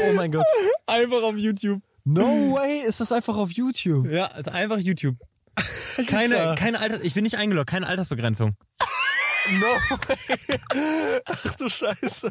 Oh 0.09 0.13
mein 0.13 0.31
Gott. 0.31 0.45
Einfach 0.85 1.23
auf 1.23 1.35
YouTube. 1.35 1.81
No 2.03 2.53
way! 2.53 2.79
Ist 2.85 2.99
das 2.99 3.11
einfach 3.11 3.35
auf 3.35 3.51
YouTube? 3.51 4.07
Ja, 4.09 4.25
ist 4.27 4.49
einfach 4.49 4.77
YouTube. 4.77 5.15
Keine, 6.07 6.55
keine 6.57 6.79
Alters, 6.79 7.01
ich 7.01 7.13
bin 7.13 7.23
nicht 7.23 7.35
eingeloggt, 7.35 7.69
keine 7.69 7.87
Altersbegrenzung. 7.87 8.55
No 9.59 9.65
way! 10.07 11.19
Ach 11.25 11.55
du 11.55 11.67
Scheiße. 11.67 12.29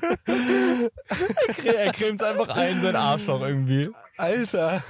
Er 1.65 1.93
cremt 1.93 2.23
einfach 2.23 2.48
ein, 2.48 2.81
sein 2.81 2.94
Arschloch 2.97 3.40
irgendwie. 3.40 3.90
Alter. 4.16 4.82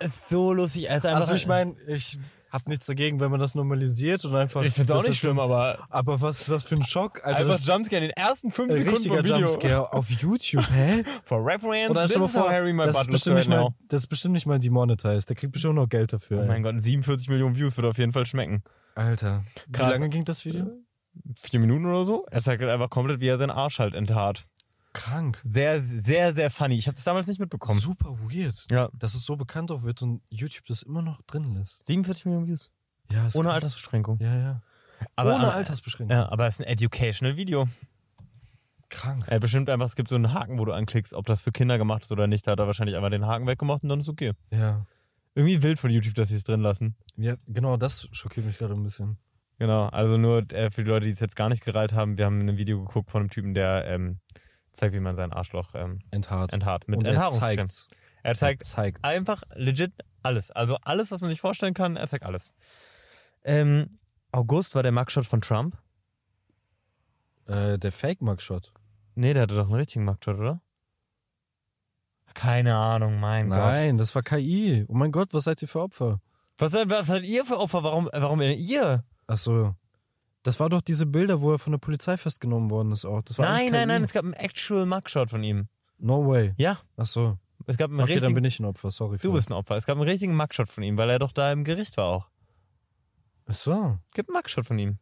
Ist 0.00 0.28
so 0.28 0.52
lustig. 0.52 0.88
Er 0.88 0.96
ist 0.96 1.06
einfach, 1.06 1.20
Also 1.20 1.34
ich 1.34 1.46
meine, 1.46 1.76
ich 1.86 2.18
hab 2.50 2.68
nichts 2.68 2.86
dagegen, 2.86 3.20
wenn 3.20 3.30
man 3.30 3.40
das 3.40 3.54
normalisiert 3.54 4.24
und 4.24 4.34
einfach. 4.34 4.62
ich 4.62 4.74
find's 4.74 4.90
auch 4.90 5.06
nicht 5.06 5.20
schlimm, 5.20 5.38
aber 5.38 5.86
Aber 5.88 6.20
was 6.20 6.40
ist 6.40 6.50
das 6.50 6.64
für 6.64 6.74
ein 6.74 6.84
Schock? 6.84 7.24
Alter, 7.24 7.40
einfach 7.40 7.54
das 7.54 7.66
Jumpscare 7.66 8.02
in 8.02 8.08
den 8.08 8.16
ersten 8.16 8.50
fünf 8.50 8.72
Sekunden 8.72 9.10
richtiger. 9.10 9.38
Jumpscare 9.38 9.92
auf 9.92 10.10
YouTube, 10.10 10.64
hä? 10.70 11.04
For 11.24 11.44
reference, 11.44 11.96
this 11.96 12.10
is 12.16 12.36
how 12.36 12.44
vor, 12.44 12.50
Harry 12.50 12.72
my 12.72 12.84
das, 12.84 13.06
ist 13.06 13.26
right 13.26 13.36
nicht 13.36 13.48
mal, 13.48 13.68
das 13.88 14.00
ist 14.00 14.06
bestimmt 14.08 14.34
nicht 14.34 14.46
mal 14.46 14.58
demonetized. 14.58 15.28
Der 15.28 15.36
kriegt 15.36 15.52
bestimmt 15.52 15.76
noch 15.76 15.88
Geld 15.88 16.12
dafür. 16.12 16.38
Oh 16.38 16.42
ey. 16.42 16.48
mein 16.48 16.62
Gott, 16.62 16.80
47 16.80 17.28
Millionen 17.28 17.56
Views 17.56 17.76
wird 17.76 17.86
auf 17.86 17.98
jeden 17.98 18.12
Fall 18.12 18.26
schmecken. 18.26 18.62
Alter. 18.94 19.44
Wie 19.66 19.72
Krass. 19.72 19.92
lange 19.92 20.08
ging 20.08 20.24
das 20.24 20.44
Video? 20.44 20.66
Vier 21.36 21.60
Minuten 21.60 21.86
oder 21.86 22.04
so? 22.04 22.26
Er 22.30 22.40
zeigt 22.40 22.62
halt 22.62 22.72
einfach 22.72 22.90
komplett, 22.90 23.20
wie 23.20 23.28
er 23.28 23.38
seinen 23.38 23.50
Arsch 23.50 23.78
halt 23.78 23.94
enthaart. 23.94 24.44
Krank. 24.92 25.40
Sehr, 25.44 25.80
sehr, 25.80 26.34
sehr 26.34 26.50
funny. 26.50 26.76
Ich 26.76 26.86
habe 26.86 26.96
das 26.96 27.04
damals 27.04 27.26
nicht 27.26 27.38
mitbekommen. 27.38 27.78
Super 27.78 28.16
weird. 28.20 28.66
Ja. 28.70 28.90
Dass 28.92 29.14
es 29.14 29.24
so 29.24 29.36
bekannt 29.36 29.70
auch 29.70 29.82
wird 29.82 30.02
und 30.02 30.22
YouTube 30.30 30.64
das 30.66 30.82
immer 30.82 31.02
noch 31.02 31.22
drin 31.22 31.54
lässt. 31.54 31.86
47 31.86 32.26
Millionen 32.26 32.46
Views. 32.48 32.70
Ja, 33.12 33.28
ist 33.28 33.36
Ohne 33.36 33.48
krass. 33.48 33.62
Altersbeschränkung. 33.62 34.18
Ja, 34.20 34.36
ja. 34.36 34.62
Aber, 35.16 35.34
Ohne 35.34 35.46
aber, 35.46 35.54
Altersbeschränkung. 35.54 36.16
Ja, 36.16 36.30
aber 36.30 36.46
es 36.46 36.54
ist 36.54 36.60
ein 36.60 36.66
educational 36.66 37.36
Video. 37.36 37.68
Krank. 38.88 39.24
Er 39.28 39.38
bestimmt 39.38 39.70
einfach, 39.70 39.86
es 39.86 39.94
gibt 39.94 40.08
so 40.08 40.16
einen 40.16 40.32
Haken, 40.34 40.58
wo 40.58 40.64
du 40.64 40.72
anklickst, 40.72 41.14
ob 41.14 41.24
das 41.26 41.42
für 41.42 41.52
Kinder 41.52 41.78
gemacht 41.78 42.02
ist 42.02 42.12
oder 42.12 42.26
nicht. 42.26 42.46
Da 42.46 42.52
hat 42.52 42.58
er 42.58 42.66
wahrscheinlich 42.66 42.96
einfach 42.96 43.10
den 43.10 43.24
Haken 43.24 43.46
weggemacht 43.46 43.84
und 43.84 43.88
dann 43.88 44.00
ist 44.00 44.08
okay. 44.08 44.32
Ja. 44.50 44.84
Irgendwie 45.34 45.62
wild 45.62 45.78
von 45.78 45.90
YouTube, 45.90 46.14
dass 46.14 46.28
sie 46.28 46.34
es 46.34 46.42
drin 46.42 46.60
lassen. 46.60 46.96
Ja, 47.16 47.36
genau, 47.46 47.76
das 47.76 48.08
schockiert 48.10 48.46
mich 48.46 48.58
gerade 48.58 48.74
ein 48.74 48.82
bisschen. 48.82 49.16
Genau, 49.58 49.86
also 49.86 50.16
nur 50.16 50.50
äh, 50.52 50.70
für 50.70 50.82
die 50.82 50.90
Leute, 50.90 51.06
die 51.06 51.12
es 51.12 51.20
jetzt 51.20 51.36
gar 51.36 51.48
nicht 51.48 51.64
gereilt 51.64 51.92
haben, 51.92 52.18
wir 52.18 52.24
haben 52.24 52.40
ein 52.48 52.56
Video 52.56 52.82
geguckt 52.84 53.10
von 53.10 53.20
einem 53.20 53.30
Typen, 53.30 53.54
der 53.54 53.84
ähm, 53.86 54.18
zeigt, 54.72 54.94
wie 54.94 55.00
man 55.00 55.14
sein 55.16 55.32
Arschloch 55.32 55.68
ähm, 55.74 55.98
Enthaart. 56.10 56.52
enthaart. 56.52 56.88
Mit 56.88 56.98
und 57.00 57.06
er. 57.06 57.12
Er 58.22 58.34
zeigt 58.34 58.62
er 58.62 58.70
einfach 59.02 59.42
legit 59.54 59.92
alles. 60.22 60.50
Also 60.50 60.76
alles, 60.82 61.10
was 61.10 61.20
man 61.20 61.30
sich 61.30 61.40
vorstellen 61.40 61.74
kann, 61.74 61.96
er 61.96 62.06
zeigt 62.08 62.24
alles. 62.24 62.52
Ähm, 63.42 63.98
August 64.32 64.74
war 64.74 64.82
der 64.82 64.92
Mugshot 64.92 65.26
von 65.26 65.40
Trump. 65.40 65.78
Äh, 67.46 67.78
der 67.78 67.90
Fake-Mugshot. 67.92 68.72
Nee, 69.14 69.32
der 69.32 69.42
hatte 69.42 69.54
doch 69.56 69.64
einen 69.66 69.74
richtigen 69.74 70.04
Mugshot, 70.04 70.36
oder? 70.38 70.60
Keine 72.34 72.76
Ahnung, 72.76 73.18
mein 73.18 73.48
Gott. 73.48 73.58
Nein, 73.58 73.98
das 73.98 74.14
war 74.14 74.22
KI. 74.22 74.84
Oh 74.88 74.94
mein 74.94 75.10
Gott, 75.10 75.34
was 75.34 75.44
seid 75.44 75.60
ihr 75.62 75.68
für 75.68 75.80
Opfer? 75.80 76.20
Was, 76.58 76.72
seid- 76.72 76.88
was 76.90 77.08
seid 77.08 77.24
ihr 77.24 77.44
für 77.44 77.58
Opfer? 77.58 77.82
Warum, 77.82 78.08
warum 78.12 78.40
ihr? 78.40 79.04
Ach 79.26 79.36
so. 79.38 79.74
Das 80.42 80.58
war 80.60 80.68
doch 80.70 80.80
diese 80.80 81.04
Bilder, 81.06 81.42
wo 81.42 81.52
er 81.52 81.58
von 81.58 81.72
der 81.72 81.78
Polizei 81.78 82.16
festgenommen 82.16 82.70
worden 82.70 82.92
ist 82.92 83.04
auch. 83.04 83.20
Das 83.22 83.38
war 83.38 83.46
Nein, 83.54 83.70
nein, 83.72 83.88
nein, 83.88 84.02
es 84.04 84.12
gab 84.12 84.24
einen 84.24 84.32
actual 84.34 84.86
Mugshot 84.86 85.28
von 85.30 85.42
ihm. 85.44 85.68
No 85.98 86.26
way. 86.26 86.54
Ja, 86.56 86.78
Ach 86.96 87.04
so. 87.06 87.36
es 87.66 87.76
gab 87.76 87.90
einen 87.90 88.00
Okay, 88.00 88.14
dann 88.14 88.18
richtigen. 88.20 88.34
bin 88.34 88.44
ich 88.44 88.58
ein 88.58 88.64
Opfer. 88.64 88.90
Sorry. 88.90 89.18
Du 89.18 89.32
bist 89.34 89.50
ein 89.50 89.52
Opfer. 89.52 89.76
Es 89.76 89.84
gab 89.84 89.96
einen 89.98 90.08
richtigen 90.08 90.34
Mugshot 90.34 90.68
von 90.68 90.82
ihm, 90.82 90.96
weil 90.96 91.10
er 91.10 91.18
doch 91.18 91.32
da 91.32 91.52
im 91.52 91.62
Gericht 91.64 91.96
war 91.98 92.06
auch. 92.06 92.28
Ach 93.46 93.52
so. 93.52 93.98
Es 94.08 94.14
gibt 94.14 94.30
einen 94.30 94.36
Mugshot 94.38 94.64
von 94.64 94.78
ihm. 94.78 94.98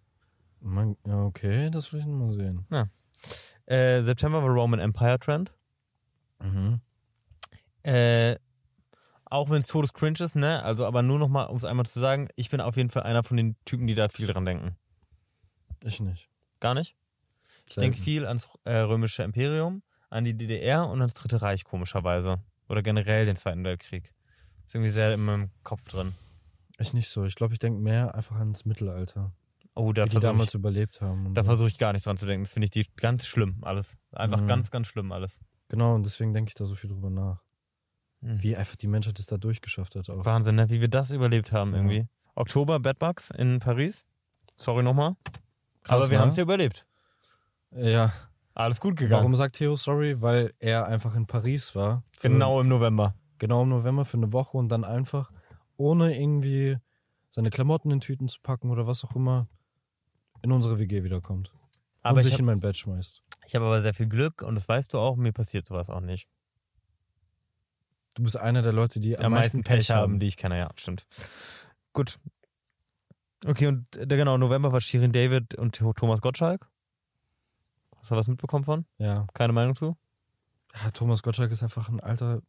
Ja, 1.07 1.23
okay, 1.23 1.71
das 1.71 1.93
will 1.93 2.01
ich 2.01 2.07
mal 2.07 2.29
sehen. 2.31 2.67
Äh, 3.67 4.03
September 4.03 4.43
war 4.43 4.51
Roman 4.51 4.81
Empire 4.81 5.21
Trend. 5.21 5.53
Mhm. 6.43 6.81
Äh, 7.85 8.37
auch 9.27 9.51
wenn 9.51 9.59
es 9.59 9.67
todescringe 9.69 10.19
ist, 10.19 10.35
ne? 10.35 10.63
Also, 10.65 10.85
aber 10.85 11.03
nur 11.03 11.19
noch 11.21 11.29
mal, 11.29 11.45
um 11.45 11.59
es 11.59 11.65
einmal 11.65 11.87
zu 11.87 12.01
sagen, 12.01 12.29
ich 12.35 12.51
bin 12.51 12.61
auf 12.61 12.77
jeden 12.77 12.91
Fall 12.91 13.05
einer 13.05 13.23
von 13.23 13.37
den 13.37 13.57
Typen, 13.65 13.87
die 13.87 13.95
da 13.95 14.09
viel 14.09 14.27
dran 14.27 14.45
denken. 14.45 14.77
Ich 15.85 16.01
nicht. 16.01 16.29
Gar 16.61 16.75
nicht? 16.75 16.97
Ich 17.67 17.75
Selten. 17.75 17.93
denke 17.93 18.03
viel 18.05 18.27
ans 18.27 18.49
äh, 18.65 18.77
römische 18.79 19.23
Imperium, 19.23 19.83
an 20.11 20.25
die 20.25 20.35
DDR 20.35 20.89
und 20.89 21.01
ans 21.01 21.15
Dritte 21.15 21.43
Reich, 21.43 21.65
komischerweise. 21.65 22.43
Oder 22.69 22.83
generell 22.83 23.27
den 23.27 23.37
Zweiten 23.37 23.65
Weltkrieg. 23.65 24.13
Ist 24.67 24.75
irgendwie 24.75 24.91
sehr 24.91 25.15
in 25.15 25.25
meinem 25.25 25.51
Kopf 25.65 25.87
drin. 25.89 26.15
Ich 26.79 26.93
nicht 26.95 27.09
so. 27.09 27.25
Ich 27.25 27.35
glaube, 27.35 27.53
ich 27.55 27.59
denke 27.59 27.81
mehr 27.81 28.15
einfach 28.15 28.37
ans 28.37 28.65
Mittelalter. 28.65 29.33
Oh, 29.75 29.93
da 29.93 30.03
wie 30.03 30.09
die 30.09 30.13
versuche 30.13 30.33
damals 30.33 30.49
ich, 30.51 30.55
überlebt 30.55 31.01
haben. 31.01 31.27
Und 31.27 31.35
da 31.35 31.43
so. 31.43 31.47
versuch 31.51 31.67
ich 31.69 31.79
gar 31.79 31.93
nicht 31.93 32.05
dran 32.05 32.19
zu 32.19 32.27
denken. 32.27 32.45
Das 32.45 32.53
finde 32.53 32.65
ich 32.67 32.71
die 32.71 32.87
ganz 32.97 33.27
schlimm, 33.27 33.59
alles. 33.63 33.97
Einfach 34.13 34.41
Mhm. 34.41 34.47
ganz, 34.49 34.71
ganz 34.71 34.89
schlimm 34.89 35.13
alles. 35.13 35.39
Genau, 35.69 35.95
und 35.95 36.05
deswegen 36.05 36.35
denke 36.35 36.49
ich 36.51 36.55
da 36.55 36.65
so 36.65 36.75
viel 36.75 36.91
drüber 36.91 37.11
nach. 37.11 37.43
Mhm. 38.21 38.43
Wie 38.43 38.57
einfach 38.57 38.77
die 38.77 38.89
Menschheit 38.89 39.19
es 39.19 39.27
da 39.27 39.37
durchgeschafft 39.37 39.95
hat. 39.97 40.11
Auch. 40.11 40.25
Wahnsinn, 40.25 40.57
ne? 40.57 40.69
wie 40.71 40.81
wir 40.81 40.89
das 40.89 41.11
überlebt 41.11 41.53
haben 41.53 41.71
Ja. 41.73 41.77
irgendwie. 41.79 42.09
Oktober, 42.35 42.81
Bedbugs 42.81 43.31
in 43.31 43.59
Paris. 43.61 44.05
Sorry 44.57 44.83
nochmal. 44.83 45.15
Krass, 45.83 45.97
Aber 45.97 46.11
wir 46.11 46.19
ne? 46.19 46.23
haben 46.23 46.29
es 46.31 46.37
ja 46.37 46.43
überlebt. 46.43 46.87
Ja. 47.71 48.13
Alles 48.55 48.81
gut 48.81 48.97
gegangen. 48.97 49.21
Warum 49.21 49.37
sagt 49.37 49.57
Theo 49.57 49.77
sorry? 49.77 50.21
Weil 50.21 50.53
er 50.59 50.87
einfach 50.87 51.15
in 51.15 51.27
Paris 51.27 51.77
war. 51.77 52.03
Genau 52.21 52.61
im 52.61 52.69
November. 52.69 53.15
Genau 53.39 53.63
im 53.63 53.69
November 53.69 54.05
für 54.05 54.17
eine 54.17 54.33
Woche 54.33 54.57
und 54.57 54.69
dann 54.69 54.85
einfach, 54.85 55.31
ohne 55.77 56.19
irgendwie 56.19 56.77
seine 57.31 57.51
Klamotten 57.51 57.93
in 57.93 58.01
Tüten 58.01 58.27
zu 58.27 58.41
packen 58.43 58.71
oder 58.71 58.87
was 58.87 59.05
auch 59.05 59.15
immer, 59.15 59.47
in 60.43 60.51
unsere 60.51 60.79
WG 60.79 61.05
wiederkommt. 61.05 61.53
Aber 62.03 62.15
und 62.15 62.19
ich 62.19 62.25
sich 62.25 62.33
habe 62.33 62.43
in 62.43 62.47
mein 62.47 62.61
Bett 62.61 62.77
schmeißt. 62.77 63.23
hab 63.55 63.63
aber 63.63 63.83
sehr 63.83 63.95
viel 63.95 64.09
Glück 64.09 64.43
und 64.43 64.57
das 64.57 64.69
weißt 64.69 64.93
du 64.93 64.99
auch, 64.99 65.17
mir 65.17 65.33
passiert 65.33 65.67
sowas 65.67 65.89
auch 65.89 66.01
nicht. 66.01 66.29
Du 68.17 68.25
bist 68.25 68.37
einer 68.37 68.63
der 68.63 68.73
Leute, 68.73 68.99
die 68.99 69.17
am 69.17 69.31
meisten 69.31 69.63
Pech 69.63 69.91
haben, 69.91 70.19
die 70.19 70.27
ich 70.27 70.37
kenne, 70.37 70.59
ja, 70.59 70.71
stimmt. 70.75 71.07
Gut. 71.93 72.19
Okay, 73.47 73.67
und 73.67 73.97
äh, 73.97 74.07
genau, 74.07 74.37
November 74.37 74.73
war 74.73 74.81
Shirin 74.81 75.13
David 75.13 75.55
und 75.55 75.77
Thomas 75.77 76.21
Gottschalk. 76.21 76.69
Hast 77.97 78.11
du 78.11 78.17
was 78.17 78.29
mitbekommen 78.29 78.65
von? 78.65 78.85
Ja. 78.99 79.27
Keine 79.35 79.53
Meinung 79.53 79.75
zu? 79.75 79.97
ja. 80.75 80.91
Thomas 80.91 81.23
Gottschalk 81.23 81.51
ist 81.51 81.63
einfach 81.63 81.89
ein 81.89 82.01
alter, 82.01 82.43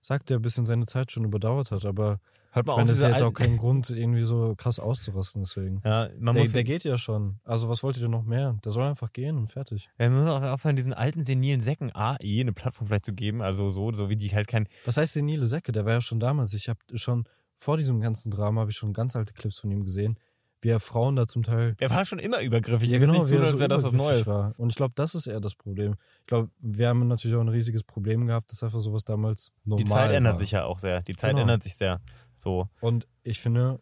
sagt 0.00 0.30
der 0.30 0.38
ein 0.38 0.42
bisschen 0.42 0.66
seine 0.66 0.86
Zeit 0.86 1.12
schon 1.12 1.24
überdauert 1.24 1.70
hat, 1.70 1.84
aber 1.84 2.20
Hört 2.50 2.64
ich 2.64 2.66
mal 2.66 2.76
meine, 2.76 2.88
das 2.88 2.98
ist 2.98 3.02
ja 3.02 3.10
jetzt 3.10 3.22
auch 3.22 3.32
kein 3.32 3.58
Grund, 3.58 3.90
irgendwie 3.90 4.22
so 4.22 4.54
krass 4.56 4.80
auszurasten, 4.80 5.42
deswegen. 5.42 5.82
Ja, 5.84 6.08
man 6.18 6.34
Der, 6.34 6.42
muss, 6.42 6.52
der 6.52 6.64
geht 6.64 6.82
ja 6.84 6.96
schon. 6.96 7.40
Also 7.44 7.68
was 7.68 7.82
wollt 7.82 7.96
ihr 7.96 8.02
denn 8.02 8.10
noch 8.10 8.24
mehr? 8.24 8.58
Der 8.64 8.72
soll 8.72 8.84
einfach 8.84 9.12
gehen 9.12 9.36
und 9.36 9.48
fertig. 9.48 9.90
ja, 9.98 10.08
man 10.08 10.18
muss 10.18 10.28
auch 10.28 10.42
aufhören, 10.42 10.76
diesen 10.76 10.94
alten 10.94 11.24
senilen 11.24 11.60
Säcken 11.60 11.94
A, 11.94 12.16
eh 12.20 12.40
eine 12.40 12.52
Plattform 12.52 12.86
vielleicht 12.86 13.04
zu 13.04 13.12
geben, 13.12 13.42
also 13.42 13.68
so, 13.70 13.92
so 13.92 14.08
wie 14.08 14.16
die 14.16 14.34
halt 14.34 14.48
kein, 14.48 14.66
Was 14.84 14.96
heißt 14.96 15.12
senile 15.12 15.46
Säcke? 15.46 15.72
Der 15.72 15.84
war 15.84 15.92
ja 15.92 16.00
schon 16.00 16.20
damals. 16.20 16.54
Ich 16.54 16.68
habe 16.68 16.80
schon 16.94 17.24
vor 17.54 17.76
diesem 17.76 18.00
ganzen 18.00 18.30
Drama 18.30 18.62
habe 18.62 18.70
ich 18.70 18.76
schon 18.76 18.92
ganz 18.92 19.14
alte 19.14 19.34
Clips 19.34 19.58
von 19.60 19.70
ihm 19.70 19.84
gesehen, 19.84 20.18
wie 20.60 20.68
er 20.70 20.80
Frauen 20.80 21.14
da 21.16 21.26
zum 21.28 21.42
Teil 21.44 21.74
der 21.76 21.90
war 21.90 22.04
schon 22.04 22.18
immer 22.18 22.40
übergriffig. 22.40 22.88
ja 22.90 22.98
genau, 22.98 23.12
nicht 23.12 23.26
so, 23.26 23.34
er 23.34 23.40
als 23.42 23.50
so 23.52 23.58
wäre 23.60 23.68
das 23.68 23.84
was 23.84 23.92
Neues. 23.92 24.26
war. 24.26 24.52
Und 24.58 24.70
ich 24.70 24.74
glaube, 24.76 24.92
das 24.96 25.14
ist 25.14 25.26
eher 25.28 25.40
das 25.40 25.54
Problem. 25.54 25.94
Ich 26.20 26.26
glaube, 26.26 26.50
wir 26.58 26.88
haben 26.88 27.06
natürlich 27.06 27.36
auch 27.36 27.40
ein 27.40 27.48
riesiges 27.48 27.84
Problem 27.84 28.26
gehabt, 28.26 28.50
dass 28.50 28.62
einfach 28.62 28.80
sowas 28.80 29.04
damals 29.04 29.52
normal 29.64 29.84
Die 29.84 29.90
Zeit 29.90 30.12
ändert 30.12 30.32
war. 30.34 30.38
sich 30.40 30.50
ja 30.50 30.64
auch 30.64 30.78
sehr. 30.80 31.02
Die 31.02 31.14
Zeit 31.14 31.30
Genau. 31.30 31.42
ändert 31.42 31.62
sich 31.62 31.76
sehr. 31.76 32.00
So, 32.34 32.68
Und 32.80 33.06
ich 33.22 33.40
finde, 33.40 33.80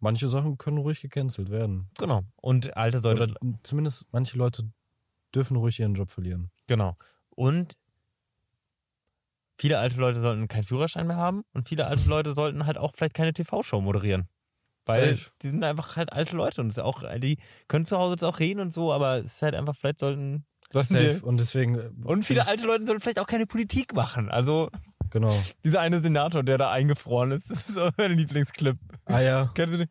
manche 0.00 0.28
Sachen 0.28 0.56
können 0.56 0.78
ruhig 0.78 1.00
gecancelt 1.02 1.50
werden. 1.50 1.90
genau. 1.98 2.22
Und 2.36 2.76
alte 2.76 2.98
Leute, 3.00 3.22
Oder 3.24 3.34
zumindest 3.62 4.06
manche 4.12 4.38
Leute 4.38 4.70
dürfen 5.34 5.56
ruhig 5.58 5.78
ihren 5.78 5.92
Job 5.94 6.10
verlieren. 6.10 6.50
Genau. 6.68 6.96
Und 7.30 7.76
viele 9.58 9.78
alte 9.78 9.96
Leute 10.00 10.20
sollten 10.20 10.48
keinen 10.48 10.62
Führerschein 10.64 11.06
mehr 11.06 11.16
haben 11.16 11.44
und 11.52 11.68
viele 11.68 11.86
alte 11.86 12.08
Leute 12.08 12.32
sollten 12.34 12.64
halt 12.66 12.78
auch 12.78 12.92
vielleicht 12.94 13.14
keine 13.14 13.32
TV-Show 13.32 13.80
moderieren. 13.80 14.28
Weil 14.88 15.14
Safe. 15.16 15.30
die 15.42 15.48
sind 15.50 15.62
einfach 15.64 15.96
halt 15.96 16.12
alte 16.12 16.36
Leute 16.36 16.60
und 16.60 16.68
es 16.68 16.78
ist 16.78 16.82
auch, 16.82 17.02
die 17.18 17.38
können 17.68 17.84
zu 17.86 17.98
Hause 17.98 18.14
jetzt 18.14 18.24
auch 18.24 18.38
reden 18.40 18.60
und 18.60 18.72
so, 18.74 18.92
aber 18.92 19.18
es 19.18 19.34
ist 19.34 19.42
halt 19.42 19.54
einfach, 19.54 19.76
vielleicht 19.76 19.98
sollten 20.00 20.44
Sollen 20.70 20.84
Safe. 20.86 21.02
wir- 21.20 21.24
Und 21.24 21.38
deswegen. 21.40 21.76
äh, 21.78 21.90
Und 22.04 22.24
viele 22.24 22.46
alte 22.46 22.66
Leute 22.66 22.86
sollen 22.86 23.00
vielleicht 23.00 23.18
auch 23.20 23.26
keine 23.26 23.46
Politik 23.46 23.94
machen. 23.94 24.30
Also 24.30 24.68
Genau. 25.10 25.34
dieser 25.64 25.80
eine 25.80 26.00
Senator, 26.00 26.42
der 26.42 26.58
da 26.58 26.70
eingefroren 26.70 27.30
ist, 27.32 27.50
das 27.50 27.68
ist 27.70 27.78
auch 27.78 27.90
mein 27.96 28.12
Lieblingsclip. 28.12 28.76
Ah 29.06 29.20
ja. 29.20 29.50
Kennst 29.54 29.74
du 29.74 29.78
den? 29.78 29.88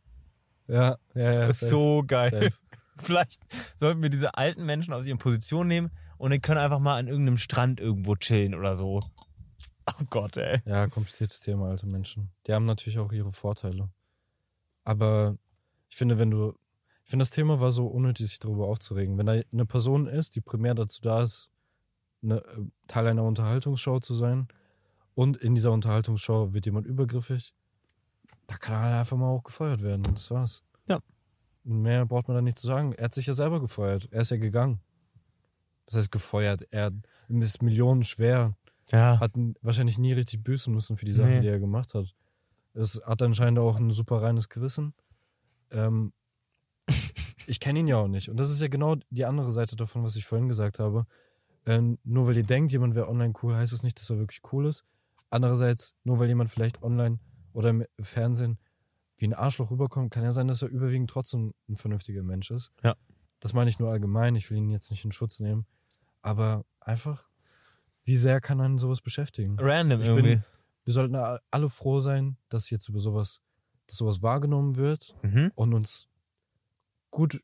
Ja, 0.68 0.98
ja, 1.16 1.32
ja. 1.34 1.48
Das 1.48 1.62
ist 1.62 1.70
safe. 1.70 1.70
so 1.72 2.04
geil. 2.06 2.30
Safe. 2.32 2.50
Vielleicht 3.04 3.42
sollten 3.78 4.02
wir 4.04 4.10
diese 4.10 4.36
alten 4.36 4.66
Menschen 4.66 4.94
aus 4.94 5.06
ihren 5.06 5.18
Positionen 5.18 5.68
nehmen 5.68 5.92
und 6.18 6.32
die 6.32 6.40
können 6.40 6.60
einfach 6.60 6.80
mal 6.80 6.98
an 6.98 7.08
irgendeinem 7.08 7.38
Strand 7.38 7.80
irgendwo 7.80 8.16
chillen 8.16 8.54
oder 8.54 8.76
so. 8.76 9.00
Oh 9.88 10.04
Gott, 10.10 10.36
ey. 10.38 10.62
Ja, 10.66 10.88
kompliziertes 10.88 11.40
Thema, 11.40 11.70
alte 11.70 11.88
Menschen. 11.88 12.30
Die 12.46 12.54
haben 12.54 12.66
natürlich 12.66 13.00
auch 13.00 13.12
ihre 13.14 13.32
Vorteile. 13.32 13.90
Aber 14.88 15.38
ich 15.90 15.98
finde, 15.98 16.18
wenn 16.18 16.32
du. 16.32 16.54
Ich 17.04 17.10
finde, 17.12 17.24
das 17.24 17.30
Thema 17.30 17.60
war 17.60 17.72
so 17.72 17.88
unnötig, 17.88 18.28
sich 18.28 18.40
darüber 18.40 18.68
aufzuregen. 18.68 19.18
Wenn 19.18 19.26
da 19.26 19.42
eine 19.52 19.66
Person 19.66 20.08
ist, 20.08 20.36
die 20.36 20.42
primär 20.42 20.76
dazu 20.76 21.02
da 21.02 21.24
ist, 21.24 21.50
eine, 22.22 22.38
äh, 22.44 22.66
Teil 22.88 23.08
einer 23.08 23.24
Unterhaltungsshow 23.24 24.00
zu 24.00 24.14
sein, 24.14 24.48
und 25.14 25.36
in 25.38 25.56
dieser 25.56 25.72
Unterhaltungsshow 25.72 26.54
wird 26.54 26.66
jemand 26.66 26.86
übergriffig, 26.86 27.54
da 28.46 28.56
kann 28.58 28.76
er 28.76 28.82
halt 28.82 28.96
einfach 28.96 29.18
mal 29.18 29.30
auch 29.30 29.44
gefeuert 29.44 29.82
werden. 29.82 30.06
Und 30.06 30.18
das 30.18 30.32
war's. 30.32 30.64
Ja. 30.88 31.00
Mehr 31.64 32.06
braucht 32.06 32.28
man 32.28 32.36
da 32.36 32.42
nicht 32.42 32.60
zu 32.60 32.68
sagen. 32.68 32.94
Er 32.94 33.06
hat 33.06 33.16
sich 33.16 33.26
ja 33.26 33.34
selber 33.34 33.60
gefeuert. 33.60 34.08
Er 34.12 34.22
ist 34.22 34.32
ja 34.32 34.38
gegangen. 34.38 34.80
Was 35.86 35.96
heißt 35.96 36.12
gefeuert? 36.12 36.68
Er 36.72 36.92
ist 37.30 37.62
Millionen 37.62 38.04
schwer 38.04 38.56
Ja. 38.92 39.20
hat 39.20 39.32
wahrscheinlich 39.62 39.98
nie 39.98 40.14
richtig 40.14 40.44
büßen 40.44 40.74
müssen 40.74 40.96
für 40.98 41.06
die 41.06 41.14
Sachen, 41.14 41.36
Nee. 41.36 41.40
die 41.42 41.48
er 41.48 41.60
gemacht 41.60 41.94
hat. 41.94 42.14
Es 42.78 43.02
hat 43.06 43.22
anscheinend 43.22 43.60
auch 43.60 43.78
ein 43.78 43.92
super 43.92 44.22
reines 44.22 44.50
Gewissen. 44.50 44.94
Ähm, 45.72 46.14
ich 47.48 47.60
kenne 47.60 47.80
ihn 47.80 47.88
ja 47.88 47.98
auch 47.98 48.08
nicht. 48.08 48.30
Und 48.30 48.38
das 48.38 48.52
ist 48.52 48.62
ja 48.62 48.68
genau 48.68 48.96
die 49.10 49.26
andere 49.26 49.52
Seite 49.52 49.76
davon, 49.76 50.04
was 50.04 50.16
ich 50.16 50.26
vorhin 50.26 50.48
gesagt 50.48 50.80
habe. 50.80 51.06
Ähm, 51.66 51.98
nur 52.04 52.28
weil 52.28 52.38
ihr 52.38 52.44
denkt, 52.44 52.72
jemand 52.72 52.96
wäre 52.96 53.10
online 53.10 53.34
cool, 53.42 53.56
heißt 53.56 53.74
es 53.74 53.84
nicht, 53.84 54.00
dass 54.00 54.10
er 54.10 54.20
wirklich 54.20 54.42
cool 54.52 54.68
ist. 54.68 54.86
Andererseits, 55.30 55.96
nur 56.04 56.20
weil 56.20 56.30
jemand 56.30 56.50
vielleicht 56.50 56.82
online 56.82 57.20
oder 57.52 57.70
im 57.70 57.86
Fernsehen 58.00 58.58
wie 59.18 59.28
ein 59.28 59.34
Arschloch 59.34 59.72
rüberkommt, 59.72 60.12
kann 60.14 60.24
ja 60.24 60.32
sein, 60.32 60.48
dass 60.48 60.62
er 60.62 60.70
überwiegend 60.70 61.10
trotzdem 61.10 61.54
ein 61.68 61.76
vernünftiger 61.76 62.24
Mensch 62.24 62.52
ist. 62.52 62.72
Ja. 62.84 62.96
Das 63.40 63.54
meine 63.54 63.70
ich 63.70 63.80
nur 63.80 63.92
allgemein. 63.92 64.36
Ich 64.36 64.50
will 64.50 64.58
ihn 64.58 64.70
jetzt 64.70 64.92
nicht 64.92 65.04
in 65.04 65.12
Schutz 65.12 65.40
nehmen. 65.40 65.66
Aber 66.22 66.64
einfach, 66.80 67.28
wie 68.04 68.16
sehr 68.16 68.40
kann 68.40 68.62
einen 68.62 68.78
sowas 68.78 69.02
beschäftigen? 69.02 69.58
Random 69.60 70.02
Ich 70.02 70.08
irgendwie. 70.08 70.36
bin, 70.36 70.44
wir 70.88 70.94
sollten 70.94 71.16
alle 71.16 71.70
froh 71.70 72.00
sein, 72.00 72.38
dass 72.48 72.70
jetzt 72.70 72.88
über 72.88 73.00
sowas, 73.00 73.42
dass 73.88 73.98
sowas 73.98 74.24
wahrgenommen 74.24 74.78
wird 74.78 75.16
mhm. 75.22 75.52
und 75.54 75.74
uns 75.74 76.08
gut 77.12 77.44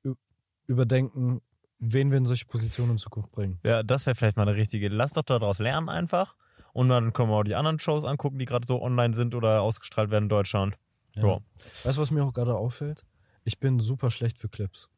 überdenken, 0.65 1.41
wen 1.77 2.09
wir 2.09 2.17
in 2.17 2.25
solche 2.25 2.45
Positionen 2.45 2.91
in 2.91 2.97
Zukunft 2.97 3.31
bringen. 3.31 3.59
Ja, 3.63 3.83
das 3.83 4.05
wäre 4.05 4.15
vielleicht 4.15 4.37
mal 4.37 4.47
eine 4.47 4.55
richtige. 4.55 4.87
Lass 4.87 5.11
doch 5.11 5.23
daraus 5.23 5.59
lernen 5.59 5.89
einfach. 5.89 6.37
Und 6.71 6.87
dann 6.87 7.11
können 7.11 7.29
wir 7.29 7.35
auch 7.35 7.43
die 7.43 7.55
anderen 7.55 7.79
Shows 7.79 8.05
angucken, 8.05 8.39
die 8.39 8.45
gerade 8.45 8.65
so 8.65 8.81
online 8.81 9.13
sind 9.13 9.35
oder 9.35 9.61
ausgestrahlt 9.61 10.09
werden 10.09 10.25
in 10.25 10.29
Deutschland. 10.29 10.77
Ja. 11.15 11.39
Weißt 11.83 11.97
du, 11.97 12.01
was 12.01 12.11
mir 12.11 12.23
auch 12.23 12.33
gerade 12.33 12.55
auffällt? 12.55 13.05
Ich 13.43 13.59
bin 13.59 13.79
super 13.79 14.09
schlecht 14.09 14.37
für 14.37 14.47
Clips. 14.47 14.89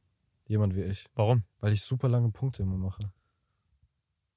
Jemand 0.45 0.75
wie 0.75 0.83
ich. 0.83 1.07
Warum? 1.15 1.43
Weil 1.61 1.73
ich 1.73 1.81
super 1.81 2.07
lange 2.07 2.29
Punkte 2.29 2.61
immer 2.61 2.77
mache. 2.77 3.11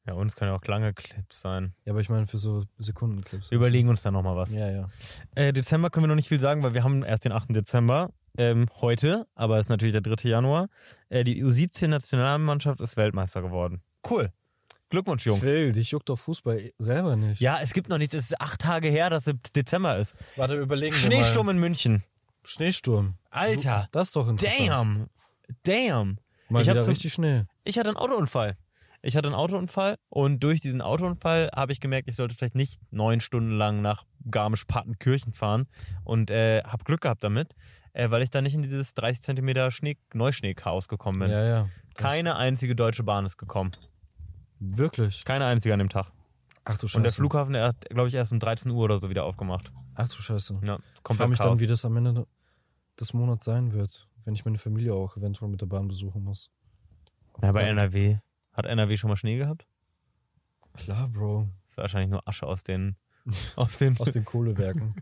Ja, 0.09 0.15
uns 0.15 0.37
können 0.37 0.51
ja 0.51 0.57
auch 0.57 0.65
lange 0.65 0.95
Clips 0.95 1.43
sein. 1.43 1.75
Ja, 1.85 1.93
aber 1.93 2.01
ich 2.01 2.09
meine 2.09 2.27
für 2.27 2.39
so 2.39 2.65
Sekundenclips. 2.79 3.51
Wir 3.51 3.57
überlegen 3.57 3.91
uns 3.91 4.01
dann 4.01 4.15
nochmal 4.15 4.37
was. 4.37 4.55
Ja, 4.55 4.71
ja. 4.71 4.89
Äh, 5.35 5.53
Dezember 5.53 5.91
können 5.91 6.05
wir 6.05 6.09
noch 6.09 6.15
nicht 6.15 6.29
viel 6.29 6.41
sagen, 6.41 6.63
weil 6.63 6.73
wir 6.73 6.83
haben 6.83 7.03
erst 7.03 7.27
den 7.27 7.33
8. 7.33 7.55
Dezember. 7.55 8.11
Ähm, 8.39 8.69
heute, 8.81 9.27
aber 9.35 9.59
es 9.59 9.67
ist 9.67 9.69
natürlich 9.69 9.93
der 9.93 10.01
3. 10.01 10.31
Januar. 10.31 10.69
Äh, 11.11 11.25
die 11.25 11.45
U17-Nationalmannschaft 11.45 12.81
ist 12.81 12.97
Weltmeister 12.97 13.43
geworden. 13.43 13.83
Cool. 14.09 14.33
Glückwunsch, 14.89 15.27
Jungs. 15.27 15.41
Phil, 15.41 15.73
dich 15.73 15.91
juckt 15.91 16.09
doch 16.09 16.19
Fußball 16.19 16.73
selber 16.79 17.15
nicht. 17.17 17.43
Ja, 17.43 17.59
es 17.61 17.75
gibt 17.75 17.91
noch 17.91 17.99
nichts. 17.99 18.15
Es 18.15 18.31
ist 18.31 18.41
acht 18.41 18.63
Tage 18.63 18.89
her, 18.89 19.11
dass 19.11 19.27
es 19.27 19.35
Dezember 19.55 19.99
ist. 19.99 20.15
Warte, 20.37 20.55
überlegen 20.57 20.95
wir 20.95 21.01
Schneesturm 21.01 21.47
mal. 21.47 21.53
in 21.53 21.59
München. 21.59 22.03
Schneesturm. 22.45 23.17
Alter. 23.29 23.83
So, 23.83 23.89
das 23.93 24.07
ist 24.07 24.17
doch 24.17 24.29
interessant. 24.29 24.69
Damn. 24.71 25.07
Damn. 25.65 26.19
Mal 26.49 26.63
Ich 26.63 26.71
hab 26.71 26.77
wieder 26.77 26.87
richtig 26.87 27.13
Schnee. 27.13 27.45
Ich 27.65 27.79
hatte 27.79 27.89
einen 27.91 27.99
Autounfall. 27.99 28.57
Ich 29.03 29.17
hatte 29.17 29.29
einen 29.29 29.35
Autounfall 29.37 29.97
und 30.09 30.41
durch 30.43 30.61
diesen 30.61 30.81
Autounfall 30.83 31.51
habe 31.55 31.73
ich 31.73 31.81
gemerkt, 31.81 32.09
ich 32.09 32.17
sollte 32.17 32.35
vielleicht 32.35 32.55
nicht 32.57 32.81
neun 32.91 33.21
Stunden 33.21 33.53
lang 33.53 33.81
nach 33.81 34.05
Garmisch-Partenkirchen 34.31 35.33
fahren 35.35 35.67
und 36.05 36.31
äh, 36.31 36.63
habe 36.65 36.83
Glück 36.85 37.03
gehabt 37.03 37.23
damit, 37.23 37.55
äh, 37.93 38.11
weil 38.11 38.23
ich 38.23 38.31
da 38.31 38.43
nicht 38.43 38.55
in 38.55 38.63
dieses 38.63 38.95
30 38.95 39.23
Zentimeter 39.23 39.71
Schnee 39.71 39.97
Neuschnee-Chaos 40.15 40.89
gekommen 40.89 41.21
bin. 41.21 41.31
Ja, 41.31 41.45
ja. 41.47 41.69
Keine 41.95 42.37
einzige 42.37 42.75
deutsche 42.75 43.03
Bahn 43.05 43.25
ist 43.25 43.37
gekommen. 43.37 43.71
Wirklich? 44.61 45.25
Keine 45.25 45.47
einzige 45.47 45.73
an 45.75 45.79
dem 45.79 45.89
Tag. 45.89 46.11
Ach 46.65 46.77
du 46.77 46.87
Scheiße. 46.89 46.97
Und 46.99 47.03
der 47.05 47.13
Flughafen, 47.13 47.53
der 47.55 47.65
hat, 47.69 47.89
glaube 47.91 48.09
ich, 48.09 48.15
erst 48.15 48.33
um 48.33 48.41
13 48.41 48.71
Uhr 48.71 48.85
oder 48.85 48.99
so 48.99 49.09
wieder 49.09 49.25
aufgemacht. 49.25 49.73
Ach 49.95 50.09
du 50.09 50.17
Scheiße. 50.21 50.55
Ja, 50.55 50.61
Ich 50.61 50.69
frage 50.69 50.83
komplett 51.03 51.29
mich 51.31 51.39
Chaos. 51.39 51.59
dann, 51.59 51.61
wie 51.63 51.67
das 51.67 51.85
am 51.85 51.97
Ende 51.97 52.27
des 53.01 53.13
Monats 53.15 53.45
sein 53.45 53.73
wird, 53.73 54.09
wenn 54.25 54.35
ich 54.35 54.45
meine 54.45 54.59
Familie 54.59 54.93
auch 54.95 55.17
eventuell 55.17 55.51
mit 55.51 55.61
der 55.61 55.67
Bahn 55.67 55.87
besuchen 55.89 56.25
muss. 56.25 56.51
ja, 57.43 57.53
bei 57.53 57.61
Dann- 57.61 57.79
NRW. 57.79 58.19
Hat 58.59 58.67
NRW 58.67 58.97
schon 58.97 59.09
mal 59.09 59.17
Schnee 59.17 59.39
gehabt? 59.39 59.69
Klar, 60.75 61.07
Bro. 61.07 61.49
Das 61.63 61.75
ist 61.75 61.77
wahrscheinlich 61.77 62.11
nur 62.11 62.27
Asche 62.27 62.45
aus 62.45 62.65
den. 62.65 62.97
Aus 63.57 63.79
den. 63.79 63.97
Aus 64.01 64.11
den 64.11 64.25
Kohlewerken. 64.25 64.95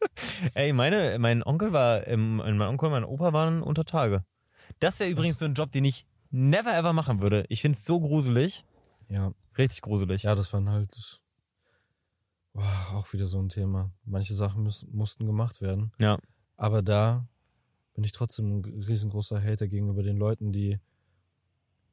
Ey, 0.54 0.72
meine, 0.72 1.18
mein 1.18 1.42
Onkel 1.42 1.74
war, 1.74 2.06
ähm, 2.06 2.36
mein 2.36 2.62
Onkel 2.62 2.86
und 2.86 2.92
mein 2.92 3.04
Opa 3.04 3.34
waren 3.34 3.60
unter 3.60 3.84
Tage. 3.84 4.24
Das 4.78 4.98
wäre 4.98 5.10
übrigens 5.10 5.38
so 5.38 5.44
ein 5.44 5.52
Job, 5.52 5.72
den 5.72 5.84
ich 5.84 6.06
never 6.30 6.74
ever 6.74 6.94
machen 6.94 7.20
würde. 7.20 7.44
Ich 7.50 7.60
finde 7.60 7.76
es 7.76 7.84
so 7.84 8.00
gruselig. 8.00 8.64
ja. 9.08 9.32
Richtig 9.58 9.82
gruselig. 9.82 10.22
Ja, 10.22 10.34
das 10.34 10.50
waren 10.54 10.70
halt 10.70 11.20
boah, 12.54 12.94
auch 12.94 13.12
wieder 13.12 13.26
so 13.26 13.38
ein 13.42 13.50
Thema. 13.50 13.92
Manche 14.06 14.32
Sachen 14.32 14.62
müssen, 14.62 14.88
mussten 14.96 15.26
gemacht 15.26 15.60
werden. 15.60 15.92
Ja. 16.00 16.18
Aber 16.56 16.80
da 16.80 17.28
bin 17.92 18.04
ich 18.04 18.12
trotzdem 18.12 18.60
ein 18.60 18.64
riesengroßer 18.64 19.42
Hater 19.42 19.68
gegenüber 19.68 20.02
den 20.02 20.16
Leuten, 20.16 20.50
die 20.52 20.78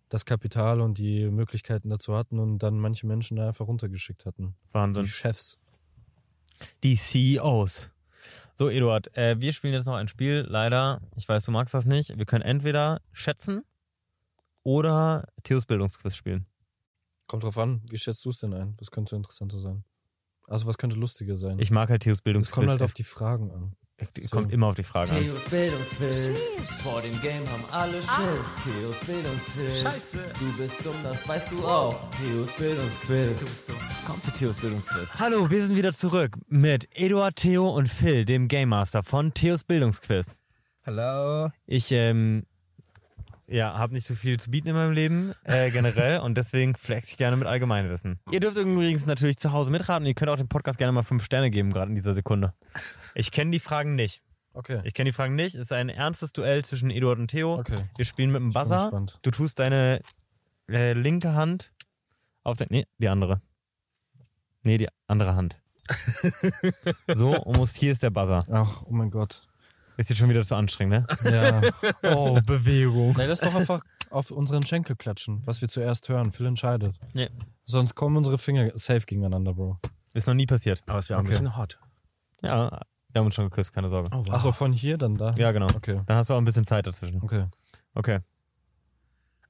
das 0.09 0.25
Kapital 0.25 0.81
und 0.81 0.97
die 0.97 1.25
Möglichkeiten 1.29 1.89
dazu 1.89 2.15
hatten 2.15 2.39
und 2.39 2.59
dann 2.59 2.79
manche 2.79 3.05
Menschen 3.07 3.37
da 3.37 3.47
einfach 3.47 3.67
runtergeschickt 3.67 4.25
hatten. 4.25 4.55
Die 4.69 4.73
Wahnsinn. 4.73 5.05
Chefs. 5.05 5.57
Die 6.83 6.95
CEOs. 6.97 7.91
So, 8.53 8.69
Eduard, 8.69 9.15
äh, 9.15 9.39
wir 9.39 9.53
spielen 9.53 9.73
jetzt 9.73 9.85
noch 9.85 9.95
ein 9.95 10.07
Spiel. 10.09 10.45
Leider, 10.47 11.01
ich 11.15 11.29
weiß, 11.29 11.45
du 11.45 11.51
magst 11.51 11.73
das 11.73 11.85
nicht. 11.85 12.17
Wir 12.17 12.25
können 12.25 12.43
entweder 12.43 13.01
schätzen 13.13 13.63
oder 14.63 15.27
Theos 15.43 15.65
Bildungsquiz 15.65 16.15
spielen. 16.15 16.45
Kommt 17.27 17.43
drauf 17.43 17.57
an, 17.57 17.81
wie 17.89 17.97
schätzt 17.97 18.25
du 18.25 18.31
es 18.31 18.39
denn 18.39 18.53
ein? 18.53 18.75
Was 18.79 18.91
könnte 18.91 19.15
interessanter 19.15 19.59
sein? 19.59 19.83
Also 20.47 20.65
was 20.65 20.77
könnte 20.77 20.95
lustiger 20.97 21.35
sein? 21.37 21.59
Ich 21.59 21.69
mag 21.71 21.89
halt 21.89 22.01
Theos 22.01 22.17
es 22.17 22.21
Bildungsquiz. 22.23 22.53
kommt 22.55 22.69
halt 22.69 22.81
auf 22.81 22.89
Es- 22.89 22.95
die 22.95 23.03
Fragen 23.03 23.51
an. 23.51 23.75
Es 24.01 24.11
deswegen. 24.13 24.29
kommt 24.31 24.53
immer 24.53 24.67
auf 24.67 24.75
die 24.75 24.83
Frage 24.83 25.11
an. 25.11 25.21
Theos 25.21 25.43
Bildungsquiz. 25.49 26.39
Vor 26.83 27.01
dem 27.01 27.19
Game 27.21 27.47
haben 27.49 27.63
alle 27.71 28.01
Schiss. 28.01 28.63
Theos 28.63 28.97
Bildungsquiz. 29.05 29.81
Scheiße. 29.81 30.33
Du 30.39 30.57
bist 30.57 30.75
dumm, 30.83 30.95
das 31.03 31.27
weißt 31.27 31.51
du 31.51 31.65
auch. 31.65 32.09
Theos 32.11 32.49
Bildungsquiz. 32.57 33.39
Du 33.39 33.45
bist 33.45 33.69
dumm. 33.69 33.75
Komm 34.05 34.21
zu 34.21 34.31
Theos 34.31 34.57
Bildungsquiz. 34.57 35.19
Hallo, 35.19 35.49
wir 35.49 35.65
sind 35.65 35.75
wieder 35.75 35.93
zurück 35.93 36.37
mit 36.47 36.87
Eduard, 36.95 37.35
Theo 37.35 37.69
und 37.69 37.87
Phil, 37.87 38.25
dem 38.25 38.47
Game 38.47 38.69
Master 38.69 39.03
von 39.03 39.33
Theos 39.33 39.63
Bildungsquiz. 39.63 40.35
Hallo. 40.85 41.49
Ich 41.65 41.91
ähm, 41.91 42.43
ja, 43.51 43.77
habe 43.77 43.93
nicht 43.93 44.05
so 44.05 44.15
viel 44.15 44.39
zu 44.39 44.51
bieten 44.51 44.69
in 44.69 44.75
meinem 44.75 44.91
Leben 44.93 45.33
äh, 45.43 45.71
generell 45.71 46.19
und 46.19 46.37
deswegen 46.37 46.75
flex 46.75 47.11
ich 47.11 47.17
gerne 47.17 47.37
mit 47.37 47.47
Allgemeinwissen. 47.47 48.19
Ihr 48.31 48.39
dürft 48.39 48.57
übrigens 48.57 49.05
natürlich 49.05 49.37
zu 49.37 49.51
Hause 49.51 49.71
mitraten. 49.71 50.05
Ihr 50.05 50.13
könnt 50.13 50.29
auch 50.29 50.37
dem 50.37 50.47
Podcast 50.47 50.77
gerne 50.77 50.91
mal 50.91 51.03
fünf 51.03 51.23
Sterne 51.23 51.49
geben, 51.49 51.71
gerade 51.71 51.89
in 51.89 51.95
dieser 51.95 52.13
Sekunde. 52.13 52.53
Ich 53.15 53.31
kenne 53.31 53.51
die 53.51 53.59
Fragen 53.59 53.95
nicht. 53.95 54.21
Okay. 54.53 54.81
Ich 54.83 54.93
kenne 54.93 55.09
die 55.09 55.13
Fragen 55.13 55.35
nicht. 55.35 55.55
Es 55.55 55.61
ist 55.61 55.73
ein 55.73 55.89
ernstes 55.89 56.33
Duell 56.33 56.65
zwischen 56.65 56.89
Eduard 56.89 57.19
und 57.19 57.27
Theo. 57.27 57.53
Okay. 57.53 57.75
Wir 57.95 58.05
spielen 58.05 58.31
mit 58.31 58.41
dem 58.41 58.51
Buzzer. 58.51 59.05
Du 59.21 59.31
tust 59.31 59.59
deine 59.59 60.01
äh, 60.69 60.93
linke 60.93 61.33
Hand 61.33 61.71
auf 62.43 62.57
dein. 62.57 62.67
Nee, 62.69 62.87
die 62.97 63.07
andere. 63.07 63.41
Nee, 64.63 64.77
die 64.77 64.87
andere 65.07 65.35
Hand. 65.35 65.55
so, 67.15 67.35
und 67.35 67.57
musst, 67.57 67.77
hier 67.77 67.91
ist 67.91 68.03
der 68.03 68.09
Buzzer. 68.09 68.45
Ach, 68.51 68.83
oh 68.85 68.91
mein 68.91 69.09
Gott. 69.09 69.48
Ist 69.99 70.09
jetzt 70.09 70.17
schon 70.19 70.29
wieder 70.29 70.43
zu 70.45 70.55
anstrengend, 70.55 71.05
ne? 71.23 71.61
Ja. 72.03 72.15
Oh, 72.15 72.39
Bewegung. 72.41 73.15
Nein, 73.17 73.27
lass 73.27 73.41
doch 73.41 73.53
einfach 73.53 73.81
auf 74.09 74.31
unseren 74.31 74.65
Schenkel 74.65 74.95
klatschen, 74.95 75.41
was 75.45 75.59
wir 75.59 75.67
zuerst 75.67 76.07
hören. 76.07 76.31
Phil 76.31 76.45
entscheidet. 76.45 76.97
Nee. 77.13 77.29
Sonst 77.65 77.95
kommen 77.95 78.15
unsere 78.15 78.37
Finger 78.37 78.71
safe 78.75 79.01
gegeneinander, 79.05 79.53
Bro. 79.55 79.77
Ist 80.13 80.25
noch 80.25 80.35
nie 80.35 80.45
passiert. 80.45 80.81
Aber 80.87 80.99
es 80.99 81.09
wäre 81.09 81.19
auch 81.19 81.23
Okay. 81.23 81.31
ein 81.35 81.43
bisschen 81.43 81.57
hot. 81.57 81.79
Ja, 82.41 82.79
wir 83.11 83.19
haben 83.19 83.25
uns 83.25 83.35
schon 83.35 83.49
geküsst, 83.49 83.73
keine 83.73 83.89
Sorge. 83.89 84.09
Oh, 84.13 84.23
wow. 84.25 84.35
Achso, 84.35 84.53
von 84.53 84.71
hier 84.71 84.97
dann 84.97 85.15
da? 85.15 85.33
Ja, 85.37 85.51
genau. 85.51 85.67
Okay. 85.75 86.01
Dann 86.05 86.15
hast 86.15 86.29
du 86.29 86.33
auch 86.33 86.37
ein 86.37 86.45
bisschen 86.45 86.65
Zeit 86.65 86.87
dazwischen. 86.87 87.21
Okay. 87.21 87.47
Okay. 87.93 88.19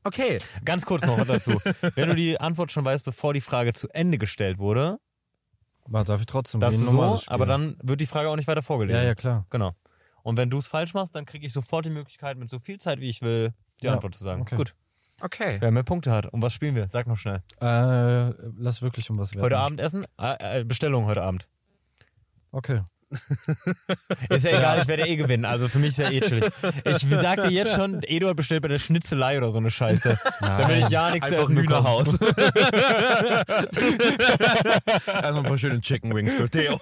Okay. 0.03 0.39
Ganz 0.65 0.83
kurz 0.83 1.05
noch 1.05 1.15
was 1.19 1.27
dazu. 1.27 1.51
Wenn 1.95 2.09
du 2.09 2.15
die 2.15 2.39
Antwort 2.39 2.71
schon 2.71 2.83
weißt, 2.83 3.05
bevor 3.05 3.35
die 3.35 3.41
Frage 3.41 3.73
zu 3.73 3.87
Ende 3.89 4.17
gestellt 4.17 4.57
wurde, 4.57 4.99
Warte, 5.85 6.11
darf 6.11 6.19
ich 6.21 6.25
trotzdem 6.25 6.59
darfst 6.59 6.79
wie 6.79 6.83
du 6.85 6.89
ein 6.89 6.95
normales 6.95 7.19
so, 7.19 7.23
Spiel? 7.25 7.33
aber 7.35 7.45
dann 7.45 7.75
wird 7.83 8.01
die 8.01 8.07
Frage 8.07 8.29
auch 8.29 8.35
nicht 8.35 8.47
weiter 8.47 8.63
vorgelesen. 8.63 8.99
Ja, 8.99 9.07
ja, 9.07 9.15
klar. 9.15 9.45
Genau. 9.51 9.73
Und 10.29 10.37
wenn 10.37 10.49
du 10.49 10.57
es 10.59 10.67
falsch 10.67 10.93
machst, 10.93 11.15
dann 11.15 11.25
kriege 11.25 11.45
ich 11.47 11.53
sofort 11.53 11.85
die 11.85 11.89
Möglichkeit, 11.89 12.37
mit 12.37 12.49
so 12.51 12.59
viel 12.59 12.79
Zeit 12.79 12.99
wie 12.99 13.09
ich 13.09 13.21
will, 13.21 13.53
die 13.81 13.87
Ja, 13.87 13.93
Antwort 13.93 14.13
zu 14.15 14.23
sagen. 14.23 14.41
okay. 14.43 14.55
Gut. 14.55 14.75
Okay. 15.21 15.57
Wer 15.59 15.71
mehr 15.71 15.83
Punkte 15.83 16.11
hat. 16.11 16.27
Und 16.27 16.41
was 16.41 16.53
spielen 16.53 16.75
wir? 16.75 16.87
Sag 16.89 17.07
noch 17.07 17.17
schnell. 17.17 17.41
Äh, 17.59 18.29
lass 18.57 18.81
wirklich 18.81 19.09
um 19.09 19.17
was 19.19 19.33
werden. 19.33 19.43
Heute 19.43 19.57
Abend 19.57 19.79
essen? 19.81 20.05
Äh, 20.17 20.61
äh, 20.61 20.63
Bestellung 20.63 21.05
heute 21.05 21.23
Abend. 21.23 21.47
Okay. 22.51 22.81
Ist 24.29 24.45
ja 24.45 24.51
egal, 24.57 24.79
ich 24.81 24.87
werde 24.87 25.07
eh 25.07 25.15
gewinnen. 25.15 25.45
Also 25.45 25.67
für 25.67 25.79
mich 25.79 25.89
ist 25.89 25.97
ja 25.97 26.09
eh 26.11 26.21
chillig. 26.21 26.45
Ich 26.85 27.07
sag 27.09 27.41
dir 27.43 27.49
jetzt 27.51 27.73
schon, 27.75 28.03
Eduard 28.03 28.37
bestellt 28.37 28.61
bei 28.61 28.67
der 28.67 28.77
Schnitzelei 28.77 29.37
oder 29.37 29.49
so 29.49 29.57
eine 29.57 29.71
Scheiße. 29.71 30.19
Damit 30.39 30.77
ich 30.77 30.89
ja 30.89 31.09
nichts 31.11 31.29
zu 31.29 31.35
Einfach 31.35 31.49
essen 31.49 31.55
bekomme. 31.55 31.89
Hühnerhaus. 31.89 32.19
Erstmal 35.07 35.37
ein 35.37 35.43
paar 35.43 35.57
schöne 35.57 35.81
Chicken 35.81 36.13
Wings 36.15 36.33
für 36.33 36.49
Theo. 36.49 36.79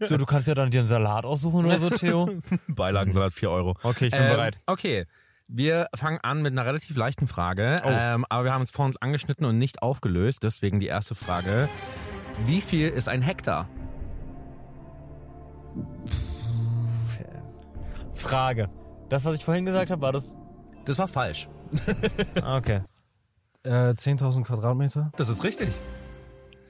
So, 0.00 0.16
du 0.16 0.26
kannst 0.26 0.48
ja 0.48 0.54
dann 0.54 0.70
dir 0.70 0.80
einen 0.80 0.88
Salat 0.88 1.24
aussuchen 1.24 1.66
oder 1.66 1.78
so, 1.78 1.90
Theo. 1.90 2.30
Beilagensalat 2.68 3.32
4 3.32 3.50
Euro. 3.50 3.76
Okay, 3.82 4.06
ich 4.06 4.12
bin 4.12 4.22
Ähm, 4.22 4.28
bereit. 4.30 4.56
Okay. 4.66 5.06
Wir 5.46 5.88
fangen 5.94 6.18
an 6.22 6.40
mit 6.40 6.52
einer 6.52 6.64
relativ 6.64 6.96
leichten 6.96 7.28
Frage, 7.28 7.76
ähm, 7.84 8.24
aber 8.30 8.44
wir 8.44 8.54
haben 8.54 8.62
es 8.62 8.70
vor 8.70 8.86
uns 8.86 8.96
angeschnitten 9.02 9.44
und 9.44 9.58
nicht 9.58 9.82
aufgelöst. 9.82 10.42
Deswegen 10.42 10.80
die 10.80 10.86
erste 10.86 11.14
Frage. 11.14 11.68
Wie 12.46 12.62
viel 12.62 12.88
ist 12.88 13.10
ein 13.10 13.20
Hektar? 13.20 13.68
Frage. 18.12 18.70
Das, 19.08 19.24
was 19.24 19.36
ich 19.36 19.44
vorhin 19.44 19.64
gesagt 19.66 19.90
habe, 19.90 20.00
war 20.02 20.12
das. 20.12 20.36
Das 20.84 20.98
war 20.98 21.08
falsch. 21.08 21.48
Ah, 22.42 22.56
Okay. 22.56 22.82
Äh, 23.62 23.94
10.000 23.94 24.44
Quadratmeter? 24.44 25.10
Das 25.16 25.30
ist 25.30 25.42
richtig. 25.42 25.70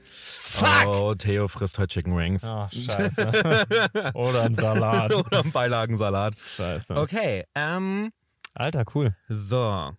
Fuck! 0.05 0.85
Oh, 0.87 1.13
Theo 1.13 1.49
frisst 1.49 1.77
heute 1.77 1.87
Chicken 1.89 2.15
Wings. 2.15 2.45
Ach, 2.45 2.71
scheiße. 2.71 4.11
oder 4.13 4.43
ein 4.43 4.55
Salat. 4.55 5.13
Oder 5.13 5.41
einen 5.41 5.51
Beilagensalat. 5.51 6.35
Scheiße. 6.37 6.95
Okay, 6.95 7.43
ähm, 7.53 8.11
Alter, 8.53 8.85
cool. 8.95 9.13
so. 9.27 9.91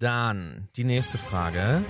Dann 0.00 0.68
die 0.76 0.84
nächste 0.84 1.18
Frage. 1.18 1.84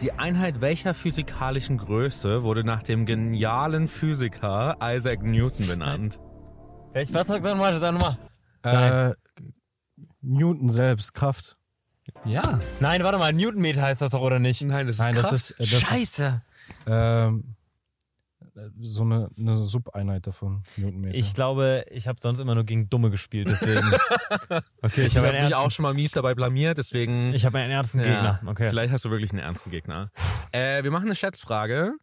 Die 0.00 0.12
Einheit 0.12 0.60
welcher 0.60 0.94
physikalischen 0.94 1.76
Größe 1.76 2.44
wurde 2.44 2.62
nach 2.62 2.84
dem 2.84 3.04
genialen 3.04 3.88
Physiker 3.88 4.76
Isaac 4.80 5.24
Newton 5.24 5.66
benannt? 5.66 6.20
Ich 6.94 7.12
was 7.12 7.26
sag 7.26 7.42
mal, 7.42 7.80
sag 7.80 7.92
nochmal. 7.94 8.16
Äh, 8.62 9.14
Newton 10.22 10.68
selbst, 10.68 11.14
Kraft. 11.14 11.56
Ja. 12.24 12.60
Nein, 12.78 13.02
warte 13.02 13.18
mal, 13.18 13.32
Newtonmeter 13.32 13.82
heißt 13.82 14.02
das 14.02 14.12
doch, 14.12 14.20
oder 14.22 14.38
nicht? 14.38 14.62
Nein, 14.62 14.86
das 14.86 14.94
ist 14.96 15.00
Nein, 15.00 15.14
das 15.16 15.22
Kraft. 15.22 15.34
ist, 15.34 15.54
das 15.58 15.72
ist 15.72 15.80
Scheiße. 15.80 16.42
ähm, 16.86 17.56
so 18.80 19.02
eine, 19.02 19.30
eine 19.38 19.54
Subeinheit 19.54 20.26
davon, 20.26 20.62
Newtonmeter. 20.76 21.16
Ich 21.18 21.34
glaube, 21.34 21.84
ich 21.90 22.08
habe 22.08 22.18
sonst 22.20 22.40
immer 22.40 22.54
nur 22.54 22.64
gegen 22.64 22.88
Dumme 22.90 23.10
gespielt, 23.10 23.48
deswegen. 23.50 23.80
Okay, 24.82 25.02
ich 25.02 25.06
Ich 25.08 25.16
habe 25.16 25.26
habe 25.28 25.36
einen, 25.36 25.46
mich 25.46 25.54
auch 25.54 25.70
schon 25.70 25.82
mal 25.82 25.94
mies 25.94 26.12
dabei 26.12 26.34
blamiert, 26.34 26.78
deswegen. 26.78 27.32
ich 27.34 27.44
hab 27.44 27.54
einen 27.54 27.70
ernsten 27.70 27.98
Ja, 28.00 28.04
Gegner. 28.04 28.40
Okay. 28.46 28.68
Vielleicht 28.70 28.92
hast 28.92 29.04
du 29.04 29.10
wirklich 29.10 29.30
einen 29.32 29.40
ernsten 29.40 29.70
Gegner. 29.70 30.10
Äh, 30.52 30.82
wir 30.84 30.90
machen 30.90 31.06
eine 31.06 31.14
Schätzfrage. 31.16 31.94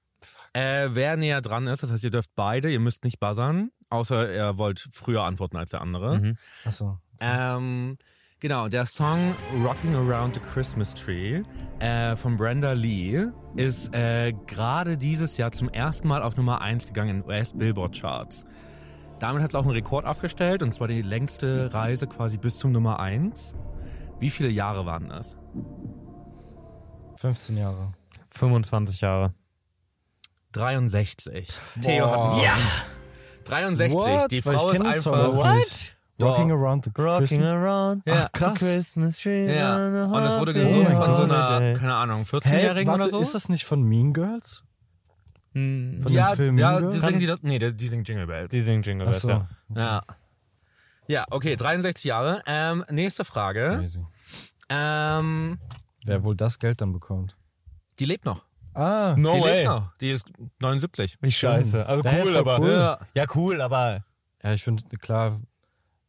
Äh, 0.53 0.89
wer 0.91 1.17
näher 1.17 1.41
dran 1.41 1.67
ist, 1.67 1.83
das 1.83 1.91
heißt, 1.91 2.03
ihr 2.03 2.11
dürft 2.11 2.31
beide, 2.35 2.69
ihr 2.71 2.79
müsst 2.79 3.03
nicht 3.03 3.19
buzzern, 3.19 3.71
außer 3.89 4.33
ihr 4.33 4.57
wollt 4.57 4.87
früher 4.91 5.23
antworten 5.23 5.57
als 5.57 5.71
der 5.71 5.81
andere. 5.81 6.19
Mhm. 6.19 6.37
Achso. 6.63 6.99
Ähm, 7.19 7.95
genau, 8.39 8.67
der 8.69 8.85
Song 8.85 9.35
Rocking 9.63 9.95
Around 9.95 10.35
the 10.35 10.41
Christmas 10.41 10.93
Tree 10.93 11.43
äh, 11.79 12.15
von 12.15 12.37
Brenda 12.37 12.73
Lee 12.73 13.27
ist 13.55 13.93
äh, 13.93 14.33
gerade 14.47 14.97
dieses 14.97 15.37
Jahr 15.37 15.51
zum 15.51 15.69
ersten 15.69 16.07
Mal 16.07 16.21
auf 16.21 16.37
Nummer 16.37 16.61
1 16.61 16.87
gegangen 16.87 17.21
in 17.21 17.25
US-Billboard-Charts. 17.25 18.45
Damit 19.19 19.41
hat 19.41 19.51
es 19.51 19.55
auch 19.55 19.63
einen 19.63 19.71
Rekord 19.71 20.05
aufgestellt, 20.05 20.61
und 20.61 20.73
zwar 20.73 20.87
die 20.87 21.01
längste 21.01 21.73
Reise 21.73 22.07
quasi 22.07 22.37
bis 22.37 22.57
zum 22.57 22.71
Nummer 22.71 22.99
1. 22.99 23.55
Wie 24.19 24.29
viele 24.29 24.49
Jahre 24.49 24.85
waren 24.85 25.09
das? 25.09 25.37
15 27.17 27.57
Jahre. 27.57 27.93
25 28.29 29.01
Jahre. 29.01 29.33
63. 30.51 31.49
Theo 31.81 32.11
hat 32.11 32.43
ja! 32.43 32.57
63. 33.45 33.93
What? 33.93 34.31
Die 34.31 34.41
Frau 34.41 34.69
ist 34.69 34.81
einfach. 34.81 35.94
Rocking 36.21 36.51
around 36.51 36.85
the 36.85 36.91
Rocking 37.01 37.27
Christmas. 37.27 37.47
around 37.47 38.03
Ja. 38.05 38.21
the 38.23 38.27
krass. 38.33 38.59
Christmas 38.59 39.17
tree. 39.17 39.53
Ja. 39.53 39.75
Und 39.75 40.23
es 40.23 40.39
wurde 40.39 40.53
gesungen 40.53 40.91
von 40.93 41.15
so 41.15 41.23
einer, 41.23 41.49
holiday. 41.49 41.73
keine 41.73 41.95
Ahnung, 41.95 42.19
Hä, 42.23 42.37
14-Jährigen 42.37 42.87
warte, 42.91 43.03
oder 43.09 43.11
so? 43.17 43.19
ist 43.21 43.33
das 43.35 43.49
nicht 43.49 43.65
von 43.65 43.83
Mean 43.83 44.13
Girls? 44.13 44.63
Hm, 45.53 45.99
Von 46.01 46.11
ja, 46.11 46.29
dem 46.31 46.35
Film 46.35 46.57
ja, 46.57 46.71
Mean 46.79 46.91
die 46.91 46.99
Girls? 46.99 47.05
singen 47.07 47.19
die, 47.19 47.25
das, 47.27 47.43
nee, 47.43 47.59
die, 47.59 47.87
singen 47.87 48.03
Jingle 48.03 48.27
Bells. 48.27 48.51
Die 48.51 48.61
singen 48.61 48.83
Jingle 48.83 49.05
Bells, 49.07 49.25
Achso. 49.25 49.29
ja. 49.29 49.47
Ja. 49.75 50.01
Ja, 51.07 51.25
okay, 51.29 51.55
63 51.55 52.03
Jahre. 52.05 52.41
Ähm, 52.47 52.83
nächste 52.89 53.23
Frage. 53.25 53.85
Ähm, 54.69 55.59
Wer 56.05 56.23
wohl 56.23 56.35
das 56.35 56.59
Geld 56.59 56.81
dann 56.81 56.93
bekommt. 56.93 57.37
die 57.99 58.05
lebt 58.05 58.25
noch. 58.25 58.43
Ah, 58.73 59.15
No 59.17 59.35
die 59.35 59.41
way. 59.41 59.53
lebt 59.57 59.67
noch. 59.69 59.91
Die 60.01 60.09
ist 60.11 60.31
79. 60.61 61.17
Wie 61.21 61.31
scheiße. 61.31 61.85
Also 61.85 62.03
cool, 62.05 62.35
aber. 62.37 62.59
cool. 62.59 62.69
Ja. 62.71 62.97
Ja, 63.13 63.25
cool, 63.35 63.61
aber. 63.61 64.03
ja, 64.43 64.53
ich 64.53 64.63
finde, 64.63 64.83
klar. 64.97 65.39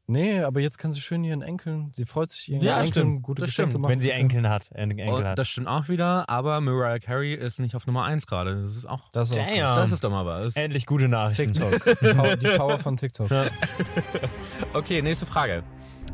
Nee, 0.08 0.40
aber 0.40 0.60
jetzt 0.60 0.78
kann 0.78 0.92
sie 0.92 1.00
schön 1.00 1.24
ihren 1.24 1.42
Enkeln, 1.42 1.90
sie 1.92 2.04
freut 2.04 2.30
sich 2.30 2.48
ihren 2.52 2.62
Ja, 2.62 2.74
Enkeln 2.76 2.86
stimmt. 2.92 3.22
gute 3.24 3.42
Das 3.42 3.48
Geschenke 3.50 3.70
stimmt. 3.72 3.82
machen 3.82 3.90
Wenn 3.92 4.00
sie. 4.00 4.10
Enkeln 4.12 4.48
hat. 4.48 4.70
En- 4.72 4.92
Enkel 4.96 5.08
Und 5.14 5.24
hat. 5.24 5.36
das 5.38 5.48
stimmt 5.48 5.66
auch 5.66 5.88
wieder, 5.88 6.28
aber 6.30 6.60
Mariah 6.60 7.00
Carey 7.00 7.34
ist 7.34 7.58
nicht 7.58 7.74
auf 7.74 7.88
Nummer 7.88 8.04
1 8.04 8.28
gerade. 8.28 8.62
Das 8.62 8.76
ist 8.76 8.86
auch. 8.88 9.08
Das 9.10 9.32
ist 9.32 9.38
auch 9.38 9.44
Damn. 9.44 9.56
krass. 9.58 9.76
Das 9.76 9.92
ist 9.92 10.04
doch 10.04 10.10
mal 10.10 10.24
was. 10.24 10.54
Endlich 10.54 10.86
gute 10.86 11.08
Nachrichten. 11.08 11.52
TikTok. 11.52 11.98
Die 12.40 12.46
Power- 12.56 12.78
von 12.78 12.96
TikTok. 12.96 13.28
Okay, 14.74 15.02
nächste 15.02 15.26
Frage. 15.26 15.64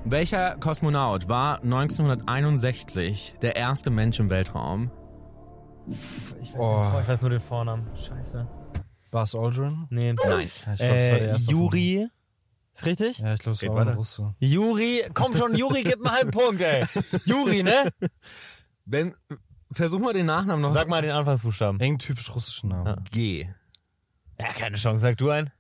Welcher 0.05 0.57
Kosmonaut 0.57 1.29
war 1.29 1.63
1961 1.63 3.35
der 3.43 3.57
erste 3.57 3.91
Mensch 3.91 4.19
im 4.21 4.31
Weltraum? 4.31 4.91
Ich 6.41 6.55
weiß, 6.55 6.59
Oh. 6.59 6.85
nicht, 6.93 7.03
ich 7.03 7.09
weiß 7.09 7.21
nur 7.23 7.31
den 7.31 7.41
Vornamen. 7.41 7.87
Scheiße. 7.97 8.47
Buzz 9.11 9.35
Aldrin? 9.35 9.87
Nee. 9.91 10.13
Nein. 10.15 10.17
Ja, 10.25 10.39
ich 10.39 10.65
der 10.79 10.89
Äh, 11.23 11.27
erste. 11.29 11.51
Juri. 11.51 12.09
Ist 12.75 12.87
richtig? 12.87 13.19
Ja, 13.19 13.35
ich 13.35 13.41
glaube, 13.41 13.55
es 13.55 13.61
Geht 13.61 13.71
war 13.71 13.87
ein. 13.87 13.95
Russe. 13.95 14.35
Juri, 14.39 15.05
komm 15.13 15.37
schon, 15.37 15.55
Juri, 15.55 15.83
gib 15.83 15.97
einen 15.97 16.11
halben 16.11 16.31
Punkt, 16.31 16.61
ey. 16.61 16.85
Juri, 17.25 17.63
ne? 17.63 17.93
Wenn, 18.85 19.15
versuch 19.71 19.99
mal 19.99 20.15
den 20.15 20.27
Nachnamen 20.27 20.63
noch. 20.63 20.75
Sag 20.75 20.89
mal 20.89 21.03
den 21.03 21.11
Anfangsbuchstaben. 21.11 21.81
Eng 21.81 21.99
typisch 21.99 22.35
russischen 22.35 22.71
Namen. 22.71 23.05
G. 23.11 23.47
Ja, 24.39 24.53
keine 24.53 24.77
Chance. 24.77 25.01
Sag 25.01 25.19
du 25.19 25.31
einen. 25.31 25.51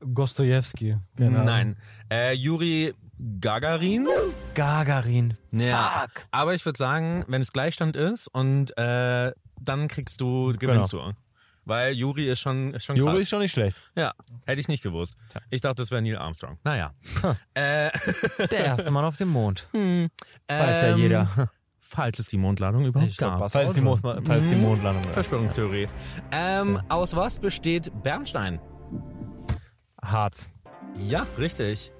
Gostojewski. 0.00 0.96
Ahnung. 1.18 1.44
Nein. 1.44 1.76
Äh, 2.12 2.34
Juri 2.34 2.94
Gagarin? 3.40 4.08
Gagarin. 4.54 5.36
Ja. 5.50 6.06
Aber 6.30 6.54
ich 6.54 6.64
würde 6.64 6.78
sagen, 6.78 7.24
wenn 7.26 7.42
es 7.42 7.52
Gleichstand 7.52 7.96
ist 7.96 8.28
und 8.28 8.76
äh, 8.78 9.32
dann 9.60 9.88
kriegst 9.88 10.20
du, 10.20 10.52
gewinnst 10.56 10.92
du. 10.92 11.12
Weil 11.68 11.92
Juri 11.92 12.30
ist 12.30 12.40
schon, 12.40 12.72
ist 12.72 12.86
schon 12.86 12.96
krass. 12.96 13.04
Juri 13.04 13.22
ist 13.22 13.28
schon 13.28 13.40
nicht 13.40 13.52
schlecht. 13.52 13.82
Ja, 13.94 14.14
hätte 14.46 14.58
ich 14.58 14.68
nicht 14.68 14.82
gewusst. 14.82 15.14
Ich 15.50 15.60
dachte, 15.60 15.82
das 15.82 15.90
wäre 15.90 16.00
Neil 16.00 16.16
Armstrong. 16.16 16.58
Naja. 16.64 16.94
äh, 17.54 17.90
Der 18.50 18.64
erste 18.64 18.90
Mann 18.90 19.04
auf 19.04 19.18
dem 19.18 19.28
Mond. 19.28 19.68
ähm, 19.74 20.08
Weiß 20.48 20.80
ja 20.82 20.96
jeder. 20.96 21.50
Falls 21.78 22.18
es 22.20 22.28
die 22.28 22.38
Mondladung 22.38 22.86
überhaupt 22.86 23.10
Ich 23.10 23.18
glaub, 23.18 23.32
gab. 23.32 23.38
Buzz 23.40 23.52
Falls 23.52 23.74
die. 23.74 23.82
Mond, 23.82 24.00
falls 24.00 24.48
die 24.48 24.56
Mondlandung 24.56 25.04
war. 25.04 25.12
Verschwörungstheorie. 25.12 25.88
Ähm, 26.32 26.80
Aus 26.88 27.14
was 27.14 27.38
besteht 27.38 27.92
Bernstein? 28.02 28.60
Harz. 30.02 30.50
Ja, 31.06 31.26
richtig. 31.36 31.92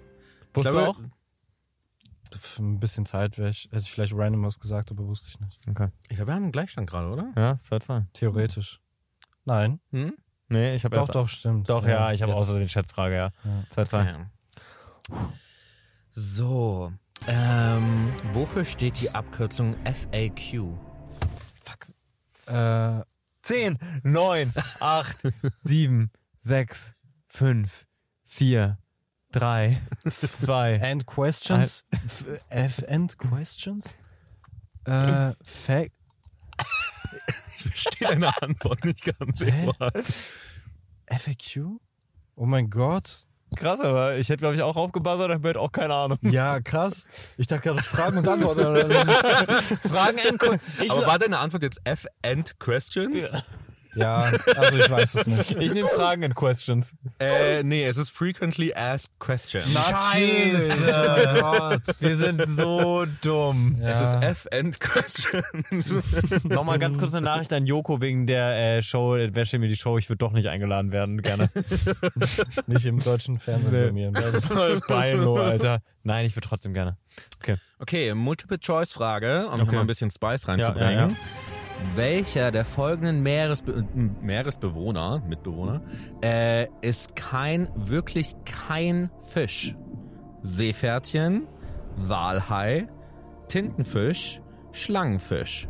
Wusstest 0.54 0.76
du 0.76 0.80
auch? 0.80 0.98
Für 2.32 2.62
ein 2.62 2.80
bisschen 2.80 3.04
Zeit 3.04 3.36
wäre 3.36 3.50
ich, 3.50 3.64
hätte 3.70 3.80
ich 3.80 3.90
vielleicht 3.92 4.14
random 4.14 4.44
was 4.44 4.58
gesagt, 4.58 4.90
aber 4.90 5.06
wusste 5.06 5.28
ich 5.28 5.38
nicht. 5.40 5.60
Okay. 5.68 5.88
Ich 6.08 6.16
glaube, 6.16 6.30
wir 6.30 6.34
haben 6.36 6.44
einen 6.44 6.52
Gleichstand 6.52 6.88
gerade, 6.88 7.08
oder? 7.08 7.32
Ja, 7.36 7.52
2-2. 7.52 8.04
Theoretisch. 8.14 8.80
Nein. 9.48 9.80
Hm? 9.92 10.14
Nee, 10.50 10.74
ich 10.74 10.84
habe 10.84 10.94
Doch, 10.94 11.02
erst. 11.02 11.14
doch, 11.14 11.28
stimmt. 11.28 11.70
Doch, 11.70 11.86
ja, 11.86 12.12
ich 12.12 12.22
habe 12.22 12.34
außer 12.34 12.58
den 12.58 12.68
Schätzfrage, 12.68 13.16
ja. 13.16 13.32
Ja. 13.44 13.82
2-2. 13.82 14.00
Okay. 14.00 14.24
So. 16.10 16.92
Ähm, 17.26 18.12
wofür 18.32 18.66
steht 18.66 19.00
die 19.00 19.10
Abkürzung 19.14 19.74
FAQ? 19.84 20.74
Äh, 22.46 23.02
10, 23.42 23.78
9, 24.02 24.52
8, 24.80 25.16
7, 25.64 26.10
6, 26.42 26.94
5, 27.28 27.86
4, 28.24 28.78
3, 29.32 29.80
2. 30.10 30.80
and 30.82 31.06
questions? 31.06 31.84
F, 31.90 32.24
F 32.50 32.84
and 32.86 33.16
questions? 33.16 33.96
Äh, 34.84 35.32
Fact. 35.42 35.97
Ich 37.58 37.70
verstehe 37.70 38.08
deine 38.08 38.42
Antwort 38.42 38.84
nicht 38.84 39.04
ganz. 39.04 39.40
FAQ? 41.06 41.80
Oh 42.36 42.46
mein 42.46 42.70
Gott. 42.70 43.26
Krass, 43.56 43.80
aber 43.80 44.16
ich 44.16 44.28
hätte, 44.28 44.38
glaube 44.38 44.54
ich, 44.54 44.62
auch 44.62 44.76
aufgebuzzert, 44.76 45.30
aber 45.30 45.48
hätte 45.48 45.60
auch 45.60 45.72
keine 45.72 45.94
Ahnung. 45.94 46.18
Ja, 46.22 46.60
krass. 46.60 47.08
Ich 47.38 47.46
dachte 47.46 47.62
gerade 47.62 47.82
Fragen 47.82 48.18
und 48.18 48.28
Antworten. 48.28 48.60
Fragen 49.88 50.18
endcoin. 50.18 50.60
Ich 50.82 50.92
Aber 50.92 51.06
war 51.06 51.18
deine 51.18 51.38
Antwort 51.38 51.62
jetzt 51.62 51.80
F 51.84 52.06
and 52.22 52.60
Questions? 52.60 53.16
Ja, 53.16 53.42
also 54.04 54.78
ich 54.78 54.90
weiß 54.90 55.14
es 55.16 55.26
nicht. 55.26 55.50
Ich 55.58 55.74
nehme 55.74 55.88
Fragen 55.88 56.22
in 56.22 56.34
Questions. 56.34 56.94
Äh, 57.18 57.62
nee, 57.62 57.84
es 57.86 57.96
ist 57.96 58.10
frequently 58.10 58.72
asked 58.74 59.10
question. 59.18 59.62
Natürlich. 59.72 60.72
Oh 60.88 61.40
Gott. 61.40 61.82
Wir 62.00 62.16
sind 62.16 62.44
so 62.56 63.06
dumm. 63.22 63.78
Es 63.82 64.00
Ja. 64.00 64.20
ist 64.20 64.46
F-End 64.46 64.80
questions. 64.80 66.44
Nochmal 66.44 66.78
ganz 66.78 66.98
kurz 66.98 67.14
eine 67.14 67.24
Nachricht 67.24 67.52
an 67.52 67.66
Joko 67.66 68.00
wegen 68.00 68.26
der 68.26 68.76
äh, 68.78 68.82
Show, 68.82 69.16
wer 69.18 69.44
stellt 69.44 69.60
mir 69.60 69.68
die 69.68 69.76
Show, 69.76 69.98
ich 69.98 70.08
würde 70.08 70.18
doch 70.18 70.32
nicht 70.32 70.48
eingeladen 70.48 70.92
werden, 70.92 71.22
gerne. 71.22 71.50
Nicht 72.66 72.86
im 72.86 73.00
deutschen 73.00 73.38
Fernsehen 73.38 73.72
bei 73.72 73.92
mir. 73.92 74.12
Voll 74.42 74.80
Beilo, 74.88 75.36
Alter. 75.36 75.80
Nein, 76.02 76.26
ich 76.26 76.34
würde 76.36 76.48
trotzdem 76.48 76.74
gerne. 76.74 76.96
Okay. 77.40 77.56
Okay, 77.78 78.14
Multiple-Choice-Frage, 78.14 79.46
um 79.46 79.54
Okay. 79.54 79.64
noch 79.64 79.72
mal 79.72 79.80
ein 79.80 79.86
bisschen 79.86 80.10
Spice 80.10 80.48
reinzubringen. 80.48 80.90
Ja, 80.92 81.00
ja, 81.00 81.08
ja. 81.08 81.14
Welcher 81.94 82.50
der 82.50 82.64
folgenden 82.64 83.22
Meeresbe 83.22 83.86
Meeresbewohner, 84.20 85.22
Mitbewohner, 85.26 85.82
äh, 86.22 86.66
ist 86.80 87.14
kein, 87.14 87.70
wirklich 87.76 88.34
kein 88.44 89.10
Fisch? 89.20 89.76
Seepferdchen, 90.42 91.46
Walhai, 91.96 92.88
Tintenfisch, 93.48 94.40
Schlangenfisch. 94.72 95.68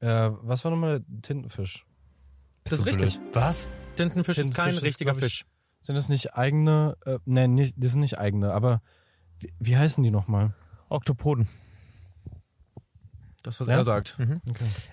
Äh, 0.00 0.30
was 0.42 0.64
war 0.64 0.70
nochmal 0.70 1.00
der 1.00 1.22
Tintenfisch? 1.22 1.86
Das 2.64 2.74
ist 2.74 2.86
richtig. 2.86 3.20
Was? 3.32 3.68
Tintenfisch, 3.96 4.38
ist 4.38 4.54
kein 4.54 4.70
Tintenfisch 4.70 4.76
ist, 4.76 4.84
richtiger 4.84 5.12
ich, 5.12 5.18
Fisch. 5.18 5.46
Sind 5.80 5.96
das 5.96 6.08
nicht 6.08 6.34
eigene? 6.34 6.96
Äh, 7.04 7.18
nee, 7.26 7.48
nicht, 7.48 7.74
die 7.76 7.86
sind 7.88 8.00
nicht 8.00 8.18
eigene, 8.18 8.52
aber 8.52 8.82
wie, 9.38 9.52
wie 9.58 9.76
heißen 9.76 10.02
die 10.02 10.10
nochmal? 10.10 10.54
Oktopoden. 10.88 11.48
Das, 13.42 13.58
was 13.60 13.68
Ja? 13.68 13.76
er 13.76 13.84
sagt. 13.84 14.18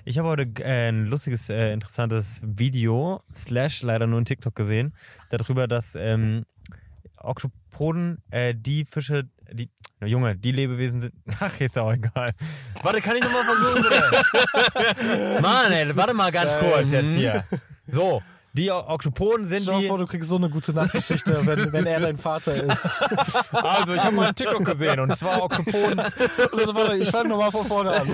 Ich 0.05 0.17
habe 0.17 0.29
heute 0.29 0.43
äh, 0.63 0.89
ein 0.89 1.05
lustiges, 1.07 1.49
äh, 1.49 1.73
interessantes 1.73 2.39
Video, 2.43 3.21
slash 3.35 3.81
leider 3.81 4.07
nur 4.07 4.19
in 4.19 4.25
TikTok 4.25 4.55
gesehen, 4.55 4.93
darüber, 5.29 5.67
dass 5.67 5.95
ähm, 5.95 6.45
Oktopoden 7.17 8.21
äh, 8.29 8.53
die 8.55 8.85
Fische, 8.85 9.27
die, 9.51 9.69
na, 9.99 10.07
Junge, 10.07 10.35
die 10.37 10.51
Lebewesen 10.53 11.01
sind. 11.01 11.13
Ach, 11.39 11.59
ist 11.59 11.77
auch 11.77 11.91
egal. 11.91 12.31
Warte, 12.83 13.01
kann 13.01 13.17
ich 13.17 13.23
nochmal 13.23 13.43
versuchen? 13.43 15.41
Mann, 15.41 15.71
ey, 15.71 15.95
warte 15.95 16.13
mal 16.13 16.31
ganz 16.31 16.57
kurz 16.57 16.91
jetzt 16.91 17.13
hier. 17.13 17.43
So, 17.87 18.21
die 18.57 18.71
Oktopoden 18.71 19.45
sind 19.45 19.67
dir 19.67 19.79
die. 19.79 19.87
vor, 19.87 19.97
du 19.97 20.05
kriegst 20.05 20.27
so 20.29 20.35
eine 20.35 20.49
gute 20.49 20.73
Nachtgeschichte, 20.73 21.41
wenn, 21.45 21.71
wenn 21.71 21.85
er 21.85 21.99
dein 21.99 22.17
Vater 22.17 22.55
ist. 22.55 22.89
Also, 23.51 23.93
ich 23.93 24.03
habe 24.03 24.15
mal 24.15 24.25
einen 24.27 24.35
TikTok 24.35 24.65
gesehen 24.65 24.99
und 24.99 25.15
zwar 25.15 25.43
Oktopoden. 25.43 25.99
Also, 26.57 26.75
warte, 26.75 26.97
ich 26.97 27.09
fange 27.09 27.29
nochmal 27.29 27.51
von 27.51 27.65
vorne 27.65 27.91
an. 27.91 28.07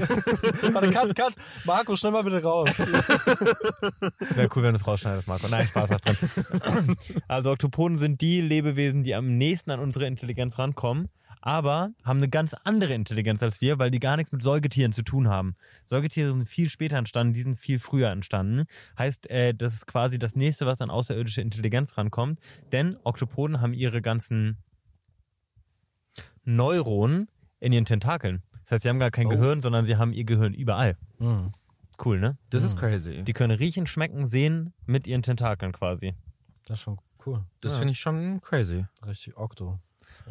Warte, 0.74 0.92
cut, 0.92 1.16
cut. 1.16 1.34
Marco, 1.66 1.96
schnell 1.96 2.12
mal 2.12 2.24
bitte 2.24 2.42
raus. 2.44 2.78
Wäre 2.80 4.50
cool, 4.56 4.64
wenn 4.64 4.74
du 4.74 4.80
es 4.80 4.86
rausschneidest, 4.88 5.28
Marco. 5.28 5.48
Nein, 5.48 5.68
Spaß 5.68 5.90
was 5.90 6.02
drin. 6.02 6.96
Also 7.28 7.52
Oktopoden 7.52 7.98
sind 7.98 8.22
die 8.22 8.42
Lebewesen, 8.42 9.04
die 9.04 9.16
am 9.16 9.38
nächsten 9.38 9.72
an 9.72 9.80
unsere 9.80 10.06
Intelligenz 10.08 10.58
rankommen, 10.60 11.10
aber 11.46 11.92
haben 12.06 12.20
eine 12.20 12.30
ganz 12.30 12.54
andere 12.54 12.94
Intelligenz 12.94 13.44
als 13.44 13.60
wir, 13.60 13.78
weil 13.78 13.92
die 13.92 14.00
gar 14.00 14.16
nichts 14.16 14.32
mit 14.32 14.42
Säugetieren 14.42 14.94
zu 14.94 15.02
tun 15.02 15.28
haben. 15.28 15.58
Säugetiere 15.84 16.32
sind 16.32 16.48
viel 16.48 16.70
später 16.70 16.96
entstanden, 16.96 17.34
die 17.34 17.42
sind 17.42 17.60
viel 17.60 17.80
früher 17.80 18.10
entstanden. 18.12 18.64
Heißt, 18.98 19.30
äh, 19.30 19.54
das 19.54 19.74
ist 19.74 19.86
quasi 19.86 20.18
das 20.18 20.38
nächste, 20.38 20.66
was 20.66 20.80
an 20.80 20.90
außerirdische 20.90 21.42
Intelligenz 21.42 21.98
rankommt. 21.98 22.40
Denn 22.72 22.96
Oktopoden 23.04 23.60
haben 23.60 23.74
ihre 23.74 24.02
ganzen 24.02 24.64
Neuronen 26.46 27.28
in 27.60 27.74
ihren 27.74 27.84
Tentakeln. 27.86 28.42
Das 28.64 28.72
heißt, 28.72 28.84
sie 28.84 28.90
haben 28.90 29.00
gar 29.00 29.12
kein 29.12 29.28
Gehirn, 29.28 29.60
sondern 29.60 29.86
sie 29.86 29.98
haben 29.98 30.14
ihr 30.14 30.24
Gehirn 30.24 30.54
überall. 30.54 30.96
Cool, 32.04 32.22
ne? 32.22 32.38
Das 32.52 32.64
ist 32.64 32.78
crazy. 32.78 33.22
Die 33.22 33.34
können 33.34 33.52
riechen, 33.52 33.86
schmecken, 33.86 34.26
sehen 34.26 34.74
mit 34.86 35.08
ihren 35.08 35.22
Tentakeln 35.22 35.74
quasi. 35.74 36.14
Das 36.66 36.80
ist 36.80 36.84
schon 36.84 37.02
cool. 37.26 37.44
Das 37.60 37.76
finde 37.78 37.92
ich 37.92 38.00
schon 38.00 38.40
crazy. 38.40 38.86
Richtig 39.06 39.36
Okto. 39.36 39.82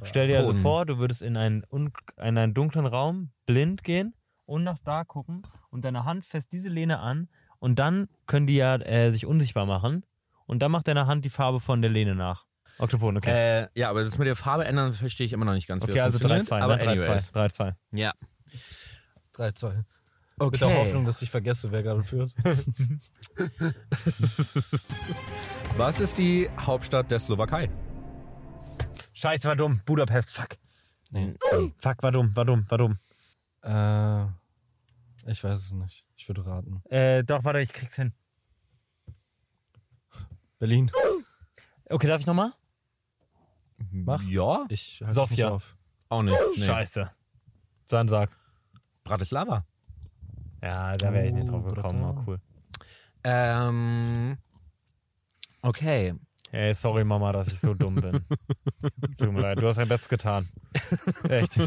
Stell 0.02 0.28
dir 0.28 0.38
also 0.38 0.54
vor, 0.54 0.86
du 0.86 0.98
würdest 0.98 1.22
in 1.22 1.36
einen, 1.36 1.64
in 1.70 2.38
einen 2.38 2.54
dunklen 2.54 2.86
Raum 2.86 3.30
blind 3.46 3.84
gehen 3.84 4.14
und 4.46 4.64
nach 4.64 4.78
da 4.84 5.04
gucken 5.04 5.42
und 5.70 5.84
deine 5.84 6.04
Hand 6.04 6.26
fest 6.26 6.52
diese 6.52 6.68
Lehne 6.68 6.98
an 6.98 7.28
und 7.58 7.78
dann 7.78 8.08
können 8.26 8.46
die 8.46 8.56
ja 8.56 8.76
äh, 8.76 9.10
sich 9.10 9.26
unsichtbar 9.26 9.66
machen 9.66 10.04
und 10.46 10.60
dann 10.60 10.72
macht 10.72 10.88
deine 10.88 11.06
Hand 11.06 11.24
die 11.24 11.30
Farbe 11.30 11.60
von 11.60 11.82
der 11.82 11.90
Lehne 11.90 12.14
nach. 12.14 12.46
Oktopoden, 12.78 13.18
okay. 13.18 13.64
Äh, 13.64 13.68
ja, 13.74 13.90
aber 13.90 14.02
das 14.02 14.18
mit 14.18 14.26
der 14.26 14.36
Farbe 14.36 14.64
ändern 14.64 14.94
verstehe 14.94 15.26
ich 15.26 15.32
immer 15.32 15.44
noch 15.44 15.52
nicht 15.52 15.68
ganz, 15.68 15.84
okay, 15.84 16.00
also 16.00 16.18
funktioniert. 16.18 16.48
3-2, 16.48 16.60
aber 16.60 16.76
ne? 16.76 16.84
3-2. 16.84 16.88
anyways. 16.88 17.34
3-2. 17.34 17.74
Ja. 17.92 18.12
3-2. 19.36 19.84
Okay. 20.38 20.50
Mit 20.50 20.60
der 20.60 20.76
Hoffnung, 20.76 21.04
dass 21.04 21.22
ich 21.22 21.30
vergesse, 21.30 21.70
wer 21.70 21.82
gerade 21.82 22.02
führt. 22.02 22.34
Was 25.76 26.00
ist 26.00 26.18
die 26.18 26.48
Hauptstadt 26.58 27.10
der 27.10 27.20
Slowakei? 27.20 27.70
Scheiße, 29.22 29.46
war 29.46 29.54
dumm. 29.54 29.80
Budapest, 29.86 30.32
fuck. 30.32 30.58
Nee. 31.10 31.34
Fuck, 31.78 32.02
war 32.02 32.10
dumm, 32.10 32.34
war 32.34 32.44
dumm, 32.44 32.64
war 32.68 32.78
dumm. 32.78 32.98
Äh, 33.62 34.24
ich 35.30 35.44
weiß 35.44 35.60
es 35.60 35.72
nicht. 35.74 36.04
Ich 36.16 36.26
würde 36.28 36.44
raten. 36.44 36.82
Äh, 36.90 37.22
doch, 37.22 37.44
warte, 37.44 37.60
ich 37.60 37.72
krieg's 37.72 37.94
hin. 37.94 38.12
Berlin. 40.58 40.90
Okay, 41.88 42.08
darf 42.08 42.20
ich 42.20 42.26
nochmal? 42.26 42.52
Mach. 43.92 44.24
Ja? 44.24 44.64
Ich 44.68 45.00
halte 45.02 45.14
Sofia. 45.14 45.36
nicht 45.36 45.44
auf. 45.54 45.76
Auch 46.08 46.22
nicht. 46.22 46.36
Nee. 46.56 46.64
Scheiße. 46.64 47.08
Dann 47.86 48.08
sag. 48.08 48.36
Bratislava. 49.04 49.64
Ja, 50.60 50.96
da 50.96 51.12
wäre 51.12 51.28
ich 51.28 51.32
nicht 51.32 51.48
drauf 51.48 51.62
Oh, 51.64 51.72
gekommen, 51.72 52.02
aber 52.02 52.24
cool. 52.26 52.40
Ähm. 53.22 54.36
Okay. 55.60 56.14
Ey, 56.52 56.74
sorry 56.74 57.02
Mama, 57.02 57.32
dass 57.32 57.48
ich 57.48 57.58
so 57.58 57.72
dumm 57.72 57.94
bin. 57.94 58.24
Tut 59.18 59.32
mir 59.32 59.40
leid, 59.40 59.58
du 59.58 59.66
hast 59.66 59.76
dein 59.78 59.88
Bestes 59.88 60.10
getan. 60.10 60.50
Echt. 61.28 61.58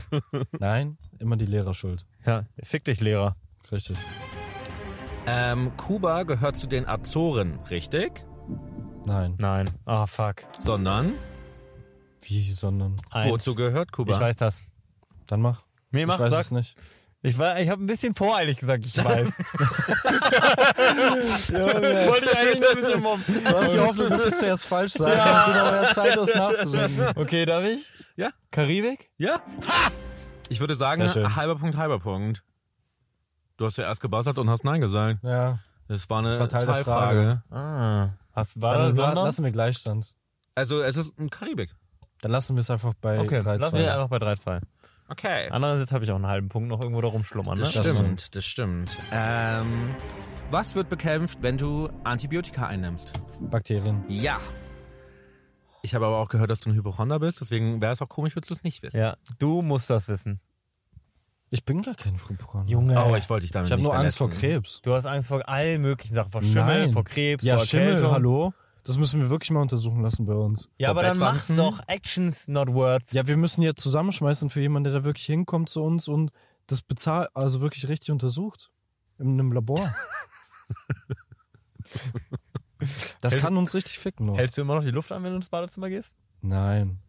Nein, 0.60 0.98
immer 1.18 1.38
die 1.38 1.48
Lehrer 1.48 1.74
schuld. 1.74 2.06
Ja, 2.24 2.45
fick 2.62 2.84
dich, 2.84 3.02
Lehrer. 3.02 3.36
Richtig. 3.72 3.98
Ähm, 5.26 5.76
Kuba 5.76 6.22
gehört 6.22 6.56
zu 6.56 6.68
den 6.68 6.88
Azoren, 6.88 7.60
richtig? 7.72 8.24
Nein. 9.07 9.34
Nein. 9.40 9.72
Ah, 9.86 10.06
fuck. 10.06 10.44
Sondern, 10.60 11.14
Wie, 12.22 12.48
sondern. 12.52 12.95
Eins. 13.10 13.32
wozu 13.32 13.56
gehört 13.56 13.91
Kuba? 13.91 14.14
Ich 14.14 14.20
weiß 14.20 14.38
das. 14.38 14.66
Dann 15.26 15.41
mach. 15.41 15.64
Nee, 15.90 16.06
mach, 16.06 16.16
ich 16.16 16.22
weiß 16.22 16.32
sag. 16.32 16.41
es 16.41 16.52
nicht. 16.52 16.78
Ich, 17.27 17.38
war- 17.38 17.60
ich 17.60 17.69
habe 17.69 17.84
ein 17.84 17.88
bisschen 17.88 18.14
voreilig 18.14 18.57
gesagt, 18.57 18.85
ich 18.85 18.97
weiß. 18.97 19.27
Wollte 22.07 22.26
ich 22.26 22.38
eigentlich 22.38 22.60
nur 22.60 22.69
ein 22.72 22.81
bisschen 22.81 23.02
mobben. 23.02 23.23
Du 23.43 23.49
hast 23.57 23.73
die 23.73 23.80
Hoffnung, 23.80 24.10
dass 24.10 24.26
ich 24.27 24.35
zuerst 24.35 24.65
falsch 24.68 24.93
sage, 24.93 25.15
ja. 25.15 25.45
und 25.45 25.53
du 25.53 25.60
noch 25.60 25.72
mehr 25.72 25.91
Zeit 25.91 26.18
hast 26.18 26.35
nachzudenken. 26.35 27.06
Okay, 27.15 27.45
darf 27.45 27.64
ich? 27.64 27.85
Ja. 28.15 28.30
Karibik? 28.52 29.10
Ja? 29.18 29.35
Ha! 29.68 29.91
Ich 30.49 30.60
würde 30.60 30.76
sagen, 30.76 31.03
halber 31.35 31.56
Punkt, 31.57 31.77
halber 31.77 31.99
Punkt. 31.99 32.43
Du 33.57 33.65
hast 33.65 33.77
ja 33.77 33.85
erst 33.85 34.02
gebuzzert 34.02 34.38
und 34.38 34.49
hast 34.49 34.64
Nein 34.64 34.81
gesagt. 34.81 35.19
Ja. 35.23 35.60
Das 35.88 36.10
war 36.10 36.19
eine 36.19 36.30
Das 36.30 36.39
war 36.39 36.49
Teil 36.49 36.65
der 36.65 36.76
Teilfrage. 36.76 37.43
Ah. 37.52 38.10
Hast, 38.34 38.61
war 38.61 38.73
Dann 38.73 38.88
das 38.89 38.95
Sondern? 38.97 39.26
lassen 39.26 39.43
wir 39.45 39.52
Gleichstand. 39.52 40.14
Also, 40.56 40.81
es 40.81 40.97
ist 40.97 41.18
ein 41.18 41.30
Karibik. 41.30 41.73
Dann 42.22 42.31
lassen 42.31 42.56
wir 42.56 42.61
es 42.61 42.69
einfach 42.69 42.93
bei 43.02 43.19
Okay, 43.19 43.39
3-2. 43.39 43.57
lassen 43.57 43.77
wir 43.77 43.93
einfach 43.93 44.10
bei 44.10 44.18
3-2. 44.18 44.61
Okay. 45.07 45.48
Andererseits 45.52 45.91
habe 45.91 46.03
ich 46.03 46.11
auch 46.11 46.15
einen 46.15 46.26
halben 46.27 46.49
Punkt 46.49 46.68
noch 46.69 46.82
irgendwo 46.82 47.02
da 47.02 47.07
rumschlummern, 47.10 47.56
ne? 47.56 47.64
Das 47.64 47.73
Das 47.73 47.95
stimmt, 47.95 48.36
das 48.36 48.45
stimmt. 48.45 48.98
Ähm, 49.11 49.90
was 50.52 50.76
wird 50.76 50.90
bekämpft, 50.90 51.40
wenn 51.41 51.57
du 51.57 51.90
Antibiotika 52.03 52.68
einnimmst? 52.68 53.14
Bakterien. 53.40 54.03
Ja. 54.07 54.40
Ich 55.84 55.94
habe 55.94 56.07
aber 56.07 56.18
auch 56.18 56.30
gehört, 56.30 56.49
dass 56.49 56.61
du 56.61 56.72
ein 56.72 56.76
Hypochonder 56.76 57.19
bist, 57.19 57.40
deswegen 57.41 57.80
wäre 57.82 57.94
es 57.94 58.02
auch 58.02 58.10
komisch, 58.10 58.36
würdest 58.36 58.49
du 58.49 58.56
es 58.56 58.64
nicht 58.64 58.82
wissen. 58.82 58.99
Ja, 58.99 59.15
du 59.38 59.61
musst 59.61 59.90
das 59.91 60.07
wissen. 60.07 60.40
Ich 61.52 61.64
bin 61.64 61.84
gar 61.84 61.94
kein 61.94 62.15
Hypochonder. 62.27 62.68
Junge. 62.72 63.06
Oh, 63.06 63.15
ich 63.15 63.30
wollte 63.30 63.44
dich 63.44 63.52
damit 63.52 63.68
Ich 63.68 63.72
habe 63.72 63.84
nur 63.84 63.95
Angst 63.95 64.18
vor 64.18 64.30
verletzen. 64.30 64.49
Krebs. 64.53 64.82
Du 64.82 64.95
hast 64.95 65.06
Angst 65.06 65.27
vor 65.30 65.48
allen 65.48 65.82
möglichen 65.82 66.15
Sachen. 66.15 66.32
Vor 66.32 66.41
Schimmel, 66.41 66.65
Nein. 66.86 66.91
vor 66.91 67.03
Krebs, 67.03 67.44
Ja, 67.44 67.57
vor 67.57 67.65
Schimmel, 67.68 67.88
Erkältung. 67.90 68.11
hallo? 68.11 68.53
Das 68.86 68.98
müssen 68.99 69.20
wir 69.20 69.30
wirklich 69.32 69.49
mal 69.52 69.62
untersuchen 69.62 70.02
lassen 70.02 70.26
bei 70.26 70.34
uns. 70.36 70.70
Ja, 70.78 70.90
Vor 70.90 70.91
aber 70.99 71.02
dann 71.03 71.18
mach's 71.18 71.48
doch. 71.48 71.82
Actions, 71.88 72.48
not 72.48 72.70
words. 72.72 73.12
Ja, 73.14 73.26
wir 73.28 73.36
müssen 73.36 73.64
jetzt 73.64 73.82
zusammenschmeißen 73.82 74.49
für 74.52 74.62
jemanden, 74.62 74.86
der 74.91 74.94
da 75.02 75.03
wirklich 75.06 75.26
hinkommt 75.26 75.70
zu 75.70 75.84
uns 75.84 76.07
und 76.07 76.32
das 76.68 76.82
bezahlt, 76.84 77.30
also 77.34 77.62
wirklich 77.62 77.88
richtig 77.88 78.12
untersucht. 78.12 78.70
In 79.18 79.30
einem 79.40 79.52
Labor. 79.52 79.90
das 83.22 83.34
Hält- 83.34 83.41
kann 83.41 83.57
uns 83.57 83.74
richtig 83.74 83.99
ficken 83.99 84.26
noch. 84.28 84.38
Hältst 84.38 84.57
du 84.57 84.62
immer 84.62 84.76
noch 84.76 84.84
die 84.84 84.91
Luft 84.91 85.12
an, 85.12 85.24
wenn 85.24 85.32
du 85.32 85.38
ins 85.38 85.49
Badezimmer 85.49 85.90
gehst? 85.90 86.18
Nein. 86.41 86.99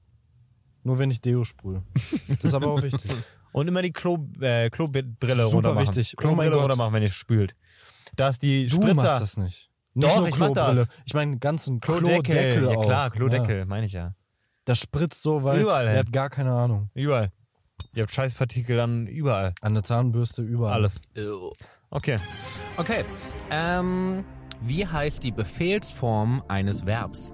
Nur 0.83 0.99
wenn 0.99 1.11
ich 1.11 1.21
Deo 1.21 1.45
sprühe. 1.45 1.83
Das 2.29 2.45
ist 2.45 2.55
aber 2.55 2.69
auch 2.69 2.83
wichtig. 2.83 3.11
Und 3.53 3.69
immer 3.69 3.83
die 3.83 3.93
Klo, 3.93 4.19
äh, 4.41 4.69
Klobrille 4.71 5.07
Super 5.19 5.53
runter 5.55 5.75
machen. 5.75 5.89
wichtig. 5.89 6.15
Oh 6.19 6.23
mein 6.23 6.29
Klobrille 6.35 6.51
Gott. 6.53 6.63
runter 6.63 6.77
machen, 6.77 6.93
wenn 6.93 7.03
ihr 7.03 7.09
spült. 7.11 7.57
Da 8.15 8.29
ist 8.29 8.43
die 8.43 8.67
Du 8.69 8.77
Spritzer. 8.77 8.95
machst 8.95 9.21
das 9.21 9.37
nicht. 9.39 9.71
Nicht 9.97 10.09
Doch, 10.13 10.19
nur 10.19 10.29
ich. 10.29 10.35
Klobrille. 10.35 10.87
Ich 11.07 11.15
meine, 11.15 11.39
ganzen 11.39 11.81
Klodeckel. 11.81 12.23
Klodeckel 12.23 12.69
ja 12.71 12.81
klar, 12.83 13.11
Klodeckel, 13.11 13.59
Ja. 13.61 13.65
meine 13.65 13.87
ich 13.87 13.93
ja. 13.93 14.15
Das 14.67 14.79
spritzt 14.79 15.23
so 15.23 15.43
weit. 15.43 15.63
Überall 15.63 15.87
Ihr 15.87 15.99
habt 15.99 16.13
gar 16.13 16.29
keine 16.29 16.53
Ahnung. 16.53 16.91
Überall. 16.95 17.33
Ihr 17.95 18.03
habt 18.03 18.13
Scheißpartikel 18.13 18.77
dann 18.77 19.07
überall. 19.07 19.55
An 19.63 19.73
der 19.75 19.83
Zahnbürste, 19.83 20.43
überall. 20.43 20.75
Alles. 20.75 21.01
Ew. 21.17 21.53
Okay. 21.91 22.19
Okay. 22.77 23.05
Ähm, 23.51 24.25
wie 24.61 24.87
heißt 24.87 25.25
die 25.25 25.33
Befehlsform 25.33 26.43
eines 26.49 26.85
Verbs? 26.85 27.33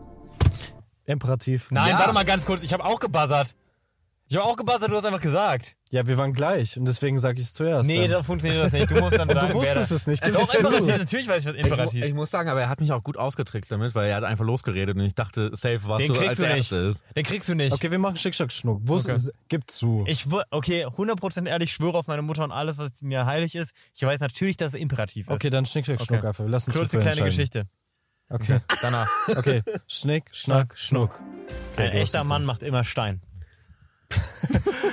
Imperativ. 1.05 1.68
Nein, 1.72 1.90
Ja. 1.90 1.98
warte 1.98 2.12
mal 2.12 2.24
ganz 2.24 2.47
kurz. 2.47 2.62
Ich 2.62 2.72
habe 2.72 2.84
auch 2.84 3.01
gebuzzert. 3.01 3.55
Ich 4.32 4.38
habe 4.38 4.46
auch 4.48 4.56
gebuzzert, 4.56 4.90
du 4.90 4.96
hast 4.96 5.04
einfach 5.04 5.20
gesagt. 5.20 5.76
Ja, 5.90 6.06
wir 6.06 6.16
waren 6.16 6.32
gleich 6.32 6.78
und 6.78 6.86
deswegen 6.86 7.18
sage 7.18 7.38
ich 7.38 7.44
es 7.44 7.52
zuerst. 7.52 7.86
Nee, 7.86 8.00
dann. 8.02 8.12
da 8.12 8.22
funktioniert 8.22 8.64
das 8.64 8.72
nicht. 8.72 8.90
Du 8.90 8.94
musst 8.98 9.18
dann 9.18 9.28
sagen, 9.34 9.48
du 9.48 9.54
wusstest 9.59 9.92
es 9.92 10.06
nicht. 10.06 10.24
Doch, 10.26 10.30
Gib's 10.32 10.48
zu. 10.52 10.56
imperativ. 10.66 10.96
Natürlich 10.96 11.28
weiß 11.28 11.42
ich 11.44 11.48
was 11.50 11.54
Ich, 11.56 11.60
mu 11.64 11.68
imperativ. 11.68 12.04
ich 12.06 12.14
muss 12.14 12.30
sagen, 12.30 12.48
aber 12.48 12.62
er 12.62 12.70
hat 12.70 12.80
mich 12.80 12.92
auch 12.92 13.02
gut 13.04 13.18
ausgetrickst 13.18 13.70
damit, 13.70 13.94
weil 13.94 14.09
er 14.09 14.16
hat 14.16 14.24
einfach 14.24 14.46
losgeredet 14.46 14.96
und 14.96 15.02
ich 15.02 15.14
dachte, 15.14 15.50
safe 15.52 15.86
warst 15.86 16.04
Den 16.09 16.14
du 16.14 16.20
als 16.26 16.38
du 16.38 16.46
nicht. 16.46 16.72
erstes. 16.72 17.04
Den 17.14 17.24
kriegst 17.24 17.50
du 17.50 17.54
nicht. 17.54 17.74
Okay, 17.74 17.90
wir 17.90 17.98
machen 17.98 18.16
Schick, 18.16 18.34
Schack, 18.34 18.50
Schnuck. 18.52 18.78
Wo 18.84 18.94
Okay. 18.94 19.12
ist, 19.12 19.32
gib 19.48 19.70
zu. 19.70 20.04
Ich 20.06 20.24
okay, 20.50 20.86
100% 20.86 21.46
ehrlich, 21.46 21.68
ich 21.68 21.74
schwöre 21.74 21.98
auf 21.98 22.06
meine 22.06 22.22
Mutter 22.22 22.44
und 22.44 22.52
alles, 22.52 22.78
was 22.78 23.02
mir 23.02 23.26
heilig 23.26 23.54
ist. 23.54 23.74
Ich 23.92 24.02
weiß 24.02 24.20
natürlich, 24.20 24.56
dass 24.56 24.72
es 24.72 24.80
imperativ 24.80 25.26
ist. 25.28 25.34
Okay, 25.34 25.50
dann 25.50 25.66
Schnick, 25.66 25.84
Schnack, 25.84 26.00
Schnuck 26.00 26.18
Okay. 26.20 26.26
einfach. 26.28 26.44
Wir 26.44 26.50
lassen 26.50 26.72
Kurze 26.72 26.98
kleine. 27.00 27.22
Geschichte. 27.22 27.66
Okay, 28.30 28.60
Danach. 28.80 29.09
okay. 29.36 29.62
Schnick, 29.86 30.24
Schnack, 30.32 30.72
Schnuck. 30.78 31.20
Ein 31.76 31.76
du 31.76 31.82
hast 31.88 31.94
echter 31.96 32.24
Mann 32.24 32.46
macht 32.46 32.62
immer 32.62 32.82
Stein. 32.82 33.20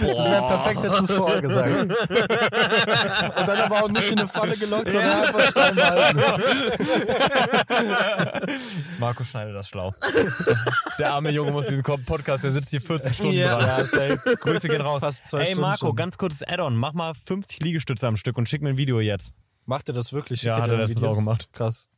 Das 0.01 0.29
wäre 0.29 0.45
perfekt, 0.47 0.83
hättest 0.83 0.99
du 0.99 1.03
es 1.05 1.13
vorher 1.13 1.41
gesagt. 1.41 1.81
Und 1.81 3.47
dann 3.47 3.57
aber 3.61 3.83
auch 3.83 3.89
nicht 3.89 4.11
in 4.11 4.19
eine 4.19 4.27
Falle 4.27 4.55
gelockt, 4.57 4.91
sondern 4.91 5.21
einfach 5.23 5.41
Stein 5.41 5.75
halten. 5.77 6.19
Marco 8.99 9.23
schneidet 9.23 9.55
das 9.55 9.67
schlau. 9.69 9.91
der 10.97 11.13
arme 11.13 11.31
Junge 11.31 11.51
muss 11.51 11.67
diesen 11.67 11.83
Podcast, 11.83 12.43
der 12.43 12.51
sitzt 12.51 12.69
hier 12.69 12.81
14 12.81 13.13
Stunden 13.13 13.33
Ja. 13.33 13.59
dran. 13.59 13.85
safe. 13.85 14.19
Grüße 14.39 14.67
gehen 14.69 14.81
raus. 14.81 14.99
Fast 15.01 15.27
zwei 15.27 15.39
Ey 15.39 15.45
Stunden 15.47 15.61
Marco, 15.61 15.87
schon. 15.87 15.95
ganz 15.95 16.17
kurzes 16.17 16.43
Add-on. 16.47 16.75
Mach 16.75 16.93
mal 16.93 17.13
50 17.25 17.61
Liegestütze 17.61 18.07
am 18.07 18.17
Stück 18.17 18.37
und 18.37 18.47
schick 18.49 18.61
mir 18.61 18.69
ein 18.69 18.77
Video 18.77 18.99
jetzt. 18.99 19.33
Macht 19.65 19.87
er 19.89 19.93
das 19.93 20.13
wirklich? 20.13 20.43
Ja, 20.43 20.59
hat 20.61 20.69
dir 20.69 20.79
er 20.79 20.89
Videos? 20.89 21.03
auch 21.17 21.19
gemacht. 21.19 21.49
Krass. 21.53 21.89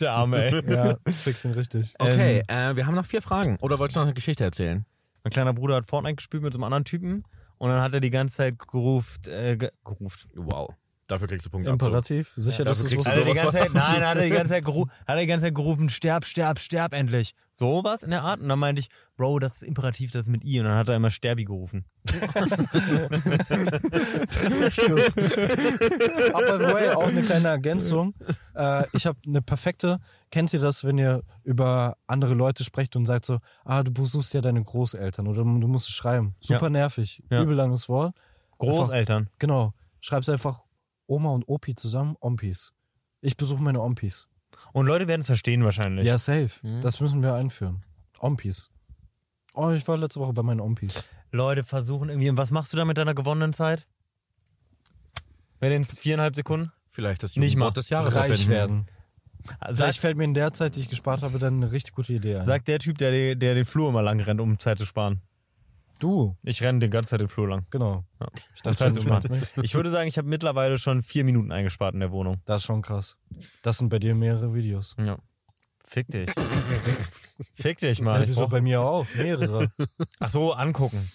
Der 0.00 0.12
arme, 0.12 0.44
ey. 0.44 0.72
Ja, 0.72 0.96
fix 1.12 1.44
ihn 1.44 1.50
richtig. 1.52 1.94
Okay, 1.98 2.44
äh, 2.46 2.76
wir 2.76 2.86
haben 2.86 2.94
noch 2.94 3.04
vier 3.04 3.20
Fragen. 3.20 3.56
Oder 3.60 3.78
wolltest 3.78 3.96
du 3.96 4.00
noch 4.00 4.06
eine 4.06 4.14
Geschichte 4.14 4.44
erzählen? 4.44 4.84
Mein 5.22 5.30
kleiner 5.30 5.52
Bruder 5.52 5.76
hat 5.76 5.86
Fortnite 5.86 6.16
gespielt 6.16 6.42
mit 6.42 6.52
so 6.52 6.58
einem 6.58 6.64
anderen 6.64 6.84
Typen 6.84 7.24
und 7.58 7.68
dann 7.70 7.82
hat 7.82 7.94
er 7.94 8.00
die 8.00 8.10
ganze 8.10 8.36
Zeit 8.36 8.58
gerufen, 8.58 9.30
äh, 9.30 9.56
ge 9.56 9.70
gerufen. 9.84 10.30
Wow. 10.34 10.74
Dafür 11.08 11.26
kriegst 11.26 11.46
du 11.46 11.50
Punkte. 11.50 11.70
Imperativ? 11.70 12.34
Sicher, 12.36 12.66
dass 12.66 12.82
dafür 12.82 12.98
du 12.98 13.02
es 13.02 13.34
ganze 13.34 13.52
Zeit, 13.52 13.72
nein, 13.72 14.06
hat 14.06 14.18
er 14.18 14.24
die 14.24 14.28
ganze 14.28 14.50
Zeit, 14.52 14.62
geru 14.64 14.86
hat 15.06 15.16
er 15.16 15.16
die 15.16 15.26
ganze 15.26 15.46
Zeit 15.46 15.54
gerufen, 15.54 15.88
sterb, 15.88 16.26
sterb, 16.26 16.58
sterb 16.60 16.92
endlich. 16.92 17.34
Sowas 17.52 18.02
in 18.02 18.10
der 18.10 18.22
Art. 18.22 18.40
Und 18.40 18.50
dann 18.50 18.58
meinte 18.58 18.80
ich, 18.80 18.88
Bro, 19.16 19.38
das 19.38 19.56
ist 19.56 19.62
imperativ, 19.62 20.12
das 20.12 20.26
ist 20.26 20.28
mit 20.28 20.44
I. 20.44 20.60
Und 20.60 20.66
dann 20.66 20.76
hat 20.76 20.88
er 20.90 20.96
immer 20.96 21.10
Sterbi 21.10 21.44
gerufen. 21.46 21.86
Aber 26.34 26.58
by 26.58 26.64
the 26.66 26.74
way, 26.74 26.90
auch 26.90 27.08
eine 27.08 27.22
kleine 27.22 27.48
Ergänzung. 27.48 28.14
Äh, 28.54 28.84
ich 28.92 29.06
habe 29.06 29.18
eine 29.26 29.42
perfekte. 29.42 29.98
Kennt 30.30 30.52
ihr 30.52 30.60
das, 30.60 30.84
wenn 30.84 30.98
ihr 30.98 31.22
über 31.42 31.96
andere 32.06 32.34
Leute 32.34 32.64
sprecht 32.64 32.96
und 32.96 33.06
sagt 33.06 33.24
so, 33.24 33.38
ah, 33.64 33.82
du 33.82 33.90
besuchst 33.90 34.34
ja 34.34 34.40
deine 34.42 34.62
Großeltern 34.62 35.26
oder 35.26 35.38
du 35.38 35.44
musst 35.68 35.88
es 35.88 35.94
schreiben. 35.94 36.34
Super 36.38 36.66
Ja. 36.66 36.70
nervig. 36.70 37.22
Ja. 37.30 37.42
Übel 37.42 37.56
langes 37.56 37.88
Wort. 37.88 38.14
Großeltern. 38.58 39.30
Genau. 39.38 39.72
Schreib's 40.00 40.28
einfach 40.28 40.60
Oma 41.08 41.30
und 41.30 41.48
Opi 41.48 41.74
zusammen, 41.74 42.14
Ompis. 42.20 42.72
Ich 43.20 43.36
besuche 43.36 43.60
meine 43.62 43.80
Ompis. 43.80 44.28
Und 44.72 44.86
Leute 44.86 45.08
werden 45.08 45.22
es 45.22 45.26
verstehen 45.26 45.64
wahrscheinlich. 45.64 46.06
Ja, 46.06 46.18
safe. 46.18 46.50
Mhm. 46.62 46.80
Das 46.80 47.00
müssen 47.00 47.22
wir 47.22 47.34
einführen. 47.34 47.82
Ompis. 48.20 48.70
Oh, 49.54 49.70
ich 49.70 49.86
war 49.88 49.96
letzte 49.96 50.20
Woche 50.20 50.32
bei 50.32 50.42
meinen 50.42 50.60
Ompis. 50.60 51.02
Leute 51.32 51.64
versuchen 51.64 52.08
irgendwie, 52.10 52.30
und 52.30 52.36
was 52.36 52.50
machst 52.50 52.72
du 52.72 52.76
da 52.76 52.84
mit 52.84 52.96
deiner 52.98 53.14
gewonnenen 53.14 53.52
Zeit? 53.52 53.86
Bei 55.60 55.68
den 55.68 55.84
viereinhalb 55.84 56.36
Sekunden? 56.36 56.72
Vielleicht 56.88 57.22
das 57.22 57.36
Nicht 57.36 57.56
mal. 57.56 57.70
des 57.70 57.88
Jahres 57.90 58.14
Reich 58.14 58.30
erfinden. 58.30 58.50
werden. 58.50 58.86
Sagt, 59.60 59.76
Vielleicht 59.76 60.00
fällt 60.00 60.16
mir 60.16 60.24
in 60.24 60.34
der 60.34 60.52
Zeit, 60.52 60.76
die 60.76 60.80
ich 60.80 60.88
gespart 60.88 61.22
habe, 61.22 61.38
dann 61.38 61.54
eine 61.62 61.72
richtig 61.72 61.94
gute 61.94 62.12
Idee 62.12 62.36
ein. 62.36 62.44
sagt 62.44 62.68
der 62.68 62.78
Typ, 62.78 62.98
der, 62.98 63.34
der 63.34 63.54
den 63.54 63.64
Flur 63.64 63.88
immer 63.88 64.02
lang 64.02 64.20
rennt, 64.20 64.40
um 64.40 64.58
Zeit 64.58 64.78
zu 64.78 64.84
sparen. 64.86 65.20
Du. 66.02 66.36
Ich 66.42 66.62
renne 66.62 66.78
die 66.78 66.90
ganze 66.90 67.10
Zeit 67.10 67.20
den 67.20 67.28
Flur 67.28 67.48
lang. 67.48 67.66
Genau. 67.70 68.04
Ja. 68.20 68.28
Ich 68.54 68.62
dachte, 68.62 68.92
du 68.92 69.02
meinst 69.08 69.26
sparen. 69.26 69.40
mich. 69.40 69.64
Ich 69.64 69.74
würde 69.74 69.90
sagen, 69.90 70.08
ich 70.08 70.18
habe 70.18 70.28
mittlerweile 70.28 70.78
schon 70.78 71.02
vier 71.02 71.24
Minuten 71.24 71.52
eingespart 71.52 71.94
in 71.94 72.00
der 72.00 72.10
Wohnung. 72.10 72.40
Das 72.44 72.62
ist 72.62 72.66
schon 72.66 72.82
krass. 72.82 73.16
Das 73.62 73.78
sind 73.78 73.88
bei 73.88 73.98
dir 73.98 74.14
mehrere 74.14 74.54
Videos. 74.54 74.96
Ja. 74.98 75.18
Fick 75.84 76.08
dich. 76.08 76.30
Fick 77.54 77.78
dich 77.78 78.00
mal. 78.00 78.20
Ja, 78.20 78.28
wieso 78.28 78.46
bei 78.48 78.60
mir 78.60 78.82
auch? 78.82 79.06
Mehrere. 79.14 79.72
Ach 80.18 80.30
so, 80.30 80.52
angucken. 80.52 81.10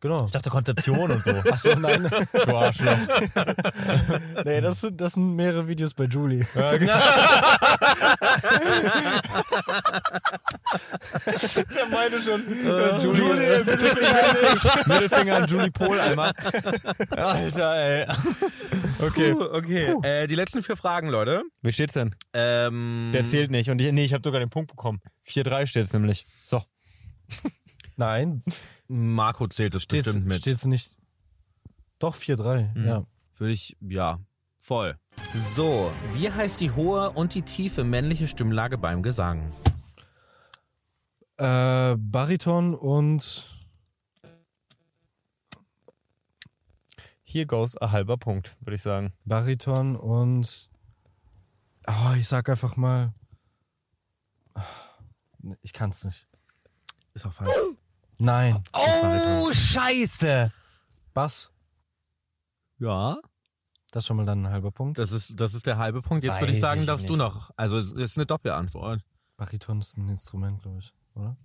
Genau. 0.00 0.24
Ich 0.24 0.32
dachte 0.32 0.48
Konzeption 0.48 1.10
und 1.10 1.22
so. 1.22 1.30
Achso, 1.50 1.78
nein. 1.78 2.08
Du 2.32 2.56
Arschloch. 2.56 2.96
nee, 4.44 4.60
das 4.62 4.80
sind, 4.80 4.98
das 5.00 5.12
sind 5.12 5.36
mehrere 5.36 5.68
Videos 5.68 5.92
bei 5.92 6.04
Julie. 6.04 6.46
Der 11.74 11.86
meine 11.90 12.20
schon. 12.20 12.42
Julie, 13.00 13.58
Mittelfinger, 13.64 14.86
Mittelfinger 14.86 15.36
an 15.36 15.46
Julie 15.46 15.70
Pohl 15.70 16.00
einmal. 16.00 16.32
Alter, 17.10 17.74
ey. 17.74 18.06
Okay. 19.00 19.34
Puh, 19.34 19.44
okay. 19.44 19.94
Äh, 20.02 20.26
die 20.26 20.34
letzten 20.34 20.62
vier 20.62 20.76
Fragen, 20.76 21.08
Leute. 21.08 21.42
Wie 21.62 21.72
steht's 21.72 21.94
denn? 21.94 22.14
Ähm, 22.32 23.10
Der 23.12 23.28
zählt 23.28 23.50
nicht. 23.50 23.68
Und 23.70 23.80
ich, 23.80 23.92
nee, 23.92 24.04
ich 24.04 24.14
habe 24.14 24.22
sogar 24.24 24.40
den 24.40 24.50
Punkt 24.50 24.70
bekommen. 24.70 25.00
4-3 25.28 25.66
steht's 25.66 25.92
nämlich. 25.92 26.26
So. 26.44 26.62
Nein, 27.96 28.42
Marco 28.92 29.46
zählt 29.46 29.76
es 29.76 29.84
steht's, 29.84 30.06
bestimmt 30.06 30.26
mit. 30.26 30.38
steht's 30.38 30.66
nicht. 30.66 30.96
Doch, 32.00 32.16
4-3. 32.16 32.86
Ja. 32.86 33.06
Würde 33.36 33.52
ich, 33.52 33.76
ja, 33.80 34.18
voll. 34.58 34.98
So, 35.54 35.92
wie 36.12 36.28
heißt 36.28 36.60
die 36.60 36.72
hohe 36.72 37.10
und 37.10 37.34
die 37.34 37.42
tiefe 37.42 37.84
männliche 37.84 38.26
Stimmlage 38.26 38.78
beim 38.78 39.04
Gesang? 39.04 39.52
Äh, 41.36 41.94
Bariton 41.96 42.74
und. 42.74 43.48
Hier 47.22 47.46
goes 47.46 47.76
ein 47.76 47.92
halber 47.92 48.16
Punkt, 48.16 48.56
würde 48.60 48.74
ich 48.74 48.82
sagen. 48.82 49.12
Bariton 49.24 49.94
und. 49.94 50.68
Oh, 51.86 52.14
ich 52.16 52.26
sag 52.26 52.48
einfach 52.48 52.76
mal. 52.76 53.14
Ich 55.62 55.72
kann's 55.72 56.04
nicht. 56.04 56.26
Ist 57.14 57.24
auch 57.24 57.32
falsch. 57.32 57.52
Nein. 58.20 58.62
Oh, 58.72 59.50
scheiße. 59.52 60.52
Bass. 61.14 61.50
Ja, 62.78 63.18
Das 63.92 64.04
ist 64.04 64.06
schon 64.08 64.16
mal 64.16 64.26
dann 64.26 64.44
ein 64.46 64.50
halber 64.52 64.70
Punkt. 64.70 64.98
das 64.98 65.12
ist, 65.12 65.38
das 65.40 65.54
ist 65.54 65.66
der 65.66 65.76
halbe 65.78 66.00
Punkt. 66.02 66.24
Jetzt 66.24 66.40
würde 66.40 66.52
ich 66.52 66.56
Weiß 66.58 66.60
sagen, 66.60 66.80
ich 66.82 66.86
darfst 66.86 67.08
du 67.08 67.14
nicht. 67.14 67.18
noch. 67.22 67.50
Also, 67.56 67.76
es 67.78 67.92
ist 67.92 68.16
eine 68.16 68.26
Doppelantwort. 68.26 69.00
Bariton 69.36 69.80
ist 69.80 69.96
ein 69.98 70.08
Instrument, 70.08 70.62
glaube 70.62 70.78
ich. 70.78 70.92
Oder? 71.14 71.36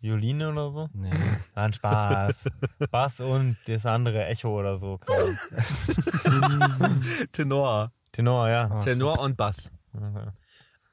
Violine 0.00 0.50
oder 0.52 0.70
so? 0.72 0.88
Nee. 0.92 1.10
Nein, 1.56 1.72
Spaß. 1.72 2.44
Bass 2.90 3.20
und 3.20 3.56
das 3.66 3.84
andere 3.84 4.26
Echo 4.26 4.56
oder 4.58 4.76
so. 4.78 4.98
keine 4.98 6.64
Ahnung. 6.64 7.02
Tenor. 7.32 7.92
Tenor, 8.12 8.48
ja. 8.48 8.70
Ah, 8.70 8.80
Tenor 8.80 9.18
und 9.20 9.36
Bass. 9.36 9.70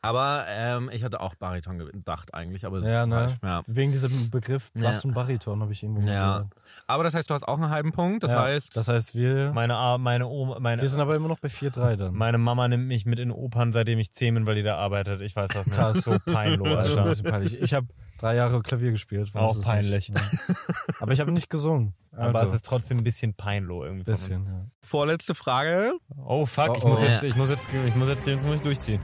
Aber 0.06 0.46
ähm, 0.48 0.90
ich 0.94 1.04
hatte 1.04 1.20
auch 1.20 1.36
Bariton 1.36 1.80
gedacht 1.80 2.34
eigentlich, 2.34 2.66
aber 2.66 2.80
Ja, 2.82 3.04
ist 3.04 3.10
ne? 3.10 3.16
falsch. 3.16 3.34
Ja. 3.44 3.62
Wegen 3.68 3.92
diesem 3.92 4.30
Begriff 4.30 4.72
Bass 4.74 5.04
Ja. 5.04 5.08
und 5.10 5.14
Bariton 5.16 5.62
habe 5.62 5.74
ich 5.74 5.82
irgendwo 5.84 6.08
ja. 6.08 6.38
gehört. 6.38 6.48
Aber 6.88 7.04
das 7.04 7.14
heißt, 7.16 7.30
du 7.30 7.34
hast 7.34 7.48
auch 7.48 7.58
einen 7.60 7.70
halben 7.70 7.92
Punkt. 7.92 8.24
Das 8.24 8.32
ja, 8.32 8.42
heißt, 8.44 8.76
Das 8.78 8.88
heißt, 8.88 9.16
wir. 9.16 9.52
Meine, 9.54 9.76
A- 9.76 9.98
meine 9.98 10.28
Oma, 10.28 10.60
meine, 10.60 10.82
Wir 10.82 10.90
sind 10.90 11.00
aber 11.02 11.16
immer 11.16 11.28
noch 11.28 11.40
bei 11.40 11.48
4-3 11.50 11.96
dann. 11.96 12.14
meine 12.14 12.38
Mama 12.38 12.68
nimmt 12.68 12.88
mich 12.88 13.06
mit 13.06 13.20
in 13.20 13.32
Opern, 13.32 13.72
seitdem 13.72 14.00
ich 14.00 14.12
10 14.12 14.34
bin, 14.36 14.46
weil 14.48 14.56
die 14.56 14.64
da 14.64 14.78
arbeitet. 14.78 15.22
Ich 15.22 15.36
weiß 15.36 15.48
das 15.52 15.66
nicht. 15.66 16.04
So 16.04 16.18
peinlich, 16.26 16.62
Das 16.74 16.88
ist 16.88 16.94
schon 16.94 17.00
ein 17.00 17.08
Alter. 17.08 17.10
bisschen 17.10 17.32
peinlich. 17.32 17.62
Ich 17.62 17.74
habe 17.74 17.88
drei 18.20 18.36
Jahre 18.36 18.62
Klavier 18.62 18.92
gespielt. 18.92 19.32
Auch 19.36 19.48
das 19.50 19.58
ist 19.58 19.66
peinlich. 19.66 20.10
Nicht, 20.10 20.50
ja. 20.50 20.56
Aber 21.00 21.12
ich 21.12 21.20
habe 21.20 21.32
nicht 21.32 21.50
gesungen. 21.50 21.94
Aber 22.12 22.28
Also, 22.40 22.48
es 22.50 22.54
ist 22.56 22.66
trotzdem 22.66 23.00
ein 23.00 23.04
bisschen 23.04 23.34
peinlich 23.34 23.76
irgendwie. 23.82 24.04
bisschen, 24.04 24.46
ja. 24.46 24.66
vorletzte 24.82 25.36
Frage. 25.36 25.94
Oh 26.24 26.46
fuck, 26.46 26.78
ich 26.78 26.84
Oh, 26.86 26.90
muss 26.90 27.00
oh. 27.02 27.06
jetzt, 27.06 27.24
ich 27.24 27.36
muss 27.36 27.50
jetzt, 27.50 27.68
ich 27.74 27.96
muss 27.96 28.08
jetzt, 28.08 28.26
jetzt 28.28 28.46
muss 28.46 28.56
ich 28.56 28.62
durchziehen. 28.62 29.02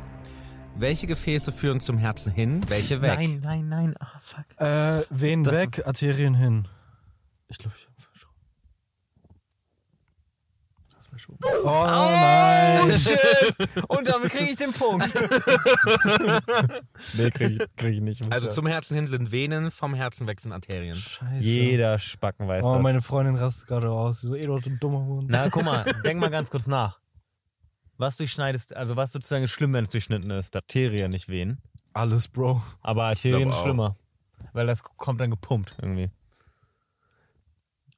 Welche 0.77 1.05
Gefäße 1.07 1.51
führen 1.51 1.79
zum 1.79 1.97
Herzen 1.97 2.31
hin? 2.31 2.61
Welche 2.69 3.01
weg? 3.01 3.15
Nein, 3.19 3.39
nein, 3.43 3.67
nein. 3.69 3.95
Ah, 3.99 4.19
fuck. 4.21 4.45
Äh, 4.59 5.03
Venen 5.09 5.43
Das- 5.43 5.53
weg, 5.53 5.83
Arterien 5.85 6.33
hin. 6.33 6.65
Ich 7.49 7.57
glaube, 7.57 7.75
ich 7.77 7.85
habe 7.85 7.95
verschoben. 8.01 8.33
Das 10.97 11.07
verschoben. 11.07 11.37
Oh, 11.63 11.85
nein. 11.85 12.97
shit! 12.97 13.19
Und 13.89 14.07
damit 14.07 14.31
kriege 14.31 14.49
ich 14.51 14.55
den 14.55 14.71
Punkt. 14.71 15.07
nee, 17.13 17.29
kriege 17.29 17.53
ich, 17.63 17.75
krieg 17.75 17.93
ich 17.95 18.01
nicht. 18.01 18.31
Also 18.31 18.47
zum 18.47 18.65
Herzen 18.65 18.95
hin 18.95 19.07
sind 19.07 19.31
Venen, 19.31 19.69
vom 19.69 19.93
Herzen 19.93 20.25
weg 20.25 20.39
sind 20.39 20.53
Arterien. 20.53 20.95
Scheiße. 20.95 21.43
Jeder 21.43 21.99
Spacken 21.99 22.47
weiß 22.47 22.63
Oh, 22.63 22.73
das. 22.75 22.81
meine 22.81 23.01
Freundin 23.01 23.35
rastet 23.35 23.67
gerade 23.67 23.91
aus. 23.91 24.21
Sie 24.21 24.27
so, 24.27 24.35
Eduard, 24.35 24.65
du 24.65 24.69
dummer 24.77 25.05
Hund. 25.05 25.25
Na, 25.29 25.49
guck 25.49 25.65
mal, 25.65 25.83
denk 26.05 26.19
mal 26.19 26.29
ganz 26.29 26.49
kurz 26.49 26.65
nach. 26.65 26.99
Was 28.01 28.17
durchschneidest, 28.17 28.75
also 28.75 28.95
was 28.95 29.11
sozusagen 29.11 29.43
ist 29.45 29.51
schlimm, 29.51 29.73
wenn 29.73 29.83
es 29.83 29.89
durchschnitten 29.91 30.31
ist? 30.31 30.55
Arterien, 30.55 31.11
nicht 31.11 31.29
Venen. 31.29 31.61
Alles, 31.93 32.27
Bro. 32.27 32.61
Aber 32.81 33.03
Arterien 33.05 33.49
ist 33.49 33.55
auch. 33.55 33.63
schlimmer. 33.63 33.95
Weil 34.53 34.65
das 34.65 34.81
kommt 34.83 35.21
dann 35.21 35.29
gepumpt 35.29 35.77
irgendwie. 35.81 36.09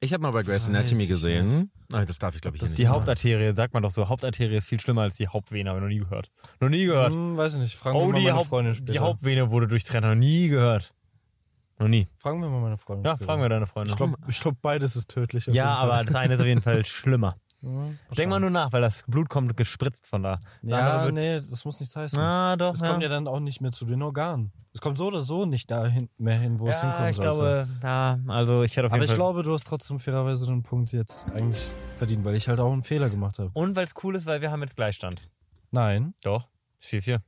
Ich 0.00 0.12
habe 0.12 0.22
mal 0.22 0.32
bei 0.32 0.42
Grey's 0.42 0.64
Weiß 0.64 0.68
Anatomy 0.68 1.04
ich 1.04 1.08
gesehen. 1.08 1.70
Nein, 1.88 2.06
das 2.06 2.18
darf 2.18 2.34
ich 2.34 2.42
glaube 2.42 2.56
ich 2.56 2.60
Das 2.60 2.70
nicht 2.72 2.78
die 2.80 2.82
sagen. 2.84 2.96
Hauptarterie, 2.96 3.54
sagt 3.54 3.72
man 3.72 3.82
doch 3.82 3.90
so. 3.90 4.08
Hauptarterie 4.08 4.56
ist 4.56 4.66
viel 4.68 4.78
schlimmer 4.80 5.02
als 5.02 5.16
die 5.16 5.28
Hauptvene, 5.28 5.70
habe 5.70 5.78
ich 5.78 5.82
noch 5.82 5.88
nie 5.88 6.00
gehört. 6.00 6.30
Noch 6.60 6.68
nie 6.68 6.84
gehört. 6.84 7.12
Hm, 7.14 7.36
weiß 7.36 7.54
ich 7.54 7.60
nicht. 7.60 7.74
Fragen 7.74 7.96
wir 7.96 8.02
Oh, 8.02 8.08
mal 8.08 8.18
die, 8.18 8.24
meine 8.24 8.36
Haupt, 8.36 8.48
Freundin 8.48 8.72
die 8.74 8.78
später. 8.80 9.00
Hauptvene 9.00 9.50
wurde 9.50 9.68
durchtrennt, 9.68 10.04
noch 10.06 10.14
nie 10.14 10.48
gehört. 10.48 10.92
Noch 11.78 11.88
nie. 11.88 12.08
Fragen 12.18 12.40
wir 12.40 12.48
mal 12.50 12.60
meine 12.60 12.76
Freundin 12.76 13.04
Ja, 13.06 13.12
später. 13.14 13.24
fragen 13.24 13.42
wir 13.42 13.48
deine 13.48 13.66
Freunde. 13.66 13.90
Ich 13.92 13.96
glaube, 13.96 14.14
ich 14.28 14.40
glaub, 14.40 14.60
beides 14.60 14.96
ist 14.96 15.08
tödlich. 15.10 15.46
ja, 15.46 15.74
aber 15.74 16.04
das 16.04 16.14
eine 16.14 16.34
ist 16.34 16.40
auf 16.40 16.46
jeden 16.46 16.62
Fall 16.62 16.84
schlimmer. 16.84 17.36
Hm, 17.64 17.98
Denk 18.16 18.28
mal 18.30 18.40
nur 18.40 18.50
nach, 18.50 18.72
weil 18.72 18.82
das 18.82 19.02
Blut 19.06 19.28
kommt 19.28 19.56
gespritzt 19.56 20.06
von 20.06 20.22
da. 20.22 20.38
Das 20.62 20.70
Ja, 20.70 21.10
nee, 21.10 21.36
das 21.40 21.64
muss 21.64 21.80
nichts 21.80 21.96
heißen. 21.96 22.18
Ah, 22.18 22.56
doch. 22.56 22.74
Es 22.74 22.80
ja. 22.80 22.90
kommt 22.90 23.02
ja 23.02 23.08
dann 23.08 23.26
auch 23.26 23.40
nicht 23.40 23.60
mehr 23.60 23.72
zu 23.72 23.84
den 23.86 24.02
Organen. 24.02 24.52
Es 24.74 24.80
kommt 24.80 24.98
so 24.98 25.06
oder 25.06 25.20
so 25.20 25.46
nicht 25.46 25.70
dahin 25.70 26.08
mehr 26.18 26.36
hin, 26.38 26.58
wo 26.58 26.68
es 26.68 26.78
ja, 26.82 26.88
hinkommen 26.88 27.10
ich 27.10 27.16
sollte. 27.16 27.30
glaube, 27.32 27.68
ja, 27.82 28.18
also 28.28 28.62
ich 28.64 28.76
hätte 28.76 28.86
auf 28.88 28.92
aber 28.92 28.96
jeden 29.02 29.04
ich 29.04 29.10
Fall. 29.12 29.16
glaube, 29.18 29.42
du 29.44 29.54
hast 29.54 29.64
trotzdem 29.66 29.98
fairerweise 30.00 30.46
den 30.46 30.62
Punkt 30.64 30.90
jetzt 30.92 31.26
eigentlich 31.32 31.64
verdient, 31.96 32.24
weil 32.24 32.34
ich 32.34 32.48
halt 32.48 32.58
auch 32.60 32.72
einen 32.72 32.82
Fehler 32.82 33.08
gemacht 33.08 33.38
habe. 33.38 33.50
und 33.54 33.76
weil 33.76 33.84
es 33.84 33.92
cool 34.02 34.16
ist, 34.16 34.26
weil 34.26 34.40
wir 34.40 34.50
haben 34.50 34.62
jetzt 34.62 34.74
Gleichstand. 34.76 35.22
Nein, 35.70 36.14
Doch. 36.22 36.48
Ist 36.80 36.88
4-4. 36.90 37.20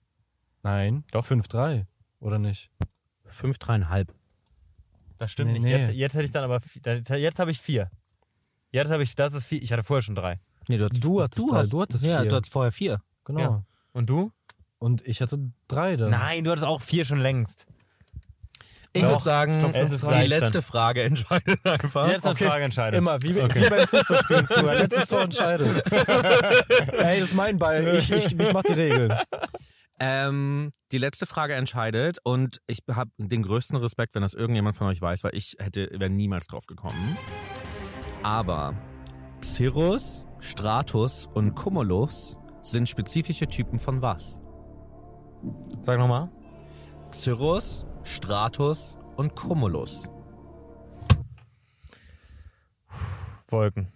nein, 0.63 1.05
Doch. 1.13 1.25
5-3. 1.25 1.87
Oder 2.21 2.39
nicht? 2.39 2.71
Fünf, 3.25 3.59
dreieinhalb. 3.59 4.13
Das 5.19 5.31
stimmt 5.33 5.53
Nee, 5.53 5.59
nicht. 5.61 5.65
nee. 5.65 5.77
Jetzt, 5.79 5.93
jetzt 5.95 6.15
hätte 6.15 6.25
ich 6.25 6.31
dann 6.33 6.45
aber 6.45 6.61
jetzt 6.85 7.39
habe 7.39 7.51
ich 7.51 7.61
vier. 8.71 8.81
Jetzt 8.83 8.91
habe 8.91 9.03
ich, 9.03 9.15
das 9.15 9.35
ist 9.35 9.47
vier. 9.47 9.63
Ich 9.63 9.73
hatte 9.73 9.83
vorher 9.83 10.03
schon 10.03 10.15
drei. 10.15 10.41
Nee, 10.69 10.79
du, 10.79 10.85
hattest, 10.85 11.05
Du 11.05 11.23
hattest 11.23 11.51
drei, 11.51 11.57
hast, 11.59 11.73
du 11.73 11.81
hattest 11.83 12.05
ja, 12.05 12.21
vier. 12.21 12.31
du 12.31 12.37
hattest 12.37 12.53
vorher 12.53 12.73
vier. 12.73 13.01
Genau. 13.25 13.41
Ja. 13.41 13.65
Und 13.93 14.11
du? 14.11 14.33
Und 14.79 15.07
ich 15.07 15.21
hatte 15.23 15.39
drei 15.69 15.97
dann. 15.97 16.11
Nein, 16.11 16.45
du 16.45 16.51
hattest 16.51 16.67
auch 16.67 16.83
vier 16.83 17.05
schon 17.05 17.19
längst. 17.21 17.67
Ich 18.93 19.03
Doch, 19.03 19.11
würde 19.11 19.23
sagen, 19.25 19.53
ich 19.53 19.59
glaub, 19.59 19.75
es 19.75 19.91
ist 19.93 20.03
die 20.03 20.07
Gleichstand. 20.09 20.43
letzte 20.43 20.63
Frage 20.63 21.03
entscheidet 21.03 21.67
einfach. 21.67 22.11
Jetzt 22.11 22.27
eine 22.27 22.35
Frage 22.37 22.65
entscheidet. 22.65 22.97
Immer, 22.97 23.23
wie, 23.23 23.35
wie 23.35 23.41
beim 23.69 23.87
Fußballspielen 23.87 24.47
früher. 24.51 24.75
Letztes 24.75 25.07
Tor 25.09 25.21
entscheidet. 25.21 25.83
Ey, 25.93 27.21
das 27.21 27.29
ist 27.29 27.35
mein 27.35 27.59
Ball. 27.59 27.87
Ich, 27.97 28.11
ich, 28.11 28.39
ich 28.39 28.53
mach 28.55 28.63
die 28.63 28.73
Regeln. 28.73 29.13
Ähm, 30.01 30.73
die 30.93 30.99
letzte 30.99 31.27
Frage 31.27 31.55
entscheidet 31.55 32.19
und 32.23 32.61
ich 32.67 32.81
habe 32.91 33.11
den 33.19 33.43
größten 33.43 33.77
Respekt, 33.77 34.15
wenn 34.15 34.23
das 34.23 34.33
irgendjemand 34.35 34.77
von 34.77 34.87
euch 34.87 35.01
weiß, 35.01 35.25
weil 35.25 35.35
ich 35.35 35.57
hätte 35.59 35.89
wäre 35.93 36.11
niemals 36.11 36.47
drauf 36.47 36.67
gekommen. 36.67 37.19
Aber 38.27 38.75
Cirrus, 39.41 40.27
Stratus 40.41 41.29
und 41.33 41.55
Cumulus 41.55 42.37
sind 42.61 42.89
spezifische 42.89 43.47
Typen 43.47 43.79
von 43.79 44.03
was? 44.03 44.43
Sag 45.83 46.01
nochmal. 46.01 46.29
Cirrus, 47.13 47.87
Stratus 48.03 48.99
und 49.15 49.37
Cumulus. 49.37 50.09
Wolken. 53.47 53.93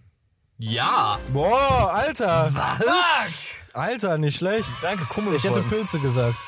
Ja! 0.59 1.19
Boah, 1.33 1.91
Alter. 1.93 2.51
Was? 2.53 3.47
Alter, 3.73 4.17
nicht 4.17 4.37
schlecht. 4.37 4.69
Danke, 4.81 5.03
Kummel. 5.07 5.35
Ich 5.35 5.43
hätte 5.43 5.61
Pilze 5.63 5.99
gesagt. 5.99 6.39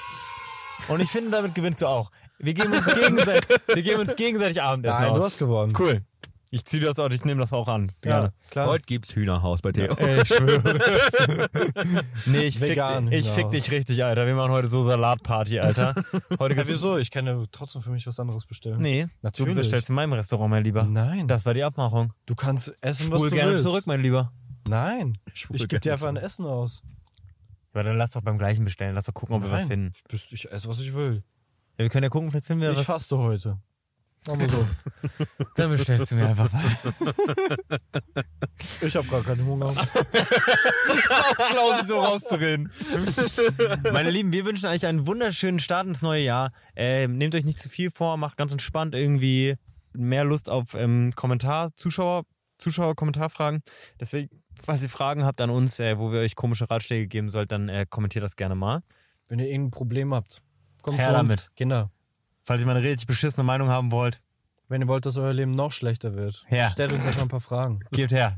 Und 0.88 1.02
ich 1.02 1.12
finde, 1.12 1.32
damit 1.32 1.54
gewinnst 1.54 1.82
du 1.82 1.88
auch. 1.88 2.12
Wir 2.38 2.54
geben 2.54 2.72
uns 2.72 2.86
gegenseitig, 2.86 3.58
wir 3.68 3.84
geben 3.84 4.00
uns 4.00 4.16
gegenseitig 4.16 4.62
Abendessen 4.62 5.02
Nein, 5.02 5.10
aus. 5.12 5.18
du 5.18 5.24
hast 5.26 5.38
gewonnen. 5.38 5.74
Cool. 5.78 6.02
Ich 6.54 6.66
ziehe 6.66 6.84
das 6.84 7.00
auch, 7.00 7.10
ich 7.10 7.26
nehme 7.26 7.42
das 7.42 7.52
auch 7.52 7.68
an. 7.68 7.92
Gerne. 8.02 8.32
klar. 8.52 8.68
Heute 8.68 8.86
gibt's 8.86 9.16
Hühnerhaus 9.16 9.64
bei 9.64 9.72
Theo. 9.72 9.96
Ey, 9.96 10.22
ich 10.22 10.28
schwöre. 10.28 10.80
nee, 12.28 12.42
ich 12.42 12.60
fick, 12.60 12.70
Vegan, 12.70 13.12
ich 13.12 13.26
ja. 13.26 13.32
fick 13.34 13.50
dich 13.50 13.72
richtig, 13.72 14.04
Alter. 14.04 14.28
Wir 14.28 14.36
machen 14.36 14.52
heute 14.52 14.68
so 14.68 14.84
Salatparty, 14.84 15.60
Alter. 15.60 15.96
Heute 16.38 16.56
Ja, 16.56 16.68
wieso? 16.68 17.00
Ich 17.00 17.10
kann 17.10 17.26
ja 17.26 17.42
trotzdem 17.52 17.82
für 17.82 17.90
mich 17.90 18.06
was 18.06 18.20
anderes 18.20 18.46
bestellen. 18.46 18.80
Nee, 18.80 19.08
Natürlich. 19.24 19.56
du 19.56 19.60
bestellst 19.62 19.90
in 19.90 19.96
meinem 19.96 20.14
Restaurant, 20.14 20.52
mein 20.52 20.64
Lieber. 20.64 20.84
Nein. 20.84 21.28
Das 21.28 21.44
war 21.48 21.56
die 21.56 21.64
Abmachung. 21.64 22.14
du 22.28 22.36
kannst 22.36 22.78
essen, 22.82 23.12
was 23.12 23.22
Spul 23.22 23.30
du 23.32 23.36
gerne 23.36 23.54
willst. 23.54 23.64
zurück, 23.64 23.88
mein 23.88 24.02
Lieber. 24.02 24.32
Nein. 24.68 25.18
Schwul 25.34 25.56
Ich 25.56 25.68
gebe 25.68 25.80
dir 25.80 25.94
einfach 25.94 26.10
ein 26.10 26.18
Essen 26.18 26.46
aus. 26.46 26.84
Ja, 27.74 27.82
dann 27.82 27.98
lass 27.98 28.12
doch 28.12 28.22
beim 28.22 28.38
gleichen 28.38 28.64
bestellen. 28.64 28.94
Lass 28.94 29.06
doch 29.06 29.16
gucken, 29.16 29.36
ob 29.38 29.42
wir 29.42 29.50
was 29.50 29.62
Nein. 29.62 29.68
finden. 29.70 29.94
Ich, 30.12 30.32
ich 30.32 30.52
esse, 30.52 30.68
was 30.70 30.80
ich 30.80 30.94
will. 30.94 31.24
Ja, 31.80 31.86
wir 31.86 31.90
können 31.90 32.04
ja 32.04 32.10
gucken, 32.10 32.30
vielleicht 32.30 32.46
finden 32.46 32.62
wir 32.62 32.70
Ich 32.74 32.78
was. 32.78 32.86
faste 32.86 33.18
heute. 33.18 33.58
Machen 34.28 34.40
wir 34.40 34.50
so. 34.50 34.66
Dann 35.56 35.72
bestellst 35.72 36.12
du 36.12 36.16
mir 36.16 36.28
einfach 36.30 36.50
was. 36.52 36.94
Ich 38.82 38.96
habe 38.96 39.08
gar 39.08 39.24
keinen 39.24 39.46
Hunger. 39.46 39.74
schlau, 41.52 41.78
sich 41.78 41.88
so 41.88 42.00
rauszureden. 42.00 42.72
Meine 43.92 44.12
Lieben, 44.12 44.32
wir 44.32 44.46
wünschen 44.46 44.68
euch 44.68 44.86
einen 44.86 45.06
wunderschönen 45.08 45.60
Start 45.60 45.88
ins 45.88 46.02
neue 46.02 46.24
Jahr. 46.24 46.52
Ähm, 46.76 47.18
nehmt 47.18 47.36
euch 47.36 47.44
nicht 47.44 47.60
zu 47.60 47.68
viel 47.70 47.92
vor, 47.92 48.16
macht 48.18 48.38
ganz 48.38 48.52
entspannt 48.52 48.96
irgendwie 48.96 49.56
mehr 49.94 50.24
Lust 50.24 50.50
auf 50.50 50.76
ähm, 50.76 51.12
Kommentar, 51.16 51.76
Zuschauer, 51.76 52.26
Zuschauer, 52.58 52.96
Kommentarfragen. 52.96 53.64
Deswegen, 54.00 54.30
falls 54.62 54.84
ihr 54.84 54.90
Fragen 54.90 55.26
habt 55.26 55.42
an 55.42 55.50
uns, 55.50 55.80
äh, 55.80 55.98
wo 55.98 56.12
wir 56.12 56.22
euch 56.22 56.36
komische 56.36 56.70
Ratschläge 56.70 57.08
geben 57.08 57.30
sollt, 57.30 57.52
dann 57.52 57.70
äh, 57.70 57.86
kommentiert 57.90 58.24
das 58.24 58.36
gerne 58.36 58.56
mal. 58.56 58.82
Wenn 59.28 59.40
ihr 59.40 59.48
irgendein 59.48 59.72
Problem 59.72 60.14
habt, 60.14 60.42
kommt 60.82 61.00
Her 61.00 61.14
zu 61.14 61.20
uns. 61.20 61.30
damit. 61.30 61.56
Kinder. 61.56 61.92
Falls 62.44 62.62
ihr 62.62 62.66
mal 62.68 62.76
eine 62.76 62.86
richtig 62.88 63.08
beschissene 63.08 63.44
Meinung 63.44 63.70
haben 63.70 63.92
wollt, 63.92 64.22
Wenn 64.70 64.82
ihr 64.82 64.88
wollt, 64.88 65.06
dass 65.06 65.18
euer 65.18 65.34
Leben 65.34 65.52
noch 65.52 65.72
schlechter 65.72 66.14
wird, 66.16 66.46
Ja. 66.50 66.70
stellt 66.70 66.92
uns 66.94 67.06
einfach 67.06 67.22
ein 67.24 67.28
paar 67.28 67.40
Fragen. 67.42 67.80
gebt 67.92 68.12
her. 68.12 68.36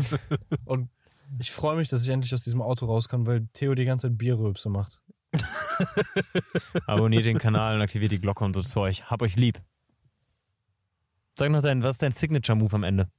Und 0.64 0.90
ich 1.38 1.50
freue 1.50 1.76
mich, 1.76 1.88
dass 1.88 2.02
ich 2.04 2.08
endlich 2.10 2.32
aus 2.34 2.44
diesem 2.44 2.62
Auto 2.62 2.86
raus 2.86 3.08
kann, 3.08 3.26
weil 3.26 3.46
Theo 3.52 3.74
die 3.74 3.84
ganze 3.84 4.08
Zeit 4.08 4.16
Bierrülpse 4.18 4.68
macht. 4.70 5.02
Abonniert 6.86 7.24
den 7.26 7.38
Kanal 7.38 7.74
und 7.74 7.82
aktiviert 7.82 8.12
die 8.12 8.20
Glocke 8.20 8.44
und 8.44 8.54
so 8.54 8.62
Zeug. 8.62 9.02
Hab 9.10 9.22
euch 9.22 9.36
lieb. 9.36 9.60
Sag 11.38 11.50
noch 11.50 11.62
dein, 11.62 11.82
was 11.82 11.92
ist 11.96 12.02
dein 12.02 12.12
Signature-Move 12.12 12.74
am 12.76 12.84
Ende? 12.84 13.10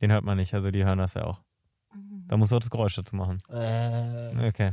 Den 0.00 0.12
hört 0.12 0.24
man 0.24 0.36
nicht, 0.36 0.54
also 0.54 0.70
die 0.70 0.84
hören 0.84 0.98
das 0.98 1.14
ja 1.14 1.24
auch. 1.24 1.40
Da 2.32 2.38
musst 2.38 2.50
du 2.50 2.58
das 2.58 2.70
Geräusch 2.70 2.94
dazu 2.96 3.14
machen. 3.14 3.36
Okay. 3.50 4.72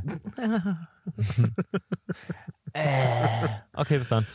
äh. 2.72 3.48
Okay, 3.74 3.98
bis 3.98 4.08
dann. 4.08 4.26